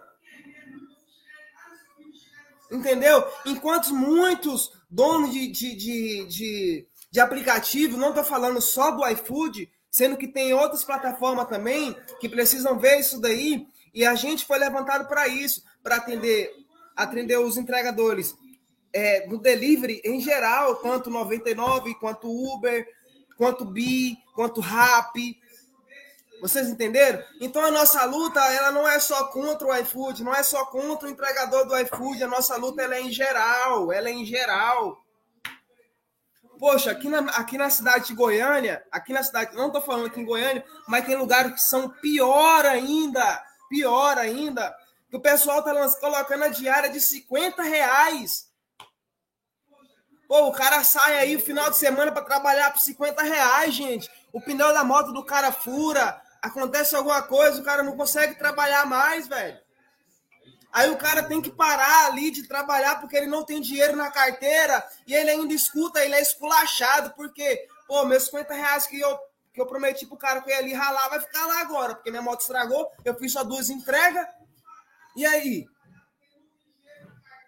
Entendeu? 2.70 3.26
Enquanto 3.46 3.94
muitos 3.94 4.72
donos 4.90 5.32
de, 5.32 5.48
de, 5.48 5.74
de, 5.74 6.26
de, 6.26 6.88
de 7.10 7.20
aplicativo, 7.20 7.96
não 7.96 8.10
estou 8.10 8.24
falando 8.24 8.60
só 8.60 8.90
do 8.90 9.06
iFood, 9.08 9.72
sendo 9.90 10.18
que 10.18 10.28
tem 10.28 10.52
outras 10.52 10.84
plataformas 10.84 11.48
também 11.48 11.96
que 12.20 12.28
precisam 12.28 12.78
ver 12.78 13.00
isso 13.00 13.20
daí, 13.20 13.66
e 13.94 14.04
a 14.04 14.14
gente 14.14 14.44
foi 14.44 14.58
levantado 14.58 15.08
para 15.08 15.28
isso, 15.28 15.64
para 15.82 15.96
atender, 15.96 16.52
atender 16.98 17.38
os 17.38 17.56
entregadores 17.56 18.36
é, 18.92 19.26
do 19.26 19.38
delivery 19.38 20.00
em 20.04 20.20
geral, 20.20 20.76
tanto 20.76 21.10
99 21.10 21.94
quanto 21.94 22.28
Uber, 22.28 22.86
quanto 23.36 23.64
Bi, 23.64 24.18
quanto 24.34 24.60
Rappi, 24.60 25.38
vocês 26.40 26.68
entenderam? 26.68 27.22
Então 27.40 27.64
a 27.64 27.70
nossa 27.70 28.04
luta, 28.04 28.40
ela 28.52 28.70
não 28.70 28.86
é 28.86 28.98
só 29.00 29.24
contra 29.24 29.66
o 29.66 29.76
iFood, 29.76 30.22
não 30.22 30.34
é 30.34 30.42
só 30.42 30.64
contra 30.66 31.08
o 31.08 31.10
entregador 31.10 31.66
do 31.66 31.76
iFood, 31.78 32.22
a 32.22 32.28
nossa 32.28 32.56
luta 32.56 32.82
ela 32.82 32.94
é 32.94 33.00
em 33.00 33.10
geral, 33.10 33.92
ela 33.92 34.08
é 34.08 34.12
em 34.12 34.24
geral. 34.24 35.04
Poxa, 36.58 36.90
aqui 36.90 37.08
na, 37.08 37.20
aqui 37.32 37.56
na 37.56 37.70
cidade 37.70 38.08
de 38.08 38.14
Goiânia, 38.14 38.84
aqui 38.90 39.12
na 39.12 39.22
cidade, 39.22 39.54
não 39.56 39.68
estou 39.68 39.80
falando 39.80 40.06
aqui 40.06 40.20
em 40.20 40.24
Goiânia, 40.24 40.64
mas 40.88 41.06
tem 41.06 41.16
lugares 41.16 41.52
que 41.52 41.60
são 41.60 41.88
pior 41.88 42.66
ainda, 42.66 43.44
pior 43.68 44.18
ainda, 44.18 44.74
que 45.08 45.16
o 45.16 45.20
pessoal 45.20 45.62
tá 45.62 45.72
colocando 46.00 46.44
a 46.44 46.48
diária 46.48 46.90
de 46.90 47.00
50 47.00 47.62
reais. 47.62 48.48
Pô, 50.26 50.48
o 50.48 50.52
cara 50.52 50.84
sai 50.84 51.18
aí 51.18 51.36
o 51.36 51.40
final 51.40 51.70
de 51.70 51.78
semana 51.78 52.12
para 52.12 52.24
trabalhar 52.24 52.70
por 52.70 52.80
50 52.80 53.22
reais, 53.22 53.74
gente. 53.74 54.10
O 54.30 54.40
pneu 54.40 54.74
da 54.74 54.84
moto 54.84 55.10
do 55.10 55.24
cara 55.24 55.50
fura, 55.50 56.20
acontece 56.42 56.94
alguma 56.94 57.22
coisa, 57.22 57.60
o 57.60 57.64
cara 57.64 57.82
não 57.82 57.96
consegue 57.96 58.34
trabalhar 58.34 58.84
mais, 58.84 59.26
velho. 59.26 59.58
Aí 60.70 60.90
o 60.90 60.98
cara 60.98 61.22
tem 61.22 61.40
que 61.40 61.50
parar 61.50 62.06
ali 62.06 62.30
de 62.30 62.46
trabalhar 62.46 63.00
porque 63.00 63.16
ele 63.16 63.26
não 63.26 63.42
tem 63.42 63.60
dinheiro 63.60 63.96
na 63.96 64.10
carteira 64.10 64.86
e 65.06 65.14
ele 65.14 65.30
ainda 65.30 65.54
escuta, 65.54 66.04
ele 66.04 66.14
é 66.14 66.20
esculachado, 66.20 67.14
porque, 67.14 67.66
pô, 67.86 68.04
meus 68.04 68.24
50 68.26 68.52
reais 68.52 68.86
que 68.86 69.00
eu, 69.00 69.18
que 69.54 69.60
eu 69.60 69.66
prometi 69.66 70.04
pro 70.04 70.18
cara 70.18 70.42
que 70.42 70.50
eu 70.50 70.54
ia 70.54 70.60
ali 70.60 70.74
ralar 70.74 71.08
vai 71.08 71.20
ficar 71.20 71.46
lá 71.46 71.60
agora, 71.60 71.94
porque 71.94 72.10
minha 72.10 72.22
moto 72.22 72.42
estragou, 72.42 72.90
eu 73.02 73.14
fiz 73.14 73.32
só 73.32 73.42
duas 73.42 73.70
entregas. 73.70 74.26
E 75.16 75.26
aí? 75.26 75.66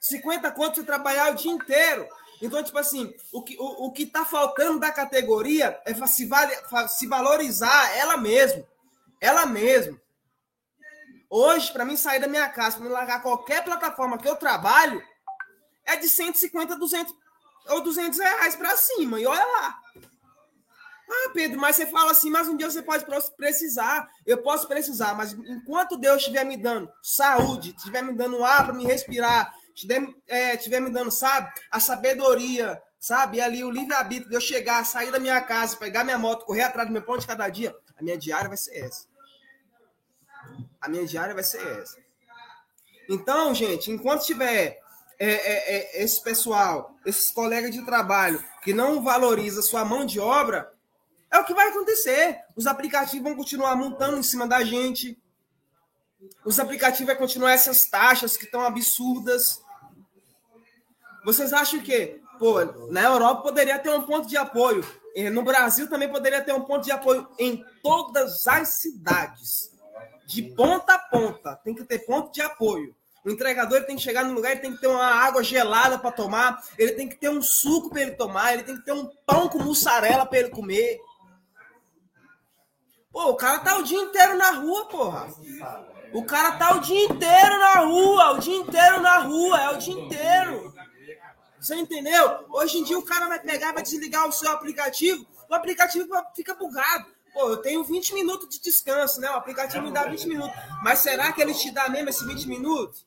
50 0.00 0.50
conto 0.52 0.76
você 0.76 0.84
trabalhar 0.84 1.30
o 1.30 1.34
dia 1.34 1.52
inteiro. 1.52 2.08
Então, 2.40 2.62
tipo 2.64 2.78
assim, 2.78 3.12
o 3.32 3.42
que, 3.42 3.56
o, 3.58 3.86
o 3.86 3.92
que 3.92 4.06
tá 4.06 4.24
faltando 4.24 4.80
da 4.80 4.90
categoria 4.90 5.78
é 5.84 5.94
se, 6.06 6.24
vale, 6.26 6.56
se 6.88 7.06
valorizar 7.06 7.96
ela 7.96 8.16
mesma. 8.16 8.64
Ela 9.20 9.44
mesma. 9.44 10.00
Hoje, 11.28 11.70
para 11.72 11.84
mim 11.84 11.96
sair 11.96 12.18
da 12.18 12.26
minha 12.26 12.48
casa, 12.48 12.76
para 12.76 12.86
me 12.86 12.90
largar 12.90 13.22
qualquer 13.22 13.62
plataforma 13.62 14.18
que 14.18 14.28
eu 14.28 14.36
trabalho, 14.36 15.02
é 15.84 15.96
de 15.96 16.08
150, 16.08 16.76
200 16.76 17.14
ou 17.68 17.82
200 17.82 18.18
reais 18.18 18.56
para 18.56 18.76
cima. 18.76 19.20
E 19.20 19.26
olha 19.26 19.44
lá. 19.44 19.78
Pedro, 21.40 21.58
mas 21.58 21.76
você 21.76 21.86
fala 21.86 22.10
assim, 22.10 22.28
mas 22.28 22.48
um 22.48 22.56
dia 22.56 22.70
você 22.70 22.82
pode 22.82 23.06
precisar. 23.34 24.06
Eu 24.26 24.42
posso 24.42 24.68
precisar, 24.68 25.14
mas 25.14 25.32
enquanto 25.32 25.96
Deus 25.96 26.18
estiver 26.18 26.44
me 26.44 26.54
dando 26.54 26.92
saúde, 27.02 27.74
estiver 27.74 28.02
me 28.02 28.12
dando 28.12 28.44
ar 28.44 28.66
para 28.66 28.74
me 28.74 28.84
respirar, 28.84 29.50
estiver, 29.74 30.06
é, 30.28 30.80
me 30.80 30.90
dando, 30.90 31.10
sabe, 31.10 31.50
a 31.70 31.80
sabedoria, 31.80 32.78
sabe, 32.98 33.38
e 33.38 33.40
ali 33.40 33.64
o 33.64 33.70
livre-arbítrio 33.70 34.28
de 34.28 34.36
eu 34.36 34.40
chegar, 34.40 34.84
sair 34.84 35.10
da 35.10 35.18
minha 35.18 35.40
casa, 35.40 35.78
pegar 35.78 36.04
minha 36.04 36.18
moto, 36.18 36.44
correr 36.44 36.64
atrás 36.64 36.86
do 36.86 36.92
meu 36.92 37.00
pão 37.00 37.16
de 37.16 37.26
cada 37.26 37.48
dia, 37.48 37.74
a 37.96 38.02
minha 38.02 38.18
diária 38.18 38.48
vai 38.48 38.58
ser 38.58 38.76
essa. 38.76 39.06
A 40.78 40.90
minha 40.90 41.06
diária 41.06 41.32
vai 41.32 41.44
ser 41.44 41.66
essa. 41.78 41.96
Então, 43.08 43.54
gente, 43.54 43.90
enquanto 43.90 44.26
tiver 44.26 44.78
é, 45.18 45.30
é, 45.30 45.76
é, 46.00 46.04
esse 46.04 46.22
pessoal, 46.22 46.94
esses 47.06 47.30
colegas 47.30 47.70
de 47.70 47.82
trabalho 47.86 48.44
que 48.62 48.74
não 48.74 49.02
valoriza 49.02 49.62
sua 49.62 49.86
mão 49.86 50.04
de 50.04 50.20
obra, 50.20 50.70
é 51.30 51.38
o 51.38 51.44
que 51.44 51.54
vai 51.54 51.68
acontecer. 51.68 52.38
Os 52.56 52.66
aplicativos 52.66 53.22
vão 53.22 53.36
continuar 53.36 53.76
montando 53.76 54.18
em 54.18 54.22
cima 54.22 54.46
da 54.46 54.64
gente. 54.64 55.16
Os 56.44 56.58
aplicativos 56.58 57.06
vão 57.06 57.16
continuar 57.16 57.52
essas 57.52 57.88
taxas 57.88 58.36
que 58.36 58.44
estão 58.44 58.62
absurdas. 58.62 59.62
Vocês 61.24 61.52
acham 61.52 61.80
que, 61.80 62.20
pô, 62.38 62.64
na 62.90 63.02
Europa 63.04 63.42
poderia 63.42 63.78
ter 63.78 63.90
um 63.90 64.02
ponto 64.02 64.26
de 64.26 64.36
apoio. 64.36 64.84
No 65.32 65.42
Brasil 65.42 65.88
também 65.88 66.08
poderia 66.08 66.42
ter 66.42 66.52
um 66.52 66.62
ponto 66.62 66.84
de 66.84 66.90
apoio 66.90 67.28
em 67.38 67.64
todas 67.82 68.46
as 68.46 68.80
cidades. 68.80 69.70
De 70.26 70.42
ponta 70.42 70.94
a 70.94 70.98
ponta. 70.98 71.56
Tem 71.56 71.74
que 71.74 71.84
ter 71.84 72.00
ponto 72.00 72.32
de 72.32 72.40
apoio. 72.40 72.94
O 73.24 73.30
entregador 73.30 73.84
tem 73.84 73.96
que 73.96 74.02
chegar 74.02 74.24
no 74.24 74.32
lugar, 74.32 74.52
ele 74.52 74.60
tem 74.60 74.72
que 74.72 74.80
ter 74.80 74.86
uma 74.86 75.04
água 75.04 75.42
gelada 75.42 75.98
para 75.98 76.10
tomar, 76.10 76.64
ele 76.78 76.92
tem 76.92 77.06
que 77.06 77.16
ter 77.16 77.28
um 77.28 77.42
suco 77.42 77.90
para 77.90 78.00
ele 78.00 78.12
tomar, 78.12 78.54
ele 78.54 78.62
tem 78.62 78.76
que 78.76 78.84
ter 78.84 78.92
um 78.92 79.10
pão 79.26 79.46
com 79.46 79.58
mussarela 79.58 80.24
para 80.24 80.38
ele 80.38 80.48
comer. 80.48 80.98
Pô, 83.12 83.30
o 83.30 83.36
cara 83.36 83.58
tá 83.58 83.76
o 83.78 83.82
dia 83.82 83.98
inteiro 83.98 84.36
na 84.36 84.50
rua, 84.52 84.86
porra. 84.86 85.28
O 86.12 86.24
cara 86.24 86.52
tá 86.52 86.74
o 86.74 86.80
dia 86.80 87.04
inteiro 87.04 87.58
na 87.58 87.74
rua, 87.80 88.32
o 88.32 88.38
dia 88.38 88.56
inteiro 88.56 89.00
na 89.00 89.18
rua, 89.18 89.60
é 89.60 89.70
o 89.70 89.78
dia 89.78 89.94
inteiro. 89.94 90.74
Você 91.60 91.74
entendeu? 91.74 92.46
Hoje 92.50 92.78
em 92.78 92.84
dia 92.84 92.98
o 92.98 93.04
cara 93.04 93.28
vai 93.28 93.38
pegar, 93.38 93.72
vai 93.72 93.82
desligar 93.82 94.26
o 94.26 94.32
seu 94.32 94.50
aplicativo, 94.50 95.26
o 95.48 95.54
aplicativo 95.54 96.08
fica 96.34 96.54
bugado. 96.54 97.06
Pô, 97.32 97.48
eu 97.50 97.58
tenho 97.58 97.84
20 97.84 98.14
minutos 98.14 98.48
de 98.48 98.60
descanso, 98.60 99.20
né? 99.20 99.30
O 99.30 99.34
aplicativo 99.34 99.84
me 99.84 99.92
dá 99.92 100.04
20 100.04 100.26
minutos. 100.26 100.56
Mas 100.82 101.00
será 101.00 101.30
que 101.32 101.40
ele 101.40 101.54
te 101.54 101.70
dá 101.70 101.88
mesmo 101.88 102.08
esses 102.08 102.26
20 102.26 102.48
minutos? 102.48 103.06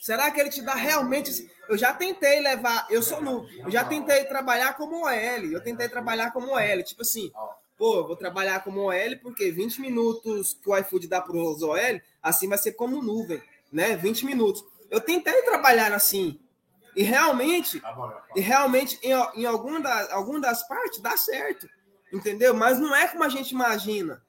Será 0.00 0.30
que 0.30 0.40
ele 0.40 0.50
te 0.50 0.62
dá 0.62 0.74
realmente. 0.74 1.50
Eu 1.68 1.76
já 1.76 1.92
tentei 1.92 2.40
levar. 2.40 2.86
Eu 2.90 3.02
sou 3.02 3.22
nu. 3.22 3.46
Eu 3.58 3.70
já 3.70 3.84
tentei 3.84 4.24
trabalhar 4.24 4.74
como 4.74 5.04
OL. 5.04 5.12
Eu 5.50 5.62
tentei 5.62 5.88
trabalhar 5.88 6.30
como 6.30 6.52
OL. 6.52 6.82
Tipo 6.82 7.02
assim, 7.02 7.32
pô, 7.78 8.04
vou 8.06 8.16
trabalhar 8.16 8.62
como 8.64 8.80
OL 8.80 9.18
porque 9.22 9.50
20 9.50 9.80
minutos 9.80 10.58
que 10.60 10.68
o 10.68 10.76
iFood 10.76 11.06
dá 11.06 11.20
para 11.20 11.36
os 11.36 11.62
OL, 11.62 12.00
assim 12.22 12.48
vai 12.48 12.58
ser 12.58 12.72
como 12.72 13.00
nuvem, 13.00 13.40
né? 13.72 13.96
20 13.96 14.26
minutos. 14.26 14.64
Eu 14.90 15.00
tentei 15.00 15.42
trabalhar 15.42 15.92
assim. 15.92 16.40
E 16.96 17.02
realmente, 17.04 17.80
e 18.34 18.40
realmente 18.40 18.98
em, 19.02 19.12
em 19.40 19.46
algum, 19.46 19.80
da, 19.80 20.12
algum 20.12 20.40
das 20.40 20.66
partes 20.66 21.00
dá 21.00 21.16
certo. 21.16 21.68
Entendeu? 22.12 22.54
Mas 22.54 22.80
não 22.80 22.94
é 22.96 23.06
como 23.06 23.22
a 23.22 23.28
gente 23.28 23.52
imagina. 23.52 24.22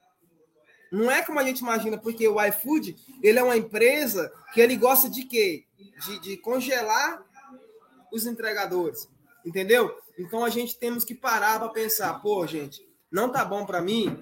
Não 0.92 1.10
é 1.10 1.22
como 1.22 1.40
a 1.40 1.44
gente 1.44 1.60
imagina, 1.60 1.98
porque 1.98 2.28
o 2.28 2.44
iFood, 2.46 2.96
ele 3.22 3.40
é 3.40 3.44
uma 3.44 3.58
empresa 3.58 4.32
que 4.54 4.60
ele 4.62 4.76
gosta 4.76 5.10
de 5.10 5.24
quê? 5.24 5.66
De, 6.06 6.20
de 6.20 6.38
congelar 6.38 7.24
os 8.12 8.26
entregadores, 8.26 9.08
entendeu? 9.46 9.96
Então 10.18 10.44
a 10.44 10.50
gente 10.50 10.78
temos 10.78 11.06
que 11.06 11.14
parar 11.14 11.60
para 11.60 11.70
pensar, 11.70 12.20
pô, 12.22 12.46
gente, 12.48 12.89
não 13.12 13.30
tá 13.30 13.44
bom 13.44 13.66
para 13.66 13.82
mim? 13.82 14.22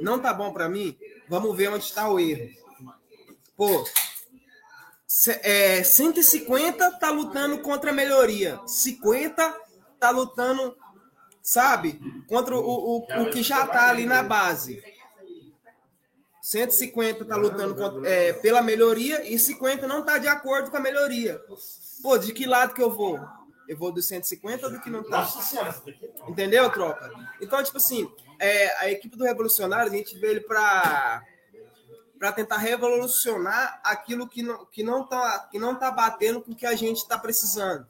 Não 0.00 0.18
tá 0.18 0.32
bom 0.32 0.52
para 0.52 0.68
mim? 0.68 0.96
Vamos 1.28 1.56
ver 1.56 1.70
onde 1.70 1.84
está 1.84 2.08
o 2.08 2.18
erro. 2.18 2.50
Pô, 3.56 3.84
é, 5.42 5.82
150 5.82 6.98
tá 6.98 7.10
lutando 7.10 7.58
contra 7.58 7.90
a 7.90 7.94
melhoria, 7.94 8.60
50 8.66 9.56
tá 9.98 10.10
lutando, 10.10 10.76
sabe, 11.42 12.00
contra 12.28 12.56
o, 12.56 12.60
o, 12.60 12.96
o 12.98 13.30
que 13.30 13.42
já 13.42 13.66
tá 13.66 13.90
ali 13.90 14.06
na 14.06 14.22
base. 14.22 14.82
150 16.42 17.22
está 17.22 17.36
lutando 17.36 17.74
contra, 17.74 18.06
é, 18.06 18.32
pela 18.34 18.60
melhoria 18.60 19.26
e 19.32 19.38
50 19.38 19.86
não 19.86 20.00
está 20.00 20.18
de 20.18 20.28
acordo 20.28 20.70
com 20.70 20.76
a 20.76 20.80
melhoria. 20.80 21.40
Pô, 22.02 22.18
de 22.18 22.32
que 22.32 22.44
lado 22.44 22.74
que 22.74 22.82
eu 22.82 22.90
vou? 22.90 23.18
Eu 23.68 23.76
vou 23.76 23.92
do 23.92 24.02
150 24.02 24.66
ou 24.66 24.72
do 24.72 24.80
que 24.80 24.90
não 24.90 25.00
está? 25.00 25.22
Entendeu, 26.28 26.70
tropa? 26.70 27.10
Então, 27.40 27.62
tipo 27.62 27.78
assim, 27.78 28.10
é, 28.38 28.76
a 28.80 28.90
equipe 28.90 29.16
do 29.16 29.24
Revolucionário, 29.24 29.90
a 29.90 29.94
gente 29.94 30.18
veio 30.18 30.46
para 30.46 31.22
para 32.18 32.32
tentar 32.32 32.56
revolucionar 32.56 33.80
aquilo 33.84 34.26
que 34.28 34.42
não 34.42 34.64
que 34.66 34.82
não 34.82 35.06
tá 35.06 35.48
que 35.50 35.58
não 35.58 35.74
tá 35.74 35.90
batendo 35.90 36.40
com 36.40 36.52
o 36.52 36.56
que 36.56 36.64
a 36.64 36.74
gente 36.74 36.98
está 36.98 37.18
precisando. 37.18 37.86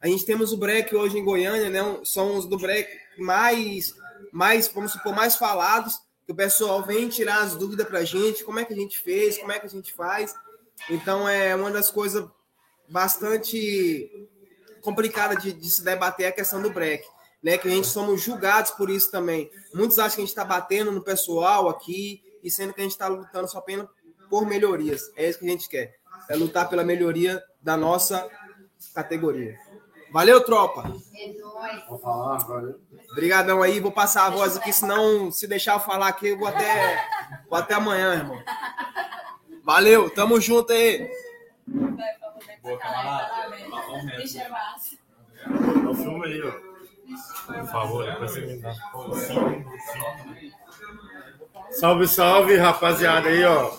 A 0.00 0.08
gente 0.08 0.26
temos 0.26 0.52
o 0.52 0.56
break 0.56 0.94
hoje 0.94 1.18
em 1.18 1.24
Goiânia, 1.24 1.70
né? 1.70 1.80
São 2.04 2.36
os 2.36 2.46
do 2.46 2.58
break 2.58 2.90
mais 3.18 3.94
mais, 4.32 4.68
vamos 4.68 4.92
supor, 4.92 5.14
mais 5.14 5.36
falados 5.36 6.00
que 6.26 6.32
o 6.32 6.36
pessoal 6.36 6.82
vem 6.82 7.08
tirar 7.08 7.42
as 7.42 7.56
dúvidas 7.56 7.86
para 7.86 8.00
a 8.00 8.04
gente, 8.04 8.44
como 8.44 8.60
é 8.60 8.64
que 8.64 8.72
a 8.72 8.76
gente 8.76 8.98
fez, 8.98 9.38
como 9.38 9.50
é 9.52 9.58
que 9.58 9.66
a 9.66 9.70
gente 9.70 9.92
faz. 9.92 10.34
Então, 10.88 11.28
é 11.28 11.54
uma 11.54 11.70
das 11.70 11.90
coisas 11.90 12.24
bastante 12.88 14.28
complicadas 14.80 15.42
de, 15.42 15.52
de 15.52 15.70
se 15.70 15.82
debater 15.82 16.26
a 16.26 16.32
questão 16.32 16.60
do 16.60 16.70
break, 16.70 17.04
né? 17.42 17.58
Que 17.58 17.68
a 17.68 17.70
gente 17.70 17.86
somos 17.86 18.20
julgados 18.22 18.70
por 18.72 18.90
isso 18.90 19.10
também. 19.10 19.50
Muitos 19.74 19.98
acham 19.98 20.16
que 20.16 20.20
a 20.22 20.24
gente 20.24 20.28
está 20.28 20.44
batendo 20.44 20.90
no 20.92 21.02
pessoal 21.02 21.68
aqui, 21.68 22.22
e 22.42 22.50
sendo 22.50 22.72
que 22.72 22.80
a 22.80 22.84
gente 22.84 22.92
está 22.92 23.08
lutando 23.08 23.48
só 23.48 23.58
apenas 23.58 23.86
por 24.28 24.46
melhorias. 24.46 25.10
É 25.16 25.28
isso 25.28 25.38
que 25.38 25.46
a 25.46 25.50
gente 25.50 25.68
quer. 25.68 25.96
É 26.28 26.36
lutar 26.36 26.68
pela 26.68 26.84
melhoria 26.84 27.42
da 27.60 27.76
nossa 27.76 28.28
categoria. 28.94 29.58
Valeu, 30.12 30.40
tropa! 30.40 30.92
É 31.14 31.32
nóis. 31.34 32.00
falar, 32.00 32.38
valeu. 32.38 32.80
Obrigadão 33.12 33.62
aí, 33.62 33.78
vou 33.78 33.92
passar 33.92 34.26
a 34.26 34.30
voz 34.30 34.56
aqui, 34.56 34.72
senão 34.72 35.30
se 35.30 35.46
deixar 35.46 35.74
eu 35.74 35.80
falar 35.80 36.08
aqui, 36.08 36.28
eu 36.28 36.38
vou 36.38 36.48
até, 36.48 37.04
vou 37.48 37.58
até 37.58 37.74
amanhã, 37.74 38.14
irmão. 38.14 38.42
Valeu, 39.62 40.10
tamo 40.10 40.40
junto 40.40 40.72
aí. 40.72 41.08
Boa, 42.62 42.78
camarada. 42.78 43.48
O 45.88 45.94
filme 45.94 46.26
aí, 46.26 46.42
ó. 46.42 46.70
Por 47.46 47.66
favor, 47.66 48.04
depois 48.04 48.30
você 48.30 48.40
me 48.42 48.56
dá. 48.58 48.74
Salve, 51.70 52.08
salve, 52.08 52.56
rapaziada 52.56 53.28
aí, 53.28 53.44
ó. 53.44 53.70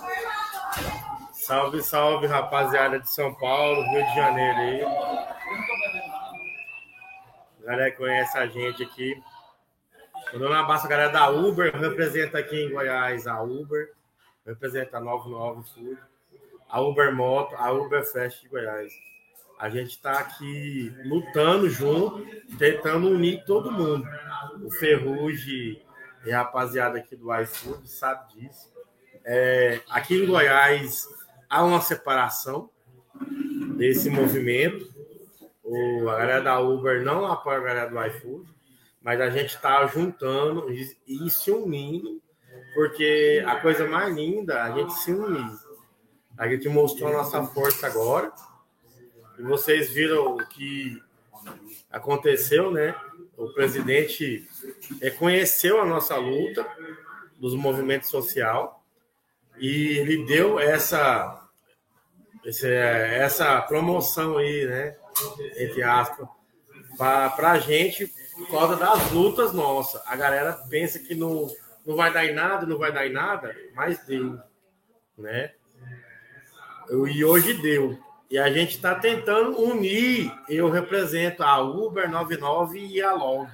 Salve, 1.31 1.81
salve, 1.81 2.27
rapaziada 2.27 2.99
de 2.99 3.09
São 3.09 3.33
Paulo, 3.35 3.81
Rio 3.91 4.05
de 4.05 4.15
Janeiro 4.15 4.57
aí 4.59 4.81
galera 7.71 7.91
que 7.91 7.97
conhece 7.97 8.37
a 8.37 8.47
gente 8.47 8.83
aqui. 8.83 9.21
Mandando 10.33 10.51
um 10.51 10.57
abraço 10.57 10.85
a 10.85 10.89
galera 10.89 11.11
da 11.11 11.29
Uber, 11.29 11.75
representa 11.75 12.37
aqui 12.37 12.55
em 12.55 12.71
Goiás 12.71 13.27
a 13.27 13.41
Uber, 13.41 13.93
representa 14.45 14.97
a 14.97 15.01
99 15.01 15.63
Food, 15.69 15.97
a 16.71 16.81
Uber 16.81 17.13
Moto, 17.13 17.55
a 17.55 17.71
Uber 17.71 18.03
Fest 18.03 18.41
de 18.41 18.49
Goiás. 18.49 18.91
A 19.59 19.69
gente 19.69 19.91
está 19.91 20.13
aqui 20.19 20.91
lutando 21.05 21.69
junto, 21.69 22.25
tentando 22.57 23.09
unir 23.09 23.43
todo 23.45 23.71
mundo. 23.71 24.07
O 24.63 24.71
Ferrugem 24.71 25.79
e 26.25 26.31
a 26.31 26.39
rapaziada 26.39 26.97
aqui 26.97 27.15
do 27.15 27.33
iFood 27.41 27.87
sabe 27.89 28.33
disso. 28.33 28.71
É, 29.23 29.81
aqui 29.89 30.15
em 30.15 30.25
Goiás 30.25 31.07
há 31.47 31.63
uma 31.63 31.81
separação 31.81 32.69
desse 33.77 34.09
movimento 34.09 34.91
o, 35.71 36.09
a 36.09 36.17
galera 36.17 36.41
da 36.41 36.59
Uber 36.59 37.01
não 37.01 37.25
apoia 37.25 37.59
a 37.59 37.61
galera 37.61 37.89
do 37.89 38.05
iFood, 38.07 38.45
mas 39.01 39.21
a 39.21 39.29
gente 39.29 39.55
está 39.55 39.87
juntando 39.87 40.69
e, 40.69 40.85
e, 41.07 41.29
se 41.29 41.49
unindo, 41.49 42.21
porque 42.73 43.41
a 43.47 43.55
coisa 43.55 43.87
mais 43.87 44.13
linda 44.13 44.53
é 44.55 44.61
a 44.61 44.71
gente 44.71 44.93
se 44.95 45.13
unir. 45.13 45.49
A 46.37 46.47
gente 46.47 46.67
mostrou 46.69 47.09
a 47.09 47.13
nossa 47.13 47.43
força 47.45 47.87
agora, 47.87 48.31
e 49.37 49.43
vocês 49.43 49.89
viram 49.89 50.35
o 50.35 50.45
que 50.47 51.01
aconteceu, 51.89 52.71
né? 52.71 52.95
O 53.37 53.49
presidente 53.53 54.47
reconheceu 55.01 55.81
a 55.81 55.85
nossa 55.85 56.15
luta 56.15 56.65
dos 57.37 57.55
movimentos 57.55 58.09
social 58.09 58.83
e 59.57 59.97
ele 59.97 60.25
deu 60.25 60.59
essa 60.59 61.37
essa 62.43 63.61
promoção 63.61 64.37
aí, 64.37 64.65
né? 64.65 64.97
entre 65.57 65.83
aspas, 65.83 66.27
para 66.97 67.51
a 67.51 67.59
gente 67.59 68.07
por 68.35 68.49
causa 68.49 68.75
das 68.75 69.11
lutas 69.11 69.53
nossas. 69.53 70.01
A 70.07 70.15
galera 70.15 70.53
pensa 70.69 70.97
que 70.99 71.13
não, 71.13 71.47
não 71.85 71.95
vai 71.95 72.11
dar 72.11 72.25
em 72.25 72.33
nada, 72.33 72.65
não 72.65 72.77
vai 72.77 72.91
dar 72.91 73.05
em 73.05 73.11
nada, 73.11 73.55
mas 73.75 74.03
deu, 74.05 74.39
né? 75.17 75.53
E 76.91 77.23
hoje 77.23 77.53
deu. 77.53 77.97
E 78.29 78.37
a 78.37 78.51
gente 78.51 78.75
está 78.75 78.93
tentando 78.93 79.57
unir. 79.61 80.29
Eu 80.49 80.69
represento 80.69 81.41
a 81.41 81.61
Uber 81.61 82.09
99 82.09 82.79
e 82.79 83.01
a 83.01 83.13
Log. 83.13 83.49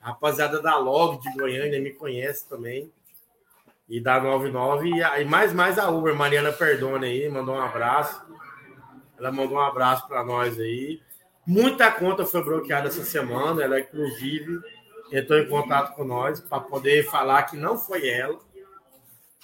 A 0.00 0.08
rapaziada 0.08 0.62
da 0.62 0.78
Log 0.78 1.20
de 1.20 1.30
Goiânia 1.36 1.78
me 1.78 1.90
conhece 1.90 2.48
também. 2.48 2.90
E 3.86 4.00
da 4.00 4.18
99 4.18 4.88
e, 4.88 5.02
a, 5.02 5.20
e 5.20 5.26
mais 5.26 5.52
mais 5.52 5.78
a 5.78 5.90
Uber, 5.90 6.14
Mariana 6.14 6.52
Perdone 6.52 7.06
aí, 7.06 7.28
mandou 7.28 7.54
um 7.54 7.60
abraço. 7.60 8.22
Ela 9.18 9.30
mandou 9.30 9.58
um 9.58 9.60
abraço 9.60 10.08
para 10.08 10.24
nós 10.24 10.58
aí. 10.58 11.02
Muita 11.46 11.90
conta 11.90 12.24
foi 12.24 12.42
bloqueada 12.42 12.88
essa 12.88 13.04
semana. 13.04 13.62
Ela, 13.62 13.80
inclusive, 13.80 14.58
entrou 15.12 15.38
em 15.38 15.48
contato 15.48 15.94
com 15.94 16.04
nós 16.04 16.40
para 16.40 16.60
poder 16.60 17.04
falar 17.10 17.42
que 17.42 17.58
não 17.58 17.76
foi 17.76 18.08
ela. 18.08 18.38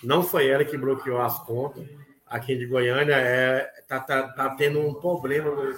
Não 0.03 0.23
foi 0.23 0.49
ela 0.49 0.65
que 0.65 0.79
bloqueou 0.79 1.21
as 1.21 1.39
contas. 1.45 1.85
Aqui 2.29 2.57
de 2.57 2.67
Goiânia 2.67 3.15
é, 3.15 3.61
tá, 3.87 4.01
tá, 4.01 4.29
tá 4.29 4.51
tendo 4.57 4.81
um 4.81 4.95
problema 4.95 5.51
no 5.51 5.75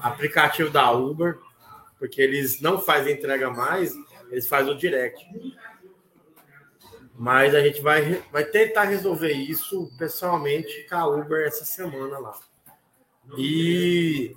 aplicativo 0.00 0.70
da 0.70 0.90
Uber, 0.90 1.38
porque 1.98 2.20
eles 2.20 2.60
não 2.60 2.80
fazem 2.80 3.14
entrega 3.14 3.50
mais, 3.50 3.94
eles 4.30 4.48
fazem 4.48 4.72
o 4.72 4.76
direct. 4.76 5.24
Mas 7.14 7.54
a 7.54 7.60
gente 7.60 7.80
vai, 7.80 8.22
vai 8.32 8.44
tentar 8.44 8.84
resolver 8.84 9.32
isso 9.32 9.90
pessoalmente 9.98 10.86
com 10.88 10.96
a 10.96 11.06
Uber 11.06 11.46
essa 11.46 11.64
semana 11.64 12.18
lá. 12.18 12.34
E 13.36 14.36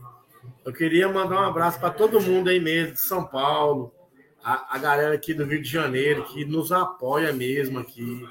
eu 0.66 0.74
queria 0.74 1.08
mandar 1.08 1.42
um 1.42 1.46
abraço 1.46 1.80
para 1.80 1.92
todo 1.92 2.22
mundo 2.22 2.50
aí 2.50 2.60
mesmo 2.60 2.94
de 2.94 3.00
São 3.00 3.26
Paulo, 3.26 3.94
a, 4.44 4.76
a 4.76 4.80
galera 4.80 5.14
aqui 5.14 5.34
do 5.34 5.46
Rio 5.46 5.62
de 5.62 5.70
Janeiro, 5.70 6.26
que 6.26 6.44
nos 6.44 6.72
apoia 6.72 7.32
mesmo 7.32 7.80
aqui. 7.80 8.28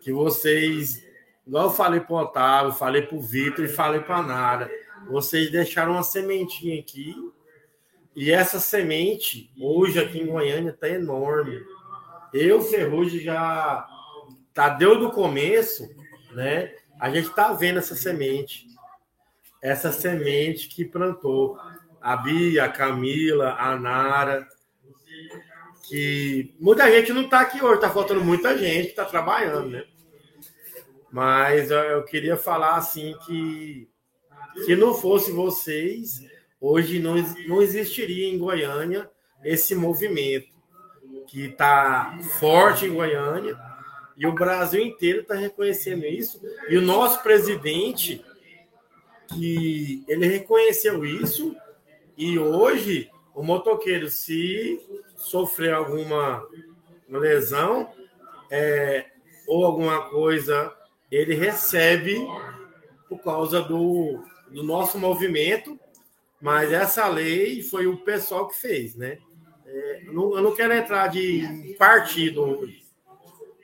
Que 0.00 0.12
vocês, 0.12 1.04
igual 1.48 1.64
eu 1.64 1.70
falei 1.70 2.00
para 2.00 2.14
o 2.14 2.18
Otávio, 2.18 2.72
falei 2.72 3.02
para 3.02 3.16
o 3.16 3.22
Vitor 3.22 3.64
e 3.64 3.68
falei 3.68 4.00
para 4.00 4.16
a 4.18 4.22
Nara, 4.22 4.70
vocês 5.08 5.50
deixaram 5.50 5.92
uma 5.92 6.02
sementinha 6.02 6.78
aqui. 6.78 7.16
E 8.14 8.30
essa 8.30 8.60
semente, 8.60 9.50
hoje 9.58 9.98
aqui 9.98 10.18
em 10.18 10.26
Goiânia, 10.26 10.70
está 10.70 10.88
enorme. 10.88 11.58
Eu, 12.34 12.60
Ferrugem, 12.60 13.20
já 13.20 13.88
tá 14.52 14.68
deu 14.68 14.98
do 14.98 15.10
começo, 15.10 15.88
né? 16.32 16.74
A 17.00 17.10
gente 17.10 17.28
está 17.28 17.52
vendo 17.52 17.78
essa 17.78 17.94
semente. 17.94 18.66
Essa 19.62 19.90
semente 19.90 20.68
que 20.68 20.84
plantou 20.84 21.58
a 22.00 22.16
Bia, 22.16 22.64
a 22.64 22.68
Camila, 22.68 23.56
a 23.58 23.78
Nara, 23.78 24.46
que 25.88 26.54
muita 26.60 26.90
gente 26.90 27.12
não 27.12 27.22
está 27.22 27.40
aqui 27.40 27.62
hoje, 27.62 27.76
está 27.76 27.88
faltando 27.88 28.22
muita 28.22 28.58
gente 28.58 28.86
que 28.86 28.90
está 28.90 29.04
trabalhando, 29.04 29.70
né? 29.70 29.84
Mas 31.10 31.70
eu 31.70 32.02
queria 32.04 32.36
falar 32.36 32.76
assim 32.76 33.16
que 33.26 33.88
se 34.64 34.76
não 34.76 34.94
fosse 34.94 35.30
vocês, 35.30 36.24
hoje 36.60 36.98
não, 36.98 37.14
não 37.46 37.62
existiria 37.62 38.28
em 38.28 38.38
Goiânia 38.38 39.10
esse 39.44 39.74
movimento 39.74 40.48
que 41.26 41.46
está 41.46 42.18
forte 42.38 42.86
em 42.86 42.94
Goiânia 42.94 43.58
e 44.16 44.26
o 44.26 44.32
Brasil 44.32 44.82
inteiro 44.82 45.20
está 45.20 45.34
reconhecendo 45.34 46.04
isso. 46.04 46.40
E 46.68 46.76
o 46.76 46.82
nosso 46.82 47.22
presidente, 47.22 48.24
que 49.28 50.02
ele 50.08 50.26
reconheceu 50.26 51.04
isso, 51.04 51.54
e 52.16 52.36
hoje 52.36 53.08
o 53.32 53.42
motoqueiro, 53.44 54.08
se 54.08 54.80
sofrer 55.14 55.72
alguma 55.72 56.44
lesão 57.08 57.92
é, 58.50 59.06
ou 59.46 59.64
alguma 59.64 60.10
coisa, 60.10 60.74
ele 61.10 61.34
recebe 61.34 62.16
por 63.08 63.22
causa 63.22 63.62
do, 63.62 64.22
do 64.48 64.62
nosso 64.62 64.98
movimento, 64.98 65.78
mas 66.40 66.72
essa 66.72 67.08
lei 67.08 67.62
foi 67.62 67.86
o 67.86 67.96
pessoal 67.96 68.48
que 68.48 68.56
fez, 68.56 68.94
né? 68.94 69.18
É, 69.66 70.02
não, 70.06 70.36
eu 70.36 70.42
não 70.42 70.54
quero 70.54 70.72
entrar 70.72 71.08
de 71.08 71.74
partido 71.78 72.68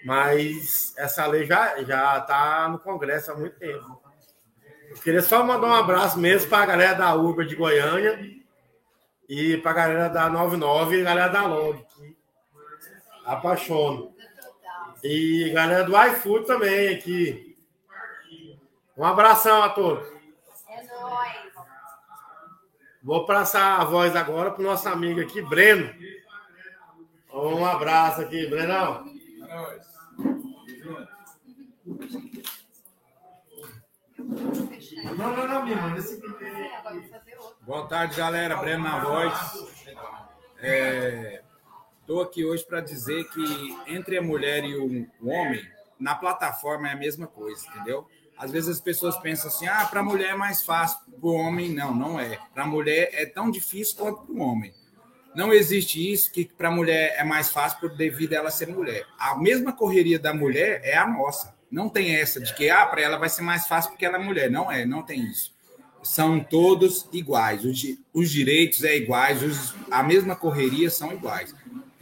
mas 0.04 0.92
essa 0.98 1.26
lei 1.26 1.46
já 1.46 1.82
já 1.82 2.18
está 2.18 2.68
no 2.68 2.78
Congresso 2.78 3.32
há 3.32 3.34
muito 3.34 3.58
tempo. 3.58 4.02
Eu 4.90 4.96
queria 4.98 5.22
só 5.22 5.42
mandar 5.42 5.66
um 5.66 5.72
abraço 5.72 6.18
mesmo 6.18 6.50
para 6.50 6.62
a 6.62 6.66
galera 6.66 6.94
da 6.94 7.14
Uber 7.14 7.46
de 7.46 7.56
Goiânia 7.56 8.20
e 9.26 9.56
para 9.56 9.70
a 9.70 9.74
galera 9.74 10.08
da 10.08 10.28
99 10.28 10.96
e 10.96 11.00
a 11.00 11.04
galera 11.04 11.32
da 11.32 11.46
Long, 11.46 11.78
que 11.78 12.16
apaixono. 13.24 14.13
E 15.05 15.51
galera 15.51 15.85
do 15.85 15.94
iFood 15.94 16.47
também 16.47 16.94
aqui. 16.94 17.55
Um 18.97 19.05
abração 19.05 19.62
a 19.62 19.68
todos. 19.68 20.09
É 20.66 20.82
nóis. 20.82 21.52
Vou 23.02 23.26
passar 23.26 23.82
a 23.82 23.85
voz 23.85 24.16
agora 24.16 24.51
para 24.51 24.62
o 24.62 24.64
nosso 24.64 24.89
amigo 24.89 25.20
aqui, 25.20 25.43
Breno. 25.43 25.94
Um 27.31 27.66
abraço 27.66 28.22
aqui, 28.22 28.47
Brenão. 28.47 29.05
Não, 35.18 35.36
não, 35.36 35.47
não, 35.47 35.66
mano. 35.66 35.97
Boa 37.60 37.86
tarde, 37.89 38.16
galera. 38.16 38.56
Breno 38.56 38.85
na 38.85 39.01
voz. 39.01 39.35
Estou 42.05 42.20
aqui 42.20 42.44
hoje 42.44 42.62
para 42.66 42.82
dizer 42.82 43.24
que 43.31 43.43
entre 43.86 44.18
a 44.18 44.22
mulher 44.22 44.62
e 44.62 44.76
o 44.76 45.09
homem, 45.26 45.66
na 45.98 46.14
plataforma 46.14 46.86
é 46.86 46.93
a 46.93 46.97
mesma 46.97 47.26
coisa, 47.26 47.66
entendeu? 47.66 48.06
Às 48.36 48.51
vezes 48.51 48.68
as 48.68 48.81
pessoas 48.81 49.16
pensam 49.16 49.48
assim: 49.48 49.66
ah, 49.66 49.86
para 49.86 50.01
a 50.01 50.02
mulher 50.02 50.32
é 50.32 50.36
mais 50.36 50.62
fácil, 50.62 50.98
para 51.18 51.26
o 51.26 51.32
homem 51.32 51.70
não, 51.70 51.94
não 51.94 52.20
é. 52.20 52.39
Para 52.52 52.64
a 52.64 52.66
mulher 52.66 53.09
é 53.14 53.24
tão 53.24 53.51
difícil 53.51 53.97
quanto 53.97 54.20
para 54.20 54.35
o 54.35 54.39
homem. 54.39 54.74
Não 55.35 55.51
existe 55.51 56.12
isso 56.12 56.31
que 56.31 56.44
para 56.44 56.68
a 56.68 56.70
mulher 56.70 57.14
é 57.16 57.24
mais 57.24 57.51
fácil 57.51 57.81
por 57.81 57.97
devido 57.97 58.35
a 58.35 58.36
ela 58.36 58.51
ser 58.51 58.68
mulher. 58.68 59.06
A 59.18 59.39
mesma 59.39 59.72
correria 59.72 60.18
da 60.18 60.35
mulher 60.35 60.82
é 60.85 60.98
a 60.98 61.06
nossa. 61.06 61.55
Não 61.70 61.89
tem 61.89 62.14
essa 62.16 62.39
de 62.39 62.52
que 62.52 62.68
ah, 62.68 62.85
para 62.85 63.01
ela 63.01 63.16
vai 63.16 63.31
ser 63.31 63.40
mais 63.40 63.66
fácil 63.66 63.93
porque 63.93 64.05
ela 64.05 64.18
é 64.18 64.22
mulher. 64.22 64.51
Não 64.51 64.70
é, 64.70 64.85
não 64.85 65.02
tem 65.02 65.24
isso. 65.24 65.55
São 66.02 66.39
todos 66.39 67.09
iguais. 67.14 67.64
Os, 67.64 67.82
os 68.12 68.31
direitos 68.31 68.85
é 68.85 68.94
iguais, 68.94 69.43
os, 69.43 69.74
a 69.90 70.02
mesma 70.02 70.36
correria 70.36 70.90
são 70.90 71.10
iguais. 71.10 71.55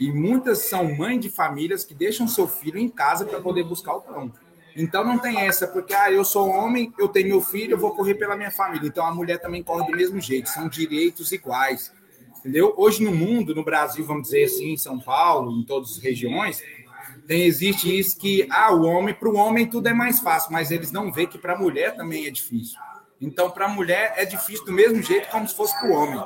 E 0.02 0.10
muitas 0.10 0.58
são 0.58 0.96
mães 0.96 1.20
de 1.20 1.30
famílias 1.30 1.84
que 1.84 1.94
deixam 1.94 2.26
seu 2.26 2.48
filho 2.48 2.76
em 2.76 2.88
casa 2.88 3.24
para 3.24 3.40
poder 3.40 3.62
buscar 3.62 3.94
o 3.94 4.00
pão. 4.00 4.32
Então 4.74 5.04
não 5.04 5.16
tem 5.16 5.42
essa, 5.42 5.64
porque 5.68 5.94
ah, 5.94 6.10
eu 6.10 6.24
sou 6.24 6.48
homem, 6.48 6.92
eu 6.98 7.06
tenho 7.06 7.28
meu 7.28 7.40
filho, 7.40 7.74
eu 7.74 7.78
vou 7.78 7.94
correr 7.94 8.16
pela 8.16 8.34
minha 8.34 8.50
família. 8.50 8.88
Então 8.88 9.06
a 9.06 9.14
mulher 9.14 9.38
também 9.38 9.62
corre 9.62 9.88
do 9.88 9.96
mesmo 9.96 10.20
jeito, 10.20 10.48
são 10.48 10.68
direitos 10.68 11.30
iguais. 11.30 11.92
Entendeu? 12.40 12.74
Hoje 12.76 13.04
no 13.04 13.14
mundo, 13.14 13.54
no 13.54 13.62
Brasil, 13.62 14.04
vamos 14.04 14.24
dizer 14.24 14.42
assim, 14.42 14.72
em 14.72 14.76
São 14.76 14.98
Paulo, 14.98 15.56
em 15.56 15.64
todas 15.64 15.92
as 15.92 15.98
regiões, 15.98 16.60
tem, 17.28 17.44
existe 17.44 17.96
isso 17.96 18.18
que 18.18 18.44
ah, 18.50 18.74
o 18.74 18.82
homem, 18.82 19.14
para 19.14 19.28
o 19.28 19.36
homem 19.36 19.68
tudo 19.68 19.86
é 19.86 19.94
mais 19.94 20.18
fácil, 20.18 20.50
mas 20.50 20.72
eles 20.72 20.90
não 20.90 21.12
veem 21.12 21.28
que 21.28 21.38
para 21.38 21.52
a 21.52 21.58
mulher 21.58 21.94
também 21.94 22.26
é 22.26 22.30
difícil. 22.30 22.76
Então, 23.20 23.52
para 23.52 23.66
a 23.66 23.68
mulher 23.68 24.14
é 24.16 24.24
difícil 24.24 24.64
do 24.64 24.72
mesmo 24.72 25.00
jeito 25.00 25.28
como 25.28 25.46
se 25.48 25.54
fosse 25.54 25.78
para 25.78 25.88
o 25.88 25.92
homem. 25.92 26.20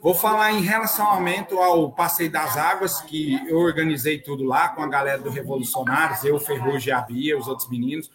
Vou 0.00 0.14
falar 0.14 0.52
em 0.52 0.60
relacionamento 0.60 1.58
ao 1.58 1.90
Passeio 1.90 2.30
das 2.30 2.56
Águas, 2.56 3.00
que 3.00 3.34
eu 3.48 3.58
organizei 3.58 4.18
tudo 4.18 4.44
lá 4.44 4.68
com 4.68 4.80
a 4.80 4.86
galera 4.86 5.18
do 5.18 5.28
Revolucionários, 5.28 6.22
eu, 6.22 6.38
Ferrugem 6.38 6.92
a 6.92 7.00
Bia, 7.00 7.36
os 7.36 7.48
outros 7.48 7.68
meninos. 7.68 8.08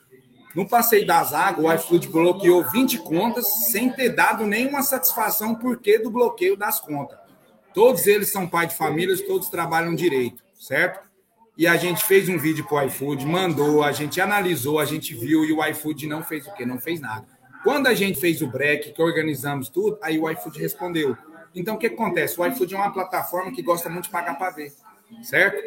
No 0.55 0.65
Passeio 0.67 1.05
das 1.05 1.33
Águas, 1.33 1.65
o 1.65 1.75
iFood 1.75 2.07
bloqueou 2.07 2.63
20 2.63 2.99
contas 2.99 3.65
sem 3.69 3.91
ter 3.91 4.09
dado 4.09 4.45
nenhuma 4.45 4.81
satisfação 4.81 5.55
por 5.55 5.77
que 5.77 5.99
do 5.99 6.09
bloqueio 6.09 6.55
das 6.55 6.79
contas. 6.79 7.17
Todos 7.73 8.07
eles 8.07 8.29
são 8.29 8.47
pai 8.47 8.67
de 8.67 8.75
famílias, 8.75 9.19
todos 9.21 9.49
trabalham 9.49 9.93
direito, 9.93 10.41
certo? 10.57 11.09
E 11.57 11.67
a 11.67 11.75
gente 11.75 12.05
fez 12.05 12.29
um 12.29 12.37
vídeo 12.37 12.65
para 12.65 12.77
o 12.77 12.87
iFood, 12.87 13.25
mandou, 13.25 13.83
a 13.83 13.91
gente 13.91 14.21
analisou, 14.21 14.79
a 14.79 14.85
gente 14.85 15.13
viu 15.13 15.43
e 15.43 15.51
o 15.51 15.63
iFood 15.65 16.07
não 16.07 16.23
fez 16.23 16.47
o 16.47 16.53
quê? 16.53 16.65
Não 16.65 16.79
fez 16.79 17.01
nada. 17.01 17.25
Quando 17.61 17.87
a 17.87 17.93
gente 17.93 18.19
fez 18.19 18.41
o 18.41 18.47
break, 18.47 18.93
que 18.93 19.01
organizamos 19.01 19.67
tudo, 19.67 19.97
aí 20.01 20.17
o 20.17 20.29
iFood 20.29 20.59
respondeu 20.59 21.17
então, 21.55 21.75
o 21.75 21.77
que 21.77 21.87
acontece? 21.87 22.39
O 22.39 22.45
iFood 22.45 22.73
é 22.73 22.77
uma 22.77 22.91
plataforma 22.91 23.51
que 23.51 23.61
gosta 23.61 23.89
muito 23.89 24.05
de 24.05 24.09
pagar 24.09 24.37
para 24.37 24.51
ver, 24.51 24.73
certo? 25.21 25.61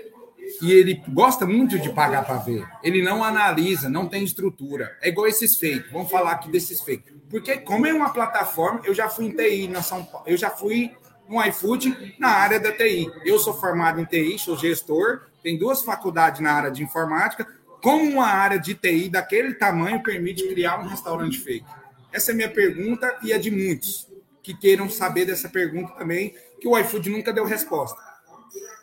E 0.63 0.73
ele 0.73 1.03
gosta 1.09 1.47
muito 1.47 1.79
de 1.79 1.91
pagar 1.91 2.25
para 2.25 2.37
ver. 2.37 2.67
Ele 2.83 3.03
não 3.03 3.23
analisa, 3.23 3.89
não 3.89 4.09
tem 4.09 4.23
estrutura. 4.23 4.97
É 5.03 5.09
igual 5.09 5.27
esses 5.27 5.57
fake. 5.59 5.91
Vamos 5.93 6.11
falar 6.11 6.33
aqui 6.33 6.51
desses 6.51 6.81
fake. 6.81 7.13
Porque, 7.29 7.59
como 7.59 7.87
é 7.87 7.93
uma 7.93 8.11
plataforma, 8.11 8.81
eu 8.85 8.95
já 8.95 9.09
fui 9.09 9.27
em 9.27 9.31
TI 9.37 9.69
na 9.69 9.83
São 9.83 10.05
Paulo, 10.05 10.27
eu 10.29 10.37
já 10.37 10.51
fui 10.51 10.93
no 11.29 11.45
iFood 11.45 12.15
na 12.19 12.29
área 12.29 12.61
da 12.61 12.71
TI. 12.71 13.11
Eu 13.25 13.39
sou 13.39 13.55
formado 13.55 14.01
em 14.01 14.05
TI, 14.05 14.39
sou 14.39 14.57
gestor, 14.57 15.23
tenho 15.43 15.59
duas 15.59 15.83
faculdades 15.83 16.41
na 16.41 16.53
área 16.53 16.71
de 16.71 16.83
informática. 16.83 17.47
Como 17.83 18.05
uma 18.05 18.27
área 18.27 18.59
de 18.59 18.75
TI 18.75 19.09
daquele 19.09 19.55
tamanho 19.55 20.03
permite 20.03 20.47
criar 20.49 20.79
um 20.79 20.87
restaurante 20.87 21.39
fake? 21.39 21.67
Essa 22.13 22.31
é 22.31 22.33
a 22.33 22.37
minha 22.37 22.51
pergunta 22.51 23.17
e 23.23 23.33
a 23.33 23.39
de 23.39 23.51
muitos 23.51 24.07
que 24.47 24.55
queiram 24.55 24.89
saber 24.89 25.25
dessa 25.25 25.49
pergunta 25.49 25.93
também, 25.95 26.33
que 26.61 26.69
o 26.69 26.79
iFood 26.79 27.11
nunca 27.11 27.33
deu 27.33 27.45
resposta. 27.45 28.01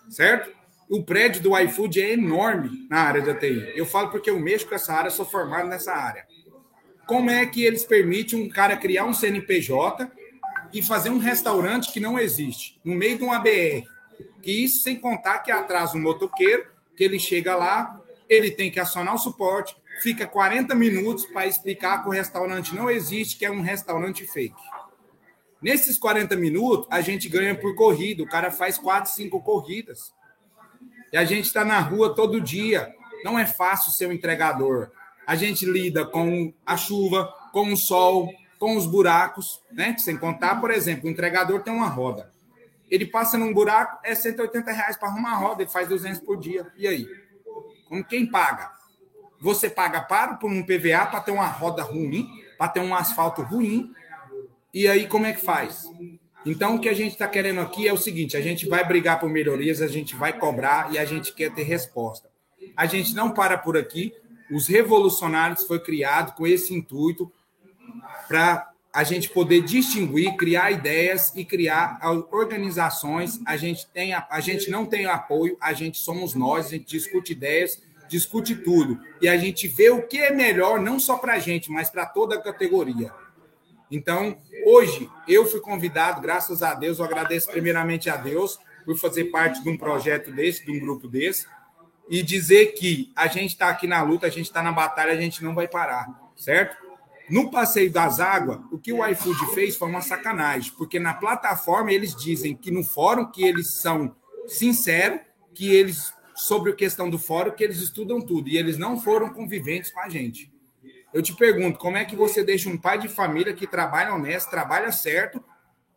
Certo? 0.10 0.54
O 0.90 1.02
prédio 1.02 1.42
do 1.42 1.58
iFood 1.58 2.02
é 2.02 2.12
enorme 2.12 2.86
na 2.90 3.00
área 3.00 3.22
da 3.22 3.34
TI. 3.34 3.72
Eu 3.74 3.86
falo 3.86 4.10
porque 4.10 4.30
eu 4.30 4.38
mexo 4.38 4.68
com 4.68 4.76
essa 4.76 4.92
área, 4.92 5.10
sou 5.10 5.26
formado 5.26 5.70
nessa 5.70 5.94
área. 5.94 6.28
Como 7.08 7.30
é 7.30 7.46
que 7.46 7.64
eles 7.64 7.86
permitem 7.86 8.44
um 8.44 8.50
cara 8.50 8.76
criar 8.76 9.06
um 9.06 9.14
CNPJ 9.14 10.12
e 10.74 10.84
fazer 10.84 11.12
um 11.12 11.18
restaurante 11.18 11.94
que 11.94 12.00
não 12.02 12.20
existe, 12.20 12.78
no 12.84 12.94
meio 12.94 13.18
de 13.18 13.24
um 13.24 13.32
ABR? 13.32 13.86
Que 14.42 14.66
isso 14.66 14.84
sem 14.84 14.98
contar 14.98 15.40
que 15.40 15.52
atrasa 15.52 15.96
um 15.98 16.02
motoqueiro, 16.02 16.66
que 16.94 17.06
ele 17.06 17.18
chega 17.18 17.56
lá, 17.56 18.02
ele 18.28 18.52
tem 18.52 18.70
que 18.70 18.82
acionar 18.82 19.16
o 19.16 19.18
suporte, 19.18 19.78
fica 20.02 20.28
40 20.28 20.76
minutos 20.76 21.26
para 21.26 21.48
explicar 21.48 22.04
que 22.04 22.10
o 22.10 22.12
restaurante 22.12 22.76
não 22.76 22.90
existe, 22.90 23.38
que 23.38 23.46
é 23.46 23.52
um 23.52 23.62
restaurante 23.62 24.28
fake. 24.28 24.73
Nesses 25.64 25.98
40 25.98 26.36
minutos, 26.36 26.88
a 26.92 27.00
gente 27.00 27.30
ganha 27.30 27.56
por 27.56 27.74
corrida. 27.74 28.22
O 28.22 28.28
cara 28.28 28.52
faz 28.52 28.78
quatro, 28.78 29.10
cinco 29.10 29.42
corridas. 29.42 30.14
E 31.12 31.18
a 31.18 31.24
gente 31.24 31.46
está 31.46 31.64
na 31.64 31.80
rua 31.80 32.14
todo 32.14 32.42
dia. 32.42 32.94
Não 33.24 33.40
é 33.40 33.46
fácil 33.46 33.92
ser 33.94 34.08
um 34.08 34.12
entregador. 34.12 34.92
A 35.26 35.36
gente 35.36 35.66
lida 35.66 36.06
com 36.06 36.54
a 36.66 36.76
chuva, 36.76 37.34
com 37.54 37.72
o 37.72 37.78
sol, 37.78 38.30
com 38.60 38.76
os 38.76 38.86
buracos, 38.86 39.62
né? 39.72 39.96
Sem 39.98 40.18
contar, 40.18 40.60
por 40.60 40.70
exemplo, 40.70 41.08
o 41.08 41.12
entregador 41.12 41.62
tem 41.62 41.74
uma 41.74 41.88
roda. 41.88 42.34
Ele 42.92 43.06
passa 43.06 43.38
num 43.38 43.54
buraco, 43.54 44.00
é 44.04 44.14
180 44.14 44.70
reais 44.70 44.98
para 44.98 45.08
arrumar 45.08 45.32
a 45.32 45.38
roda, 45.38 45.64
ele 45.64 45.72
faz 45.72 45.88
200 45.88 46.20
por 46.20 46.38
dia. 46.38 46.68
E 46.76 46.86
aí? 46.86 47.08
Como 47.88 48.04
quem 48.04 48.26
paga? 48.26 48.70
Você 49.40 49.70
paga 49.70 50.02
para 50.02 50.36
por 50.36 50.52
um 50.52 50.64
PVA 50.64 51.06
para 51.06 51.22
ter 51.22 51.32
uma 51.32 51.48
roda 51.48 51.84
ruim, 51.84 52.30
para 52.58 52.68
ter 52.68 52.80
um 52.82 52.94
asfalto 52.94 53.42
ruim. 53.42 53.94
E 54.74 54.88
aí 54.88 55.08
como 55.08 55.26
é 55.26 55.34
que 55.34 55.42
faz? 55.42 55.86
Então 56.46 56.76
o 56.76 56.80
que 56.80 56.90
a 56.90 56.94
gente 56.94 57.12
está 57.12 57.28
querendo 57.28 57.62
aqui 57.62 57.88
é 57.88 57.94
o 57.94 57.98
seguinte: 57.98 58.36
a 58.36 58.42
gente 58.42 58.68
vai 58.68 58.86
brigar 58.86 59.20
por 59.20 59.30
melhorias, 59.30 59.82
a 59.82 59.88
gente 59.88 60.16
vai 60.16 60.38
cobrar 60.38 60.92
e 60.92 60.98
a 60.98 61.06
gente 61.06 61.34
quer 61.34 61.54
ter 61.54 61.64
resposta. 61.64 62.30
A 62.76 62.86
gente 62.86 63.14
não 63.14 63.32
para 63.32 63.58
por 63.58 63.78
aqui. 63.78 64.14
Os 64.52 64.68
revolucionários 64.68 65.66
foi 65.66 65.80
criado 65.80 66.36
com 66.36 66.46
esse 66.46 66.74
intuito 66.74 67.32
para 68.28 68.70
a 68.92 69.04
gente 69.04 69.30
poder 69.30 69.64
distinguir, 69.64 70.36
criar 70.36 70.70
ideias 70.70 71.34
e 71.36 71.46
criar 71.46 72.00
organizações. 72.32 73.40
A 73.46 73.58
gente 73.58 73.88
tem 73.88 74.14
a, 74.14 74.40
gente 74.40 74.70
não 74.70 74.86
tem 74.86 75.06
apoio, 75.06 75.58
a 75.62 75.74
gente 75.74 75.98
somos 75.98 76.36
nós, 76.36 76.68
a 76.68 76.70
gente 76.72 76.86
discute 76.86 77.32
ideias, 77.32 77.82
discute 78.08 78.56
tudo 78.56 79.00
e 79.22 79.28
a 79.28 79.38
gente 79.38 79.68
vê 79.68 79.90
o 79.90 80.06
que 80.08 80.18
é 80.18 80.32
melhor 80.32 80.80
não 80.80 81.00
só 81.00 81.18
para 81.18 81.34
a 81.34 81.40
gente, 81.40 81.72
mas 81.72 81.90
para 81.90 82.06
toda 82.06 82.36
a 82.36 82.42
categoria. 82.42 83.12
Então, 83.96 84.36
hoje 84.66 85.08
eu 85.28 85.46
fui 85.46 85.60
convidado, 85.60 86.20
graças 86.20 86.64
a 86.64 86.74
Deus, 86.74 86.98
eu 86.98 87.06
agradeço 87.06 87.52
primeiramente 87.52 88.10
a 88.10 88.18
Deus 88.18 88.58
por 88.84 88.98
fazer 88.98 89.26
parte 89.26 89.62
de 89.62 89.70
um 89.70 89.78
projeto 89.78 90.32
desse, 90.32 90.66
de 90.66 90.72
um 90.72 90.80
grupo 90.80 91.08
desse, 91.08 91.46
e 92.10 92.24
dizer 92.24 92.74
que 92.74 93.12
a 93.16 93.28
gente 93.28 93.52
está 93.52 93.70
aqui 93.70 93.86
na 93.86 94.02
luta, 94.02 94.26
a 94.26 94.32
gente 94.32 94.48
está 94.48 94.64
na 94.64 94.72
batalha, 94.72 95.14
a 95.14 95.16
gente 95.16 95.44
não 95.44 95.54
vai 95.54 95.68
parar, 95.68 96.08
certo? 96.36 96.76
No 97.30 97.52
passeio 97.52 97.92
das 97.92 98.20
águas, 98.20 98.62
o 98.72 98.80
que 98.80 98.92
o 98.92 99.06
iFood 99.10 99.54
fez 99.54 99.78
foi 99.78 99.88
uma 99.88 100.02
sacanagem, 100.02 100.74
porque 100.76 100.98
na 101.00 101.14
plataforma 101.14 101.92
eles 101.92 102.16
dizem 102.16 102.56
que 102.56 102.72
no 102.72 102.84
fórum 102.84 103.32
que 103.32 103.44
eles 103.44 103.76
são 103.76 104.16
sinceros, 104.48 105.22
que 105.54 105.72
eles 105.72 106.12
sobre 106.36 106.72
a 106.72 106.76
questão 106.76 107.12
do 107.12 107.20
fórum, 107.20 107.52
que 107.52 107.64
eles 107.64 107.78
estudam 107.78 108.20
tudo 108.20 108.50
e 108.50 108.58
eles 108.58 108.76
não 108.76 109.00
foram 109.00 109.30
conviventes 109.30 109.92
com 109.92 110.00
a 110.00 110.10
gente. 110.10 110.52
Eu 111.14 111.22
te 111.22 111.36
pergunto, 111.36 111.78
como 111.78 111.98
é 111.98 112.06
que 112.06 112.16
você 112.16 112.44
deixa 112.44 112.70
um 112.70 112.78
pai 112.78 112.98
de 112.98 113.08
família 113.08 113.54
que 113.54 113.68
trabalha 113.68 114.14
honesto, 114.14 114.50
trabalha 114.50 114.92
certo, 114.92 115.44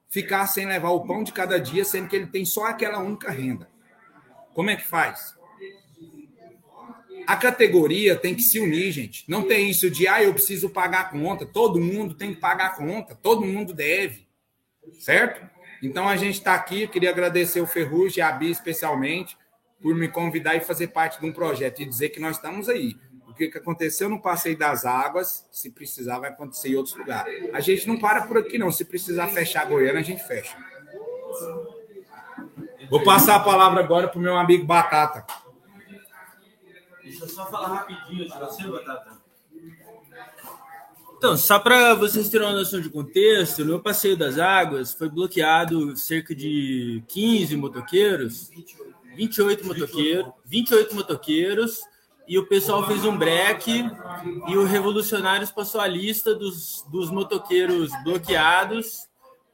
ficar 0.08 0.46
sem 0.46 0.66
levar 0.66 0.90
o 0.90 1.06
pão 1.06 1.24
de 1.24 1.32
cada 1.32 1.58
dia, 1.58 1.84
sendo 1.84 2.08
que 2.08 2.16
ele 2.16 2.26
tem 2.26 2.44
só 2.44 2.66
aquela 2.66 2.98
única 2.98 3.30
renda? 3.30 3.68
Como 4.52 4.70
é 4.70 4.76
que 4.76 4.86
faz? 4.86 5.34
A 7.26 7.36
categoria 7.36 8.14
tem 8.14 8.34
que 8.34 8.42
se 8.42 8.60
unir, 8.60 8.92
gente. 8.92 9.24
Não 9.26 9.42
tem 9.42 9.68
isso 9.68 9.90
de, 9.90 10.06
ah, 10.06 10.22
eu 10.22 10.32
preciso 10.32 10.70
pagar 10.70 11.00
a 11.00 11.04
conta. 11.04 11.44
Todo 11.44 11.80
mundo 11.80 12.14
tem 12.14 12.34
que 12.34 12.40
pagar 12.40 12.66
a 12.66 12.76
conta. 12.76 13.16
Todo 13.16 13.44
mundo 13.44 13.74
deve. 13.74 14.28
Certo? 15.00 15.44
Então 15.82 16.08
a 16.08 16.16
gente 16.16 16.34
está 16.34 16.54
aqui. 16.54 16.82
Eu 16.82 16.88
queria 16.88 17.10
agradecer 17.10 17.60
o 17.60 17.66
Ferrugem 17.66 18.18
e 18.18 18.22
a 18.22 18.30
Bia 18.30 18.50
especialmente 18.50 19.36
por 19.80 19.94
me 19.94 20.08
convidar 20.08 20.54
e 20.54 20.60
fazer 20.60 20.88
parte 20.88 21.20
de 21.20 21.26
um 21.26 21.32
projeto 21.32 21.80
e 21.80 21.84
dizer 21.84 22.10
que 22.10 22.20
nós 22.20 22.36
estamos 22.36 22.68
aí. 22.68 22.96
Que 23.36 23.58
aconteceu 23.58 24.08
no 24.08 24.20
Passeio 24.20 24.56
das 24.56 24.84
Águas, 24.84 25.46
se 25.52 25.70
precisar, 25.70 26.18
vai 26.18 26.30
acontecer 26.30 26.70
em 26.70 26.76
outros 26.76 26.96
lugares. 26.96 27.50
A 27.52 27.60
gente 27.60 27.86
não 27.86 27.98
para 27.98 28.22
por 28.22 28.38
aqui, 28.38 28.58
não. 28.58 28.72
Se 28.72 28.84
precisar 28.84 29.28
fechar 29.28 29.62
a 29.62 29.66
Goiânia, 29.66 30.00
a 30.00 30.04
gente 30.04 30.22
fecha. 30.26 30.56
Vou 32.88 33.02
passar 33.02 33.36
a 33.36 33.40
palavra 33.40 33.80
agora 33.80 34.08
para 34.08 34.18
o 34.18 34.22
meu 34.22 34.36
amigo 34.36 34.64
Batata. 34.64 35.26
Deixa 37.02 37.24
eu 37.24 37.28
só 37.28 37.46
falar 37.46 37.68
rapidinho 37.68 38.24
de 38.24 38.38
você, 38.38 38.64
Batata. 38.64 39.16
Então, 41.18 41.36
só 41.36 41.58
para 41.58 41.94
vocês 41.94 42.28
terem 42.28 42.46
uma 42.46 42.56
noção 42.56 42.80
de 42.80 42.90
contexto, 42.90 43.64
no 43.64 43.80
Passeio 43.80 44.16
das 44.16 44.38
Águas 44.38 44.92
foi 44.92 45.08
bloqueado 45.08 45.96
cerca 45.96 46.34
de 46.34 47.02
15 47.08 47.56
motoqueiros, 47.56 48.50
28 49.16 49.66
motoqueiros, 49.66 50.32
28 50.44 50.94
motoqueiros, 50.94 51.80
e 52.28 52.38
o 52.38 52.46
pessoal 52.46 52.86
fez 52.86 53.04
um 53.04 53.16
break 53.16 53.70
e 54.48 54.56
o 54.56 54.64
Revolucionários 54.64 55.50
passou 55.50 55.80
a 55.80 55.86
lista 55.86 56.34
dos, 56.34 56.84
dos 56.90 57.10
motoqueiros 57.10 57.90
bloqueados 58.02 59.08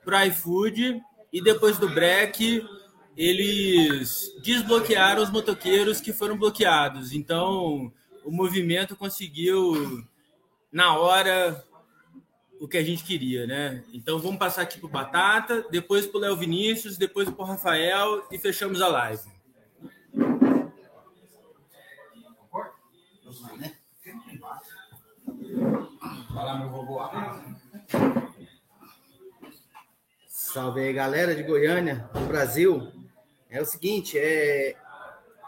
para 0.04 0.26
iFood 0.26 1.00
e 1.32 1.42
depois 1.42 1.78
do 1.78 1.88
break 1.88 2.66
eles 3.16 4.34
desbloquearam 4.42 5.22
os 5.22 5.30
motoqueiros 5.30 6.00
que 6.00 6.12
foram 6.12 6.36
bloqueados. 6.36 7.12
Então, 7.12 7.92
o 8.24 8.30
movimento 8.30 8.96
conseguiu, 8.96 10.02
na 10.72 10.96
hora, 10.96 11.62
o 12.58 12.66
que 12.66 12.78
a 12.78 12.82
gente 12.82 13.04
queria, 13.04 13.46
né? 13.46 13.84
Então, 13.92 14.18
vamos 14.18 14.38
passar 14.38 14.62
aqui 14.62 14.78
para 14.78 14.86
o 14.86 14.90
Batata, 14.90 15.66
depois 15.70 16.06
para 16.06 16.18
o 16.18 16.20
Léo 16.20 16.36
Vinícius, 16.36 16.96
depois 16.96 17.28
para 17.28 17.42
o 17.42 17.46
Rafael 17.46 18.26
e 18.30 18.38
fechamos 18.38 18.80
a 18.80 18.88
live. 18.88 19.30
Fala, 26.34 26.58
meu 26.58 26.68
vovô. 26.70 27.00
Salve 30.26 30.80
aí, 30.80 30.92
galera 30.92 31.34
de 31.34 31.42
Goiânia, 31.42 32.08
do 32.12 32.20
Brasil 32.20 32.92
é 33.52 33.60
o 33.60 33.66
seguinte, 33.66 34.18
é, 34.18 34.74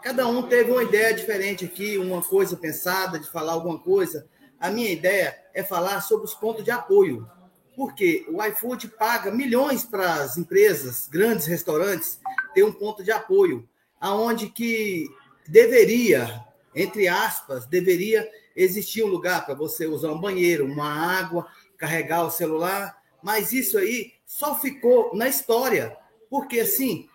cada 0.03 0.27
um 0.27 0.43
teve 0.43 0.69
uma 0.69 0.83
ideia 0.83 1.11
diferente 1.11 1.65
aqui, 1.65 1.97
uma 1.97 2.21
coisa 2.21 2.55
pensada 2.55 3.17
de 3.17 3.27
falar 3.27 3.53
alguma 3.53 3.79
coisa. 3.79 4.27
A 4.59 4.69
minha 4.69 4.91
ideia 4.91 5.35
é 5.55 5.63
falar 5.63 6.01
sobre 6.01 6.25
os 6.25 6.35
pontos 6.35 6.63
de 6.63 6.69
apoio. 6.69 7.27
Porque 7.75 8.23
o 8.29 8.41
iFood 8.43 8.89
paga 8.89 9.31
milhões 9.31 9.83
para 9.83 10.21
as 10.21 10.37
empresas, 10.37 11.07
grandes 11.07 11.47
restaurantes, 11.47 12.19
ter 12.53 12.63
um 12.63 12.71
ponto 12.71 13.03
de 13.03 13.11
apoio, 13.11 13.67
aonde 13.99 14.49
que 14.49 15.09
deveria, 15.47 16.45
entre 16.75 17.07
aspas, 17.07 17.65
deveria 17.65 18.29
existir 18.55 19.03
um 19.03 19.07
lugar 19.07 19.45
para 19.45 19.55
você 19.55 19.87
usar 19.87 20.11
um 20.11 20.19
banheiro, 20.19 20.65
uma 20.65 20.89
água, 20.89 21.47
carregar 21.77 22.25
o 22.25 22.31
celular, 22.31 23.01
mas 23.23 23.53
isso 23.53 23.77
aí 23.77 24.13
só 24.25 24.59
ficou 24.59 25.15
na 25.15 25.27
história, 25.27 25.97
porque 26.29 26.59
assim, 26.59 27.07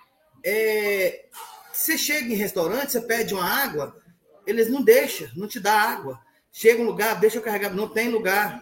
é, 0.44 1.26
você 1.72 1.96
chega 1.96 2.32
em 2.32 2.36
restaurante, 2.36 2.92
você 2.92 3.00
pede 3.00 3.34
uma 3.34 3.44
água, 3.44 3.96
eles 4.46 4.68
não 4.68 4.82
deixam, 4.82 5.28
não 5.36 5.46
te 5.46 5.60
dá 5.60 5.72
água. 5.72 6.20
Chega 6.52 6.82
um 6.82 6.86
lugar, 6.86 7.20
deixa 7.20 7.38
eu 7.38 7.42
carregar, 7.42 7.72
não 7.72 7.88
tem 7.88 8.08
lugar. 8.08 8.60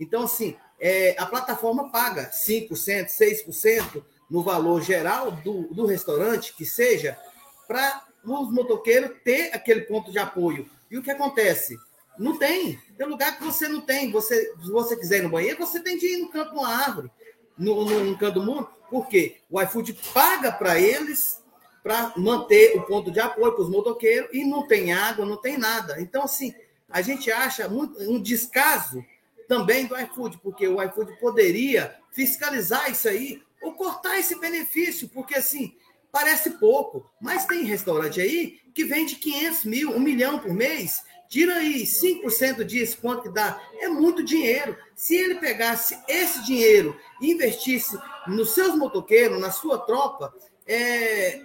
Então, 0.00 0.22
assim, 0.22 0.56
é, 0.80 1.14
a 1.18 1.26
plataforma 1.26 1.90
paga 1.90 2.30
5%, 2.30 2.70
6% 3.06 4.02
no 4.30 4.42
valor 4.42 4.82
geral 4.82 5.30
do, 5.30 5.68
do 5.74 5.86
restaurante, 5.86 6.54
que 6.54 6.64
seja, 6.64 7.18
para 7.66 8.05
os 8.26 8.52
motoqueiros 8.52 9.16
ter 9.24 9.54
aquele 9.54 9.82
ponto 9.82 10.10
de 10.10 10.18
apoio. 10.18 10.68
E 10.90 10.98
o 10.98 11.02
que 11.02 11.10
acontece? 11.10 11.78
Não 12.18 12.38
tem. 12.38 12.78
Tem 12.96 13.06
lugar 13.06 13.36
que 13.36 13.44
você 13.44 13.68
não 13.68 13.80
tem. 13.80 14.10
Você, 14.10 14.52
se 14.62 14.70
você 14.70 14.96
quiser 14.96 15.18
ir 15.18 15.22
no 15.22 15.30
banheiro, 15.30 15.58
você 15.58 15.80
tem 15.80 15.98
de 15.98 16.06
ir 16.06 16.16
no 16.18 16.30
de 16.30 16.50
uma 16.50 16.68
árvore, 16.68 17.10
no, 17.56 17.84
no, 17.84 18.04
no 18.04 18.18
canto 18.18 18.40
do 18.40 18.46
mundo. 18.46 18.68
Porque 18.90 19.36
o 19.50 19.60
iFood 19.60 19.92
paga 20.14 20.52
para 20.52 20.80
eles 20.80 21.42
para 21.82 22.12
manter 22.16 22.76
o 22.76 22.82
ponto 22.82 23.12
de 23.12 23.20
apoio 23.20 23.52
para 23.52 23.62
os 23.62 23.70
motoqueiros 23.70 24.30
e 24.32 24.44
não 24.44 24.66
tem 24.66 24.92
água, 24.92 25.24
não 25.24 25.36
tem 25.36 25.56
nada. 25.56 26.00
Então, 26.00 26.24
assim, 26.24 26.52
a 26.88 27.00
gente 27.00 27.30
acha 27.30 27.68
muito, 27.68 27.96
um 28.10 28.20
descaso 28.20 29.04
também 29.46 29.86
do 29.86 29.96
iFood, 29.96 30.38
porque 30.38 30.66
o 30.66 30.82
iFood 30.82 31.16
poderia 31.20 31.96
fiscalizar 32.10 32.90
isso 32.90 33.08
aí 33.08 33.40
ou 33.62 33.72
cortar 33.74 34.18
esse 34.18 34.38
benefício, 34.38 35.08
porque 35.08 35.36
assim, 35.36 35.76
parece 36.16 36.52
pouco, 36.52 37.04
mas 37.20 37.44
tem 37.44 37.62
restaurante 37.64 38.22
aí 38.22 38.58
que 38.74 38.84
vende 38.84 39.16
500 39.16 39.64
mil, 39.64 39.90
um 39.90 40.00
milhão 40.00 40.38
por 40.38 40.50
mês, 40.50 41.02
tira 41.28 41.56
aí 41.56 41.82
5% 41.82 42.64
disso, 42.64 42.96
quanto 43.02 43.24
que 43.24 43.28
dá? 43.28 43.60
É 43.80 43.88
muito 43.88 44.24
dinheiro. 44.24 44.74
Se 44.94 45.14
ele 45.14 45.34
pegasse 45.34 45.98
esse 46.08 46.42
dinheiro 46.42 46.98
e 47.20 47.32
investisse 47.32 47.98
nos 48.26 48.54
seus 48.54 48.74
motoqueiros, 48.74 49.38
na 49.38 49.50
sua 49.50 49.76
tropa, 49.76 50.34
é, 50.66 51.42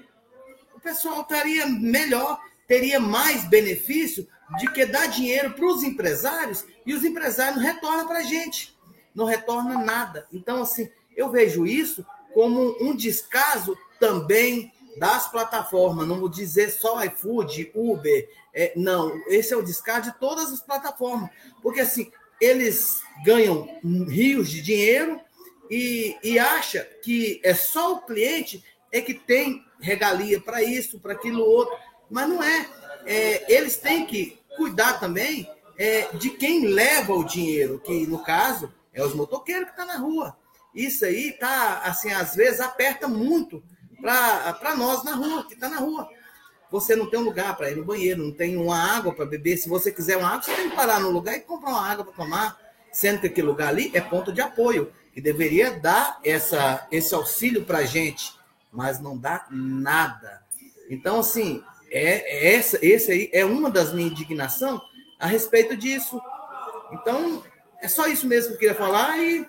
o 0.73 0.79
pessoal 0.79 1.19
estaria 1.19 1.65
melhor, 1.65 2.39
teria 2.65 2.97
mais 2.97 3.43
benefício 3.43 4.25
de 4.57 4.71
que 4.71 4.85
dar 4.85 5.07
dinheiro 5.07 5.51
para 5.51 5.65
os 5.65 5.83
empresários 5.83 6.63
e 6.85 6.93
os 6.93 7.03
empresários 7.03 7.57
não 7.57 7.63
retornam 7.63 8.07
para 8.07 8.19
a 8.19 8.23
gente, 8.23 8.73
não 9.13 9.25
retorna 9.25 9.83
nada. 9.83 10.25
Então, 10.31 10.61
assim, 10.61 10.89
eu 11.13 11.29
vejo 11.29 11.65
isso 11.65 12.05
como 12.33 12.77
um 12.79 12.95
descaso 12.95 13.77
também 14.01 14.73
das 14.97 15.31
plataformas, 15.31 16.07
não 16.07 16.19
vou 16.19 16.27
dizer 16.27 16.71
só 16.71 17.01
iFood, 17.05 17.71
Uber, 17.75 18.27
é, 18.53 18.73
não, 18.75 19.15
esse 19.27 19.53
é 19.53 19.57
o 19.57 19.63
descaso 19.63 20.11
de 20.11 20.19
todas 20.19 20.51
as 20.51 20.59
plataformas, 20.59 21.29
porque 21.61 21.79
assim, 21.79 22.11
eles 22.41 23.01
ganham 23.23 23.69
rios 24.09 24.49
de 24.49 24.61
dinheiro 24.61 25.21
e, 25.69 26.17
e 26.23 26.39
acha 26.39 26.83
que 27.03 27.39
é 27.43 27.53
só 27.53 27.93
o 27.93 28.01
cliente 28.01 28.63
é 28.91 28.99
que 28.99 29.13
tem 29.13 29.63
regalia 29.79 30.41
para 30.41 30.61
isso, 30.61 30.99
para 30.99 31.13
aquilo 31.13 31.45
outro, 31.45 31.75
mas 32.09 32.27
não 32.27 32.43
é. 32.43 32.67
é. 33.05 33.53
Eles 33.53 33.77
têm 33.77 34.05
que 34.05 34.37
cuidar 34.57 34.99
também 34.99 35.49
é, 35.77 36.09
de 36.17 36.31
quem 36.31 36.65
leva 36.65 37.13
o 37.13 37.23
dinheiro, 37.23 37.79
que 37.79 38.05
no 38.05 38.21
caso 38.23 38.71
é 38.93 39.01
os 39.03 39.13
motoqueiros 39.13 39.65
que 39.65 39.71
estão 39.71 39.87
tá 39.87 39.93
na 39.93 39.99
rua. 39.99 40.37
Isso 40.75 41.05
aí 41.05 41.31
tá 41.33 41.81
assim, 41.83 42.11
às 42.11 42.35
vezes 42.35 42.59
aperta 42.59 43.07
muito 43.07 43.63
para 44.01 44.75
nós 44.75 45.03
na 45.03 45.15
rua, 45.15 45.45
que 45.45 45.53
está 45.53 45.69
na 45.69 45.77
rua. 45.77 46.09
você 46.69 46.95
não 46.95 47.09
tem 47.09 47.19
um 47.19 47.23
lugar 47.23 47.55
para 47.55 47.69
ir 47.69 47.77
no 47.77 47.83
banheiro, 47.83 48.23
não 48.23 48.31
tem 48.31 48.57
uma 48.57 48.77
água 48.77 49.13
para 49.13 49.25
beber. 49.25 49.57
Se 49.57 49.69
você 49.69 49.91
quiser 49.91 50.17
uma 50.17 50.27
água, 50.27 50.41
você 50.41 50.55
tem 50.55 50.69
que 50.69 50.75
parar 50.75 50.99
no 50.99 51.09
lugar 51.09 51.35
e 51.35 51.41
comprar 51.41 51.71
uma 51.71 51.87
água 51.87 52.05
para 52.05 52.13
tomar, 52.13 52.57
sendo 52.91 53.19
que 53.19 53.27
aquele 53.27 53.47
lugar 53.47 53.69
ali 53.69 53.91
é 53.93 54.01
ponto 54.01 54.31
de 54.31 54.41
apoio, 54.41 54.91
que 55.13 55.21
deveria 55.21 55.79
dar 55.79 56.19
essa, 56.23 56.87
esse 56.91 57.13
auxílio 57.13 57.65
para 57.65 57.79
a 57.79 57.85
gente, 57.85 58.33
mas 58.71 58.99
não 58.99 59.17
dá 59.17 59.45
nada. 59.51 60.41
Então, 60.89 61.19
assim, 61.19 61.63
é, 61.89 62.49
é 62.49 62.55
essa, 62.55 62.79
esse 62.81 63.11
aí 63.11 63.29
é 63.33 63.45
uma 63.45 63.69
das 63.69 63.93
minhas 63.93 64.11
indignações 64.11 64.81
a 65.19 65.27
respeito 65.27 65.75
disso. 65.75 66.19
Então, 66.93 67.43
é 67.81 67.87
só 67.87 68.07
isso 68.07 68.27
mesmo 68.27 68.49
que 68.49 68.55
eu 68.55 68.59
queria 68.59 68.75
falar 68.75 69.17
e 69.17 69.45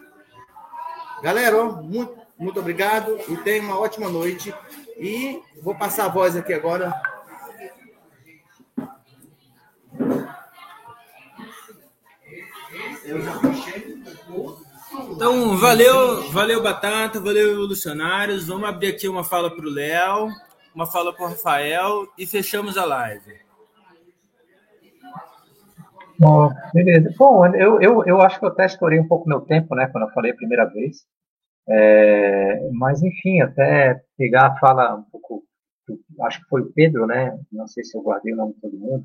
galera, 1.22 1.56
ó, 1.56 1.82
muito, 1.82 2.20
muito 2.42 2.58
obrigado 2.58 3.18
e 3.28 3.36
tenha 3.38 3.62
uma 3.62 3.78
ótima 3.78 4.08
noite. 4.08 4.52
E 4.98 5.40
vou 5.62 5.74
passar 5.74 6.06
a 6.06 6.08
voz 6.08 6.36
aqui 6.36 6.52
agora. 6.52 6.92
Então, 15.10 15.56
valeu, 15.56 16.30
valeu 16.30 16.62
Batata, 16.62 17.20
valeu 17.20 17.52
Evolucionários. 17.52 18.46
Vamos 18.46 18.68
abrir 18.68 18.88
aqui 18.88 19.08
uma 19.08 19.24
fala 19.24 19.50
para 19.54 19.64
o 19.64 19.70
Léo, 19.70 20.28
uma 20.74 20.86
fala 20.86 21.12
para 21.12 21.24
o 21.24 21.28
Rafael 21.28 22.06
e 22.18 22.26
fechamos 22.26 22.76
a 22.76 22.84
live. 22.84 23.40
Bom, 26.18 26.52
beleza. 26.74 27.14
Bom, 27.16 27.46
eu, 27.46 27.80
eu, 27.80 28.04
eu 28.04 28.20
acho 28.20 28.38
que 28.38 28.44
eu 28.44 28.48
até 28.48 28.66
estourei 28.66 29.00
um 29.00 29.08
pouco 29.08 29.28
meu 29.28 29.40
tempo, 29.40 29.74
né, 29.74 29.86
quando 29.86 30.04
eu 30.04 30.12
falei 30.12 30.32
a 30.32 30.36
primeira 30.36 30.66
vez. 30.66 31.04
É, 31.68 32.70
mas, 32.72 33.02
enfim, 33.02 33.40
até 33.40 34.02
pegar 34.16 34.48
a 34.48 34.58
fala 34.58 34.96
um 34.96 35.02
pouco, 35.04 35.44
acho 36.22 36.40
que 36.40 36.48
foi 36.48 36.62
o 36.62 36.72
Pedro, 36.72 37.06
né, 37.06 37.38
não 37.52 37.66
sei 37.68 37.84
se 37.84 37.96
eu 37.96 38.02
guardei 38.02 38.32
o 38.32 38.36
nome 38.36 38.54
de 38.54 38.60
todo 38.60 38.76
mundo, 38.76 39.04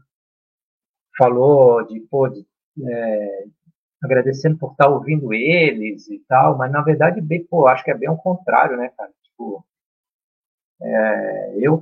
falou 1.18 1.86
de, 1.86 2.00
pô, 2.02 2.28
de, 2.28 2.46
é, 2.88 3.46
agradecendo 4.04 4.58
por 4.58 4.72
estar 4.72 4.90
ouvindo 4.90 5.34
eles 5.34 6.08
e 6.10 6.20
tal, 6.28 6.58
mas 6.58 6.72
na 6.72 6.82
verdade, 6.82 7.22
bem, 7.22 7.46
pô, 7.46 7.68
acho 7.68 7.84
que 7.84 7.92
é 7.92 7.98
bem 7.98 8.10
o 8.10 8.18
contrário, 8.18 8.78
né, 8.78 8.90
cara? 8.98 9.12
Tipo, 9.24 9.66
é, 10.82 11.56
eu, 11.60 11.82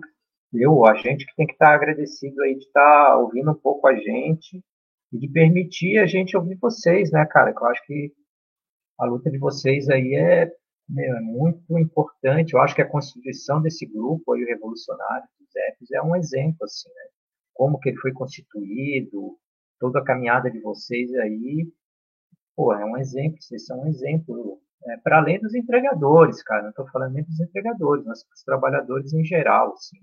eu, 0.53 0.85
a 0.85 0.95
gente 0.95 1.25
que 1.25 1.35
tem 1.35 1.45
que 1.45 1.53
estar 1.53 1.73
agradecido 1.73 2.41
aí 2.41 2.55
de 2.55 2.65
estar 2.65 3.17
ouvindo 3.17 3.51
um 3.51 3.55
pouco 3.55 3.87
a 3.87 3.95
gente 3.95 4.63
e 5.11 5.17
de 5.17 5.27
permitir 5.27 5.99
a 5.99 6.05
gente 6.05 6.35
ouvir 6.37 6.55
vocês, 6.55 7.11
né, 7.11 7.25
cara? 7.25 7.53
Que 7.53 7.61
eu 7.61 7.67
acho 7.67 7.85
que 7.85 8.13
a 8.99 9.05
luta 9.05 9.29
de 9.29 9.37
vocês 9.37 9.89
aí 9.89 10.15
é, 10.15 10.51
é 10.97 11.19
muito 11.21 11.77
importante. 11.77 12.53
Eu 12.53 12.59
acho 12.61 12.75
que 12.75 12.81
a 12.81 12.89
constituição 12.89 13.61
desse 13.61 13.85
grupo 13.85 14.33
o 14.33 14.45
Revolucionário 14.45 15.27
dos 15.39 15.55
EPs, 15.55 15.91
é 15.91 16.01
um 16.01 16.15
exemplo, 16.15 16.63
assim, 16.63 16.89
né? 16.89 17.05
Como 17.53 17.79
que 17.79 17.89
ele 17.89 17.97
foi 17.97 18.11
constituído, 18.11 19.37
toda 19.79 19.99
a 19.99 20.03
caminhada 20.03 20.51
de 20.51 20.59
vocês 20.59 21.13
aí, 21.15 21.67
pô, 22.55 22.73
é 22.73 22.85
um 22.85 22.97
exemplo, 22.97 23.41
vocês 23.41 23.65
são 23.65 23.81
um 23.81 23.87
exemplo. 23.87 24.61
É, 24.87 24.97
para 24.97 25.17
além 25.17 25.39
dos 25.39 25.55
entregadores, 25.55 26.43
cara, 26.43 26.63
não 26.63 26.69
estou 26.69 26.87
falando 26.89 27.13
nem 27.13 27.23
dos 27.23 27.39
entregadores, 27.39 28.05
mas 28.05 28.23
dos 28.23 28.43
trabalhadores 28.43 29.13
em 29.13 29.25
geral, 29.25 29.73
assim 29.73 29.97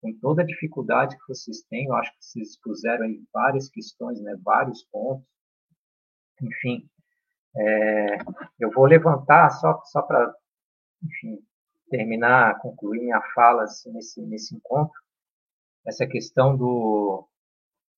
com 0.00 0.12
toda 0.20 0.42
a 0.42 0.46
dificuldade 0.46 1.16
que 1.16 1.28
vocês 1.28 1.62
têm, 1.62 1.86
eu 1.86 1.94
acho 1.94 2.12
que 2.12 2.24
vocês 2.24 2.50
expuseram 2.50 3.04
aí 3.04 3.22
várias 3.32 3.68
questões, 3.68 4.20
né, 4.20 4.36
vários 4.42 4.84
pontos. 4.84 5.26
Enfim, 6.40 6.88
é, 7.56 8.18
eu 8.60 8.70
vou 8.70 8.86
levantar 8.86 9.50
só, 9.50 9.80
só 9.84 10.02
para, 10.02 10.34
enfim, 11.02 11.38
terminar, 11.90 12.58
concluir 12.60 13.00
minha 13.00 13.20
fala 13.34 13.64
assim, 13.64 13.92
nesse, 13.92 14.20
nesse 14.22 14.54
encontro, 14.54 14.98
essa 15.86 16.06
questão 16.06 16.56
do 16.56 17.26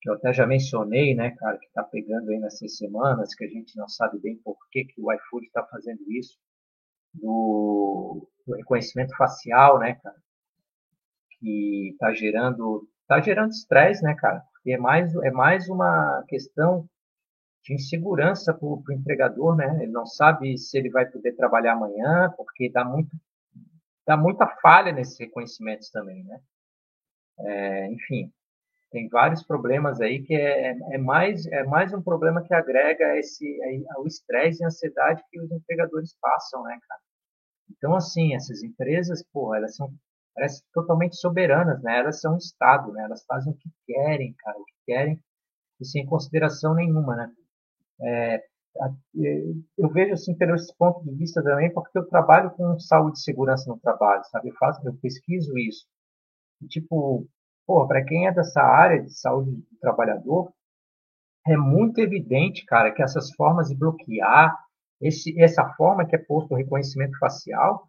que 0.01 0.09
eu 0.09 0.15
até 0.15 0.33
já 0.33 0.47
mencionei, 0.47 1.15
né, 1.15 1.33
cara, 1.33 1.59
que 1.59 1.67
está 1.67 1.83
pegando 1.83 2.31
aí 2.31 2.39
nessas 2.39 2.77
semanas, 2.77 3.35
que 3.35 3.45
a 3.45 3.49
gente 3.49 3.77
não 3.77 3.87
sabe 3.87 4.19
bem 4.19 4.37
por 4.43 4.57
que, 4.71 4.85
que 4.85 5.01
o 5.01 5.13
iFood 5.13 5.47
está 5.47 5.63
fazendo 5.67 6.01
isso, 6.09 6.39
do, 7.13 8.27
do 8.47 8.55
reconhecimento 8.55 9.15
facial, 9.17 9.79
né, 9.79 9.95
cara, 9.97 10.17
que 11.39 11.91
está 11.93 12.13
gerando 12.15 12.89
tá 13.07 13.21
gerando 13.21 13.51
estresse, 13.51 14.03
né, 14.05 14.15
cara? 14.15 14.41
Porque 14.53 14.73
é 14.73 14.79
mais 14.79 15.15
é 15.17 15.31
mais 15.31 15.69
uma 15.69 16.25
questão 16.29 16.89
de 17.63 17.75
insegurança 17.75 18.55
para 18.55 18.67
o 18.67 18.83
empregador, 18.91 19.57
né? 19.57 19.83
Ele 19.83 19.93
não 19.93 20.07
sabe 20.07 20.57
se 20.59 20.79
ele 20.79 20.91
vai 20.91 21.07
poder 21.07 21.33
trabalhar 21.33 21.73
amanhã, 21.75 22.33
porque 22.37 22.71
dá 22.71 22.85
muito 22.85 23.11
dá 24.07 24.17
muita 24.17 24.47
falha 24.61 24.93
nesses 24.93 25.19
reconhecimentos 25.19 25.91
também, 25.91 26.25
né? 26.25 26.41
É, 27.41 27.87
enfim, 27.93 28.33
tem 28.91 29.09
vários 29.09 29.43
problemas 29.45 30.01
aí 30.01 30.23
que 30.23 30.35
é, 30.35 30.77
é, 30.93 30.99
mais 30.99 31.47
é 31.47 31.65
mais 31.65 31.93
um 31.93 32.03
problema 32.03 32.43
que 32.43 32.53
agrega 32.55 33.17
esse 33.19 33.59
o 33.99 34.07
estresse 34.07 34.63
e 34.63 34.67
ansiedade 34.67 35.23
que 35.31 35.41
os 35.41 35.51
empregadores 35.51 36.17
passam, 36.21 36.63
né, 36.65 36.79
cara? 36.89 37.01
Então, 37.71 37.95
assim, 37.95 38.35
essas 38.35 38.63
empresas, 38.63 39.23
pô, 39.33 39.55
elas 39.55 39.77
são 39.77 39.93
parecem 40.35 40.65
totalmente 40.73 41.17
soberanas, 41.17 41.83
né? 41.83 41.99
Elas 41.99 42.21
são 42.21 42.35
um 42.35 42.39
Estado, 42.39 42.93
né? 42.93 43.05
Elas 43.05 43.25
fazem 43.25 43.53
o 43.53 43.57
que 43.57 43.71
querem, 43.87 44.35
cara, 44.39 44.59
o 44.59 44.65
que 44.65 44.75
querem 44.87 45.23
e 45.81 45.85
sem 45.85 46.07
consideração 46.07 46.75
nenhuma, 46.75 47.17
né? 47.17 47.33
É, 48.03 48.43
eu 49.77 49.89
vejo 49.91 50.15
assim 50.15 50.35
pelo 50.35 50.55
esse 50.55 50.75
ponto 50.77 51.03
de 51.05 51.15
vista 51.17 51.43
também 51.43 51.73
porque 51.73 51.99
eu 51.99 52.07
trabalho 52.09 52.51
com 52.53 52.79
saúde 52.79 53.19
e 53.19 53.23
segurança 53.23 53.69
no 53.71 53.79
trabalho, 53.81 54.23
sabe? 54.31 54.49
Eu 54.51 54.55
faço, 54.55 54.87
eu 54.87 54.95
pesquiso 55.03 55.57
isso. 55.59 55.87
E, 56.63 56.67
tipo, 56.69 57.27
pô, 57.67 57.87
para 57.87 58.05
quem 58.05 58.27
é 58.27 58.33
dessa 58.33 58.63
área 58.63 59.03
de 59.03 59.13
saúde 59.13 59.53
do 59.53 59.79
trabalhador, 59.81 60.53
é 61.47 61.57
muito 61.57 62.01
evidente, 62.01 62.65
cara, 62.67 62.93
que 62.93 63.03
essas 63.03 63.33
formas 63.35 63.69
de 63.69 63.77
bloquear, 63.77 64.57
esse, 65.01 65.39
essa 65.41 65.67
forma 65.75 66.07
que 66.07 66.15
é 66.17 66.19
posto 66.19 66.53
o 66.53 66.57
reconhecimento 66.57 67.19
facial, 67.19 67.89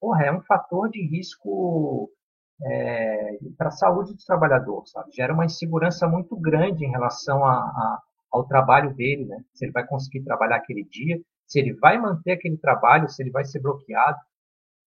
porra, 0.00 0.24
é 0.24 0.32
um 0.32 0.42
fator 0.42 0.88
de 0.90 1.02
risco 1.06 2.10
é, 2.62 3.38
para 3.58 3.68
a 3.68 3.72
saúde 3.72 4.14
do 4.14 4.24
trabalhador, 4.24 4.86
sabe? 4.86 5.12
Gera 5.12 5.34
uma 5.34 5.44
insegurança 5.44 6.08
muito 6.08 6.36
grande 6.36 6.84
em 6.84 6.90
relação 6.90 7.44
a, 7.44 7.54
a, 7.54 8.02
ao 8.36 8.46
trabalho 8.46 8.94
dele, 8.94 9.24
né? 9.26 9.44
Se 9.54 9.64
ele 9.64 9.72
vai 9.72 9.86
conseguir 9.86 10.22
trabalhar 10.22 10.56
aquele 10.56 10.84
dia, 10.84 11.20
se 11.46 11.58
ele 11.58 11.74
vai 11.74 11.98
manter 11.98 12.32
aquele 12.32 12.56
trabalho, 12.58 13.08
se 13.08 13.22
ele 13.22 13.30
vai 13.30 13.44
ser 13.44 13.60
bloqueado. 13.60 14.18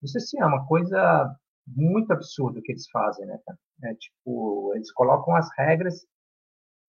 Isso, 0.04 0.18
assim, 0.18 0.40
é 0.40 0.46
uma 0.46 0.66
coisa 0.66 1.36
muito 1.68 2.12
absurda 2.12 2.62
que 2.64 2.72
eles 2.72 2.90
fazem, 2.90 3.26
né? 3.26 3.40
É, 3.84 3.94
tipo, 3.96 4.74
eles 4.76 4.92
colocam 4.92 5.36
as 5.36 5.48
regras 5.58 6.06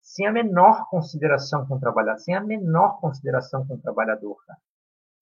sem 0.02 0.26
a 0.26 0.32
menor 0.32 0.88
consideração 0.88 1.66
com 1.66 1.76
o 1.76 1.80
trabalhador, 1.80 2.18
sem 2.18 2.34
a 2.34 2.40
menor 2.40 3.00
consideração 3.00 3.66
com 3.66 3.74
o 3.74 3.80
trabalhador, 3.80 4.36
cara. 4.46 4.58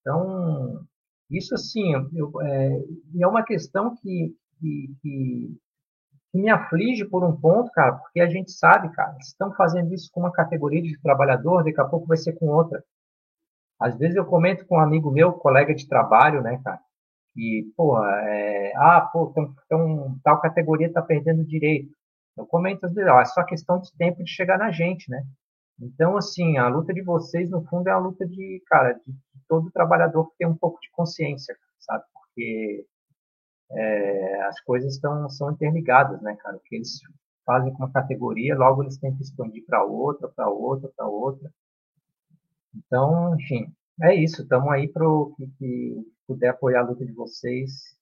Então, 0.01 0.87
isso, 1.31 1.55
assim, 1.55 1.93
eu, 2.15 2.41
é, 2.41 2.85
é 3.21 3.27
uma 3.27 3.43
questão 3.43 3.95
que, 3.97 4.35
que, 4.59 4.95
que, 5.03 5.59
que, 6.33 6.39
me 6.39 6.51
aflige 6.51 7.05
por 7.05 7.25
um 7.25 7.37
ponto, 7.37 7.71
cara, 7.73 7.93
porque 7.93 8.21
a 8.21 8.29
gente 8.29 8.51
sabe, 8.53 8.91
cara, 8.95 9.17
estão 9.21 9.53
fazendo 9.55 9.93
isso 9.95 10.11
com 10.13 10.21
uma 10.21 10.33
categoria 10.33 10.83
de 10.83 11.01
trabalhador, 11.01 11.65
daqui 11.65 11.81
a 11.81 11.85
pouco 11.85 12.07
vai 12.07 12.17
ser 12.17 12.33
com 12.35 12.47
outra. 12.47 12.83
Às 13.81 13.97
vezes 13.97 14.17
eu 14.17 14.27
comento 14.27 14.67
com 14.67 14.77
um 14.77 14.81
amigo 14.81 15.11
meu, 15.11 15.33
colega 15.33 15.75
de 15.75 15.89
trabalho, 15.89 16.43
né, 16.43 16.61
cara, 16.65 16.81
que, 17.35 17.73
pô, 17.77 18.03
é, 18.05 18.73
ah, 18.77 19.01
pô, 19.13 19.31
então, 19.31 19.55
então, 19.67 20.19
tal 20.25 20.41
categoria 20.41 20.89
está 20.89 21.03
perdendo 21.03 21.45
direito. 21.45 21.93
Eu 22.37 22.47
comento 22.47 22.87
às 22.87 22.95
vezes, 22.95 23.11
ó, 23.11 23.21
é 23.21 23.25
só 23.25 23.45
questão 23.45 23.81
de 23.81 23.97
tempo 23.97 24.23
de 24.23 24.31
chegar 24.31 24.59
na 24.59 24.71
gente, 24.71 25.11
né? 25.11 25.23
Então, 25.81 26.17
assim, 26.17 26.59
a 26.59 26.69
luta 26.69 26.93
de 26.93 27.03
vocês, 27.03 27.51
no 27.51 27.65
fundo, 27.65 27.89
é 27.89 27.93
a 27.93 27.99
luta 27.99 28.27
de, 28.27 28.63
cara, 28.67 28.95
de 28.95 29.15
todo 29.49 29.71
trabalhador 29.71 30.31
que 30.31 30.39
tem 30.39 30.49
um 30.49 30.57
pouco 30.57 30.81
de 30.81 30.91
consciência, 30.91 31.57
sabe? 31.79 32.05
Porque 32.13 32.85
é, 33.73 34.43
as 34.43 34.61
coisas 34.61 34.95
estão 34.95 35.29
são 35.31 35.53
interligadas, 35.53 36.21
né, 36.23 36.37
cara? 36.37 36.57
O 36.57 36.61
que 36.61 36.77
eles 36.77 37.01
fazem 37.45 37.73
com 37.73 37.79
uma 37.79 37.93
categoria, 37.93 38.57
logo 38.57 38.83
eles 38.83 38.99
têm 38.99 39.15
que 39.17 39.23
expandir 39.23 39.65
para 39.67 39.85
outra, 39.85 40.29
para 40.29 40.49
outra, 40.49 40.91
para 40.97 41.07
outra. 41.07 41.51
Então, 42.75 43.35
enfim, 43.39 43.73
é 44.03 44.15
isso. 44.15 44.43
Estamos 44.43 44.71
aí 44.71 44.89
para 44.89 45.05
que, 45.37 45.47
que, 45.59 46.13
puder 46.27 46.49
apoiar 46.51 46.81
a 46.81 46.85
luta 46.85 47.05
de 47.05 47.13
vocês. 47.13 47.97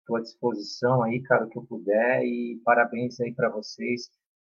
Estou 0.00 0.16
é, 0.16 0.20
à 0.20 0.22
disposição 0.22 1.02
aí, 1.02 1.22
cara, 1.22 1.46
o 1.46 1.48
que 1.48 1.58
eu 1.58 1.64
puder. 1.64 2.22
E 2.24 2.60
parabéns 2.64 3.20
aí 3.20 3.34
para 3.34 3.48
vocês. 3.48 4.10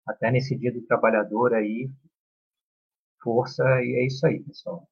Até 0.07 0.31
nesse 0.31 0.55
dia 0.55 0.71
do 0.71 0.81
trabalhador 0.83 1.53
aí, 1.53 1.89
força 3.21 3.63
e 3.81 3.95
é 3.95 4.05
isso 4.05 4.25
aí, 4.27 4.39
pessoal. 4.43 4.87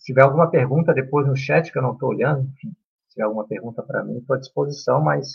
Se 0.00 0.06
tiver 0.06 0.22
alguma 0.22 0.50
pergunta 0.50 0.94
depois 0.94 1.26
no 1.26 1.36
chat 1.36 1.70
que 1.70 1.76
eu 1.76 1.82
não 1.82 1.92
estou 1.92 2.08
olhando, 2.08 2.48
enfim, 2.48 2.74
se 3.06 3.10
tiver 3.10 3.24
alguma 3.24 3.46
pergunta 3.46 3.82
para 3.82 4.02
mim, 4.02 4.16
estou 4.16 4.34
à 4.34 4.38
disposição, 4.38 4.98
mas 5.02 5.30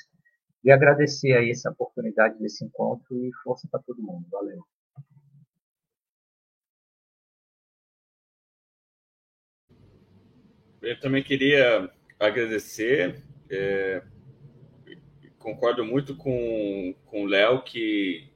queria 0.59 0.73
agradecer 0.73 1.33
aí 1.33 1.51
essa 1.51 1.69
oportunidade 1.69 2.39
desse 2.39 2.65
encontro 2.65 3.15
e 3.15 3.31
força 3.43 3.67
para 3.69 3.79
todo 3.81 4.01
mundo. 4.01 4.25
Valeu. 4.31 4.65
Eu 10.81 10.99
também 10.99 11.21
queria 11.21 11.87
agradecer. 12.19 13.23
É, 13.47 14.03
concordo 15.37 15.85
muito 15.85 16.17
com, 16.17 16.95
com 17.05 17.21
o 17.21 17.27
Léo 17.27 17.63
que 17.63 18.33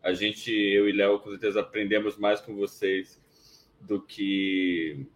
a 0.00 0.12
gente, 0.12 0.52
eu 0.52 0.88
e 0.88 0.92
Léo, 0.92 1.18
com 1.18 1.30
certeza 1.30 1.60
aprendemos 1.60 2.16
mais 2.16 2.40
com 2.40 2.54
vocês 2.54 3.20
do 3.80 4.00
que 4.00 5.10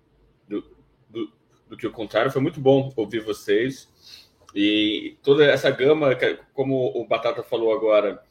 do, 0.49 0.65
do, 1.09 1.33
do, 1.69 1.77
que 1.77 1.87
o 1.87 1.93
contrário. 1.93 2.31
Foi 2.31 2.43
muito 2.43 2.61
bom 2.61 2.93
ouvir 2.97 3.21
vocês 3.21 3.89
e 4.55 5.17
toda 5.23 5.45
essa 5.45 5.71
gama, 5.71 6.11
como 6.55 6.99
o 6.99 7.07
Batata 7.07 7.43
falou 7.43 7.75
agora, 7.75 8.23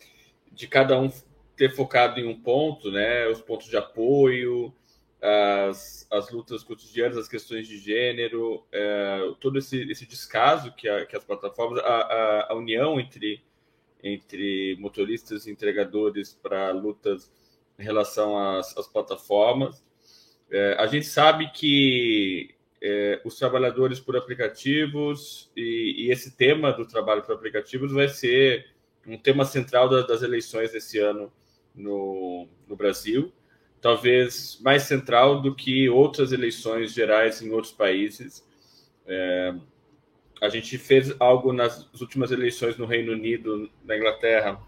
de 0.51 0.67
cada 0.67 0.99
um 0.99 1.11
ter 1.55 1.73
focado 1.73 2.19
em 2.19 2.27
um 2.27 2.39
ponto, 2.39 2.91
né? 2.91 3.27
Os 3.27 3.41
pontos 3.41 3.67
de 3.67 3.77
apoio, 3.77 4.73
as, 5.21 6.07
as 6.11 6.29
lutas 6.29 6.63
cotidianas, 6.63 7.17
as 7.17 7.27
questões 7.27 7.67
de 7.67 7.77
gênero, 7.77 8.65
é, 8.71 9.33
todo 9.39 9.57
esse, 9.57 9.89
esse 9.89 10.05
descaso 10.05 10.73
que, 10.73 10.87
a, 10.87 11.05
que 11.05 11.15
as 11.15 11.23
plataformas, 11.23 11.79
a, 11.79 11.83
a, 11.83 12.51
a 12.51 12.55
união 12.55 12.99
entre, 12.99 13.43
entre 14.03 14.75
motoristas 14.79 15.47
e 15.47 15.51
entregadores 15.51 16.33
para 16.33 16.71
lutas 16.71 17.31
em 17.77 17.83
relação 17.83 18.37
às, 18.37 18.77
às 18.77 18.87
plataformas. 18.87 19.83
É, 20.56 20.76
a 20.80 20.88
gente 20.88 21.06
sabe 21.06 21.52
que 21.52 22.56
é, 22.82 23.19
os 23.26 23.38
trabalhadores 23.38 23.99
por 23.99 24.15
aplicativos 24.15 25.52
e, 25.56 26.06
e, 26.06 26.11
esse 26.11 26.38
tema 26.38 26.72
do 26.72 26.88
trabalho 26.88 27.23
por 27.23 27.36
aplicativos 27.36 27.91
vai 27.91 28.07
ser 28.07 28.68
um 29.06 29.18
tema 29.18 29.44
central 29.44 29.90
da, 29.90 30.02
das 30.02 30.22
eleições 30.22 30.72
desse 30.72 30.98
ano 30.99 31.30
no, 31.76 32.48
no 32.68 32.76
Brasil 32.76 33.34
talvez 33.86 34.60
mais 34.64 34.82
central 34.82 35.44
do 35.44 35.53
que 35.53 35.88
outras 35.88 36.32
eleições 36.32 36.91
gerais 36.91 37.40
em 37.44 37.52
outros 37.52 37.72
países. 37.72 38.44
É, 39.06 39.53
a 40.41 40.49
gente 40.49 40.76
fez 40.80 41.15
algo 41.19 41.53
nas 41.53 41.88
últimas 42.02 42.32
eleições 42.32 42.77
no 42.77 42.88
Reino 42.88 43.11
Unido, 43.11 43.69
na 43.84 43.95
Inglaterra, 43.95 44.60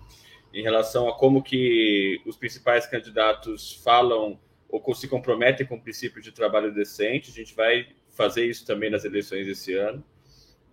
em 0.53 0.61
relação 0.61 1.09
a 1.09 1.17
como 1.17 1.41
que 1.41 2.21
os 2.27 2.37
principais 2.37 2.85
candidatos 2.85 3.81
falam 3.83 4.39
ou 4.69 4.93
se 4.93 5.07
comprometem 5.07 5.65
com 5.65 5.75
o 5.75 5.81
princípio 5.81 6.21
de 6.21 6.31
trabalho 6.31 6.73
decente. 6.73 7.31
A 7.31 7.33
gente 7.33 7.55
vai 7.55 7.87
fazer 8.09 8.45
isso 8.45 8.65
também 8.65 8.89
nas 8.89 9.05
eleições 9.05 9.45
desse 9.45 9.73
ano. 9.73 10.03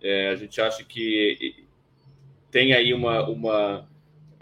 É, 0.01 0.29
a 0.29 0.35
gente 0.35 0.59
acha 0.61 0.83
que 0.83 1.65
tem 2.51 2.73
aí 2.73 2.93
uma, 2.93 3.27
uma 3.27 3.87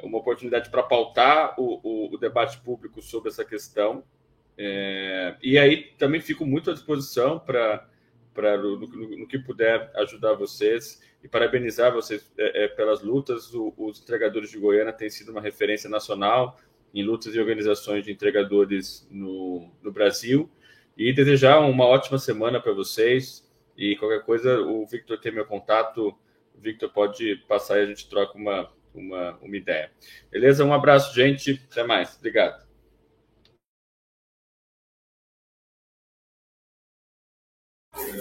uma 0.04 0.18
oportunidade 0.18 0.70
para 0.70 0.84
pautar 0.84 1.56
o, 1.58 1.80
o, 1.84 2.14
o, 2.14 2.18
debate 2.18 2.60
público 2.60 3.02
sobre 3.02 3.30
essa 3.30 3.44
questão. 3.46 4.04
É, 4.58 5.36
e 5.42 5.58
aí 5.58 5.94
também 5.98 6.22
fico 6.22 6.46
muito 6.46 6.70
à 6.70 6.74
disposição 6.74 7.40
para, 7.40 7.88
no, 8.36 8.80
no, 8.80 9.18
no, 9.20 9.28
que 9.28 9.40
puder, 9.40 9.92
ajudar 9.96 10.34
vocês 10.34 11.02
e 11.24 11.28
parabenizar 11.28 11.92
vocês 11.94 12.32
é, 12.38 12.66
é, 12.66 12.68
pelas 12.68 13.02
lutas. 13.02 13.54
O, 13.54 13.74
os 13.78 14.02
entregadores 14.02 14.52
de 14.52 14.60
Goiânia 14.60 14.94
têm 14.94 15.10
sido 15.10 15.32
uma 15.32 15.42
referência 15.42 15.90
nacional 15.90 16.60
em 16.94 17.04
lutas 17.04 17.34
e 17.34 17.40
organizações 17.40 18.06
de 18.06 18.12
entregadores 18.12 19.08
no, 19.10 19.70
no 19.82 19.92
Brasil. 19.92 20.50
E 20.96 21.12
desejar 21.12 21.60
uma 21.62 21.86
ótima 21.86 22.20
semana 22.20 22.60
para 22.60 22.72
vocês. 22.72 23.44
E 23.76 23.96
qualquer 23.96 24.24
coisa, 24.24 24.62
o 24.62 24.86
Victor 24.86 25.20
tem 25.20 25.32
meu 25.32 25.46
contato. 25.46 26.16
O 26.56 26.62
Victor 26.62 26.90
pode 26.90 27.38
passar 27.48 27.80
e 27.80 27.84
a 27.84 27.86
gente 27.88 28.08
troca 28.08 28.38
uma, 28.38 28.70
uma, 28.94 29.38
uma 29.42 29.58
ideia. 29.58 29.92
Beleza? 30.32 30.64
Um 30.64 30.74
abraço, 30.74 31.16
gente. 31.16 31.60
Até 31.72 31.84
mais. 31.84 32.16
Obrigado. 32.18 32.64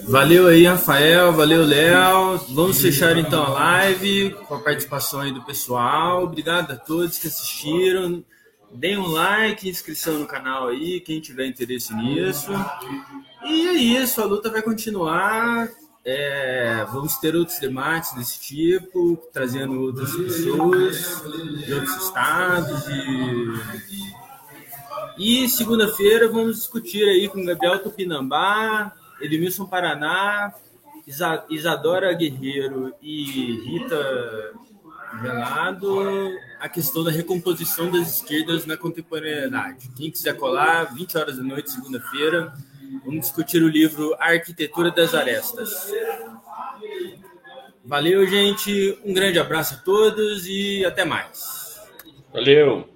Valeu 0.05 0.47
aí, 0.47 0.65
Rafael. 0.65 1.33
Valeu, 1.33 1.65
Léo. 1.65 2.39
Vamos 2.51 2.81
fechar 2.81 3.17
então 3.19 3.45
a 3.45 3.51
live 3.51 4.31
com 4.47 4.55
a 4.55 4.61
participação 4.61 5.21
aí 5.21 5.33
do 5.33 5.43
pessoal. 5.43 6.25
Obrigado 6.25 6.73
a 6.73 6.77
todos 6.77 7.19
que 7.19 7.29
assistiram. 7.29 8.25
Deem 8.75 8.97
um 8.97 9.07
like, 9.07 9.69
inscrição 9.69 10.19
no 10.19 10.27
canal 10.27 10.69
aí, 10.69 11.01
quem 11.01 11.21
tiver 11.21 11.47
interesse 11.47 11.95
nisso. 11.95 12.51
E 13.45 13.69
é 13.69 13.73
isso, 13.75 14.21
a 14.21 14.25
luta 14.25 14.51
vai 14.51 14.63
continuar. 14.63 15.69
É, 16.05 16.85
vamos 16.91 17.17
ter 17.19 17.37
outros 17.37 17.61
debates 17.61 18.13
desse 18.15 18.41
tipo, 18.41 19.17
trazendo 19.33 19.81
outras 19.81 20.15
pessoas 20.17 21.23
de 21.65 21.75
outros 21.75 22.05
estados. 22.05 22.89
E, 25.19 25.45
e 25.45 25.49
segunda-feira 25.49 26.29
vamos 26.29 26.57
discutir 26.57 27.05
aí 27.05 27.29
com 27.29 27.45
Gabriel 27.45 27.79
Tupinambá, 27.81 28.93
Edmilson 29.21 29.67
Paraná, 29.67 30.53
Isa, 31.07 31.45
Isadora 31.49 32.13
Guerreiro 32.15 32.93
e 33.01 33.61
Rita 33.65 34.55
Velado 35.21 36.39
a 36.59 36.69
questão 36.69 37.03
da 37.05 37.11
recomposição 37.11 37.91
das 37.91 38.17
esquerdas 38.17 38.65
na 38.67 38.77
contemporaneidade. 38.77 39.91
Quem 39.97 40.11
quiser 40.11 40.37
colar, 40.37 40.95
20 40.95 41.19
horas 41.19 41.37
da 41.37 41.43
noite, 41.43 41.71
segunda-feira. 41.71 42.53
Vamos 43.05 43.21
discutir 43.21 43.63
o 43.63 43.69
livro 43.69 44.15
A 44.15 44.31
Arquitetura 44.31 44.91
das 44.91 45.15
Arestas. 45.15 45.93
Valeu, 47.85 48.27
gente. 48.27 48.99
Um 49.05 49.13
grande 49.13 49.39
abraço 49.39 49.75
a 49.75 49.79
todos 49.79 50.47
e 50.47 50.85
até 50.85 51.05
mais. 51.05 51.81
Valeu. 52.33 52.92